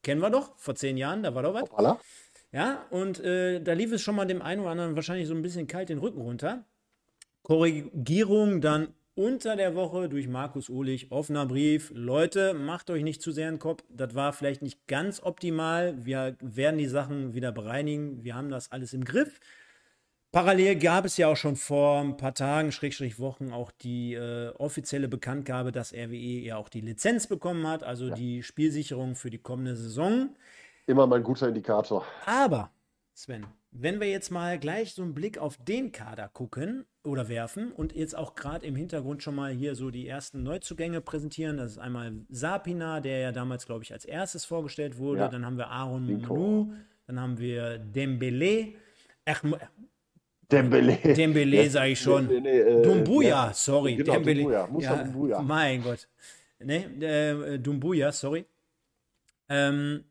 kennen 0.03 0.21
wir 0.21 0.31
doch, 0.31 0.57
vor 0.57 0.75
zehn 0.75 0.97
Jahren, 0.97 1.23
da 1.23 1.35
war 1.35 1.43
doch 1.43 1.55
was. 1.55 1.63
Hoppala. 1.63 1.99
Ja, 2.53 2.87
und 2.91 3.21
äh, 3.21 3.61
da 3.61 3.73
lief 3.73 3.93
es 3.93 4.03
schon 4.03 4.17
mal 4.17 4.27
dem 4.27 4.43
einen 4.43 4.61
oder 4.61 4.71
anderen 4.71 4.97
wahrscheinlich 4.97 5.29
so 5.29 5.35
ein 5.35 5.43
bisschen 5.43 5.67
kalt 5.67 5.89
den 5.89 5.99
Rücken 5.99 6.21
runter. 6.21 6.65
Korrigierung 7.43 8.61
dann 8.61 8.95
unter 9.15 9.57
der 9.57 9.75
Woche 9.75 10.09
durch 10.09 10.29
Markus 10.29 10.69
Uhlich, 10.69 11.11
offener 11.11 11.47
Brief. 11.47 11.91
Leute, 11.95 12.55
macht 12.55 12.91
euch 12.91 13.03
nicht 13.03 13.23
zu 13.23 13.33
sehr 13.33 13.49
in 13.49 13.55
den 13.55 13.61
Kopf. 13.61 13.83
Das 13.89 14.15
war 14.15 14.33
vielleicht 14.33 14.63
nicht 14.63 14.87
ganz 14.87 15.23
optimal. 15.23 15.95
Wir 16.05 16.37
werden 16.41 16.79
die 16.79 16.87
Sachen 16.87 17.35
wieder 17.35 17.51
bereinigen. 17.51 18.23
Wir 18.25 18.35
haben 18.35 18.51
das 18.51 18.73
alles 18.73 18.93
im 18.93 19.05
Griff. 19.05 19.41
Parallel 20.33 20.77
gab 20.77 21.07
es 21.07 21.17
ja 21.17 21.29
auch 21.29 21.37
schon 21.37 21.57
vor 21.57 22.01
ein 22.01 22.19
paar 22.19 22.35
Tagen, 22.35 22.71
Schrägstrich 22.71 23.19
Wochen, 23.19 23.53
auch 23.53 23.71
die 23.71 24.13
äh, 24.13 24.51
offizielle 24.59 25.09
Bekanntgabe, 25.09 25.73
dass 25.73 25.95
RWE 25.95 26.15
ja 26.15 26.57
auch 26.59 26.69
die 26.69 26.83
Lizenz 26.83 27.27
bekommen 27.27 27.67
hat, 27.67 27.83
also 27.83 28.09
ja. 28.09 28.15
die 28.15 28.43
Spielsicherung 28.43 29.15
für 29.15 29.31
die 29.31 29.39
kommende 29.39 29.77
Saison. 29.77 30.37
Immer 30.87 31.07
mal 31.07 31.17
ein 31.17 31.23
guter 31.23 31.49
Indikator. 31.49 32.05
Aber, 32.25 32.71
Sven, 33.13 33.47
wenn 33.73 34.01
wir 34.01 34.09
jetzt 34.09 34.31
mal 34.31 34.59
gleich 34.59 34.95
so 34.95 35.03
einen 35.03 35.15
Blick 35.15 35.37
auf 35.39 35.57
den 35.59 35.93
Kader 35.93 36.29
gucken 36.29 36.87
oder 37.05 37.29
werfen 37.29 37.73
und 37.73 37.95
jetzt 37.95 38.17
auch 38.17 38.35
gerade 38.35 38.65
im 38.65 38.77
Hintergrund 38.77 39.23
schon 39.23 39.35
mal 39.35 39.53
hier 39.53 39.75
so 39.75 39.91
die 39.91 40.07
ersten 40.07 40.43
Neuzugänge 40.43 41.01
präsentieren, 41.01 41.57
das 41.57 41.73
ist 41.73 41.79
einmal 41.79 42.13
Sapina, 42.29 43.01
der 43.01 43.19
ja 43.19 43.33
damals, 43.33 43.67
glaube 43.67 43.83
ich, 43.83 43.93
als 43.93 44.05
erstes 44.05 44.45
vorgestellt 44.45 44.97
wurde. 44.97 45.21
Ja. 45.21 45.29
Dann 45.29 45.45
haben 45.45 45.59
wir 45.59 45.69
Aaron 45.69 46.07
Manu, 46.07 46.73
dann 47.07 47.21
haben 47.21 47.39
wir 47.39 47.79
Dembele. 47.79 48.75
Ach, 49.25 49.43
Dembele. 50.51 50.97
Dembele, 51.03 51.69
sage 51.69 51.91
ich 51.91 52.01
schon. 52.01 52.29
Dembele, 52.29 52.81
äh, 52.81 52.83
Dumbuya, 52.83 53.53
sorry. 53.53 53.97
Genau, 53.97 54.13
Dembele. 54.13 54.43
Dumbuya. 54.43 54.69
Ja, 54.79 55.03
Dumbuya. 55.03 55.43
Mein 55.43 55.83
Gott. 55.83 56.09
Ne, 56.61 56.85
äh, 57.03 57.59
Dumbuya, 57.59 58.13
sorry. 58.13 58.47
Ähm, 59.49 60.05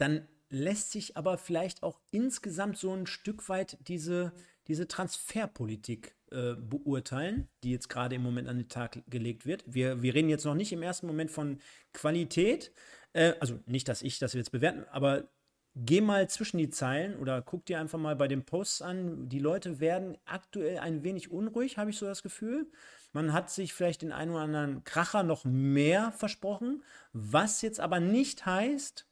dann 0.00 0.26
lässt 0.48 0.90
sich 0.90 1.16
aber 1.16 1.38
vielleicht 1.38 1.82
auch 1.82 2.00
insgesamt 2.10 2.76
so 2.76 2.92
ein 2.92 3.06
Stück 3.06 3.48
weit 3.48 3.78
diese, 3.86 4.32
diese 4.66 4.88
Transferpolitik 4.88 6.16
äh, 6.30 6.54
beurteilen, 6.54 7.48
die 7.62 7.70
jetzt 7.70 7.88
gerade 7.88 8.16
im 8.16 8.22
Moment 8.22 8.48
an 8.48 8.58
den 8.58 8.68
Tag 8.68 9.02
gelegt 9.08 9.46
wird. 9.46 9.64
Wir, 9.66 10.02
wir 10.02 10.14
reden 10.14 10.28
jetzt 10.28 10.44
noch 10.44 10.54
nicht 10.54 10.72
im 10.72 10.82
ersten 10.82 11.06
Moment 11.06 11.30
von 11.30 11.58
Qualität. 11.92 12.72
Äh, 13.12 13.34
also 13.40 13.60
nicht, 13.66 13.88
dass 13.88 14.02
ich 14.02 14.18
das 14.18 14.32
jetzt 14.32 14.52
bewerten, 14.52 14.84
aber 14.90 15.28
geh 15.76 16.00
mal 16.00 16.28
zwischen 16.28 16.58
die 16.58 16.70
Zeilen 16.70 17.16
oder 17.16 17.42
guck 17.42 17.64
dir 17.66 17.78
einfach 17.78 17.98
mal 17.98 18.16
bei 18.16 18.28
den 18.28 18.44
Posts 18.44 18.82
an. 18.82 19.28
Die 19.28 19.38
Leute 19.38 19.80
werden 19.80 20.18
aktuell 20.24 20.78
ein 20.78 21.04
wenig 21.04 21.30
unruhig, 21.30 21.78
habe 21.78 21.90
ich 21.90 21.98
so 21.98 22.06
das 22.06 22.22
Gefühl. 22.22 22.70
Man 23.12 23.32
hat 23.32 23.50
sich 23.50 23.72
vielleicht 23.72 24.02
den 24.02 24.12
einen 24.12 24.32
oder 24.32 24.42
anderen 24.42 24.84
Kracher 24.84 25.22
noch 25.22 25.44
mehr 25.44 26.12
versprochen, 26.12 26.82
was 27.12 27.62
jetzt 27.62 27.80
aber 27.80 28.00
nicht 28.00 28.46
heißt, 28.46 29.06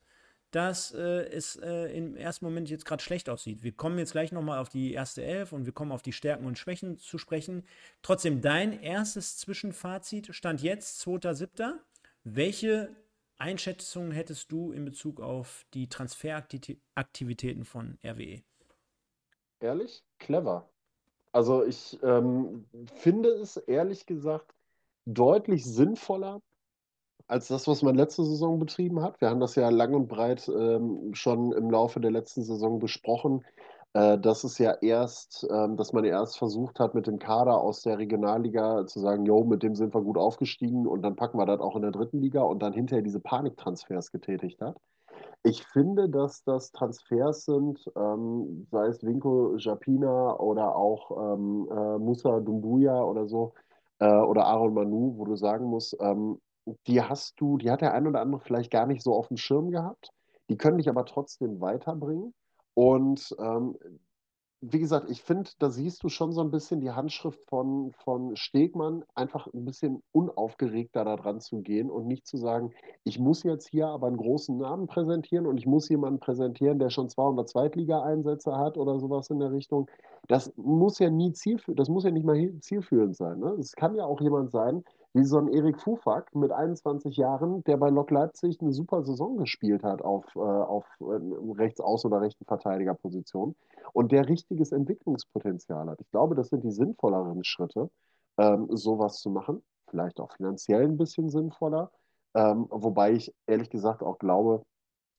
dass 0.51 0.93
äh, 0.93 1.27
es 1.31 1.57
äh, 1.57 1.97
im 1.97 2.17
ersten 2.17 2.45
Moment 2.45 2.71
jetzt 2.71 2.85
gerade 2.85 3.03
schlecht 3.03 3.29
aussieht. 3.29 3.63
Wir 3.63 3.73
kommen 3.73 3.99
jetzt 3.99 4.13
gleich 4.13 4.33
nochmal 4.33 4.59
auf 4.59 4.69
die 4.69 4.93
erste 4.93 5.23
Elf 5.23 5.53
und 5.53 5.67
wir 5.67 5.73
kommen 5.73 5.93
auf 5.93 6.03
die 6.03 6.13
Stärken 6.13 6.47
und 6.47 6.59
Schwächen 6.59 6.99
zu 6.99 7.19
sprechen. 7.19 7.65
Trotzdem, 8.03 8.41
dein 8.41 8.81
erstes 8.81 9.37
Zwischenfazit 9.37 10.35
stand 10.35 10.63
jetzt, 10.63 11.07
2.7. 11.07 11.75
Welche 12.25 12.95
Einschätzung 13.37 14.11
hättest 14.11 14.51
du 14.51 14.73
in 14.73 14.85
Bezug 14.85 15.21
auf 15.21 15.67
die 15.75 15.89
Transferaktivitäten 15.89 17.65
von 17.65 17.99
RWE? 18.03 18.43
Ehrlich? 19.61 20.03
Clever. 20.19 20.69
Also 21.33 21.65
ich 21.65 21.99
ähm, 22.03 22.65
finde 22.95 23.29
es 23.31 23.57
ehrlich 23.57 24.07
gesagt 24.07 24.55
deutlich 25.05 25.65
sinnvoller 25.65 26.41
als 27.29 27.49
das, 27.49 27.69
was 27.69 27.83
man 27.83 27.95
letzte 27.95 28.25
Saison 28.25 28.59
betrieben 28.59 29.03
hat. 29.03 29.21
Wir 29.21 29.29
haben 29.29 29.41
das 29.41 29.55
ja 29.55 29.69
lang 29.69 29.95
und 29.95 30.09
breit 30.09 30.49
ähm, 30.49 31.15
schon 31.15 31.53
im 31.53 31.71
Laufe 31.71 32.01
der 32.01 32.11
letzten 32.11 32.43
Saison 32.43 32.79
besprochen, 32.79 33.45
äh, 33.93 34.19
dass 34.19 34.45
es 34.45 34.59
ja 34.59 34.73
erst, 34.81 35.45
äh, 35.45 35.69
dass 35.77 35.93
man 35.93 36.05
erst 36.05 36.39
versucht 36.39 36.81
hat, 36.81 36.95
mit 36.95 37.07
dem 37.07 37.19
Kader 37.19 37.61
aus 37.61 37.83
der 37.83 37.99
Regionalliga 37.99 38.87
zu 38.87 39.01
sagen, 39.01 39.27
jo, 39.27 39.45
mit 39.45 39.63
dem 39.63 39.75
sind 39.75 39.95
wir 39.95 40.01
gut 40.01 40.17
aufgestiegen 40.17 40.87
und 40.87 41.03
dann 41.03 41.17
packen 41.17 41.39
wir 41.39 41.47
das 41.47 41.61
auch 41.61 41.77
in 41.77 41.83
der 41.83 41.91
dritten 41.91 42.21
Liga 42.21 42.43
und 42.43 42.63
dann 42.63 42.73
hinterher 42.73 43.03
diese 43.03 43.21
Paniktransfers 43.21 44.11
getätigt 44.11 44.61
hat. 44.63 44.77
Ich 45.43 45.65
finde, 45.67 46.09
dass 46.09 46.43
das 46.45 46.73
Transfers 46.73 47.45
sind, 47.45 47.79
ähm, 47.97 48.67
sei 48.71 48.87
es 48.87 49.05
Vinko 49.05 49.57
Japina 49.57 50.39
oder 50.39 50.75
auch 50.77 51.35
ähm, 51.35 51.69
äh, 51.71 51.99
Musa 51.99 52.41
Dumbuya 52.41 53.03
oder 53.03 53.27
so, 53.27 53.53
äh, 53.99 54.11
oder 54.11 54.47
Aaron 54.47 54.75
Manu, 54.75 55.15
wo 55.17 55.25
du 55.25 55.37
sagen 55.37 55.67
musst, 55.67 55.97
ähm, 56.01 56.41
die 56.87 57.03
hast 57.03 57.41
du, 57.41 57.59
die 57.59 57.71
hat 57.71 57.81
der 57.81 57.95
ein 57.95 58.07
oder 58.07 58.21
andere 58.21 58.41
vielleicht 58.41 58.71
gar 58.71 58.87
nicht 58.87 59.03
so 59.03 59.15
auf 59.15 59.29
dem 59.29 59.37
Schirm 59.37 59.71
gehabt. 59.71 60.11
Die 60.49 60.57
können 60.57 60.79
dich 60.79 60.89
aber 60.89 61.05
trotzdem 61.05 61.61
weiterbringen. 61.61 62.35
Und 62.75 63.35
ähm, 63.39 63.77
wie 64.61 64.81
gesagt, 64.81 65.09
ich 65.09 65.23
finde, 65.23 65.51
da 65.61 65.71
siehst 65.71 66.03
du 66.03 66.09
schon 66.09 66.33
so 66.33 66.41
ein 66.41 66.51
bisschen 66.51 66.81
die 66.81 66.91
Handschrift 66.91 67.41
von, 67.49 67.93
von 67.93 68.35
Stegmann, 68.35 69.05
einfach 69.15 69.47
ein 69.55 69.65
bisschen 69.65 70.03
unaufgeregter 70.11 71.05
da 71.05 71.15
dran 71.17 71.41
zu 71.41 71.61
gehen 71.61 71.91
und 71.91 72.09
nicht 72.09 72.27
zu 72.27 72.37
sagen, 72.37 72.73
ich 73.05 73.21
muss 73.21 73.45
jetzt 73.45 73.69
hier 73.69 73.87
aber 73.87 74.09
einen 74.09 74.17
großen 74.17 74.57
Namen 74.57 74.89
präsentieren 74.89 75.47
und 75.47 75.59
ich 75.59 75.67
muss 75.67 75.89
jemanden 75.89 76.19
präsentieren, 76.19 76.81
der 76.81 76.91
schon 76.91 77.09
200 77.09 77.49
Zweitliga-Einsätze 77.49 78.57
hat 78.57 78.77
oder 78.77 78.99
sowas 78.99 79.31
in 79.31 79.39
der 79.39 79.53
Richtung. 79.53 79.89
Das 80.27 80.53
muss 80.57 80.99
ja 80.99 81.09
nie 81.09 81.33
zielführend, 81.33 81.79
das 81.79 81.89
muss 81.89 82.05
ja 82.05 82.11
nicht 82.11 82.27
mal 82.27 82.53
zielführend 82.61 83.17
sein. 83.17 83.39
Ne? 83.39 83.51
Es 83.61 83.73
kann 83.73 83.95
ja 83.95 84.07
auch 84.07 84.21
jemand 84.21 84.51
sein, 84.51 84.83
wie 85.19 85.25
so 85.25 85.39
ein 85.39 85.49
Erik 85.49 85.81
Fufak 85.81 86.33
mit 86.35 86.53
21 86.53 87.17
Jahren, 87.17 87.65
der 87.65 87.77
bei 87.77 87.91
Lok 87.91 88.11
Leipzig 88.11 88.61
eine 88.61 88.73
super 88.73 89.03
Saison 89.03 89.37
gespielt 89.37 89.83
hat 89.83 90.01
auf, 90.01 90.25
äh, 90.37 90.39
auf 90.39 90.87
äh, 91.01 91.05
Rechtsaußen- 91.05 92.07
oder 92.07 92.21
rechten 92.21 92.45
Verteidigerposition 92.45 93.57
und 93.93 94.13
der 94.13 94.29
richtiges 94.29 94.71
Entwicklungspotenzial 94.71 95.89
hat. 95.91 96.01
Ich 96.01 96.11
glaube, 96.13 96.37
das 96.37 96.51
sind 96.51 96.63
die 96.63 96.71
sinnvolleren 96.71 97.43
Schritte, 97.43 97.91
ähm, 98.39 98.69
sowas 98.71 99.21
zu 99.21 99.31
machen. 99.31 99.63
Vielleicht 99.91 100.21
auch 100.21 100.33
finanziell 100.33 100.85
ein 100.85 100.97
bisschen 100.97 101.31
sinnvoller. 101.31 101.91
Ähm, 102.35 102.67
wobei 102.71 103.13
ich 103.13 103.35
ehrlich 103.47 103.71
gesagt 103.71 104.03
auch 104.03 104.19
glaube, 104.19 104.63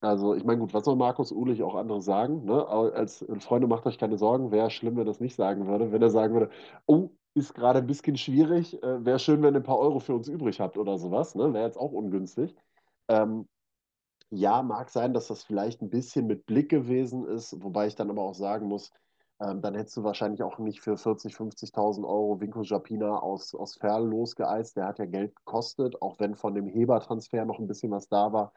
also 0.02 0.34
ich 0.34 0.46
meine, 0.46 0.60
gut, 0.60 0.74
was 0.74 0.86
soll 0.86 0.96
Markus 0.96 1.32
Uhlich 1.34 1.62
auch 1.62 1.76
andere 1.76 2.02
sagen? 2.02 2.46
Ne? 2.46 2.66
Als 2.68 3.26
Freunde 3.40 3.68
macht 3.68 3.86
euch 3.86 3.98
keine 3.98 4.18
Sorgen, 4.18 4.52
wäre 4.52 4.70
schlimm, 4.70 4.96
wenn 4.96 5.04
er 5.04 5.06
das 5.06 5.20
nicht 5.20 5.36
sagen 5.36 5.68
würde. 5.68 5.92
Wenn 5.92 6.02
er 6.02 6.10
sagen 6.10 6.34
würde, 6.34 6.50
oh, 6.86 7.10
ist 7.40 7.54
gerade 7.54 7.80
ein 7.80 7.88
bisschen 7.88 8.18
schwierig. 8.18 8.82
Äh, 8.84 9.06
Wäre 9.06 9.20
schön, 9.20 9.42
wenn 9.42 9.54
ihr 9.56 9.60
ein 9.62 9.64
paar 9.64 9.80
Euro 9.80 10.00
für 10.00 10.14
uns 10.16 10.28
übrig 10.28 10.60
habt 10.60 10.78
oder 10.78 10.98
sowas. 10.98 11.36
Ne? 11.36 11.54
Wäre 11.54 11.66
jetzt 11.66 11.78
auch 11.78 11.92
ungünstig. 11.92 12.56
Ähm, 13.10 13.48
Ja, 14.32 14.62
mag 14.64 14.90
sein, 14.90 15.14
dass 15.14 15.28
das 15.28 15.44
vielleicht 15.44 15.82
ein 15.82 15.90
bisschen 15.90 16.28
mit 16.28 16.46
Blick 16.46 16.70
gewesen 16.70 17.26
ist, 17.28 17.62
wobei 17.64 17.88
ich 17.88 17.96
dann 17.96 18.10
aber 18.12 18.22
auch 18.24 18.36
sagen 18.36 18.68
muss, 18.68 18.92
ähm, 19.42 19.62
dann 19.62 19.76
hättest 19.76 19.96
du 19.98 20.04
wahrscheinlich 20.04 20.44
auch 20.44 20.58
nicht 20.60 20.82
für 20.82 20.96
40.000, 20.96 21.34
50.000 21.36 22.04
Euro 22.04 22.42
Vinko 22.42 22.62
Japina 22.62 23.20
aus, 23.20 23.56
aus 23.56 23.76
Ferl 23.76 24.06
losgeeist. 24.06 24.76
Der 24.76 24.88
hat 24.88 25.00
ja 25.00 25.06
Geld 25.06 25.36
gekostet, 25.36 26.02
auch 26.02 26.20
wenn 26.20 26.36
von 26.36 26.54
dem 26.54 26.68
Heber-Transfer 26.68 27.46
noch 27.46 27.60
ein 27.60 27.68
bisschen 27.68 27.92
was 27.92 28.10
da 28.10 28.34
war. 28.34 28.54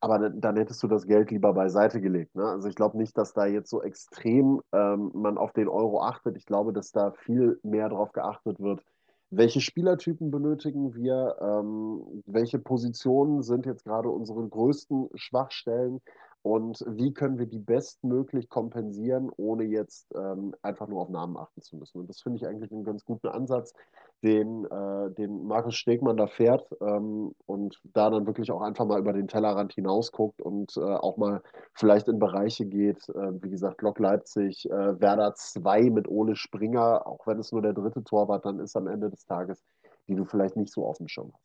Aber 0.00 0.18
dann, 0.18 0.40
dann 0.40 0.56
hättest 0.56 0.82
du 0.82 0.88
das 0.88 1.06
Geld 1.06 1.30
lieber 1.30 1.52
beiseite 1.52 2.00
gelegt. 2.00 2.34
Ne? 2.34 2.44
Also 2.44 2.68
ich 2.68 2.74
glaube 2.74 2.96
nicht, 2.96 3.18
dass 3.18 3.32
da 3.32 3.46
jetzt 3.46 3.70
so 3.70 3.82
extrem 3.82 4.62
ähm, 4.72 5.10
man 5.14 5.36
auf 5.36 5.52
den 5.52 5.68
Euro 5.68 6.02
achtet. 6.02 6.36
Ich 6.36 6.46
glaube, 6.46 6.72
dass 6.72 6.92
da 6.92 7.10
viel 7.10 7.58
mehr 7.62 7.88
darauf 7.88 8.12
geachtet 8.12 8.60
wird, 8.60 8.82
welche 9.30 9.60
Spielertypen 9.60 10.30
benötigen 10.30 10.94
wir? 10.94 11.36
Ähm, 11.40 12.22
welche 12.26 12.58
Positionen 12.58 13.42
sind 13.42 13.64
jetzt 13.64 13.84
gerade 13.84 14.08
unsere 14.08 14.46
größten 14.46 15.08
Schwachstellen? 15.14 16.00
Und 16.42 16.82
wie 16.88 17.12
können 17.12 17.38
wir 17.38 17.46
die 17.46 17.58
bestmöglich 17.58 18.48
kompensieren, 18.48 19.30
ohne 19.36 19.64
jetzt 19.64 20.10
ähm, 20.16 20.54
einfach 20.62 20.88
nur 20.88 21.02
auf 21.02 21.10
Namen 21.10 21.36
achten 21.36 21.60
zu 21.60 21.76
müssen? 21.76 21.98
Und 21.98 22.08
das 22.08 22.22
finde 22.22 22.38
ich 22.38 22.46
eigentlich 22.46 22.72
einen 22.72 22.84
ganz 22.84 23.04
guten 23.04 23.28
Ansatz, 23.28 23.74
den, 24.22 24.64
äh, 24.66 25.10
den 25.12 25.46
Markus 25.46 25.76
Stegmann 25.76 26.16
da 26.16 26.26
fährt 26.26 26.66
ähm, 26.80 27.34
und 27.46 27.80
da 27.84 28.10
dann 28.10 28.26
wirklich 28.26 28.50
auch 28.50 28.62
einfach 28.62 28.86
mal 28.86 28.98
über 28.98 29.12
den 29.12 29.28
Tellerrand 29.28 29.74
hinausguckt 29.74 30.40
und 30.40 30.76
äh, 30.76 30.80
auch 30.80 31.16
mal 31.16 31.42
vielleicht 31.74 32.08
in 32.08 32.18
Bereiche 32.18 32.66
geht, 32.66 33.08
äh, 33.10 33.42
wie 33.42 33.50
gesagt, 33.50 33.82
Lok 33.82 33.98
Leipzig, 33.98 34.68
äh, 34.70 35.00
Werder 35.00 35.34
2 35.34 35.90
mit 35.90 36.08
Ole 36.08 36.36
Springer, 36.36 37.06
auch 37.06 37.26
wenn 37.26 37.38
es 37.38 37.52
nur 37.52 37.62
der 37.62 37.72
dritte 37.72 38.02
Torwart 38.02 38.44
dann 38.44 38.60
ist 38.60 38.76
am 38.76 38.86
Ende 38.86 39.10
des 39.10 39.24
Tages, 39.24 39.62
die 40.08 40.14
du 40.14 40.24
vielleicht 40.24 40.56
nicht 40.56 40.72
so 40.72 40.86
auf 40.86 40.98
dem 40.98 41.08
Schirm 41.08 41.32
hast. 41.32 41.44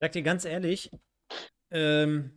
Sag 0.00 0.12
dir 0.12 0.22
ganz 0.22 0.44
ehrlich, 0.44 0.90
ähm, 1.70 2.30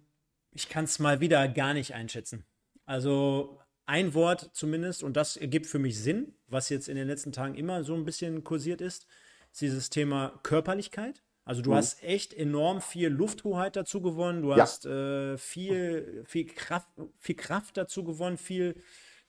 ich 0.59 0.67
kann 0.67 0.83
es 0.83 0.99
mal 0.99 1.21
wieder 1.21 1.47
gar 1.47 1.73
nicht 1.73 1.93
einschätzen. 1.93 2.45
Also 2.85 3.59
ein 3.85 4.13
Wort 4.13 4.49
zumindest, 4.53 5.03
und 5.03 5.15
das 5.15 5.37
ergibt 5.37 5.67
für 5.67 5.79
mich 5.79 5.97
Sinn, 5.97 6.33
was 6.47 6.67
jetzt 6.67 6.89
in 6.89 6.97
den 6.97 7.07
letzten 7.07 7.31
Tagen 7.31 7.55
immer 7.55 7.85
so 7.85 7.95
ein 7.95 8.03
bisschen 8.03 8.43
kursiert 8.43 8.81
ist, 8.81 9.07
ist 9.53 9.61
dieses 9.61 9.89
Thema 9.89 10.37
Körperlichkeit. 10.43 11.23
Also 11.45 11.61
du 11.61 11.71
mhm. 11.71 11.75
hast 11.75 12.03
echt 12.03 12.33
enorm 12.33 12.81
viel 12.81 13.07
Lufthoheit 13.07 13.77
dazu 13.77 14.01
gewonnen, 14.01 14.41
du 14.41 14.49
ja. 14.49 14.57
hast 14.57 14.85
äh, 14.85 15.37
viel, 15.37 16.23
viel, 16.27 16.45
Kraft, 16.45 16.89
viel 17.17 17.35
Kraft 17.35 17.77
dazu 17.77 18.03
gewonnen, 18.03 18.37
viel 18.37 18.75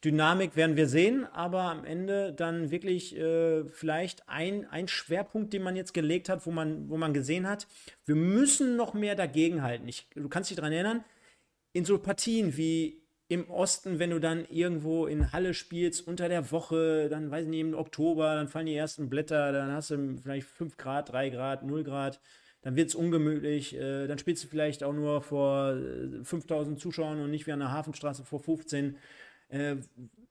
Dynamik 0.05 0.57
werden 0.57 0.77
wir 0.77 0.89
sehen, 0.89 1.27
aber 1.27 1.63
am 1.63 1.85
Ende 1.85 2.33
dann 2.33 2.71
wirklich 2.71 3.17
äh, 3.17 3.65
vielleicht 3.67 4.29
ein, 4.29 4.67
ein 4.69 4.89
Schwerpunkt, 4.89 5.53
den 5.53 5.63
man 5.63 5.77
jetzt 5.77 5.95
gelegt 5.95 6.29
hat, 6.29 6.45
wo 6.45 6.51
man, 6.51 6.89
wo 6.89 6.97
man 6.97 7.15
gesehen 7.15 7.47
hat, 7.47 7.69
wir 8.05 8.17
müssen 8.17 8.77
noch 8.77 8.95
mehr 8.95 9.15
dagegenhalten. 9.15 9.87
Ich, 9.87 10.09
du 10.15 10.29
kannst 10.29 10.51
dich 10.51 10.57
daran 10.57 10.73
erinnern, 10.73 11.05
in 11.73 11.85
so 11.85 11.99
Partien 11.99 12.57
wie 12.57 13.01
im 13.29 13.49
Osten, 13.49 14.01
wenn 14.01 14.11
du 14.11 14.19
dann 14.19 14.45
irgendwo 14.51 15.07
in 15.07 15.33
Halle 15.33 15.55
spielst, 15.55 16.07
unter 16.07 16.29
der 16.29 16.51
Woche, 16.51 17.09
dann 17.09 17.31
weiß 17.31 17.45
ich 17.45 17.51
nicht, 17.51 17.61
im 17.61 17.75
Oktober, 17.75 18.35
dann 18.35 18.49
fallen 18.49 18.67
die 18.67 18.75
ersten 18.75 19.09
Blätter, 19.09 19.53
dann 19.53 19.71
hast 19.71 19.91
du 19.91 20.17
vielleicht 20.21 20.49
5 20.49 20.77
Grad, 20.77 21.13
3 21.13 21.31
Grad, 21.31 21.63
0 21.63 21.85
Grad, 21.85 22.21
dann 22.63 22.75
wird 22.75 22.89
es 22.89 22.97
ungemütlich, 22.97 23.77
äh, 23.77 24.09
dann 24.09 24.19
spielst 24.19 24.43
du 24.43 24.49
vielleicht 24.49 24.83
auch 24.83 24.93
nur 24.93 25.23
vor 25.23 25.77
5000 26.25 26.77
äh, 26.77 26.81
Zuschauern 26.81 27.21
und 27.21 27.31
nicht 27.31 27.47
wie 27.47 27.53
an 27.53 27.61
der 27.61 27.71
Hafenstraße 27.71 28.25
vor 28.25 28.41
15 28.41 28.97
äh, 29.51 29.77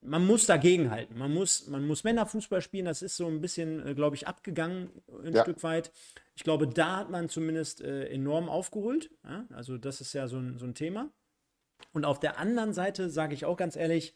man 0.02 0.26
muss 0.26 0.46
dagegenhalten. 0.46 1.18
Man 1.18 1.34
muss, 1.34 1.68
man 1.68 1.86
muss 1.86 2.04
Männerfußball 2.04 2.62
spielen. 2.62 2.86
Das 2.86 3.02
ist 3.02 3.18
so 3.18 3.28
ein 3.28 3.42
bisschen, 3.42 3.86
äh, 3.86 3.94
glaube 3.94 4.16
ich, 4.16 4.28
abgegangen, 4.28 4.90
ein 5.26 5.34
ja. 5.34 5.44
Stück 5.44 5.62
weit. 5.64 5.92
Ich 6.36 6.44
glaube, 6.44 6.68
da 6.68 6.98
hat 6.98 7.10
man 7.10 7.28
zumindest 7.28 7.82
äh, 7.82 8.08
enorm 8.08 8.48
aufgeholt. 8.48 9.12
Ja? 9.24 9.46
Also, 9.54 9.78
das 9.78 10.00
ist 10.02 10.14
ja 10.14 10.28
so 10.28 10.38
ein, 10.38 10.58
so 10.58 10.66
ein 10.66 10.74
Thema. 10.74 11.10
Und 11.94 12.06
auf 12.06 12.20
der 12.20 12.38
anderen 12.38 12.74
Seite 12.74 13.10
sage 13.10 13.34
ich 13.34 13.46
auch 13.46 13.58
ganz 13.58 13.76
ehrlich, 13.76 14.14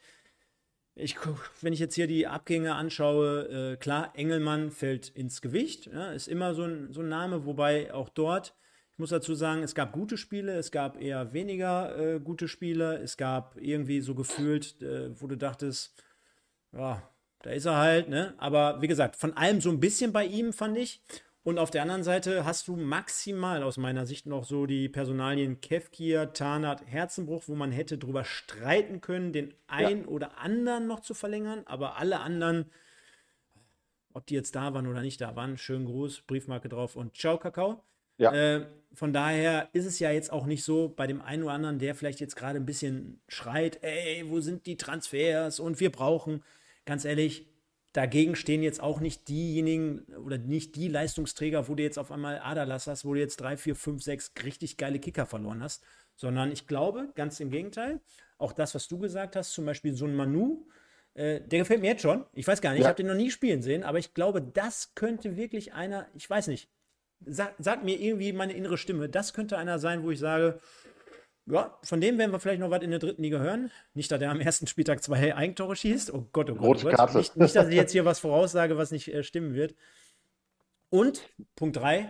ich, 0.96 1.18
wenn 1.62 1.74
ich 1.74 1.80
jetzt 1.80 1.96
hier 1.96 2.08
die 2.08 2.28
Abgänge 2.28 2.76
anschaue, 2.76 3.74
äh, 3.74 3.78
klar, 3.78 4.12
Engelmann 4.16 4.72
fällt 4.72 5.10
ins 5.10 5.42
Gewicht, 5.42 5.88
ja, 5.88 6.12
ist 6.12 6.28
immer 6.28 6.54
so 6.54 6.64
ein, 6.64 6.94
so 6.94 7.02
ein 7.02 7.10
Name, 7.10 7.46
wobei 7.46 7.94
auch 7.94 8.10
dort 8.10 8.56
ich 8.94 9.00
muss 9.00 9.10
dazu 9.10 9.34
sagen, 9.34 9.64
es 9.64 9.74
gab 9.74 9.92
gute 9.92 10.18
Spiele, 10.18 10.54
es 10.54 10.70
gab 10.70 11.02
eher 11.02 11.34
weniger 11.34 11.98
äh, 11.98 12.20
gute 12.20 12.48
Spiele. 12.48 13.00
Es 13.00 13.18
gab 13.18 13.58
irgendwie 13.60 14.02
so 14.02 14.14
gefühlt, 14.14 14.80
äh, 14.84 15.20
wo 15.20 15.26
du 15.26 15.36
dachtest, 15.36 15.96
ja, 16.74 17.02
da 17.42 17.50
ist 17.50 17.66
er 17.66 17.78
halt, 17.78 18.08
ne? 18.08 18.36
Aber 18.38 18.84
wie 18.84 18.88
gesagt, 18.88 19.16
von 19.16 19.36
allem 19.36 19.62
so 19.62 19.72
ein 19.72 19.80
bisschen 19.80 20.14
bei 20.14 20.26
ihm, 20.28 20.54
fand 20.54 20.78
ich. 20.78 21.02
Und 21.44 21.60
auf 21.60 21.72
der 21.72 21.82
anderen 21.82 22.04
Seite 22.04 22.46
hast 22.46 22.70
du 22.70 22.78
maximal 22.78 23.64
aus 23.64 23.76
meiner 23.76 24.06
Sicht 24.06 24.26
noch 24.26 24.46
so 24.46 24.66
die 24.66 24.88
Personalien 24.88 25.60
Kevkir, 25.60 26.32
Tarnat, 26.32 26.86
Herzenbruch, 26.86 27.44
wo 27.48 27.56
man 27.56 27.72
hätte 27.74 27.98
drüber 27.98 28.24
streiten 28.24 29.02
können, 29.02 29.34
den 29.34 29.54
einen 29.68 30.04
ja. 30.04 30.08
oder 30.08 30.38
anderen 30.38 30.88
noch 30.88 31.02
zu 31.02 31.14
verlängern, 31.14 31.64
aber 31.66 31.98
alle 31.98 32.22
anderen, 32.22 32.72
ob 34.14 34.26
die 34.26 34.36
jetzt 34.36 34.56
da 34.56 34.74
waren 34.74 34.88
oder 34.88 35.02
nicht 35.02 35.20
da 35.20 35.36
waren, 35.36 35.58
schönen 35.58 35.86
Gruß, 35.86 36.22
Briefmarke 36.22 36.70
drauf 36.70 36.96
und 36.96 37.18
ciao, 37.18 37.38
Kakao. 37.38 37.84
Ja. 38.18 38.32
Äh, 38.32 38.68
von 38.94 39.12
daher 39.12 39.70
ist 39.74 39.86
es 39.86 40.00
ja 40.00 40.12
jetzt 40.12 40.32
auch 40.32 40.46
nicht 40.46 40.64
so 40.64 40.88
bei 40.88 41.08
dem 41.08 41.22
einen 41.22 41.44
oder 41.44 41.54
anderen, 41.54 41.80
der 41.80 41.94
vielleicht 41.94 42.22
jetzt 42.22 42.38
gerade 42.38 42.58
ein 42.58 42.66
bisschen 42.66 43.20
schreit, 43.28 43.84
ey, 43.84 44.24
wo 44.30 44.40
sind 44.40 44.66
die 44.66 44.78
Transfers 44.78 45.60
und 45.60 45.82
wir 45.82 45.92
brauchen, 45.92 46.42
ganz 46.86 47.04
ehrlich, 47.04 47.48
dagegen 47.94 48.36
stehen 48.36 48.64
jetzt 48.64 48.82
auch 48.82 49.00
nicht 49.00 49.28
diejenigen 49.30 50.02
oder 50.26 50.38
nicht 50.38 50.76
die 50.76 50.88
Leistungsträger, 50.88 51.68
wo 51.68 51.76
du 51.76 51.84
jetzt 51.84 52.00
auf 52.00 52.12
einmal 52.12 52.40
Adalas 52.44 52.88
hast, 52.88 53.06
wo 53.06 53.14
du 53.14 53.20
jetzt 53.20 53.38
drei, 53.38 53.56
vier, 53.56 53.76
fünf, 53.76 54.04
sechs 54.04 54.34
richtig 54.44 54.78
geile 54.78 55.00
Kicker 55.00 55.26
verloren 55.26 55.64
hast, 55.64 55.84
sondern 56.16 56.52
ich 56.52 56.68
glaube, 56.68 57.10
ganz 57.16 57.40
im 57.40 57.52
Gegenteil, 57.52 58.02
auch 58.38 58.52
das, 58.52 58.76
was 58.76 58.88
du 58.88 58.98
gesagt 58.98 59.36
hast, 59.36 59.54
zum 59.54 59.66
Beispiel 59.66 59.94
so 59.94 60.06
ein 60.06 60.16
Manu, 60.16 60.68
äh, 61.14 61.40
der 61.42 61.60
gefällt 61.60 61.82
mir 61.82 61.92
jetzt 61.92 62.02
schon. 62.02 62.26
Ich 62.34 62.48
weiß 62.48 62.62
gar 62.62 62.72
nicht, 62.72 62.80
ja. 62.80 62.86
ich 62.86 62.90
habe 62.90 62.98
den 62.98 63.08
noch 63.08 63.16
nie 63.16 63.30
spielen 63.30 63.62
sehen, 63.62 63.84
aber 63.84 64.00
ich 64.00 64.16
glaube, 64.16 64.42
das 64.42 64.96
könnte 64.96 65.38
wirklich 65.38 65.74
einer, 65.74 66.08
ich 66.16 66.28
weiß 66.28 66.48
nicht, 66.48 66.70
sagt 67.26 67.56
sag 67.60 67.84
mir 67.84 68.00
irgendwie 68.00 68.34
meine 68.34 68.54
innere 68.54 68.78
Stimme, 68.78 69.08
das 69.08 69.34
könnte 69.34 69.58
einer 69.58 69.78
sein, 69.78 70.04
wo 70.04 70.12
ich 70.12 70.20
sage, 70.20 70.60
ja, 71.46 71.78
von 71.84 72.00
dem 72.00 72.18
werden 72.18 72.32
wir 72.32 72.40
vielleicht 72.40 72.62
noch 72.62 72.70
was 72.70 72.84
in 72.84 72.92
der 72.92 73.00
dritten 73.00 73.22
Liga 73.22 73.40
hören. 73.40 73.70
Nicht, 73.94 74.12
dass 74.12 74.22
er 74.22 74.32
am 74.32 74.40
ersten 74.40 74.68
Spieltag 74.68 75.04
zwei 75.04 75.36
Eigentore 75.36 75.76
schießt. 75.76 76.14
Oh 76.14 76.28
Gott, 76.32 76.50
oh 76.50 76.56
Gott. 76.56 76.86
Oh 76.86 76.90
Gott. 76.90 77.16
Nicht, 77.16 77.36
nicht, 77.36 77.56
dass 77.56 77.68
ich 77.68 77.76
jetzt 77.76 77.92
hier 77.92 78.06
was 78.06 78.20
voraussage, 78.20 78.78
was 78.78 78.92
nicht 78.92 79.14
äh, 79.14 79.24
stimmen 79.24 79.54
wird. 79.54 79.76
Und 80.90 81.28
Punkt 81.56 81.78
drei, 81.78 82.10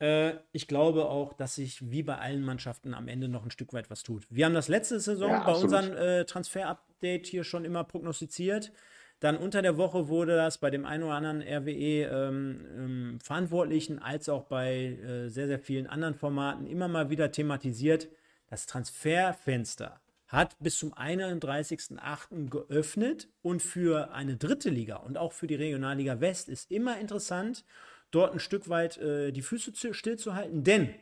äh, 0.00 0.32
ich 0.52 0.66
glaube 0.66 1.06
auch, 1.06 1.34
dass 1.34 1.56
sich 1.56 1.90
wie 1.90 2.02
bei 2.02 2.16
allen 2.16 2.42
Mannschaften 2.42 2.94
am 2.94 3.08
Ende 3.08 3.28
noch 3.28 3.44
ein 3.44 3.50
Stück 3.50 3.72
weit 3.72 3.90
was 3.90 4.02
tut. 4.02 4.26
Wir 4.30 4.46
haben 4.46 4.54
das 4.54 4.68
letzte 4.68 4.98
Saison 4.98 5.30
ja, 5.30 5.44
bei 5.44 5.52
unserem 5.52 5.92
äh, 5.92 6.24
Transfer-Update 6.24 7.26
hier 7.26 7.44
schon 7.44 7.64
immer 7.64 7.84
prognostiziert. 7.84 8.72
Dann 9.20 9.36
unter 9.36 9.60
der 9.60 9.76
Woche 9.76 10.08
wurde 10.08 10.36
das 10.36 10.58
bei 10.58 10.70
dem 10.70 10.86
einen 10.86 11.02
oder 11.02 11.14
anderen 11.14 11.42
RWE-Verantwortlichen 11.42 13.92
ähm, 13.94 13.98
ähm, 13.98 14.04
als 14.04 14.30
auch 14.30 14.44
bei 14.44 14.76
äh, 14.76 15.28
sehr, 15.28 15.46
sehr 15.46 15.58
vielen 15.58 15.86
anderen 15.86 16.14
Formaten 16.14 16.66
immer 16.66 16.88
mal 16.88 17.10
wieder 17.10 17.30
thematisiert. 17.30 18.08
Das 18.50 18.66
Transferfenster 18.66 20.00
hat 20.26 20.56
bis 20.58 20.78
zum 20.78 20.92
31.08. 20.92 22.50
geöffnet 22.50 23.28
und 23.42 23.62
für 23.62 24.12
eine 24.12 24.36
dritte 24.36 24.70
Liga 24.70 24.96
und 24.96 25.16
auch 25.16 25.32
für 25.32 25.46
die 25.46 25.54
Regionalliga 25.54 26.20
West 26.20 26.48
ist 26.48 26.70
immer 26.70 26.98
interessant, 26.98 27.64
dort 28.10 28.32
ein 28.32 28.40
Stück 28.40 28.68
weit 28.68 28.98
äh, 28.98 29.32
die 29.32 29.42
Füße 29.42 29.94
stillzuhalten, 29.94 30.64
denn 30.64 30.94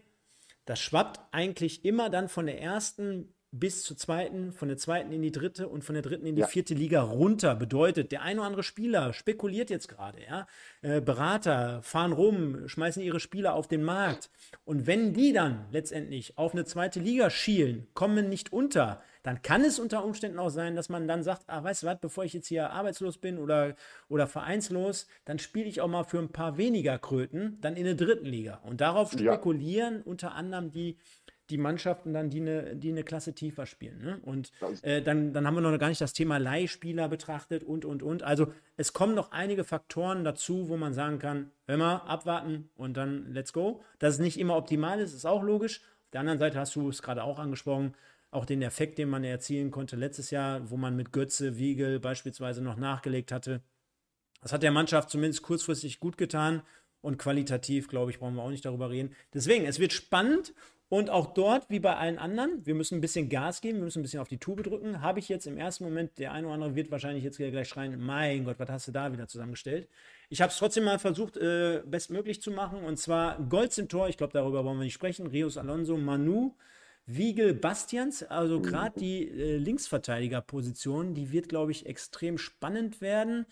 das 0.67 0.79
schwappt 0.79 1.21
eigentlich 1.33 1.85
immer 1.87 2.11
dann 2.11 2.29
von 2.29 2.47
der 2.47 2.61
ersten 2.61 3.35
bis 3.51 3.83
zur 3.83 3.97
zweiten, 3.97 4.53
von 4.53 4.69
der 4.69 4.77
zweiten 4.77 5.11
in 5.11 5.23
die 5.23 5.33
dritte 5.33 5.69
und 5.69 5.83
von 5.83 5.95
der 5.95 6.03
dritten 6.03 6.27
in 6.27 6.35
die 6.35 6.43
ja. 6.43 6.47
vierte 6.47 6.75
Liga 6.75 7.01
runter. 7.03 7.55
Bedeutet, 7.55 8.13
der 8.13 8.23
ein 8.23 8.39
oder 8.39 8.47
andere 8.47 8.63
Spieler 8.63 9.15
spekuliert 9.15 9.71
jetzt 9.71 9.89
gerade, 9.89 10.19
ja. 10.23 10.47
Äh, 10.83 11.01
Berater 11.01 11.81
fahren 11.83 12.13
rum, 12.13 12.69
schmeißen 12.69 13.03
ihre 13.03 13.21
Spieler 13.21 13.55
auf 13.55 13.67
den 13.67 13.83
Markt. 13.83 14.31
Und 14.65 14.87
wenn 14.87 15.15
die 15.15 15.33
dann 15.33 15.65
letztendlich 15.71 16.37
auf 16.37 16.53
eine 16.53 16.67
zweite 16.67 17.01
Liga 17.01 17.31
schielen, 17.31 17.87
kommen 17.95 18.29
nicht 18.29 18.53
unter, 18.53 19.03
dann 19.23 19.41
kann 19.41 19.65
es 19.65 19.79
unter 19.79 20.05
Umständen 20.05 20.39
auch 20.39 20.51
sein, 20.51 20.77
dass 20.77 20.91
man 20.91 21.09
dann 21.09 21.23
sagt, 21.23 21.45
ah, 21.47 21.65
weißt 21.65 21.83
du 21.83 21.87
was, 21.87 22.01
bevor 22.01 22.25
ich 22.25 22.35
jetzt 22.35 22.49
hier 22.49 22.71
arbeitslos 22.71 23.19
bin 23.19 23.39
oder, 23.39 23.77
oder 24.09 24.27
vereinslos, 24.27 25.07
dann 25.25 25.39
spiele 25.39 25.67
ich 25.67 25.81
auch 25.81 25.89
mal 25.89 26.05
für 26.05 26.19
ein 26.19 26.33
paar 26.33 26.59
weniger 26.59 26.99
Kröten 26.99 27.59
dann 27.61 27.77
in 27.77 27.85
der 27.85 27.95
dritten 27.95 28.27
Liga. 28.27 28.61
Und 28.65 28.83
darauf 28.83 29.13
spekulieren 29.13 29.97
ja. 29.97 30.03
unter 30.05 30.35
anderem 30.35 30.71
die 30.71 30.99
die 31.51 31.59
Mannschaften 31.59 32.13
dann, 32.13 32.31
die 32.31 32.41
eine, 32.41 32.77
die 32.77 32.91
eine 32.91 33.05
Klasse 33.05 33.35
tiefer 33.35 33.67
spielen. 33.67 34.03
Ne? 34.03 34.21
Und 34.23 34.53
äh, 34.83 35.03
dann, 35.03 35.33
dann 35.33 35.47
haben 35.47 35.55
wir 35.55 35.61
noch 35.61 35.77
gar 35.79 35.89
nicht 35.89 36.01
das 36.01 36.13
Thema 36.13 36.39
Leihspieler 36.39 37.09
betrachtet 37.09 37.65
und, 37.65 37.85
und, 37.85 38.03
und. 38.03 38.23
Also 38.23 38.53
es 38.77 38.93
kommen 38.93 39.15
noch 39.15 39.33
einige 39.33 39.65
Faktoren 39.65 40.25
dazu, 40.25 40.69
wo 40.69 40.77
man 40.77 40.93
sagen 40.93 41.19
kann, 41.19 41.51
wenn 41.67 41.79
wir 41.79 42.05
abwarten 42.05 42.71
und 42.77 42.97
dann 42.97 43.33
let's 43.33 43.53
go. 43.53 43.83
Dass 43.99 44.15
es 44.15 44.21
nicht 44.21 44.39
immer 44.39 44.57
optimal 44.57 45.01
ist, 45.01 45.15
ist 45.15 45.25
auch 45.25 45.43
logisch. 45.43 45.81
Auf 45.81 46.11
der 46.13 46.21
anderen 46.21 46.39
Seite 46.39 46.59
hast 46.59 46.75
du 46.77 46.89
es 46.89 47.03
gerade 47.03 47.25
auch 47.25 47.39
angesprochen, 47.39 47.95
auch 48.31 48.45
den 48.45 48.63
Effekt, 48.63 48.99
den 48.99 49.09
man 49.09 49.25
erzielen 49.25 49.71
konnte 49.71 49.97
letztes 49.97 50.31
Jahr, 50.31 50.71
wo 50.71 50.77
man 50.77 50.97
mit 50.97 51.13
Götze, 51.13 51.57
Wiegel 51.57 51.99
beispielsweise 51.99 52.63
noch 52.63 52.77
nachgelegt 52.77 53.33
hatte. 53.33 53.63
Das 54.43 54.53
hat 54.53 54.63
der 54.63 54.71
Mannschaft 54.71 55.11
zumindest 55.11 55.43
kurzfristig 55.43 55.99
gut 55.99 56.19
getan 56.19 56.63
und 57.01 57.19
qualitativ, 57.19 57.89
glaube 57.89 58.11
ich, 58.11 58.19
brauchen 58.19 58.35
wir 58.35 58.43
auch 58.43 58.51
nicht 58.51 58.65
darüber 58.65 58.91
reden. 58.91 59.15
Deswegen, 59.33 59.65
es 59.65 59.79
wird 59.79 59.93
spannend 59.93 60.53
Und 60.91 61.11
auch 61.11 61.35
dort, 61.35 61.69
wie 61.69 61.81
bei 61.81 61.97
allen 61.97 62.19
anderen, 62.19 62.65
wir 62.65 62.75
müssen 62.75 62.97
ein 62.97 63.01
bisschen 63.03 63.29
Gas 63.29 63.61
geben, 63.61 63.79
wir 63.79 63.85
müssen 63.85 64.01
ein 64.01 64.03
bisschen 64.03 64.21
auf 64.21 64.29
die 64.29 64.39
Tube 64.39 64.63
drücken. 64.63 65.03
Habe 65.03 65.19
ich 65.19 65.29
jetzt 65.29 65.47
im 65.47 65.59
ersten 65.59 65.85
Moment, 65.85 66.19
der 66.19 66.33
eine 66.33 66.47
oder 66.47 66.55
andere 66.55 66.75
wird 66.77 66.91
wahrscheinlich 66.91 67.25
jetzt 67.25 67.37
gleich 67.37 67.69
schreien, 67.69 68.01
mein 68.01 68.45
Gott, 68.45 68.59
was 68.59 68.71
hast 68.71 68.89
du 68.89 68.93
da 68.93 69.13
wieder 69.13 69.29
zusammengestellt? 69.29 69.87
Ich 70.31 70.41
habe 70.41 70.51
es 70.51 70.57
trotzdem 70.57 70.85
mal 70.85 70.99
versucht, 70.99 71.37
äh, 71.37 71.83
bestmöglich 71.85 72.41
zu 72.41 72.51
machen. 72.51 72.85
Und 72.85 72.99
zwar 72.99 73.39
Golds 73.39 73.77
im 73.77 73.89
Tor, 73.89 74.09
ich 74.09 74.17
glaube, 74.17 74.33
darüber 74.33 74.65
wollen 74.65 74.79
wir 74.79 74.85
nicht 74.85 74.95
sprechen. 74.95 75.27
Rios 75.27 75.59
Alonso, 75.59 75.99
Manu, 75.99 76.55
Wiegel, 77.11 77.55
Bastians, 77.55 78.23
also 78.23 78.61
gerade 78.61 79.01
die 79.01 79.29
äh, 79.29 79.57
Linksverteidigerposition, 79.57 81.15
die 81.15 81.33
wird, 81.33 81.49
glaube 81.49 81.73
ich, 81.73 81.87
extrem 81.87 82.37
spannend 82.37 83.01
werden. 83.01 83.47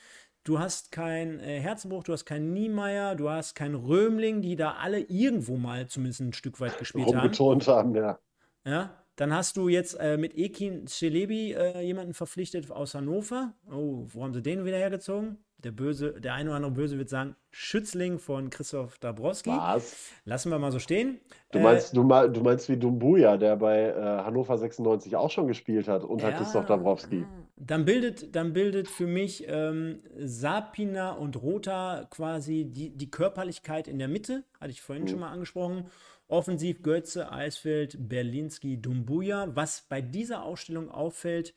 Du 0.47 0.61
hast 0.61 0.93
kein 0.93 1.41
äh, 1.41 1.59
Herzenbruch, 1.59 2.05
du 2.05 2.13
hast 2.13 2.25
keinen 2.25 2.53
Niemeyer, 2.53 3.17
du 3.17 3.29
hast 3.29 3.57
keinen 3.57 3.75
Römling, 3.75 4.43
die 4.43 4.55
da 4.55 4.77
alle 4.81 5.01
irgendwo 5.01 5.57
mal 5.57 5.89
zumindest 5.89 6.21
ein 6.21 6.33
Stück 6.33 6.61
weit 6.61 6.79
gespielt 6.79 7.13
haben. 7.13 7.29
Betont 7.29 7.67
haben, 7.67 7.97
ja. 7.97 8.21
Ja, 8.65 8.91
dann 9.17 9.35
hast 9.35 9.57
du 9.57 9.69
jetzt 9.69 9.99
äh, 9.99 10.17
mit 10.17 10.39
Ekin 10.39 10.87
Celebi 10.87 11.53
äh, 11.53 11.81
jemanden 11.81 12.15
verpflichtet 12.15 12.71
aus 12.71 12.95
Hannover. 12.95 13.55
Oh, 13.69 14.05
wo 14.07 14.23
haben 14.23 14.35
sie 14.35 14.41
den 14.41 14.65
wieder 14.65 14.77
hergezogen? 14.77 15.39
Der 15.65 15.73
Böse, 15.73 16.13
der 16.13 16.35
eine 16.35 16.51
oder 16.51 16.59
andere 16.59 16.71
Böse 16.71 16.97
wird 16.97 17.09
sagen, 17.09 17.35
Schützling 17.51 18.21
von 18.21 18.49
Christoph 18.49 18.99
Dabrowski. 18.99 19.51
Was? 19.51 20.13
Lassen 20.27 20.53
wir 20.53 20.61
mal 20.61 20.71
so 20.71 20.79
stehen. 20.79 21.19
Du 21.51 21.59
meinst, 21.59 21.93
äh, 21.93 21.97
du, 21.97 22.05
du, 22.05 22.41
meinst 22.41 22.69
wie 22.69 22.77
Dumbuya, 22.77 23.37
der 23.37 23.57
bei 23.57 23.89
äh, 23.89 24.01
Hannover 24.23 24.57
96 24.57 25.17
auch 25.17 25.31
schon 25.31 25.49
gespielt 25.49 25.89
hat 25.89 26.05
unter 26.05 26.31
ja, 26.31 26.37
Christoph 26.37 26.67
Dabrowski. 26.67 27.27
Dann 27.59 27.87
bildet, 27.87 28.37
dann 28.37 28.53
bildet 28.53 28.89
für 28.89 29.07
mich 29.07 29.45
ähm, 29.49 30.01
Sapina 30.19 31.13
und 31.13 31.41
Rota 31.43 32.07
quasi 32.11 32.67
die, 32.71 32.91
die 32.91 33.11
Körperlichkeit 33.11 33.89
in 33.89 33.99
der 33.99 34.09
Mitte, 34.09 34.45
hatte 34.61 34.73
ich 34.73 34.83
vorhin 34.83 35.05
hm. 35.05 35.09
schon 35.09 35.21
mal 35.21 35.31
angesprochen. 35.31 35.87
Offensiv 36.29 36.83
Götze, 36.83 37.33
Eisfeld, 37.33 37.97
Berlinski, 38.09 38.81
Dumbuya. 38.81 39.55
Was 39.55 39.87
bei 39.89 40.03
dieser 40.03 40.43
Ausstellung 40.43 40.91
auffällt, 40.91 41.55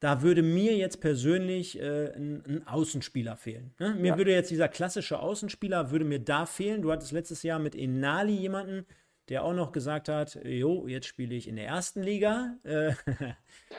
da 0.00 0.22
würde 0.22 0.42
mir 0.42 0.76
jetzt 0.76 1.00
persönlich 1.00 1.80
äh, 1.80 2.12
ein, 2.14 2.44
ein, 2.46 2.66
Außenspieler 2.66 3.36
fehlen. 3.36 3.74
Ne? 3.78 3.94
Mir 3.94 4.08
ja. 4.08 4.16
würde 4.18 4.32
jetzt 4.32 4.50
dieser 4.50 4.68
klassische 4.68 5.18
Außenspieler, 5.18 5.90
würde 5.90 6.04
mir 6.04 6.20
da 6.20 6.46
fehlen. 6.46 6.82
Du 6.82 6.92
hattest 6.92 7.12
letztes 7.12 7.42
Jahr 7.42 7.58
mit 7.58 7.74
Enali 7.74 8.34
jemanden, 8.34 8.86
der 9.28 9.44
auch 9.44 9.54
noch 9.54 9.72
gesagt 9.72 10.08
hat, 10.08 10.38
jo, 10.44 10.86
jetzt 10.86 11.06
spiele 11.06 11.34
ich 11.34 11.48
in 11.48 11.56
der 11.56 11.66
ersten 11.66 12.02
Liga. 12.02 12.56
Äh, 12.64 12.92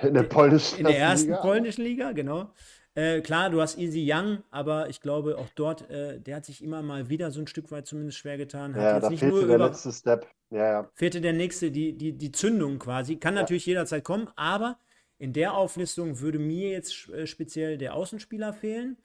in 0.01 0.13
der 0.13 0.23
polnischen 0.29 0.79
In 0.79 0.85
der 0.85 0.97
ersten 0.97 1.29
Liga. 1.29 1.41
polnischen 1.41 1.83
Liga, 1.83 2.11
genau. 2.13 2.51
Äh, 2.95 3.19
klar, 3.21 3.49
du 3.49 3.61
hast 3.61 3.77
Easy 3.77 4.09
Young, 4.09 4.43
aber 4.51 4.89
ich 4.89 5.01
glaube 5.01 5.37
auch 5.37 5.49
dort, 5.55 5.89
äh, 5.89 6.19
der 6.19 6.37
hat 6.37 6.45
sich 6.45 6.63
immer 6.63 6.81
mal 6.81 7.09
wieder 7.09 7.29
so 7.29 7.41
ein 7.41 7.47
Stück 7.47 7.69
weit 7.71 7.85
zumindest 7.85 8.17
schwer 8.17 8.37
getan. 8.37 8.73
Hat 8.73 8.81
ja, 8.81 8.99
da 9.01 9.09
fehlte 9.09 9.45
der 9.45 9.55
über, 9.55 9.67
letzte 9.67 9.91
Step. 9.91 10.27
Ja, 10.49 10.65
ja. 10.65 10.89
Fehlte 10.93 11.19
der 11.19 11.33
nächste, 11.33 11.71
die, 11.71 11.97
die, 11.97 12.13
die 12.13 12.31
Zündung 12.31 12.79
quasi. 12.79 13.17
Kann 13.17 13.35
ja. 13.35 13.41
natürlich 13.41 13.65
jederzeit 13.65 14.05
kommen, 14.05 14.29
aber 14.37 14.79
in 15.17 15.33
der 15.33 15.55
Auflistung 15.55 16.21
würde 16.21 16.39
mir 16.39 16.71
jetzt 16.71 17.09
äh, 17.09 17.27
speziell 17.27 17.77
der 17.77 17.95
Außenspieler 17.95 18.53
fehlen. 18.53 18.97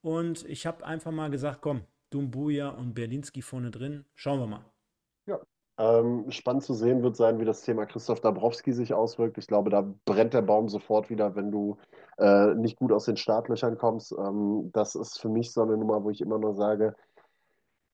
Und 0.00 0.44
ich 0.48 0.66
habe 0.66 0.84
einfach 0.84 1.12
mal 1.12 1.30
gesagt, 1.30 1.60
komm, 1.60 1.82
Dumbuya 2.08 2.70
und 2.70 2.94
Berlinski 2.94 3.42
vorne 3.42 3.70
drin. 3.70 4.06
Schauen 4.14 4.40
wir 4.40 4.46
mal. 4.46 4.64
Ja, 5.26 5.40
ähm, 5.78 6.30
spannend 6.30 6.62
zu 6.62 6.74
sehen 6.74 7.02
wird 7.02 7.16
sein, 7.16 7.40
wie 7.40 7.44
das 7.44 7.62
Thema 7.62 7.86
Christoph 7.86 8.20
Dabrowski 8.20 8.72
sich 8.72 8.94
auswirkt. 8.94 9.38
Ich 9.38 9.46
glaube, 9.46 9.70
da 9.70 9.92
brennt 10.04 10.34
der 10.34 10.42
Baum 10.42 10.68
sofort 10.68 11.10
wieder, 11.10 11.34
wenn 11.34 11.50
du 11.50 11.78
äh, 12.18 12.54
nicht 12.54 12.78
gut 12.78 12.92
aus 12.92 13.06
den 13.06 13.16
Startlöchern 13.16 13.78
kommst. 13.78 14.12
Ähm, 14.12 14.70
das 14.72 14.94
ist 14.94 15.20
für 15.20 15.28
mich 15.28 15.52
so 15.52 15.62
eine 15.62 15.76
Nummer, 15.76 16.04
wo 16.04 16.10
ich 16.10 16.20
immer 16.20 16.38
nur 16.38 16.54
sage, 16.54 16.94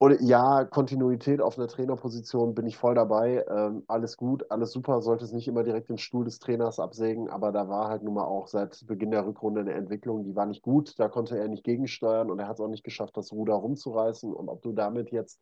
oder 0.01 0.19
ja, 0.19 0.65
Kontinuität 0.65 1.41
auf 1.41 1.59
einer 1.59 1.67
Trainerposition 1.67 2.55
bin 2.55 2.65
ich 2.65 2.75
voll 2.75 2.95
dabei. 2.95 3.45
Ähm, 3.47 3.83
alles 3.87 4.17
gut, 4.17 4.49
alles 4.49 4.71
super, 4.71 4.99
sollte 4.99 5.23
es 5.25 5.31
nicht 5.31 5.47
immer 5.47 5.63
direkt 5.63 5.89
den 5.89 5.99
Stuhl 5.99 6.25
des 6.25 6.39
Trainers 6.39 6.79
absägen, 6.79 7.29
aber 7.29 7.51
da 7.51 7.69
war 7.69 7.87
halt 7.87 8.01
nun 8.01 8.15
mal 8.15 8.25
auch 8.25 8.47
seit 8.47 8.83
Beginn 8.87 9.11
der 9.11 9.27
Rückrunde 9.27 9.61
eine 9.61 9.73
Entwicklung, 9.73 10.23
die 10.23 10.35
war 10.35 10.47
nicht 10.47 10.63
gut, 10.63 10.99
da 10.99 11.07
konnte 11.07 11.37
er 11.37 11.47
nicht 11.47 11.63
gegensteuern 11.63 12.31
und 12.31 12.39
er 12.39 12.47
hat 12.47 12.55
es 12.55 12.61
auch 12.61 12.67
nicht 12.67 12.83
geschafft, 12.83 13.15
das 13.15 13.31
Ruder 13.31 13.53
rumzureißen. 13.53 14.33
Und 14.33 14.49
ob 14.49 14.63
du 14.63 14.71
damit 14.71 15.11
jetzt 15.11 15.39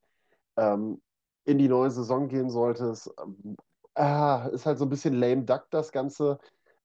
ähm, 0.58 1.02
in 1.46 1.58
die 1.58 1.68
neue 1.70 1.92
Saison 1.92 2.28
gehen 2.28 2.50
solltest, 2.50 3.12
äh, 3.96 4.54
ist 4.54 4.66
halt 4.66 4.78
so 4.78 4.86
ein 4.86 4.90
bisschen 4.90 5.14
lame 5.14 5.44
duck 5.44 5.68
das 5.72 5.92
Ganze. 5.92 6.40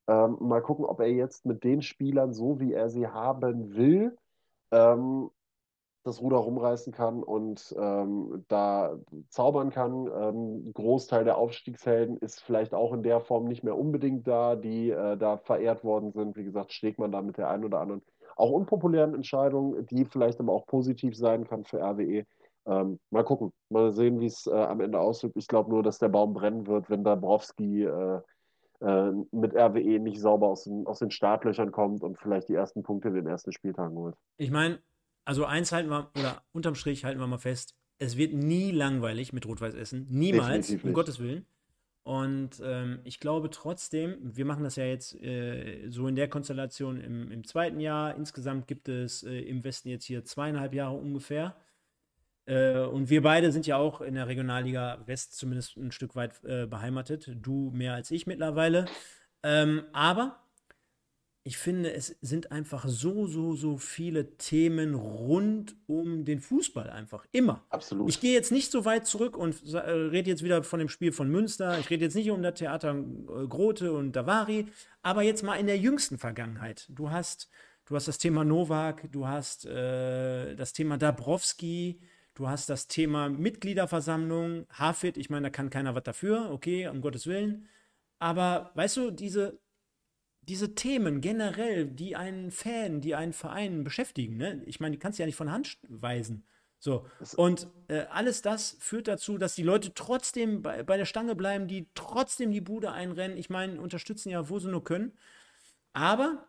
Ähm, 0.07 0.37
mal 0.41 0.63
gucken, 0.63 0.85
ob 0.85 1.01
er 1.01 1.11
jetzt 1.11 1.47
mit 1.47 1.65
den 1.65 1.83
Spielern, 1.83 2.33
so 2.33 2.61
wie 2.61 2.73
er 2.73 2.91
sie 2.91 3.07
haben 3.07 3.75
will, 3.75 4.17
ähm, 4.71 5.31
das 6.05 6.21
Ruder 6.21 6.37
rumreißen 6.37 6.93
kann 6.93 7.23
und 7.23 7.75
ähm, 7.79 8.45
da 8.49 8.99
zaubern 9.29 9.71
kann. 9.71 10.07
Ähm, 10.15 10.73
Großteil 10.75 11.25
der 11.25 11.39
Aufstiegshelden 11.39 12.19
ist 12.19 12.41
vielleicht 12.41 12.75
auch 12.75 12.93
in 12.93 13.03
der 13.03 13.21
Form 13.21 13.47
nicht 13.47 13.65
mehr 13.65 13.79
unbedingt 13.79 14.27
da, 14.29 14.55
die 14.57 14.91
äh, 14.91 15.17
da 15.17 15.39
verehrt 15.39 15.83
worden 15.83 16.13
sind. 16.13 16.37
Wie 16.37 16.45
gesagt, 16.45 16.73
schlägt 16.75 16.99
man 16.99 17.11
da 17.11 17.23
mit 17.23 17.39
der 17.39 17.49
einen 17.49 17.65
oder 17.65 17.81
anderen 17.81 18.03
auch 18.37 18.51
unpopulären 18.51 19.15
Entscheidung, 19.15 19.87
die 19.87 20.05
vielleicht 20.05 20.41
aber 20.41 20.53
auch 20.53 20.67
positiv 20.67 21.17
sein 21.17 21.47
kann 21.47 21.65
für 21.65 21.81
RWE. 21.81 22.27
Ähm, 22.67 22.99
mal 23.11 23.25
gucken, 23.25 23.53
mal 23.69 23.93
sehen, 23.93 24.21
wie 24.21 24.27
es 24.27 24.47
äh, 24.47 24.53
am 24.53 24.81
Ende 24.81 24.99
aussieht. 24.99 25.33
Ich 25.35 25.49
glaube 25.49 25.71
nur, 25.71 25.83
dass 25.83 25.99
der 25.99 26.09
Baum 26.09 26.33
brennen 26.33 26.67
wird, 26.67 26.89
wenn 26.89 27.05
Dabrowski 27.05 27.85
äh, 27.85 28.21
äh, 28.81 29.13
mit 29.33 29.55
RWE 29.55 29.99
nicht 29.99 30.21
sauber 30.21 30.49
aus 30.49 30.65
den, 30.65 30.87
aus 30.87 30.99
den 30.99 31.11
Startlöchern 31.11 31.73
kommt 31.73 32.03
und 32.03 32.19
vielleicht 32.19 32.49
die 32.49 32.55
ersten 32.55 32.83
Punkte 32.83 33.09
in 33.09 33.15
den 33.15 33.27
ersten 33.27 33.53
Spieltagen 33.53 33.97
holt. 33.97 34.15
Ich 34.37 34.51
meine, 34.51 34.79
also 35.25 35.45
eins 35.45 35.73
halten 35.73 35.91
wir, 35.91 36.11
oder 36.19 36.43
unterm 36.53 36.75
Strich 36.75 37.05
halten 37.05 37.21
wir 37.21 37.27
mal 37.27 37.39
fest, 37.39 37.75
es 37.99 38.17
wird 38.17 38.35
nie 38.35 38.73
langweilig 38.73 39.33
mit 39.33 39.47
Rot-Weiß 39.47 39.75
Essen. 39.75 40.07
Niemals, 40.11 40.71
um 40.83 40.93
Gottes 40.93 41.21
Willen. 41.21 41.47
Und 42.03 42.61
ähm, 42.63 42.99
ich 43.05 43.19
glaube 43.19 43.49
trotzdem, 43.49 44.19
wir 44.21 44.45
machen 44.45 44.63
das 44.63 44.77
ja 44.77 44.85
jetzt 44.85 45.15
äh, 45.23 45.89
so 45.89 46.07
in 46.07 46.17
der 46.17 46.29
Konstellation 46.29 47.01
im, 47.01 47.31
im, 47.31 47.45
zweiten 47.47 47.81
Jahr. 47.81 48.15
Insgesamt 48.15 48.67
gibt 48.67 48.91
es 48.91 49.23
äh, 49.23 49.39
im 49.39 49.65
Westen 49.65 49.89
jetzt 49.89 50.05
hier 50.05 50.23
zweieinhalb 50.25 50.75
Jahre 50.75 50.97
ungefähr. 50.97 51.57
Äh, 52.47 52.79
und 52.81 53.11
wir 53.11 53.23
beide 53.23 53.53
sind 53.53 53.67
ja 53.67 53.77
auch 53.77 54.01
in 54.01 54.15
der 54.15 54.29
Regionalliga 54.29 54.99
West 55.07 55.37
zumindest 55.37 55.77
ein 55.77 55.93
Stück 55.93 56.15
weit 56.15 56.43
äh, 56.45 56.67
beheimatet. 56.67 57.31
Du 57.35 57.71
mehr 57.73 57.95
als 57.95 58.11
ich 58.11 58.27
mittlerweile. 58.27 58.87
Ähm, 59.43 59.85
aber 59.93 60.45
ich 61.47 61.59
finde, 61.59 61.93
es 61.93 62.17
sind 62.23 62.53
einfach 62.53 62.89
so, 62.89 63.27
so, 63.27 63.55
so 63.55 63.77
viele 63.77 64.39
Themen 64.39 64.95
rund 64.95 65.77
um 65.87 66.25
den 66.25 66.41
Fußball 66.41 66.89
einfach. 66.89 67.27
Immer. 67.33 67.63
Absolut. 67.69 68.09
Ich 68.09 68.21
gehe 68.21 68.33
jetzt 68.33 68.51
nicht 68.51 68.71
so 68.71 68.87
weit 68.87 69.07
zurück 69.07 69.37
und 69.37 69.63
äh, 69.75 69.79
rede 69.79 70.31
jetzt 70.31 70.43
wieder 70.43 70.63
von 70.63 70.79
dem 70.79 70.89
Spiel 70.89 71.13
von 71.13 71.29
Münster. 71.29 71.79
Ich 71.79 71.91
rede 71.91 72.03
jetzt 72.03 72.15
nicht 72.15 72.31
um 72.31 72.43
das 72.43 72.55
Theater 72.55 72.95
äh, 72.95 73.47
Grote 73.47 73.93
und 73.93 74.17
Davari, 74.17 74.69
aber 75.03 75.21
jetzt 75.21 75.43
mal 75.43 75.57
in 75.57 75.67
der 75.67 75.77
jüngsten 75.77 76.17
Vergangenheit. 76.17 76.87
Du 76.89 77.11
hast, 77.11 77.51
du 77.85 77.95
hast 77.95 78.09
das 78.09 78.17
Thema 78.17 78.43
Novak, 78.43 79.13
du 79.13 79.27
hast 79.27 79.67
äh, 79.67 80.55
das 80.57 80.73
Thema 80.73 80.97
Dabrowski, 80.97 82.01
du 82.35 82.49
hast 82.49 82.69
das 82.69 82.87
Thema 82.87 83.29
Mitgliederversammlung, 83.29 84.67
Hafid, 84.71 85.17
ich 85.17 85.31
meine, 85.31 85.45
da 85.45 85.51
kann 85.51 85.71
keiner 85.71 85.95
was 85.95 86.03
dafür, 86.03 86.51
okay, 86.51 86.89
um 86.89 87.01
Gottes 87.01 87.27
Willen. 87.27 87.69
Aber 88.19 88.71
weißt 88.75 88.97
du, 88.97 89.11
diese, 89.11 89.59
diese 90.43 90.75
Themen 90.75 91.21
generell, 91.21 91.87
die 91.87 92.17
einen 92.17 92.51
Fan, 92.51 93.01
die 93.01 93.15
einen 93.15 93.33
Verein 93.33 93.85
beschäftigen, 93.85 94.37
ne? 94.37 94.63
ich 94.67 94.81
meine, 94.81 94.93
die 94.93 94.99
kannst 94.99 95.19
du 95.19 95.23
ja 95.23 95.27
nicht 95.27 95.37
von 95.37 95.51
Hand 95.51 95.79
weisen. 95.89 96.45
So. 96.79 97.07
Und 97.37 97.67
äh, 97.89 98.01
alles 98.11 98.43
das 98.43 98.77
führt 98.79 99.09
dazu, 99.09 99.39
dass 99.39 99.55
die 99.55 99.63
Leute 99.63 99.95
trotzdem 99.95 100.61
bei, 100.61 100.83
bei 100.83 100.99
der 100.99 101.07
Stange 101.07 101.35
bleiben, 101.35 101.67
die 101.67 101.89
trotzdem 101.95 102.53
die 102.53 102.61
Bude 102.61 102.93
einrennen. 102.93 103.39
Ich 103.39 103.49
meine, 103.49 103.81
unterstützen 103.81 104.29
ja, 104.29 104.51
wo 104.51 104.59
sie 104.59 104.69
nur 104.69 104.85
können. 104.85 105.17
Aber 105.95 106.47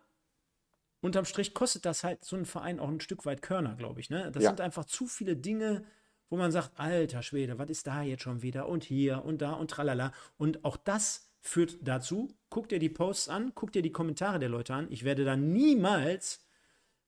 unterm 1.00 1.24
Strich 1.24 1.54
kostet 1.54 1.84
das 1.84 2.04
halt 2.04 2.24
so 2.24 2.36
ein 2.36 2.46
Verein 2.46 2.80
auch 2.80 2.88
ein 2.88 3.00
Stück 3.00 3.26
weit 3.26 3.42
Körner, 3.42 3.76
glaube 3.76 4.00
ich. 4.00 4.10
Ne? 4.10 4.30
Das 4.32 4.42
ja. 4.42 4.50
sind 4.50 4.60
einfach 4.60 4.84
zu 4.84 5.06
viele 5.06 5.36
Dinge, 5.36 5.84
wo 6.28 6.36
man 6.36 6.52
sagt, 6.52 6.78
alter 6.78 7.22
Schwede, 7.22 7.58
was 7.58 7.70
ist 7.70 7.86
da 7.86 8.02
jetzt 8.02 8.22
schon 8.22 8.42
wieder? 8.42 8.68
Und 8.68 8.84
hier 8.84 9.24
und 9.24 9.42
da 9.42 9.52
und 9.52 9.70
tralala. 9.70 10.12
Und 10.36 10.64
auch 10.64 10.76
das 10.76 11.30
führt 11.40 11.78
dazu, 11.82 12.28
guck 12.48 12.68
dir 12.68 12.78
die 12.78 12.88
Posts 12.88 13.28
an, 13.28 13.52
guck 13.54 13.72
dir 13.72 13.82
die 13.82 13.92
Kommentare 13.92 14.38
der 14.38 14.48
Leute 14.48 14.74
an. 14.74 14.88
Ich 14.90 15.04
werde 15.04 15.24
da 15.24 15.36
niemals, 15.36 16.44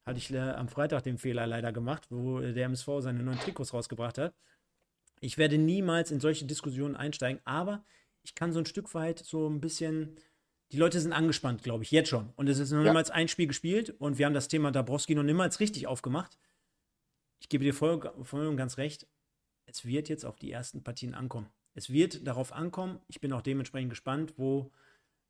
hatte 0.07 0.19
ich 0.19 0.33
äh, 0.33 0.39
am 0.39 0.69
Freitag 0.69 1.03
den 1.03 1.19
Fehler 1.19 1.47
leider 1.47 1.73
gemacht, 1.73 2.07
wo 2.11 2.41
der 2.41 2.67
MSV 2.67 2.89
seine 3.01 3.23
neuen 3.23 3.41
Trikots 3.41 3.75
rausgebracht 3.75 4.19
hat. 4.19 4.35
Ich 5.21 5.39
werde 5.39 5.59
niemals 5.59 6.13
in 6.13 6.21
solche 6.21 6.47
Diskussionen 6.47 6.95
einsteigen, 6.95 7.41
aber 7.45 7.85
ich 8.23 8.37
kann 8.37 8.53
so 8.53 8.61
ein 8.61 8.67
Stück 8.67 8.95
weit 8.95 9.19
so 9.19 9.49
ein 9.49 9.61
bisschen. 9.61 10.17
Die 10.73 10.77
Leute 10.77 11.01
sind 11.01 11.13
angespannt, 11.13 11.63
glaube 11.63 11.85
ich, 11.85 11.91
jetzt 11.91 12.09
schon. 12.09 12.33
Und 12.37 12.49
es 12.49 12.59
ist 12.59 12.71
noch 12.71 12.81
ja. 12.81 12.91
niemals 12.91 13.11
ein 13.11 13.29
Spiel 13.29 13.47
gespielt 13.47 13.91
und 13.99 14.19
wir 14.19 14.27
haben 14.27 14.35
das 14.35 14.49
Thema 14.49 14.71
Dabrowski 14.71 15.15
noch 15.15 15.23
niemals 15.23 15.61
richtig 15.61 15.87
aufgemacht. 15.87 16.39
Ich 17.41 17.49
gebe 17.49 17.65
dir 17.65 17.73
voll, 17.73 18.01
voll 18.23 18.47
und 18.47 18.57
ganz 18.57 18.77
recht. 18.77 19.07
Es 19.67 19.85
wird 19.85 20.09
jetzt 20.09 20.25
auf 20.25 20.37
die 20.37 20.51
ersten 20.51 20.83
Partien 20.83 21.15
ankommen 21.15 21.49
es 21.79 21.93
wird 21.93 22.27
darauf 22.27 22.53
ankommen. 22.53 23.01
Ich 23.07 23.21
bin 23.21 23.33
auch 23.33 23.41
dementsprechend 23.41 23.91
gespannt, 23.91 24.35
wo, 24.37 24.71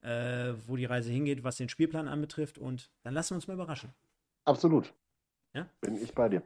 äh, 0.00 0.54
wo 0.66 0.76
die 0.76 0.86
Reise 0.86 1.12
hingeht, 1.12 1.44
was 1.44 1.56
den 1.56 1.68
Spielplan 1.68 2.08
anbetrifft. 2.08 2.56
Und 2.56 2.90
dann 3.02 3.12
lassen 3.14 3.32
wir 3.32 3.36
uns 3.36 3.46
mal 3.46 3.54
überraschen. 3.54 3.92
Absolut. 4.46 4.92
Ja? 5.54 5.68
Bin 5.82 6.02
ich 6.02 6.14
bei 6.14 6.30
dir. 6.30 6.42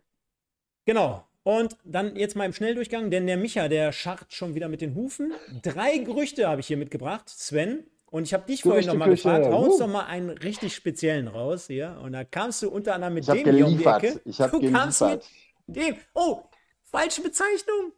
Genau. 0.85 1.24
Und 1.44 1.77
dann 1.85 2.16
jetzt 2.16 2.35
mal 2.35 2.47
im 2.47 2.52
Schnelldurchgang, 2.52 3.10
denn 3.10 3.27
der 3.27 3.36
Micha, 3.36 3.69
der 3.69 3.93
scharrt 3.93 4.32
schon 4.32 4.55
wieder 4.55 4.69
mit 4.69 4.81
den 4.81 4.94
Hufen. 4.94 5.32
Drei 5.62 5.98
Gerüchte 5.98 6.48
habe 6.48 6.60
ich 6.60 6.66
hier 6.66 6.77
mitgebracht, 6.77 7.28
Sven. 7.28 7.86
Und 8.12 8.24
ich 8.24 8.34
habe 8.34 8.44
dich 8.44 8.60
vorhin 8.60 8.86
nochmal 8.86 9.09
gefragt, 9.09 9.47
hau 9.47 9.64
uns 9.64 9.78
doch 9.78 9.89
mal 9.89 10.05
einen 10.05 10.28
richtig 10.28 10.74
speziellen 10.74 11.28
raus 11.28 11.68
hier. 11.68 11.98
Und 12.02 12.12
da 12.12 12.24
kamst 12.24 12.60
du 12.60 12.68
unter 12.68 12.94
anderem 12.94 13.14
mit 13.14 13.26
ich 13.26 13.43
dem 13.43 13.55
hier 13.55 13.66
um 13.66 13.78
die 13.78 13.84
Ecke. 13.86 14.20
Ich 14.26 14.39
habe 14.39 14.60
geliefert. 14.60 15.26
Mit 15.66 15.76
dem. 15.76 15.97
Oh, 16.12 16.43
falsche 16.82 17.22
Bezeichnung. 17.22 17.93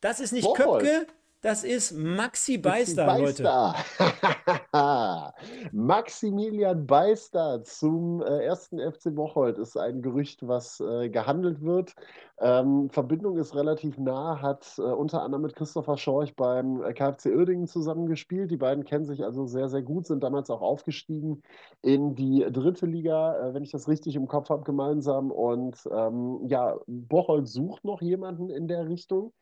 Das 0.00 0.20
ist 0.20 0.30
nicht 0.30 0.44
Bocholt. 0.44 0.84
Köpke, 0.84 1.06
das 1.42 1.64
ist 1.64 1.92
Maxi 1.92 2.58
Beister, 2.58 3.06
Beister. 3.06 3.74
Leute. 3.92 5.32
Maximilian 5.72 6.86
Beister 6.86 7.62
zum 7.62 8.22
äh, 8.22 8.44
ersten 8.44 8.78
FC 8.78 9.14
Bocholt 9.14 9.58
ist 9.58 9.76
ein 9.76 10.02
Gerücht, 10.02 10.46
was 10.46 10.80
äh, 10.80 11.08
gehandelt 11.08 11.62
wird. 11.62 11.94
Ähm, 12.38 12.90
Verbindung 12.90 13.38
ist 13.38 13.54
relativ 13.54 13.96
nah, 13.96 14.40
hat 14.42 14.74
äh, 14.78 14.82
unter 14.82 15.22
anderem 15.22 15.42
mit 15.42 15.56
Christopher 15.56 15.96
Schorch 15.96 16.36
beim 16.36 16.82
äh, 16.82 16.92
KfC 16.92 17.34
Uerdingen 17.34 17.66
zusammengespielt. 17.66 18.50
Die 18.50 18.56
beiden 18.56 18.84
kennen 18.84 19.06
sich 19.06 19.24
also 19.24 19.46
sehr, 19.46 19.68
sehr 19.68 19.82
gut, 19.82 20.06
sind 20.06 20.22
damals 20.22 20.50
auch 20.50 20.60
aufgestiegen 20.60 21.42
in 21.82 22.14
die 22.14 22.46
dritte 22.50 22.86
Liga, 22.86 23.38
äh, 23.38 23.54
wenn 23.54 23.62
ich 23.62 23.70
das 23.70 23.88
richtig 23.88 24.16
im 24.16 24.28
Kopf 24.28 24.50
habe, 24.50 24.64
gemeinsam. 24.64 25.30
Und 25.30 25.78
ähm, 25.90 26.40
ja, 26.46 26.76
Bocholt 26.86 27.48
sucht 27.48 27.84
noch 27.84 28.02
jemanden 28.02 28.50
in 28.50 28.68
der 28.68 28.88
Richtung. 28.88 29.32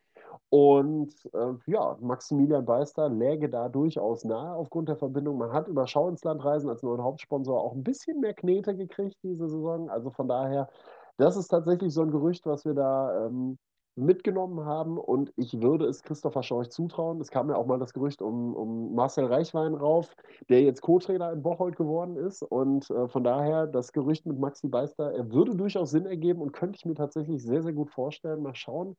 Und 0.50 1.12
äh, 1.32 1.54
ja, 1.66 1.96
Maximilian 2.00 2.64
Beister 2.64 3.08
läge 3.08 3.48
da 3.48 3.68
durchaus 3.68 4.24
nahe 4.24 4.54
aufgrund 4.54 4.88
der 4.88 4.96
Verbindung. 4.96 5.38
Man 5.38 5.52
hat 5.52 5.68
über 5.68 5.86
Schau 5.86 6.08
ins 6.08 6.24
Land 6.24 6.44
Reisen 6.44 6.68
als 6.68 6.82
neuen 6.82 7.02
Hauptsponsor 7.02 7.60
auch 7.60 7.72
ein 7.72 7.84
bisschen 7.84 8.20
mehr 8.20 8.34
Knete 8.34 8.76
gekriegt 8.76 9.16
diese 9.22 9.48
Saison. 9.48 9.90
Also 9.90 10.10
von 10.10 10.28
daher, 10.28 10.68
das 11.16 11.36
ist 11.36 11.48
tatsächlich 11.48 11.92
so 11.92 12.02
ein 12.02 12.10
Gerücht, 12.10 12.46
was 12.46 12.64
wir 12.64 12.74
da 12.74 13.26
ähm, 13.26 13.58
mitgenommen 13.96 14.64
haben. 14.64 14.98
Und 14.98 15.32
ich 15.36 15.60
würde 15.60 15.86
es 15.86 16.02
Christopher 16.02 16.42
Schorch 16.42 16.70
zutrauen. 16.70 17.20
Es 17.20 17.30
kam 17.30 17.48
ja 17.48 17.56
auch 17.56 17.66
mal 17.66 17.78
das 17.78 17.92
Gerücht 17.92 18.22
um, 18.22 18.54
um 18.54 18.94
Marcel 18.94 19.26
Reichwein 19.26 19.74
rauf, 19.74 20.14
der 20.48 20.62
jetzt 20.62 20.82
Co-Trainer 20.82 21.32
in 21.32 21.42
Bocholt 21.42 21.76
geworden 21.76 22.16
ist. 22.16 22.42
Und 22.42 22.90
äh, 22.90 23.08
von 23.08 23.24
daher, 23.24 23.66
das 23.66 23.92
Gerücht 23.92 24.26
mit 24.26 24.38
Maxi 24.38 24.68
Beister, 24.68 25.12
er 25.12 25.32
würde 25.32 25.54
durchaus 25.56 25.90
Sinn 25.90 26.06
ergeben 26.06 26.40
und 26.40 26.52
könnte 26.52 26.76
ich 26.76 26.84
mir 26.84 26.94
tatsächlich 26.94 27.42
sehr, 27.42 27.62
sehr 27.62 27.72
gut 27.72 27.90
vorstellen. 27.90 28.42
Mal 28.42 28.54
schauen 28.54 28.96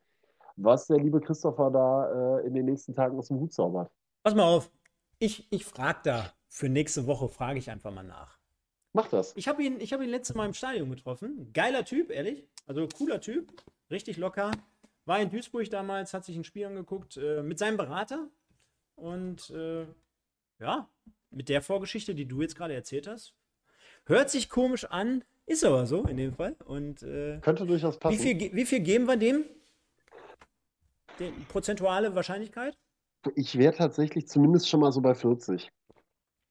was 0.55 0.87
der 0.87 0.97
liebe 0.97 1.19
Christopher 1.19 1.71
da 1.71 2.39
äh, 2.39 2.47
in 2.47 2.53
den 2.53 2.65
nächsten 2.65 2.93
Tagen 2.93 3.17
aus 3.17 3.27
dem 3.27 3.39
Hut 3.39 3.53
zaubert. 3.53 3.91
Pass 4.23 4.35
mal 4.35 4.43
auf, 4.43 4.71
ich, 5.19 5.47
ich 5.51 5.65
frage 5.65 5.99
da 6.03 6.33
für 6.47 6.69
nächste 6.69 7.07
Woche, 7.07 7.29
frage 7.29 7.59
ich 7.59 7.69
einfach 7.69 7.91
mal 7.91 8.03
nach. 8.03 8.39
Mach 8.93 9.09
das. 9.09 9.33
Ich 9.35 9.47
habe 9.47 9.61
ihn, 9.61 9.79
hab 9.79 10.01
ihn 10.01 10.09
letztes 10.09 10.35
Mal 10.35 10.45
im 10.45 10.53
Stadion 10.53 10.89
getroffen. 10.89 11.51
Geiler 11.53 11.83
Typ, 11.83 12.11
ehrlich. 12.11 12.47
Also 12.65 12.87
cooler 12.87 13.19
Typ, 13.19 13.51
richtig 13.91 14.17
locker. 14.17 14.51
War 15.05 15.19
in 15.19 15.29
Duisburg 15.29 15.69
damals, 15.69 16.13
hat 16.13 16.25
sich 16.25 16.37
ein 16.37 16.45
Spiel 16.45 16.65
angeguckt 16.65 17.17
äh, 17.17 17.43
mit 17.43 17.59
seinem 17.59 17.77
Berater. 17.77 18.29
Und 18.95 19.49
äh, 19.49 19.85
ja, 20.59 20.89
mit 21.29 21.49
der 21.49 21.61
Vorgeschichte, 21.61 22.15
die 22.15 22.25
du 22.25 22.41
jetzt 22.41 22.55
gerade 22.55 22.73
erzählt 22.73 23.07
hast. 23.07 23.35
Hört 24.05 24.29
sich 24.29 24.49
komisch 24.49 24.85
an, 24.85 25.23
ist 25.45 25.65
aber 25.65 25.85
so 25.85 26.03
in 26.05 26.17
dem 26.17 26.33
Fall. 26.33 26.55
Und, 26.65 27.03
äh, 27.03 27.39
Könnte 27.41 27.65
durchaus 27.65 27.99
passen. 27.99 28.17
Wie 28.17 28.21
viel, 28.21 28.53
wie 28.53 28.65
viel 28.65 28.79
geben 28.79 29.05
wir 29.05 29.17
dem? 29.17 29.43
Die 31.19 31.31
prozentuale 31.47 32.15
Wahrscheinlichkeit? 32.15 32.77
Ich 33.35 33.57
wäre 33.57 33.73
tatsächlich 33.73 34.27
zumindest 34.27 34.69
schon 34.69 34.79
mal 34.79 34.91
so 34.91 35.01
bei 35.01 35.15
40. 35.15 35.71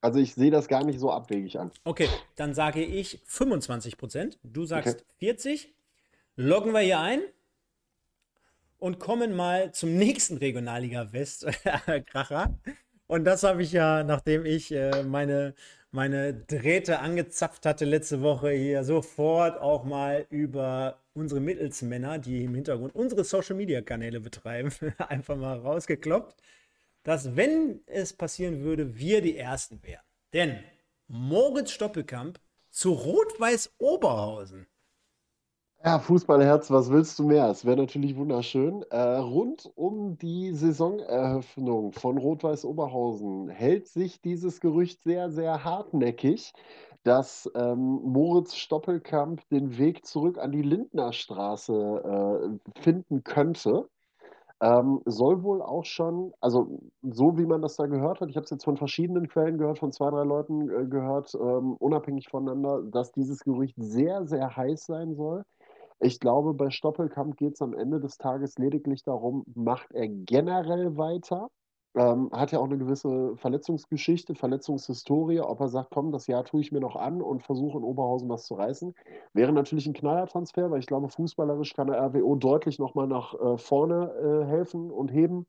Also 0.00 0.18
ich 0.18 0.34
sehe 0.34 0.50
das 0.50 0.68
gar 0.68 0.84
nicht 0.84 0.98
so 0.98 1.10
abwegig 1.10 1.58
an. 1.58 1.70
Okay, 1.84 2.08
dann 2.36 2.54
sage 2.54 2.82
ich 2.82 3.22
25 3.24 3.96
Prozent. 3.96 4.38
Du 4.42 4.66
sagst 4.66 4.96
okay. 4.96 5.04
40. 5.18 5.74
Loggen 6.36 6.72
wir 6.72 6.80
hier 6.80 7.00
ein 7.00 7.20
und 8.78 8.98
kommen 8.98 9.34
mal 9.34 9.72
zum 9.72 9.96
nächsten 9.96 10.36
Regionalliga 10.36 11.12
West 11.12 11.46
Kracher. 12.06 12.58
Und 13.06 13.24
das 13.24 13.44
habe 13.44 13.62
ich 13.62 13.72
ja, 13.72 14.02
nachdem 14.02 14.44
ich 14.44 14.72
äh, 14.72 15.04
meine 15.04 15.54
meine 15.94 16.34
Drähte 16.34 16.98
angezapft 16.98 17.66
hatte 17.66 17.84
letzte 17.84 18.20
Woche 18.20 18.50
hier 18.50 18.82
sofort 18.82 19.60
auch 19.60 19.84
mal 19.84 20.26
über 20.28 20.98
unsere 21.14 21.40
Mittelsmänner, 21.40 22.18
die 22.18 22.44
im 22.44 22.54
Hintergrund 22.54 22.94
unsere 22.94 23.24
Social 23.24 23.56
Media 23.56 23.80
Kanäle 23.82 24.20
betreiben, 24.20 24.70
einfach 25.08 25.36
mal 25.36 25.58
rausgekloppt, 25.58 26.36
dass 27.02 27.36
wenn 27.36 27.80
es 27.86 28.12
passieren 28.12 28.62
würde, 28.62 28.98
wir 28.98 29.22
die 29.22 29.36
Ersten 29.36 29.82
wären. 29.82 30.04
Denn 30.32 30.58
Moritz 31.06 31.70
Stoppelkamp 31.70 32.40
zu 32.70 32.92
Rot-Weiß 32.92 33.74
Oberhausen 33.78 34.66
ja, 35.86 35.98
Fußballherz, 35.98 36.70
was 36.70 36.90
willst 36.90 37.18
du 37.18 37.24
mehr? 37.24 37.50
Es 37.50 37.66
wäre 37.66 37.76
natürlich 37.76 38.16
wunderschön. 38.16 38.86
Äh, 38.88 38.96
rund 38.96 39.70
um 39.74 40.16
die 40.16 40.54
Saisoneröffnung 40.54 41.92
von 41.92 42.16
Rot-Weiß 42.16 42.64
Oberhausen 42.64 43.50
hält 43.50 43.88
sich 43.88 44.22
dieses 44.22 44.60
Gerücht 44.62 45.02
sehr, 45.02 45.28
sehr 45.30 45.62
hartnäckig, 45.62 46.54
dass 47.04 47.50
ähm, 47.54 48.00
Moritz 48.02 48.54
Stoppelkamp 48.56 49.48
den 49.50 49.78
Weg 49.78 50.04
zurück 50.06 50.38
an 50.38 50.52
die 50.52 50.62
Lindnerstraße 50.62 52.58
äh, 52.74 52.80
finden 52.80 53.22
könnte. 53.24 53.88
Ähm, 54.60 55.02
soll 55.04 55.42
wohl 55.42 55.62
auch 55.62 55.84
schon, 55.84 56.32
also 56.40 56.80
so 57.02 57.36
wie 57.38 57.46
man 57.46 57.60
das 57.62 57.76
da 57.76 57.86
gehört 57.86 58.20
hat, 58.20 58.30
ich 58.30 58.36
habe 58.36 58.44
es 58.44 58.50
jetzt 58.50 58.64
von 58.64 58.76
verschiedenen 58.76 59.28
Quellen 59.28 59.58
gehört, 59.58 59.78
von 59.80 59.92
zwei, 59.92 60.10
drei 60.10 60.24
Leuten 60.24 60.70
äh, 60.70 60.86
gehört, 60.86 61.34
ähm, 61.34 61.74
unabhängig 61.78 62.28
voneinander, 62.30 62.82
dass 62.90 63.12
dieses 63.12 63.40
Gerücht 63.44 63.74
sehr, 63.78 64.26
sehr 64.26 64.56
heiß 64.56 64.86
sein 64.86 65.14
soll. 65.14 65.44
Ich 66.00 66.20
glaube, 66.20 66.54
bei 66.54 66.70
Stoppelkamp 66.70 67.36
geht 67.36 67.54
es 67.54 67.62
am 67.62 67.74
Ende 67.74 68.00
des 68.00 68.18
Tages 68.18 68.58
lediglich 68.58 69.02
darum, 69.04 69.44
macht 69.54 69.92
er 69.92 70.08
generell 70.08 70.96
weiter? 70.96 71.48
Ähm, 71.96 72.30
hat 72.32 72.50
ja 72.50 72.58
auch 72.58 72.64
eine 72.64 72.78
gewisse 72.78 73.36
Verletzungsgeschichte, 73.36 74.34
Verletzungshistorie. 74.34 75.40
Ob 75.40 75.60
er 75.60 75.68
sagt, 75.68 75.90
komm, 75.92 76.10
das 76.10 76.26
Jahr 76.26 76.44
tue 76.44 76.60
ich 76.60 76.72
mir 76.72 76.80
noch 76.80 76.96
an 76.96 77.22
und 77.22 77.44
versuche 77.44 77.78
in 77.78 77.84
Oberhausen 77.84 78.28
was 78.28 78.46
zu 78.46 78.54
reißen. 78.54 78.94
Wäre 79.32 79.52
natürlich 79.52 79.86
ein 79.86 79.92
Knallertransfer, 79.92 80.70
weil 80.70 80.80
ich 80.80 80.86
glaube, 80.86 81.08
fußballerisch 81.08 81.74
kann 81.74 81.86
der 81.86 82.00
RWO 82.02 82.34
deutlich 82.34 82.78
nochmal 82.80 83.06
nach 83.06 83.34
äh, 83.34 83.58
vorne 83.58 84.10
äh, 84.10 84.46
helfen 84.46 84.90
und 84.90 85.12
heben. 85.12 85.46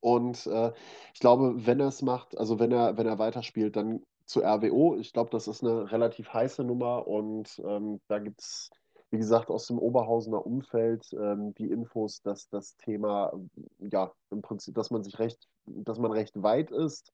Und 0.00 0.46
äh, 0.46 0.72
ich 1.14 1.20
glaube, 1.20 1.66
wenn 1.66 1.80
er 1.80 1.88
es 1.88 2.02
macht, 2.02 2.36
also 2.36 2.58
wenn 2.58 2.72
er, 2.72 2.98
wenn 2.98 3.06
er 3.06 3.18
weiterspielt, 3.18 3.76
dann 3.76 4.02
zu 4.26 4.40
RWO. 4.42 4.96
Ich 4.96 5.12
glaube, 5.12 5.30
das 5.30 5.48
ist 5.48 5.62
eine 5.62 5.90
relativ 5.92 6.32
heiße 6.32 6.64
Nummer 6.64 7.06
und 7.06 7.62
ähm, 7.64 8.00
da 8.08 8.18
gibt 8.18 8.40
es 8.40 8.70
wie 9.14 9.18
gesagt, 9.18 9.48
aus 9.48 9.68
dem 9.68 9.78
Oberhausener 9.78 10.44
Umfeld 10.44 11.12
ähm, 11.12 11.54
die 11.54 11.70
Infos, 11.70 12.20
dass 12.22 12.48
das 12.48 12.76
Thema, 12.76 13.32
ja, 13.78 14.12
im 14.30 14.42
Prinzip, 14.42 14.74
dass 14.74 14.90
man 14.90 15.04
sich 15.04 15.20
recht, 15.20 15.46
dass 15.66 15.98
man 15.98 16.12
recht 16.12 16.42
weit 16.42 16.70
ist 16.70 17.12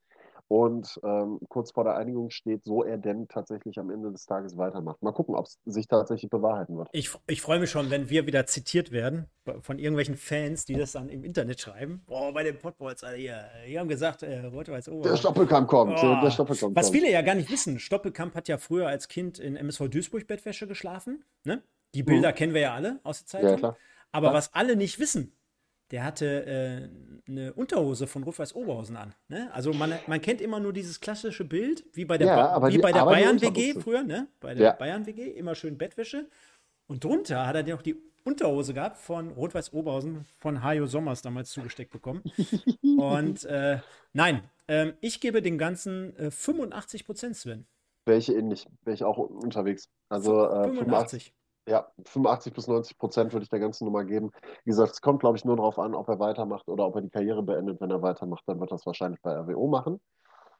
und 0.50 0.98
ähm, 1.04 1.38
kurz 1.48 1.70
vor 1.70 1.84
der 1.84 1.94
Einigung 1.94 2.30
steht, 2.30 2.64
so 2.64 2.82
er 2.82 2.98
denn 2.98 3.28
tatsächlich 3.28 3.78
am 3.78 3.88
Ende 3.88 4.10
des 4.10 4.26
Tages 4.26 4.56
weitermacht. 4.56 5.00
Mal 5.00 5.12
gucken, 5.12 5.36
ob 5.36 5.46
es 5.46 5.60
sich 5.64 5.86
tatsächlich 5.86 6.28
bewahrheiten 6.28 6.76
wird. 6.76 6.88
Ich, 6.90 7.16
ich 7.28 7.40
freue 7.40 7.60
mich 7.60 7.70
schon, 7.70 7.90
wenn 7.90 8.10
wir 8.10 8.26
wieder 8.26 8.46
zitiert 8.46 8.90
werden 8.90 9.26
von 9.60 9.78
irgendwelchen 9.78 10.16
Fans, 10.16 10.64
die 10.64 10.74
das 10.74 10.90
dann 10.90 11.08
im 11.08 11.22
Internet 11.22 11.60
schreiben. 11.60 12.02
Boah, 12.08 12.34
bei 12.34 12.42
den 12.42 12.58
Potballs, 12.58 13.04
Alter, 13.04 13.16
hier, 13.16 13.44
die 13.68 13.78
haben 13.78 13.86
gesagt, 13.86 14.24
äh, 14.24 14.40
Rot-Weiß 14.40 14.88
Ober. 14.88 15.08
Der 15.08 15.16
Stoppelkamp 15.16 15.68
kommt. 15.68 15.96
Oh. 16.02 16.18
Der 16.20 16.30
Stoppelkamp 16.32 16.74
Was 16.74 16.90
viele 16.90 17.08
ja 17.08 17.22
gar 17.22 17.36
nicht 17.36 17.48
wissen, 17.48 17.78
Stoppelkamp 17.78 18.34
hat 18.34 18.48
ja 18.48 18.58
früher 18.58 18.88
als 18.88 19.06
Kind 19.06 19.38
in 19.38 19.54
MSV 19.54 19.88
Duisburg 19.88 20.26
Bettwäsche 20.26 20.66
geschlafen, 20.66 21.24
ne? 21.44 21.62
Die 21.94 22.02
Bilder 22.02 22.30
mhm. 22.30 22.34
kennen 22.34 22.54
wir 22.54 22.60
ja 22.60 22.74
alle 22.74 22.98
aus 23.04 23.20
der 23.20 23.26
Zeitung. 23.26 23.62
Ja. 23.62 23.76
Aber 24.10 24.28
ja. 24.28 24.34
was 24.34 24.52
alle 24.52 24.74
nicht 24.74 24.98
wissen, 24.98 25.32
der 25.90 26.04
hatte 26.04 26.46
äh, 26.46 26.88
eine 27.28 27.52
Unterhose 27.54 28.06
von 28.06 28.22
Rot-Weiß 28.22 28.54
Oberhausen 28.54 28.96
an. 28.96 29.14
Ne? 29.28 29.50
Also 29.52 29.72
man, 29.72 29.92
man 30.06 30.20
kennt 30.20 30.40
immer 30.40 30.60
nur 30.60 30.72
dieses 30.72 31.00
klassische 31.00 31.44
Bild, 31.44 31.84
wie 31.92 32.04
bei 32.04 32.18
der, 32.18 32.28
ja, 32.28 32.66
wie 32.66 32.72
die, 32.72 32.78
bei 32.78 32.92
der 32.92 33.04
Bayern-WG 33.04 33.74
früher, 33.80 34.02
ne? 34.02 34.28
Bei 34.40 34.54
der 34.54 34.66
ja. 34.66 34.72
Bayern-WG, 34.72 35.30
immer 35.30 35.54
schön 35.54 35.78
Bettwäsche. 35.78 36.28
Und 36.86 37.04
drunter 37.04 37.46
hat 37.46 37.56
er 37.56 37.62
noch 37.62 37.82
die 37.82 37.96
Unterhose 38.24 38.74
gehabt 38.74 38.98
von 38.98 39.30
Rot-Weiß 39.32 39.72
Oberhausen 39.72 40.26
von 40.38 40.62
Hajo 40.62 40.86
Sommers 40.86 41.22
damals 41.22 41.50
zugesteckt 41.50 41.90
bekommen. 41.90 42.22
Und 42.98 43.44
äh, 43.44 43.78
nein, 44.12 44.42
ähm, 44.68 44.94
ich 45.00 45.20
gebe 45.20 45.42
den 45.42 45.58
ganzen 45.58 46.16
äh, 46.16 46.30
85 46.30 47.06
Prozent, 47.06 47.36
Sven. 47.36 47.66
Welche 48.06 48.34
ähnlich, 48.34 48.66
wäre 48.84 48.94
ich 48.94 49.04
auch 49.04 49.18
unterwegs. 49.18 49.88
Also 50.08 50.46
äh, 50.46 50.64
85. 50.64 51.32
85. 51.70 51.72
Ja, 51.72 51.90
85 52.04 52.52
bis 52.52 52.66
90 52.66 52.98
Prozent 52.98 53.32
würde 53.32 53.44
ich 53.44 53.50
der 53.50 53.60
ganzen 53.60 53.84
Nummer 53.84 54.04
geben. 54.04 54.30
Wie 54.64 54.70
gesagt, 54.70 54.92
es 54.92 55.00
kommt, 55.00 55.20
glaube 55.20 55.36
ich, 55.36 55.44
nur 55.44 55.56
darauf 55.56 55.78
an, 55.78 55.94
ob 55.94 56.08
er 56.08 56.18
weitermacht 56.18 56.68
oder 56.68 56.86
ob 56.86 56.96
er 56.96 57.02
die 57.02 57.10
Karriere 57.10 57.42
beendet. 57.42 57.80
Wenn 57.80 57.90
er 57.90 58.02
weitermacht, 58.02 58.44
dann 58.46 58.60
wird 58.60 58.72
er 58.72 58.76
es 58.76 58.86
wahrscheinlich 58.86 59.20
bei 59.22 59.32
RWO 59.32 59.68
machen. 59.68 60.00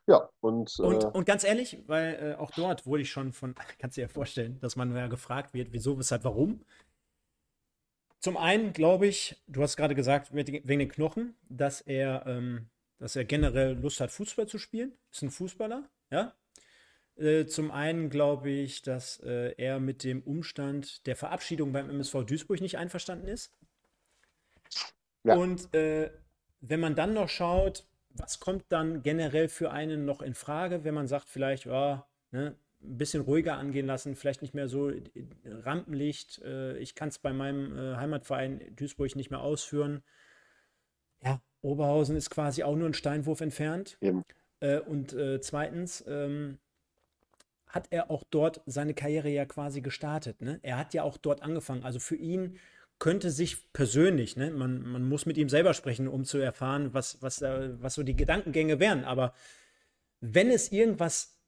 Ja, 0.06 0.28
und. 0.40 0.78
Und, 0.80 1.04
äh, 1.04 1.06
und 1.06 1.26
ganz 1.26 1.44
ehrlich, 1.44 1.82
weil 1.86 2.34
äh, 2.36 2.40
auch 2.40 2.50
dort 2.50 2.86
wurde 2.86 3.02
ich 3.02 3.10
schon 3.10 3.32
von, 3.32 3.54
kannst 3.78 3.96
du 3.96 4.00
dir 4.00 4.06
ja 4.06 4.12
vorstellen, 4.12 4.58
dass 4.60 4.76
man 4.76 4.94
ja 4.94 5.06
gefragt 5.08 5.54
wird, 5.54 5.72
wieso, 5.72 5.98
weshalb, 5.98 6.24
warum. 6.24 6.64
Zum 8.18 8.36
einen 8.36 8.72
glaube 8.72 9.06
ich, 9.06 9.42
du 9.46 9.62
hast 9.62 9.76
gerade 9.76 9.94
gesagt, 9.94 10.34
wegen 10.34 10.66
den 10.66 10.88
Knochen, 10.90 11.36
dass 11.48 11.80
er, 11.80 12.26
ähm, 12.26 12.68
dass 12.98 13.16
er 13.16 13.24
generell 13.24 13.72
Lust 13.72 14.00
hat, 14.00 14.10
Fußball 14.10 14.46
zu 14.46 14.58
spielen. 14.58 14.92
Ist 15.10 15.22
ein 15.22 15.30
Fußballer, 15.30 15.88
ja. 16.10 16.34
Äh, 17.20 17.46
zum 17.46 17.70
einen 17.70 18.08
glaube 18.08 18.50
ich, 18.50 18.82
dass 18.82 19.20
äh, 19.20 19.54
er 19.58 19.78
mit 19.78 20.04
dem 20.04 20.22
Umstand 20.22 21.06
der 21.06 21.16
Verabschiedung 21.16 21.72
beim 21.72 21.90
MSV 21.90 22.24
Duisburg 22.24 22.60
nicht 22.60 22.78
einverstanden 22.78 23.28
ist. 23.28 23.52
Ja. 25.24 25.36
Und 25.36 25.74
äh, 25.74 26.10
wenn 26.60 26.80
man 26.80 26.94
dann 26.94 27.12
noch 27.12 27.28
schaut, 27.28 27.86
was 28.08 28.40
kommt 28.40 28.64
dann 28.70 29.02
generell 29.02 29.48
für 29.48 29.70
einen 29.70 30.04
noch 30.04 30.22
in 30.22 30.34
Frage, 30.34 30.82
wenn 30.84 30.94
man 30.94 31.06
sagt, 31.06 31.28
vielleicht, 31.28 31.66
ja, 31.66 32.06
ne, 32.30 32.56
ein 32.82 32.96
bisschen 32.96 33.22
ruhiger 33.22 33.58
angehen 33.58 33.86
lassen, 33.86 34.16
vielleicht 34.16 34.40
nicht 34.40 34.54
mehr 34.54 34.68
so 34.68 34.90
Rampenlicht. 35.44 36.40
Äh, 36.42 36.78
ich 36.78 36.94
kann 36.94 37.10
es 37.10 37.18
bei 37.18 37.32
meinem 37.32 37.76
äh, 37.76 37.96
Heimatverein 37.96 38.74
Duisburg 38.76 39.14
nicht 39.16 39.30
mehr 39.30 39.40
ausführen. 39.40 40.02
Ja, 41.22 41.42
Oberhausen 41.60 42.16
ist 42.16 42.30
quasi 42.30 42.62
auch 42.62 42.76
nur 42.76 42.88
ein 42.88 42.94
Steinwurf 42.94 43.42
entfernt. 43.42 43.98
Äh, 44.60 44.80
und 44.80 45.14
zweitens 45.42 46.02
ähm, 46.06 46.58
hat 47.70 47.88
er 47.90 48.10
auch 48.10 48.24
dort 48.24 48.60
seine 48.66 48.94
Karriere 48.94 49.28
ja 49.28 49.44
quasi 49.46 49.80
gestartet. 49.80 50.42
Ne? 50.42 50.58
Er 50.62 50.76
hat 50.76 50.92
ja 50.94 51.02
auch 51.02 51.16
dort 51.16 51.42
angefangen. 51.42 51.84
Also 51.84 51.98
für 51.98 52.16
ihn 52.16 52.58
könnte 52.98 53.30
sich 53.30 53.72
persönlich, 53.72 54.36
ne, 54.36 54.50
man, 54.50 54.82
man 54.82 55.08
muss 55.08 55.24
mit 55.24 55.38
ihm 55.38 55.48
selber 55.48 55.72
sprechen, 55.72 56.06
um 56.06 56.24
zu 56.24 56.38
erfahren, 56.38 56.92
was, 56.92 57.22
was, 57.22 57.40
was 57.40 57.94
so 57.94 58.02
die 58.02 58.16
Gedankengänge 58.16 58.78
wären. 58.78 59.04
Aber 59.04 59.32
wenn 60.20 60.50
es 60.50 60.70
irgendwas 60.70 61.40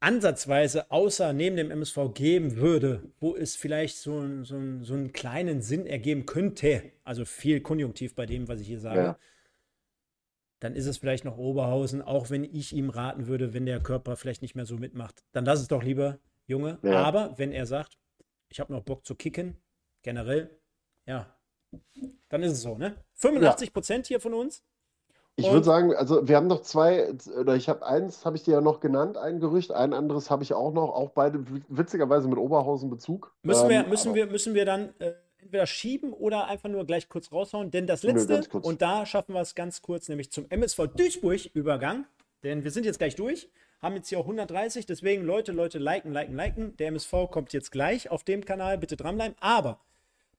ansatzweise 0.00 0.90
außer 0.90 1.32
neben 1.32 1.56
dem 1.56 1.70
MSV 1.70 2.14
geben 2.14 2.56
würde, 2.56 3.12
wo 3.20 3.36
es 3.36 3.54
vielleicht 3.54 3.98
so, 3.98 4.42
so, 4.42 4.58
so 4.80 4.94
einen 4.94 5.12
kleinen 5.12 5.60
Sinn 5.60 5.86
ergeben 5.86 6.26
könnte, 6.26 6.92
also 7.04 7.24
viel 7.24 7.60
Konjunktiv 7.60 8.14
bei 8.14 8.26
dem, 8.26 8.48
was 8.48 8.60
ich 8.60 8.66
hier 8.66 8.80
sage, 8.80 9.00
ja. 9.00 9.18
Dann 10.60 10.74
ist 10.74 10.86
es 10.86 10.98
vielleicht 10.98 11.24
noch 11.24 11.38
Oberhausen, 11.38 12.02
auch 12.02 12.30
wenn 12.30 12.44
ich 12.44 12.74
ihm 12.74 12.90
raten 12.90 13.26
würde, 13.26 13.54
wenn 13.54 13.66
der 13.66 13.80
Körper 13.80 14.16
vielleicht 14.16 14.42
nicht 14.42 14.54
mehr 14.54 14.66
so 14.66 14.76
mitmacht. 14.76 15.24
Dann 15.32 15.44
lass 15.44 15.60
es 15.60 15.68
doch 15.68 15.82
lieber, 15.82 16.18
Junge. 16.46 16.78
Ja. 16.82 17.02
Aber 17.02 17.36
wenn 17.38 17.52
er 17.52 17.66
sagt, 17.66 17.98
ich 18.48 18.60
habe 18.60 18.72
noch 18.72 18.82
Bock 18.82 19.06
zu 19.06 19.14
kicken, 19.14 19.56
generell, 20.02 20.50
ja, 21.06 21.34
dann 22.28 22.42
ist 22.42 22.52
es 22.52 22.62
so, 22.62 22.76
ne? 22.76 22.94
85 23.14 23.72
Prozent 23.72 24.06
ja. 24.06 24.14
hier 24.14 24.20
von 24.20 24.34
uns. 24.34 24.62
Ich 25.36 25.50
würde 25.50 25.64
sagen, 25.64 25.94
also 25.94 26.28
wir 26.28 26.36
haben 26.36 26.48
noch 26.48 26.60
zwei, 26.60 27.14
oder 27.38 27.56
ich 27.56 27.68
habe 27.70 27.86
eins, 27.86 28.26
habe 28.26 28.36
ich 28.36 28.42
dir 28.42 28.54
ja 28.54 28.60
noch 28.60 28.80
genannt, 28.80 29.16
ein 29.16 29.40
Gerücht, 29.40 29.72
ein 29.72 29.94
anderes 29.94 30.30
habe 30.30 30.42
ich 30.42 30.52
auch 30.52 30.72
noch, 30.72 30.90
auch 30.90 31.10
beide 31.10 31.42
witzigerweise 31.68 32.28
mit 32.28 32.38
Oberhausen 32.38 32.90
Bezug. 32.90 33.34
Müssen 33.42 33.70
wir, 33.70 33.80
ähm, 33.80 33.88
müssen 33.88 34.14
wir, 34.14 34.26
müssen 34.26 34.52
wir 34.52 34.66
dann 34.66 34.92
äh, 34.98 35.12
entweder 35.50 35.66
schieben 35.66 36.12
oder 36.12 36.46
einfach 36.46 36.68
nur 36.68 36.86
gleich 36.86 37.08
kurz 37.08 37.32
raushauen, 37.32 37.72
denn 37.72 37.88
das 37.88 38.04
letzte, 38.04 38.40
und 38.60 38.80
da 38.82 39.04
schaffen 39.04 39.34
wir 39.34 39.40
es 39.40 39.56
ganz 39.56 39.82
kurz, 39.82 40.08
nämlich 40.08 40.30
zum 40.30 40.46
MSV 40.48 40.86
Duisburg-Übergang, 40.96 42.06
denn 42.44 42.62
wir 42.62 42.70
sind 42.70 42.86
jetzt 42.86 42.98
gleich 42.98 43.16
durch, 43.16 43.48
haben 43.82 43.96
jetzt 43.96 44.08
hier 44.08 44.20
auch 44.20 44.24
130, 44.24 44.86
deswegen 44.86 45.24
Leute, 45.24 45.50
Leute, 45.50 45.78
liken, 45.78 46.12
liken, 46.12 46.36
liken. 46.36 46.76
Der 46.76 46.88
MSV 46.88 47.30
kommt 47.32 47.52
jetzt 47.52 47.72
gleich 47.72 48.10
auf 48.12 48.22
dem 48.22 48.44
Kanal, 48.44 48.78
bitte 48.78 48.96
dranbleiben, 48.96 49.36
aber 49.40 49.80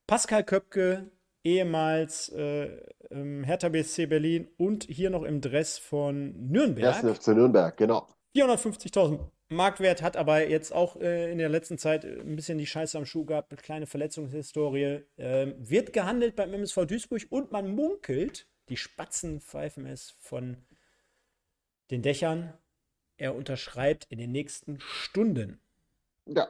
Pascal 0.06 0.44
Köpke, 0.44 1.10
ehemals 1.44 2.30
äh, 2.30 2.70
ähm, 3.10 3.44
Hertha 3.44 3.68
BSC 3.68 4.06
Berlin 4.06 4.48
und 4.56 4.84
hier 4.84 5.10
noch 5.10 5.24
im 5.24 5.42
Dress 5.42 5.76
von 5.76 6.48
Nürnberg. 6.50 7.04
1. 7.04 7.18
FC 7.18 7.28
Nürnberg, 7.28 7.76
genau. 7.76 8.08
450.000 8.34 9.18
Marktwert, 9.54 10.02
hat 10.02 10.16
aber 10.16 10.48
jetzt 10.48 10.72
auch 10.72 10.96
äh, 10.96 11.30
in 11.30 11.38
der 11.38 11.48
letzten 11.48 11.78
Zeit 11.78 12.04
ein 12.04 12.36
bisschen 12.36 12.58
die 12.58 12.66
Scheiße 12.66 12.96
am 12.98 13.06
Schuh 13.06 13.24
gehabt, 13.24 13.52
eine 13.52 13.60
kleine 13.60 13.86
Verletzungshistorie. 13.86 15.04
Ähm, 15.18 15.54
wird 15.58 15.92
gehandelt 15.92 16.36
beim 16.36 16.52
MSV 16.52 16.86
Duisburg 16.86 17.22
und 17.30 17.52
man 17.52 17.74
munkelt, 17.74 18.46
die 18.68 18.76
Spatzen 18.76 19.40
pfeifen 19.40 19.86
es 19.86 20.10
von 20.18 20.56
den 21.90 22.02
Dächern. 22.02 22.52
Er 23.16 23.34
unterschreibt 23.34 24.06
in 24.10 24.18
den 24.18 24.32
nächsten 24.32 24.80
Stunden. 24.80 25.60
Ja, 26.26 26.48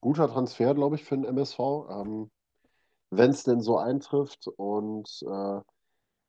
guter 0.00 0.28
Transfer, 0.28 0.74
glaube 0.74 0.96
ich, 0.96 1.04
für 1.04 1.16
den 1.16 1.24
MSV. 1.24 1.58
Ähm, 1.90 2.30
wenn 3.10 3.30
es 3.30 3.44
denn 3.44 3.60
so 3.60 3.78
eintrifft. 3.78 4.48
Und 4.48 5.22
äh, 5.22 5.60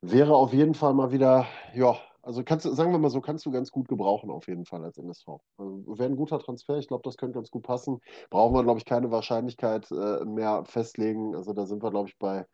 wäre 0.00 0.36
auf 0.36 0.52
jeden 0.52 0.74
Fall 0.74 0.94
mal 0.94 1.12
wieder, 1.12 1.46
ja, 1.74 1.98
also 2.28 2.44
kannst 2.44 2.66
du, 2.66 2.74
sagen 2.74 2.92
wir 2.92 2.98
mal 2.98 3.08
so, 3.08 3.22
kannst 3.22 3.46
du 3.46 3.50
ganz 3.50 3.70
gut 3.70 3.88
gebrauchen 3.88 4.30
auf 4.30 4.48
jeden 4.48 4.66
Fall 4.66 4.84
als 4.84 4.98
MSV. 4.98 5.28
Also, 5.56 5.98
wäre 5.98 6.10
ein 6.10 6.16
guter 6.16 6.38
Transfer, 6.38 6.76
ich 6.76 6.86
glaube, 6.86 7.00
das 7.04 7.16
könnte 7.16 7.36
ganz 7.36 7.50
gut 7.50 7.62
passen. 7.62 8.02
Brauchen 8.28 8.54
wir, 8.54 8.62
glaube 8.64 8.78
ich, 8.78 8.84
keine 8.84 9.10
Wahrscheinlichkeit 9.10 9.90
äh, 9.90 10.26
mehr 10.26 10.62
festlegen. 10.66 11.34
Also 11.34 11.54
da 11.54 11.64
sind 11.64 11.82
wir, 11.82 11.90
glaube 11.90 12.10
ich, 12.10 12.18
bei, 12.18 12.44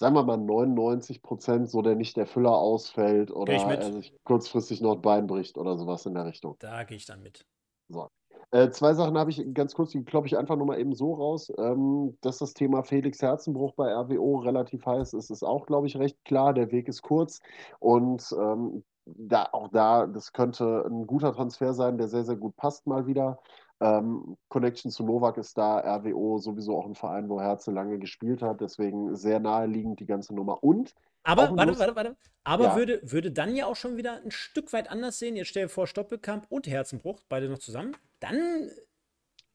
sagen 0.00 0.16
wir 0.16 0.24
mal, 0.24 0.38
99 0.38 1.22
Prozent, 1.22 1.70
so 1.70 1.82
der 1.82 1.94
nicht 1.94 2.16
der 2.16 2.26
Füller 2.26 2.58
ausfällt 2.58 3.30
oder 3.30 3.52
er 3.52 3.92
sich 3.92 4.12
kurzfristig 4.24 4.80
noch 4.80 4.96
ein 4.96 5.02
Bein 5.02 5.28
bricht 5.28 5.56
oder 5.56 5.78
sowas 5.78 6.04
in 6.04 6.14
der 6.14 6.26
Richtung. 6.26 6.56
Da 6.58 6.82
gehe 6.82 6.96
ich 6.96 7.06
dann 7.06 7.22
mit. 7.22 7.46
So. 7.88 8.08
Äh, 8.50 8.70
zwei 8.70 8.94
Sachen 8.94 9.16
habe 9.16 9.30
ich 9.30 9.42
ganz 9.54 9.74
kurz, 9.74 9.90
die 9.90 10.04
kloppe 10.04 10.26
ich 10.26 10.36
einfach 10.36 10.56
nur 10.56 10.66
mal 10.66 10.80
eben 10.80 10.94
so 10.94 11.14
raus. 11.14 11.52
Ähm, 11.58 12.18
dass 12.22 12.38
das 12.38 12.54
Thema 12.54 12.82
Felix 12.82 13.22
Herzenbruch 13.22 13.74
bei 13.74 13.92
RWO 13.92 14.38
relativ 14.38 14.84
heiß 14.84 15.12
ist, 15.12 15.30
ist 15.30 15.44
auch, 15.44 15.66
glaube 15.66 15.86
ich, 15.86 15.96
recht 15.96 16.24
klar. 16.24 16.54
Der 16.54 16.72
Weg 16.72 16.88
ist 16.88 17.02
kurz 17.02 17.38
und 17.78 18.34
ähm, 18.36 18.82
da, 19.06 19.48
auch 19.52 19.68
da, 19.68 20.06
das 20.06 20.32
könnte 20.32 20.84
ein 20.88 21.06
guter 21.06 21.32
Transfer 21.32 21.72
sein, 21.72 21.96
der 21.96 22.08
sehr, 22.08 22.24
sehr 22.24 22.36
gut 22.36 22.56
passt 22.56 22.86
mal 22.86 23.06
wieder. 23.06 23.38
Ähm, 23.80 24.36
Connection 24.48 24.90
zu 24.90 25.04
Novak 25.04 25.36
ist 25.36 25.56
da, 25.56 25.78
RWO 25.78 26.38
sowieso 26.38 26.76
auch 26.76 26.86
ein 26.86 26.94
Verein, 26.94 27.28
wo 27.28 27.40
Herze 27.40 27.70
lange 27.70 27.98
gespielt 27.98 28.42
hat, 28.42 28.60
deswegen 28.60 29.14
sehr 29.14 29.38
naheliegend 29.38 30.00
die 30.00 30.06
ganze 30.06 30.34
Nummer. 30.34 30.62
Und 30.62 30.94
aber, 31.22 31.56
warte, 31.56 31.78
warte, 31.78 31.96
warte. 31.96 32.16
Aber 32.44 32.64
ja. 32.64 32.76
würde, 32.76 33.00
würde 33.02 33.32
dann 33.32 33.56
ja 33.56 33.66
auch 33.66 33.74
schon 33.74 33.96
wieder 33.96 34.22
ein 34.24 34.30
Stück 34.30 34.72
weit 34.72 34.90
anders 34.90 35.18
sehen. 35.18 35.34
Jetzt 35.34 35.48
stell 35.48 35.64
dir 35.64 35.68
vor, 35.68 35.88
Stoppelkamp 35.88 36.46
und 36.48 36.68
Herzenbruch, 36.68 37.20
beide 37.28 37.48
noch 37.48 37.58
zusammen. 37.58 37.96
Dann 38.20 38.70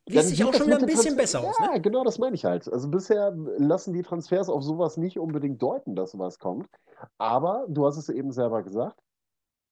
liest 0.06 0.30
sich 0.30 0.44
auch 0.44 0.54
schon 0.54 0.68
wieder 0.68 0.80
ein 0.80 0.86
bisschen 0.86 1.16
besser 1.16 1.40
aus. 1.40 1.56
Ja, 1.60 1.74
ne? 1.74 1.82
genau, 1.82 2.04
das 2.04 2.20
meine 2.20 2.36
ich 2.36 2.44
halt. 2.44 2.72
Also 2.72 2.90
bisher 2.90 3.34
lassen 3.58 3.94
die 3.94 4.02
Transfers 4.02 4.50
auf 4.50 4.64
sowas 4.64 4.98
nicht 4.98 5.18
unbedingt 5.18 5.62
deuten, 5.62 5.96
dass 5.96 6.12
sowas 6.12 6.40
kommt. 6.40 6.68
Aber 7.18 7.66
du 7.70 7.86
hast 7.86 7.98
es 7.98 8.10
eben 8.10 8.32
selber 8.32 8.64
gesagt. 8.64 9.00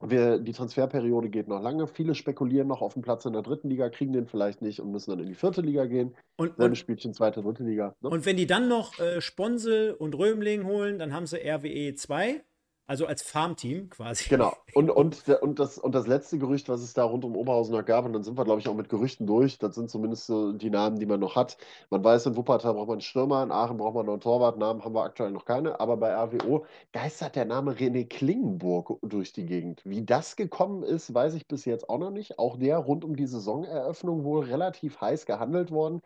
Wir, 0.02 0.40
die 0.40 0.54
Transferperiode 0.54 1.30
geht 1.30 1.50
noch 1.50 1.62
lange. 1.62 1.86
Viele 1.88 2.16
spekulieren 2.16 2.68
noch 2.68 2.82
auf 2.82 2.94
den 2.94 3.02
Platz 3.02 3.26
in 3.26 3.34
der 3.34 3.42
dritten 3.42 3.70
Liga, 3.70 3.90
kriegen 3.90 4.14
den 4.14 4.28
vielleicht 4.28 4.62
nicht 4.62 4.80
und 4.80 4.92
müssen 4.92 5.12
dann 5.12 5.20
in 5.20 5.28
die 5.28 5.36
vierte 5.36 5.62
Liga 5.62 5.86
gehen. 5.86 6.16
Und, 6.38 6.58
und 6.58 6.78
Spielchen 6.78 7.14
zweite, 7.14 7.42
dritte 7.42 7.64
Liga. 7.64 7.96
Ne? 8.02 8.10
Und 8.10 8.26
wenn 8.26 8.38
die 8.38 8.48
dann 8.48 8.70
noch 8.70 8.98
äh, 9.00 9.20
Sponsel 9.20 9.94
und 9.94 10.16
Römling 10.16 10.66
holen, 10.66 11.00
dann 11.00 11.14
haben 11.14 11.26
sie 11.26 11.38
RWE 11.38 11.96
2 11.96 12.42
also 12.90 13.06
als 13.06 13.22
Farmteam 13.22 13.88
quasi. 13.91 14.28
Genau. 14.30 14.52
Und, 14.74 14.91
und, 14.91 15.28
und, 15.28 15.60
das, 15.60 15.80
und 15.80 15.95
das 15.95 16.06
letzte 16.06 16.38
Gerücht, 16.38 16.70
was 16.70 16.82
es 16.82 16.94
da 16.94 17.03
rund 17.03 17.26
um 17.26 17.36
Oberhausen 17.36 17.76
noch 17.76 17.84
gab, 17.84 18.06
und 18.06 18.14
dann 18.14 18.24
sind 18.24 18.38
wir, 18.38 18.45
glaube 18.45 18.61
ich, 18.61 18.68
auch 18.68 18.76
mit 18.76 18.88
Gerüchten 18.88 19.26
durch. 19.26 19.57
Das 19.57 19.74
sind 19.74 19.90
zumindest 19.90 20.28
so 20.28 20.53
die 20.53 20.70
Namen, 20.70 20.99
die 20.99 21.07
man 21.07 21.20
noch 21.20 21.36
hat. 21.36 21.57
Man 21.90 22.03
weiß, 22.03 22.28
in 22.28 22.36
Wuppertal 22.36 22.76
braucht 22.76 22.88
man 22.88 22.95
einen 22.95 23.02
Stürmer, 23.02 23.41
in 23.41 23.52
Aachen 23.52 23.78
braucht 23.78 23.95
man 23.95 24.06
noch 24.06 24.14
einen 24.14 24.22
Torwart. 24.22 24.60
Namen 24.60 24.86
haben 24.86 24.94
wir 24.94 25.03
aktuell 25.03 25.32
noch 25.32 25.45
keine. 25.45 25.80
Aber 25.80 25.98
bei 25.98 26.14
RWO 26.14 26.66
geistert 26.91 27.36
der 27.36 27.45
Name 27.45 27.74
René 27.74 28.07
Klingenburg 28.07 28.99
durch 29.02 29.34
die 29.34 29.45
Gegend. 29.48 29.82
Wie 29.86 30.06
das 30.06 30.36
gekommen 30.36 30.84
ist, 30.84 31.11
weiß 31.11 31.34
ich 31.34 31.48
bis 31.48 31.66
jetzt 31.66 31.90
auch 31.90 31.98
noch 31.98 32.11
nicht. 32.11 32.38
Auch 32.38 32.57
der 32.57 32.78
rund 32.78 33.03
um 33.03 33.16
die 33.16 33.28
Saisoneröffnung 33.28 34.24
wohl 34.24 34.45
relativ 34.45 35.02
heiß 35.02 35.26
gehandelt 35.26 35.72
worden. 35.72 36.02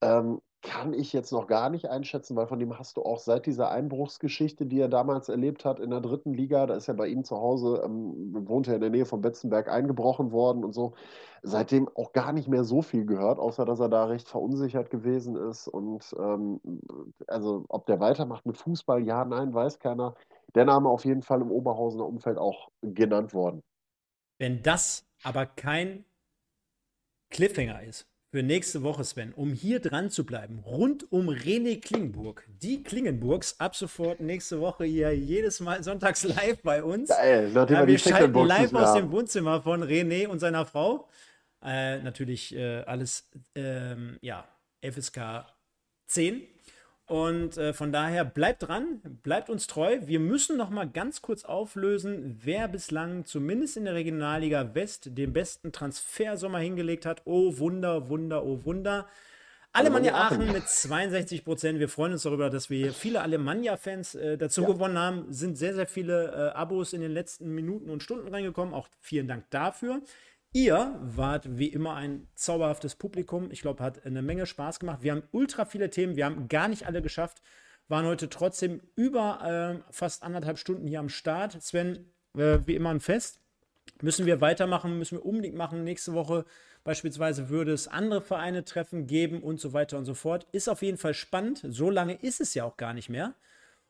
Ähm, 0.00 0.40
kann 0.62 0.92
ich 0.92 1.12
jetzt 1.12 1.32
noch 1.32 1.46
gar 1.46 1.70
nicht 1.70 1.88
einschätzen, 1.88 2.36
weil 2.36 2.46
von 2.46 2.58
dem 2.58 2.78
hast 2.78 2.96
du 2.96 3.02
auch 3.02 3.18
seit 3.18 3.46
dieser 3.46 3.70
Einbruchsgeschichte, 3.70 4.66
die 4.66 4.80
er 4.80 4.88
damals 4.88 5.28
erlebt 5.28 5.64
hat 5.64 5.80
in 5.80 5.90
der 5.90 6.00
dritten 6.00 6.34
Liga, 6.34 6.66
da 6.66 6.74
ist 6.74 6.88
er 6.88 6.94
bei 6.94 7.08
ihm 7.08 7.24
zu 7.24 7.36
Hause, 7.36 7.82
ähm, 7.84 8.34
wohnt 8.46 8.68
er 8.68 8.74
in 8.74 8.80
der 8.82 8.90
Nähe 8.90 9.06
von 9.06 9.22
Betzenberg 9.22 9.68
eingebrochen 9.68 10.32
worden 10.32 10.62
und 10.62 10.72
so, 10.72 10.94
seitdem 11.42 11.88
auch 11.94 12.12
gar 12.12 12.32
nicht 12.32 12.48
mehr 12.48 12.64
so 12.64 12.82
viel 12.82 13.06
gehört, 13.06 13.38
außer 13.38 13.64
dass 13.64 13.80
er 13.80 13.88
da 13.88 14.04
recht 14.04 14.28
verunsichert 14.28 14.90
gewesen 14.90 15.36
ist. 15.36 15.66
Und 15.66 16.14
ähm, 16.18 16.60
also 17.26 17.64
ob 17.68 17.86
der 17.86 18.00
weitermacht 18.00 18.44
mit 18.44 18.58
Fußball, 18.58 19.02
ja, 19.02 19.24
nein, 19.24 19.54
weiß 19.54 19.78
keiner. 19.78 20.14
Der 20.54 20.66
Name 20.66 20.90
auf 20.90 21.04
jeden 21.04 21.22
Fall 21.22 21.40
im 21.40 21.50
Oberhausener 21.50 22.06
Umfeld 22.06 22.36
auch 22.36 22.68
genannt 22.82 23.32
worden. 23.32 23.62
Wenn 24.38 24.62
das 24.62 25.06
aber 25.22 25.46
kein 25.46 26.04
Cliffhanger 27.30 27.82
ist, 27.82 28.06
für 28.30 28.44
nächste 28.44 28.82
Woche, 28.84 29.02
Sven, 29.02 29.32
um 29.32 29.52
hier 29.52 29.80
dran 29.80 30.08
zu 30.08 30.24
bleiben, 30.24 30.60
rund 30.60 31.10
um 31.10 31.28
René 31.28 31.80
Klingenburg. 31.80 32.46
Die 32.62 32.82
Klingenburgs 32.84 33.58
ab 33.58 33.74
sofort 33.74 34.20
nächste 34.20 34.60
Woche 34.60 34.84
hier 34.84 35.12
jedes 35.16 35.58
Mal 35.58 35.82
sonntags 35.82 36.22
live 36.24 36.62
bei 36.62 36.82
uns. 36.84 37.08
Geil, 37.08 37.50
nachdem 37.52 37.74
ja, 37.74 37.80
wir, 37.82 37.88
wir 37.88 37.98
schalten 37.98 38.46
live 38.46 38.72
aus 38.72 38.94
dem 38.94 39.10
Wohnzimmer 39.10 39.62
von 39.62 39.82
René 39.82 40.28
und 40.28 40.38
seiner 40.38 40.64
Frau. 40.64 41.08
Äh, 41.62 41.98
natürlich 41.98 42.54
äh, 42.54 42.82
alles, 42.82 43.28
ähm, 43.56 44.16
ja, 44.20 44.46
FSK 44.80 45.44
10. 46.06 46.42
Und 47.10 47.58
äh, 47.58 47.72
von 47.72 47.90
daher 47.90 48.24
bleibt 48.24 48.68
dran, 48.68 49.00
bleibt 49.24 49.50
uns 49.50 49.66
treu. 49.66 49.98
Wir 50.02 50.20
müssen 50.20 50.56
noch 50.56 50.70
mal 50.70 50.88
ganz 50.88 51.22
kurz 51.22 51.44
auflösen, 51.44 52.38
wer 52.44 52.68
bislang 52.68 53.24
zumindest 53.24 53.76
in 53.76 53.84
der 53.84 53.94
Regionalliga 53.94 54.76
West 54.76 55.18
den 55.18 55.32
besten 55.32 55.72
Transfersommer 55.72 56.60
hingelegt 56.60 57.06
hat. 57.06 57.22
Oh 57.24 57.58
Wunder, 57.58 58.08
Wunder, 58.10 58.44
oh 58.44 58.64
Wunder. 58.64 59.08
Alemannia 59.72 60.14
Aachen 60.14 60.52
mit 60.52 60.68
62 60.68 61.44
Prozent. 61.44 61.80
Wir 61.80 61.88
freuen 61.88 62.12
uns 62.12 62.22
darüber, 62.22 62.48
dass 62.48 62.70
wir 62.70 62.92
viele 62.92 63.22
Alemannia-Fans 63.22 64.14
äh, 64.14 64.38
dazu 64.38 64.62
ja. 64.62 64.68
gewonnen 64.68 64.96
haben. 64.96 65.32
Sind 65.32 65.58
sehr, 65.58 65.74
sehr 65.74 65.88
viele 65.88 66.30
äh, 66.30 66.56
Abos 66.56 66.92
in 66.92 67.00
den 67.00 67.10
letzten 67.10 67.52
Minuten 67.52 67.90
und 67.90 68.04
Stunden 68.04 68.28
reingekommen. 68.28 68.72
Auch 68.72 68.86
vielen 69.00 69.26
Dank 69.26 69.50
dafür. 69.50 70.00
Ihr 70.52 70.98
wart 71.00 71.58
wie 71.58 71.68
immer 71.68 71.94
ein 71.94 72.26
zauberhaftes 72.34 72.96
Publikum. 72.96 73.52
Ich 73.52 73.62
glaube, 73.62 73.84
hat 73.84 74.04
eine 74.04 74.20
Menge 74.20 74.46
Spaß 74.46 74.80
gemacht. 74.80 75.02
Wir 75.02 75.12
haben 75.12 75.22
ultra 75.30 75.64
viele 75.64 75.90
Themen. 75.90 76.16
Wir 76.16 76.24
haben 76.24 76.48
gar 76.48 76.66
nicht 76.66 76.86
alle 76.86 77.02
geschafft, 77.02 77.40
waren 77.86 78.04
heute 78.04 78.28
trotzdem 78.28 78.80
über 78.96 79.82
äh, 79.86 79.92
fast 79.92 80.24
anderthalb 80.24 80.58
Stunden 80.58 80.88
hier 80.88 80.98
am 80.98 81.08
Start. 81.08 81.62
Sven, 81.62 82.12
äh, 82.36 82.58
wie 82.66 82.74
immer 82.74 82.90
ein 82.90 82.98
Fest. 82.98 83.40
Müssen 84.02 84.26
wir 84.26 84.40
weitermachen, 84.40 84.98
müssen 84.98 85.18
wir 85.18 85.24
unbedingt 85.24 85.54
machen. 85.54 85.84
Nächste 85.84 86.14
Woche 86.14 86.44
beispielsweise 86.82 87.48
würde 87.48 87.72
es 87.72 87.86
andere 87.86 88.20
Vereine 88.20 88.64
treffen 88.64 89.06
geben 89.06 89.42
und 89.42 89.60
so 89.60 89.72
weiter 89.72 89.98
und 89.98 90.04
so 90.04 90.14
fort. 90.14 90.48
Ist 90.50 90.68
auf 90.68 90.82
jeden 90.82 90.98
Fall 90.98 91.14
spannend. 91.14 91.64
So 91.68 91.90
lange 91.90 92.14
ist 92.14 92.40
es 92.40 92.54
ja 92.54 92.64
auch 92.64 92.76
gar 92.76 92.92
nicht 92.92 93.08
mehr. 93.08 93.34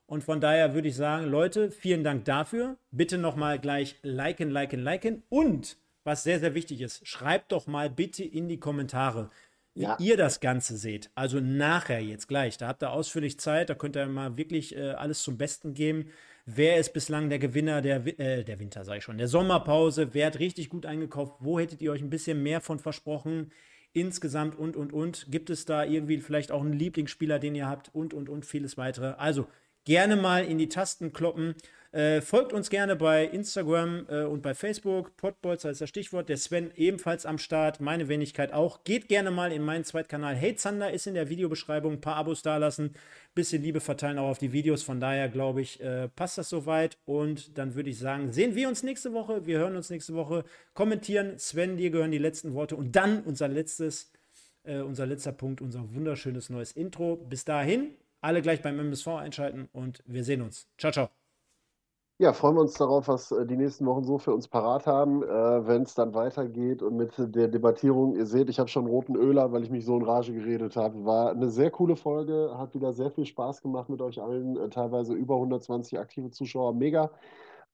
Und 0.05 0.25
von 0.25 0.43
daher 0.43 0.75
würde 0.75 0.89
ich 0.89 0.97
sagen, 0.97 1.25
Leute, 1.25 1.71
vielen 1.71 2.05
Dank 2.05 2.27
dafür. 2.27 2.77
Bitte 2.91 3.17
nochmal 3.17 3.59
gleich 3.59 3.97
liken, 4.03 4.51
liken, 4.51 4.81
liken. 4.81 5.23
Und 5.31 5.79
was 6.05 6.23
sehr, 6.23 6.41
sehr 6.41 6.55
wichtig 6.55 6.81
ist, 6.81 7.07
schreibt 7.07 7.53
doch 7.53 7.67
mal 7.67 7.91
bitte 7.91 8.25
in 8.25 8.49
die 8.49 8.59
Kommentare, 8.59 9.31
wie 9.75 9.83
ja. 9.83 9.97
ihr 10.01 10.17
das 10.17 10.41
Ganze 10.41 10.77
seht. 10.77 11.11
Also 11.15 11.41
nachher 11.41 12.01
jetzt 12.01 12.29
gleich. 12.29 12.57
Da 12.59 12.69
habt 12.69 12.83
ihr 12.83 12.91
ausführlich 12.91 13.39
Zeit, 13.39 13.71
da 13.71 13.75
könnt 13.75 13.97
ihr 13.97 14.07
mal 14.07 14.37
wirklich 14.37 14.77
äh, 14.77 14.91
alles 14.91 15.23
zum 15.23 15.39
Besten 15.39 15.75
geben. 15.75 16.11
Wer 16.47 16.79
ist 16.79 16.93
bislang 16.93 17.29
der 17.29 17.39
Gewinner 17.39 17.81
der, 17.81 18.07
äh, 18.19 18.45
der 18.45 18.59
Winter, 18.59 18.85
sage 18.85 18.99
ich 18.99 19.05
schon, 19.05 19.19
der 19.19 19.29
Sommerpause? 19.29 20.09
Wer 20.13 20.27
hat 20.27 20.39
richtig 20.39 20.69
gut 20.69 20.87
eingekauft? 20.87 21.37
Wo 21.41 21.61
hättet 21.61 21.83
ihr 21.83 21.93
euch 21.93 22.03
ein 22.03 22.11
bisschen 22.11 22.43
mehr 22.43 22.61
von 22.61 22.79
versprochen? 22.79 23.53
Insgesamt 23.93 24.59
und, 24.59 24.77
und, 24.77 24.93
und. 24.93 25.27
Gibt 25.31 25.51
es 25.51 25.65
da 25.65 25.85
irgendwie 25.85 26.19
vielleicht 26.19 26.51
auch 26.51 26.63
einen 26.63 26.73
Lieblingsspieler, 26.73 27.39
den 27.39 27.55
ihr 27.55 27.69
habt? 27.69 27.95
Und, 27.95 28.15
und, 28.15 28.29
und 28.29 28.47
vieles 28.47 28.77
weitere. 28.77 29.15
Also 29.19 29.47
gerne 29.85 30.17
mal 30.17 30.45
in 30.45 30.59
die 30.59 30.69
Tasten 30.69 31.13
kloppen. 31.13 31.55
Äh, 31.93 32.21
folgt 32.21 32.53
uns 32.53 32.71
gerne 32.71 32.95
bei 32.95 33.25
Instagram 33.25 34.07
äh, 34.09 34.23
und 34.23 34.43
bei 34.43 34.55
Facebook. 34.55 35.17
Podbolzer 35.17 35.71
ist 35.71 35.81
das 35.81 35.89
Stichwort. 35.89 36.29
Der 36.29 36.37
Sven 36.37 36.71
ebenfalls 36.77 37.27
am 37.27 37.37
Start. 37.37 37.81
Meine 37.81 38.09
Wenigkeit 38.09 38.53
auch. 38.53 38.85
Geht 38.85 39.09
gerne 39.09 39.33
mal 39.33 39.51
in 39.51 39.63
meinen 39.63 39.83
Zweitkanal. 39.83 40.37
Hey 40.37 40.55
Zander 40.55 40.93
ist 40.93 41.09
in 41.09 41.15
der 41.15 41.29
Videobeschreibung. 41.29 41.95
Ein 41.95 42.01
paar 42.01 42.15
Abos 42.15 42.43
dalassen. 42.43 42.95
Bisschen 43.35 43.63
Liebe 43.63 43.81
verteilen 43.81 44.19
auch 44.19 44.29
auf 44.29 44.39
die 44.39 44.53
Videos. 44.53 44.85
Von 44.85 45.01
daher 45.01 45.29
glaube 45.29 45.63
ich, 45.63 45.81
äh, 45.81 46.09
passt 46.09 46.39
das 46.39 46.49
soweit. 46.49 46.97
Und 47.07 47.59
dann 47.59 47.75
würde 47.75 47.91
ich 47.91 47.99
sagen, 47.99 48.33
sehen 48.33 48.55
wir 48.55 48.69
uns 48.69 48.85
nächste 48.85 49.13
Woche. 49.13 49.47
Wir 49.47 49.59
hören 49.59 49.75
uns 49.75 49.91
nächste 49.91 50.15
Woche. 50.15 50.45
Kommentieren. 50.75 51.41
Sven, 51.41 51.77
dir 51.77 51.91
gehören 51.91 52.13
die 52.13 52.19
letzten 52.19 52.55
Worte. 52.55 52.77
Und 52.77 52.95
dann 52.95 53.25
unser 53.25 53.49
letztes, 53.49 54.13
äh, 54.63 54.79
unser 54.79 55.07
letzter 55.07 55.33
Punkt, 55.33 55.61
unser 55.61 55.93
wunderschönes 55.93 56.51
neues 56.51 56.71
Intro. 56.71 57.17
Bis 57.17 57.45
dahin 57.45 57.95
alle 58.21 58.43
gleich 58.43 58.63
beim 58.63 58.79
MSV 58.79 59.09
einschalten 59.09 59.69
und 59.73 60.05
wir 60.07 60.23
sehen 60.23 60.43
uns. 60.43 60.69
Ciao, 60.79 60.93
ciao. 60.93 61.20
Ja, 62.21 62.35
freuen 62.35 62.57
wir 62.57 62.61
uns 62.61 62.75
darauf, 62.75 63.09
was 63.09 63.33
äh, 63.33 63.47
die 63.47 63.57
nächsten 63.57 63.87
Wochen 63.87 64.05
so 64.05 64.19
für 64.19 64.35
uns 64.35 64.47
parat 64.47 64.87
haben, 64.87 65.23
äh, 65.23 65.67
wenn 65.67 65.85
es 65.85 65.95
dann 65.95 66.13
weitergeht 66.13 66.83
und 66.83 66.97
mit 66.97 67.15
der 67.17 67.49
Debattierung. 67.49 68.15
Ihr 68.15 68.27
seht, 68.27 68.51
ich 68.51 68.59
habe 68.59 68.69
schon 68.69 68.87
roten 68.87 69.17
Öler, 69.17 69.53
weil 69.53 69.63
ich 69.63 69.71
mich 69.71 69.87
so 69.87 69.97
in 69.97 70.03
Rage 70.03 70.35
geredet 70.35 70.77
habe. 70.77 71.07
War 71.07 71.31
eine 71.31 71.49
sehr 71.49 71.71
coole 71.71 71.97
Folge, 71.97 72.51
hat 72.59 72.75
wieder 72.75 72.93
sehr 72.93 73.11
viel 73.11 73.25
Spaß 73.25 73.63
gemacht 73.63 73.89
mit 73.89 74.03
euch 74.03 74.21
allen, 74.21 74.59
äh, 74.59 74.69
teilweise 74.69 75.15
über 75.15 75.37
120 75.37 75.99
aktive 75.99 76.31
Zuschauer. 76.31 76.75
Mega. 76.75 77.11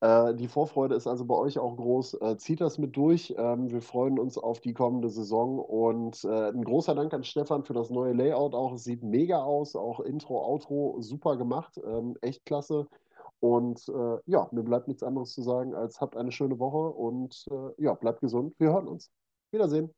Äh, 0.01 0.35
die 0.36 0.47
Vorfreude 0.47 0.94
ist 0.94 1.09
also 1.09 1.24
bei 1.24 1.35
euch 1.35 1.59
auch 1.59 1.77
groß. 1.77 2.14
Äh, 2.20 2.36
zieht 2.36 2.60
das 2.60 2.78
mit 2.78 2.97
durch. 2.97 3.35
Ähm, 3.36 3.73
wir 3.73 3.82
freuen 3.82 4.16
uns 4.16 4.39
auf 4.39 4.60
die 4.60 4.74
kommende 4.74 5.09
Saison 5.09 5.59
und 5.59 6.24
ein 6.24 6.62
großer 6.62 6.94
Dank 6.94 7.12
an 7.14 7.24
Stefan 7.24 7.64
für 7.64 7.74
das 7.74 7.90
neue 7.90 8.12
Layout 8.12 8.55
auch. 8.55 8.74
Es 8.74 8.85
sieht 8.85 9.02
mega 9.02 9.43
aus, 9.43 9.74
auch 9.74 9.98
Intro, 9.98 10.39
Outro 10.47 10.98
super 11.01 11.36
gemacht, 11.36 11.81
ähm, 11.85 12.16
echt 12.20 12.47
klasse. 12.47 12.86
Und 13.40 13.88
äh, 13.88 14.18
ja, 14.26 14.48
mir 14.52 14.62
bleibt 14.62 14.88
nichts 14.88 15.02
anderes 15.02 15.32
zu 15.34 15.42
sagen, 15.42 15.74
als 15.74 16.00
habt 16.00 16.16
eine 16.16 16.32
schöne 16.32 16.58
Woche 16.58 16.94
und 16.96 17.46
äh, 17.50 17.82
ja, 17.82 17.94
bleibt 17.94 18.20
gesund. 18.20 18.54
Wir 18.58 18.70
hören 18.70 18.88
uns. 18.88 19.10
Wiedersehen. 19.52 19.94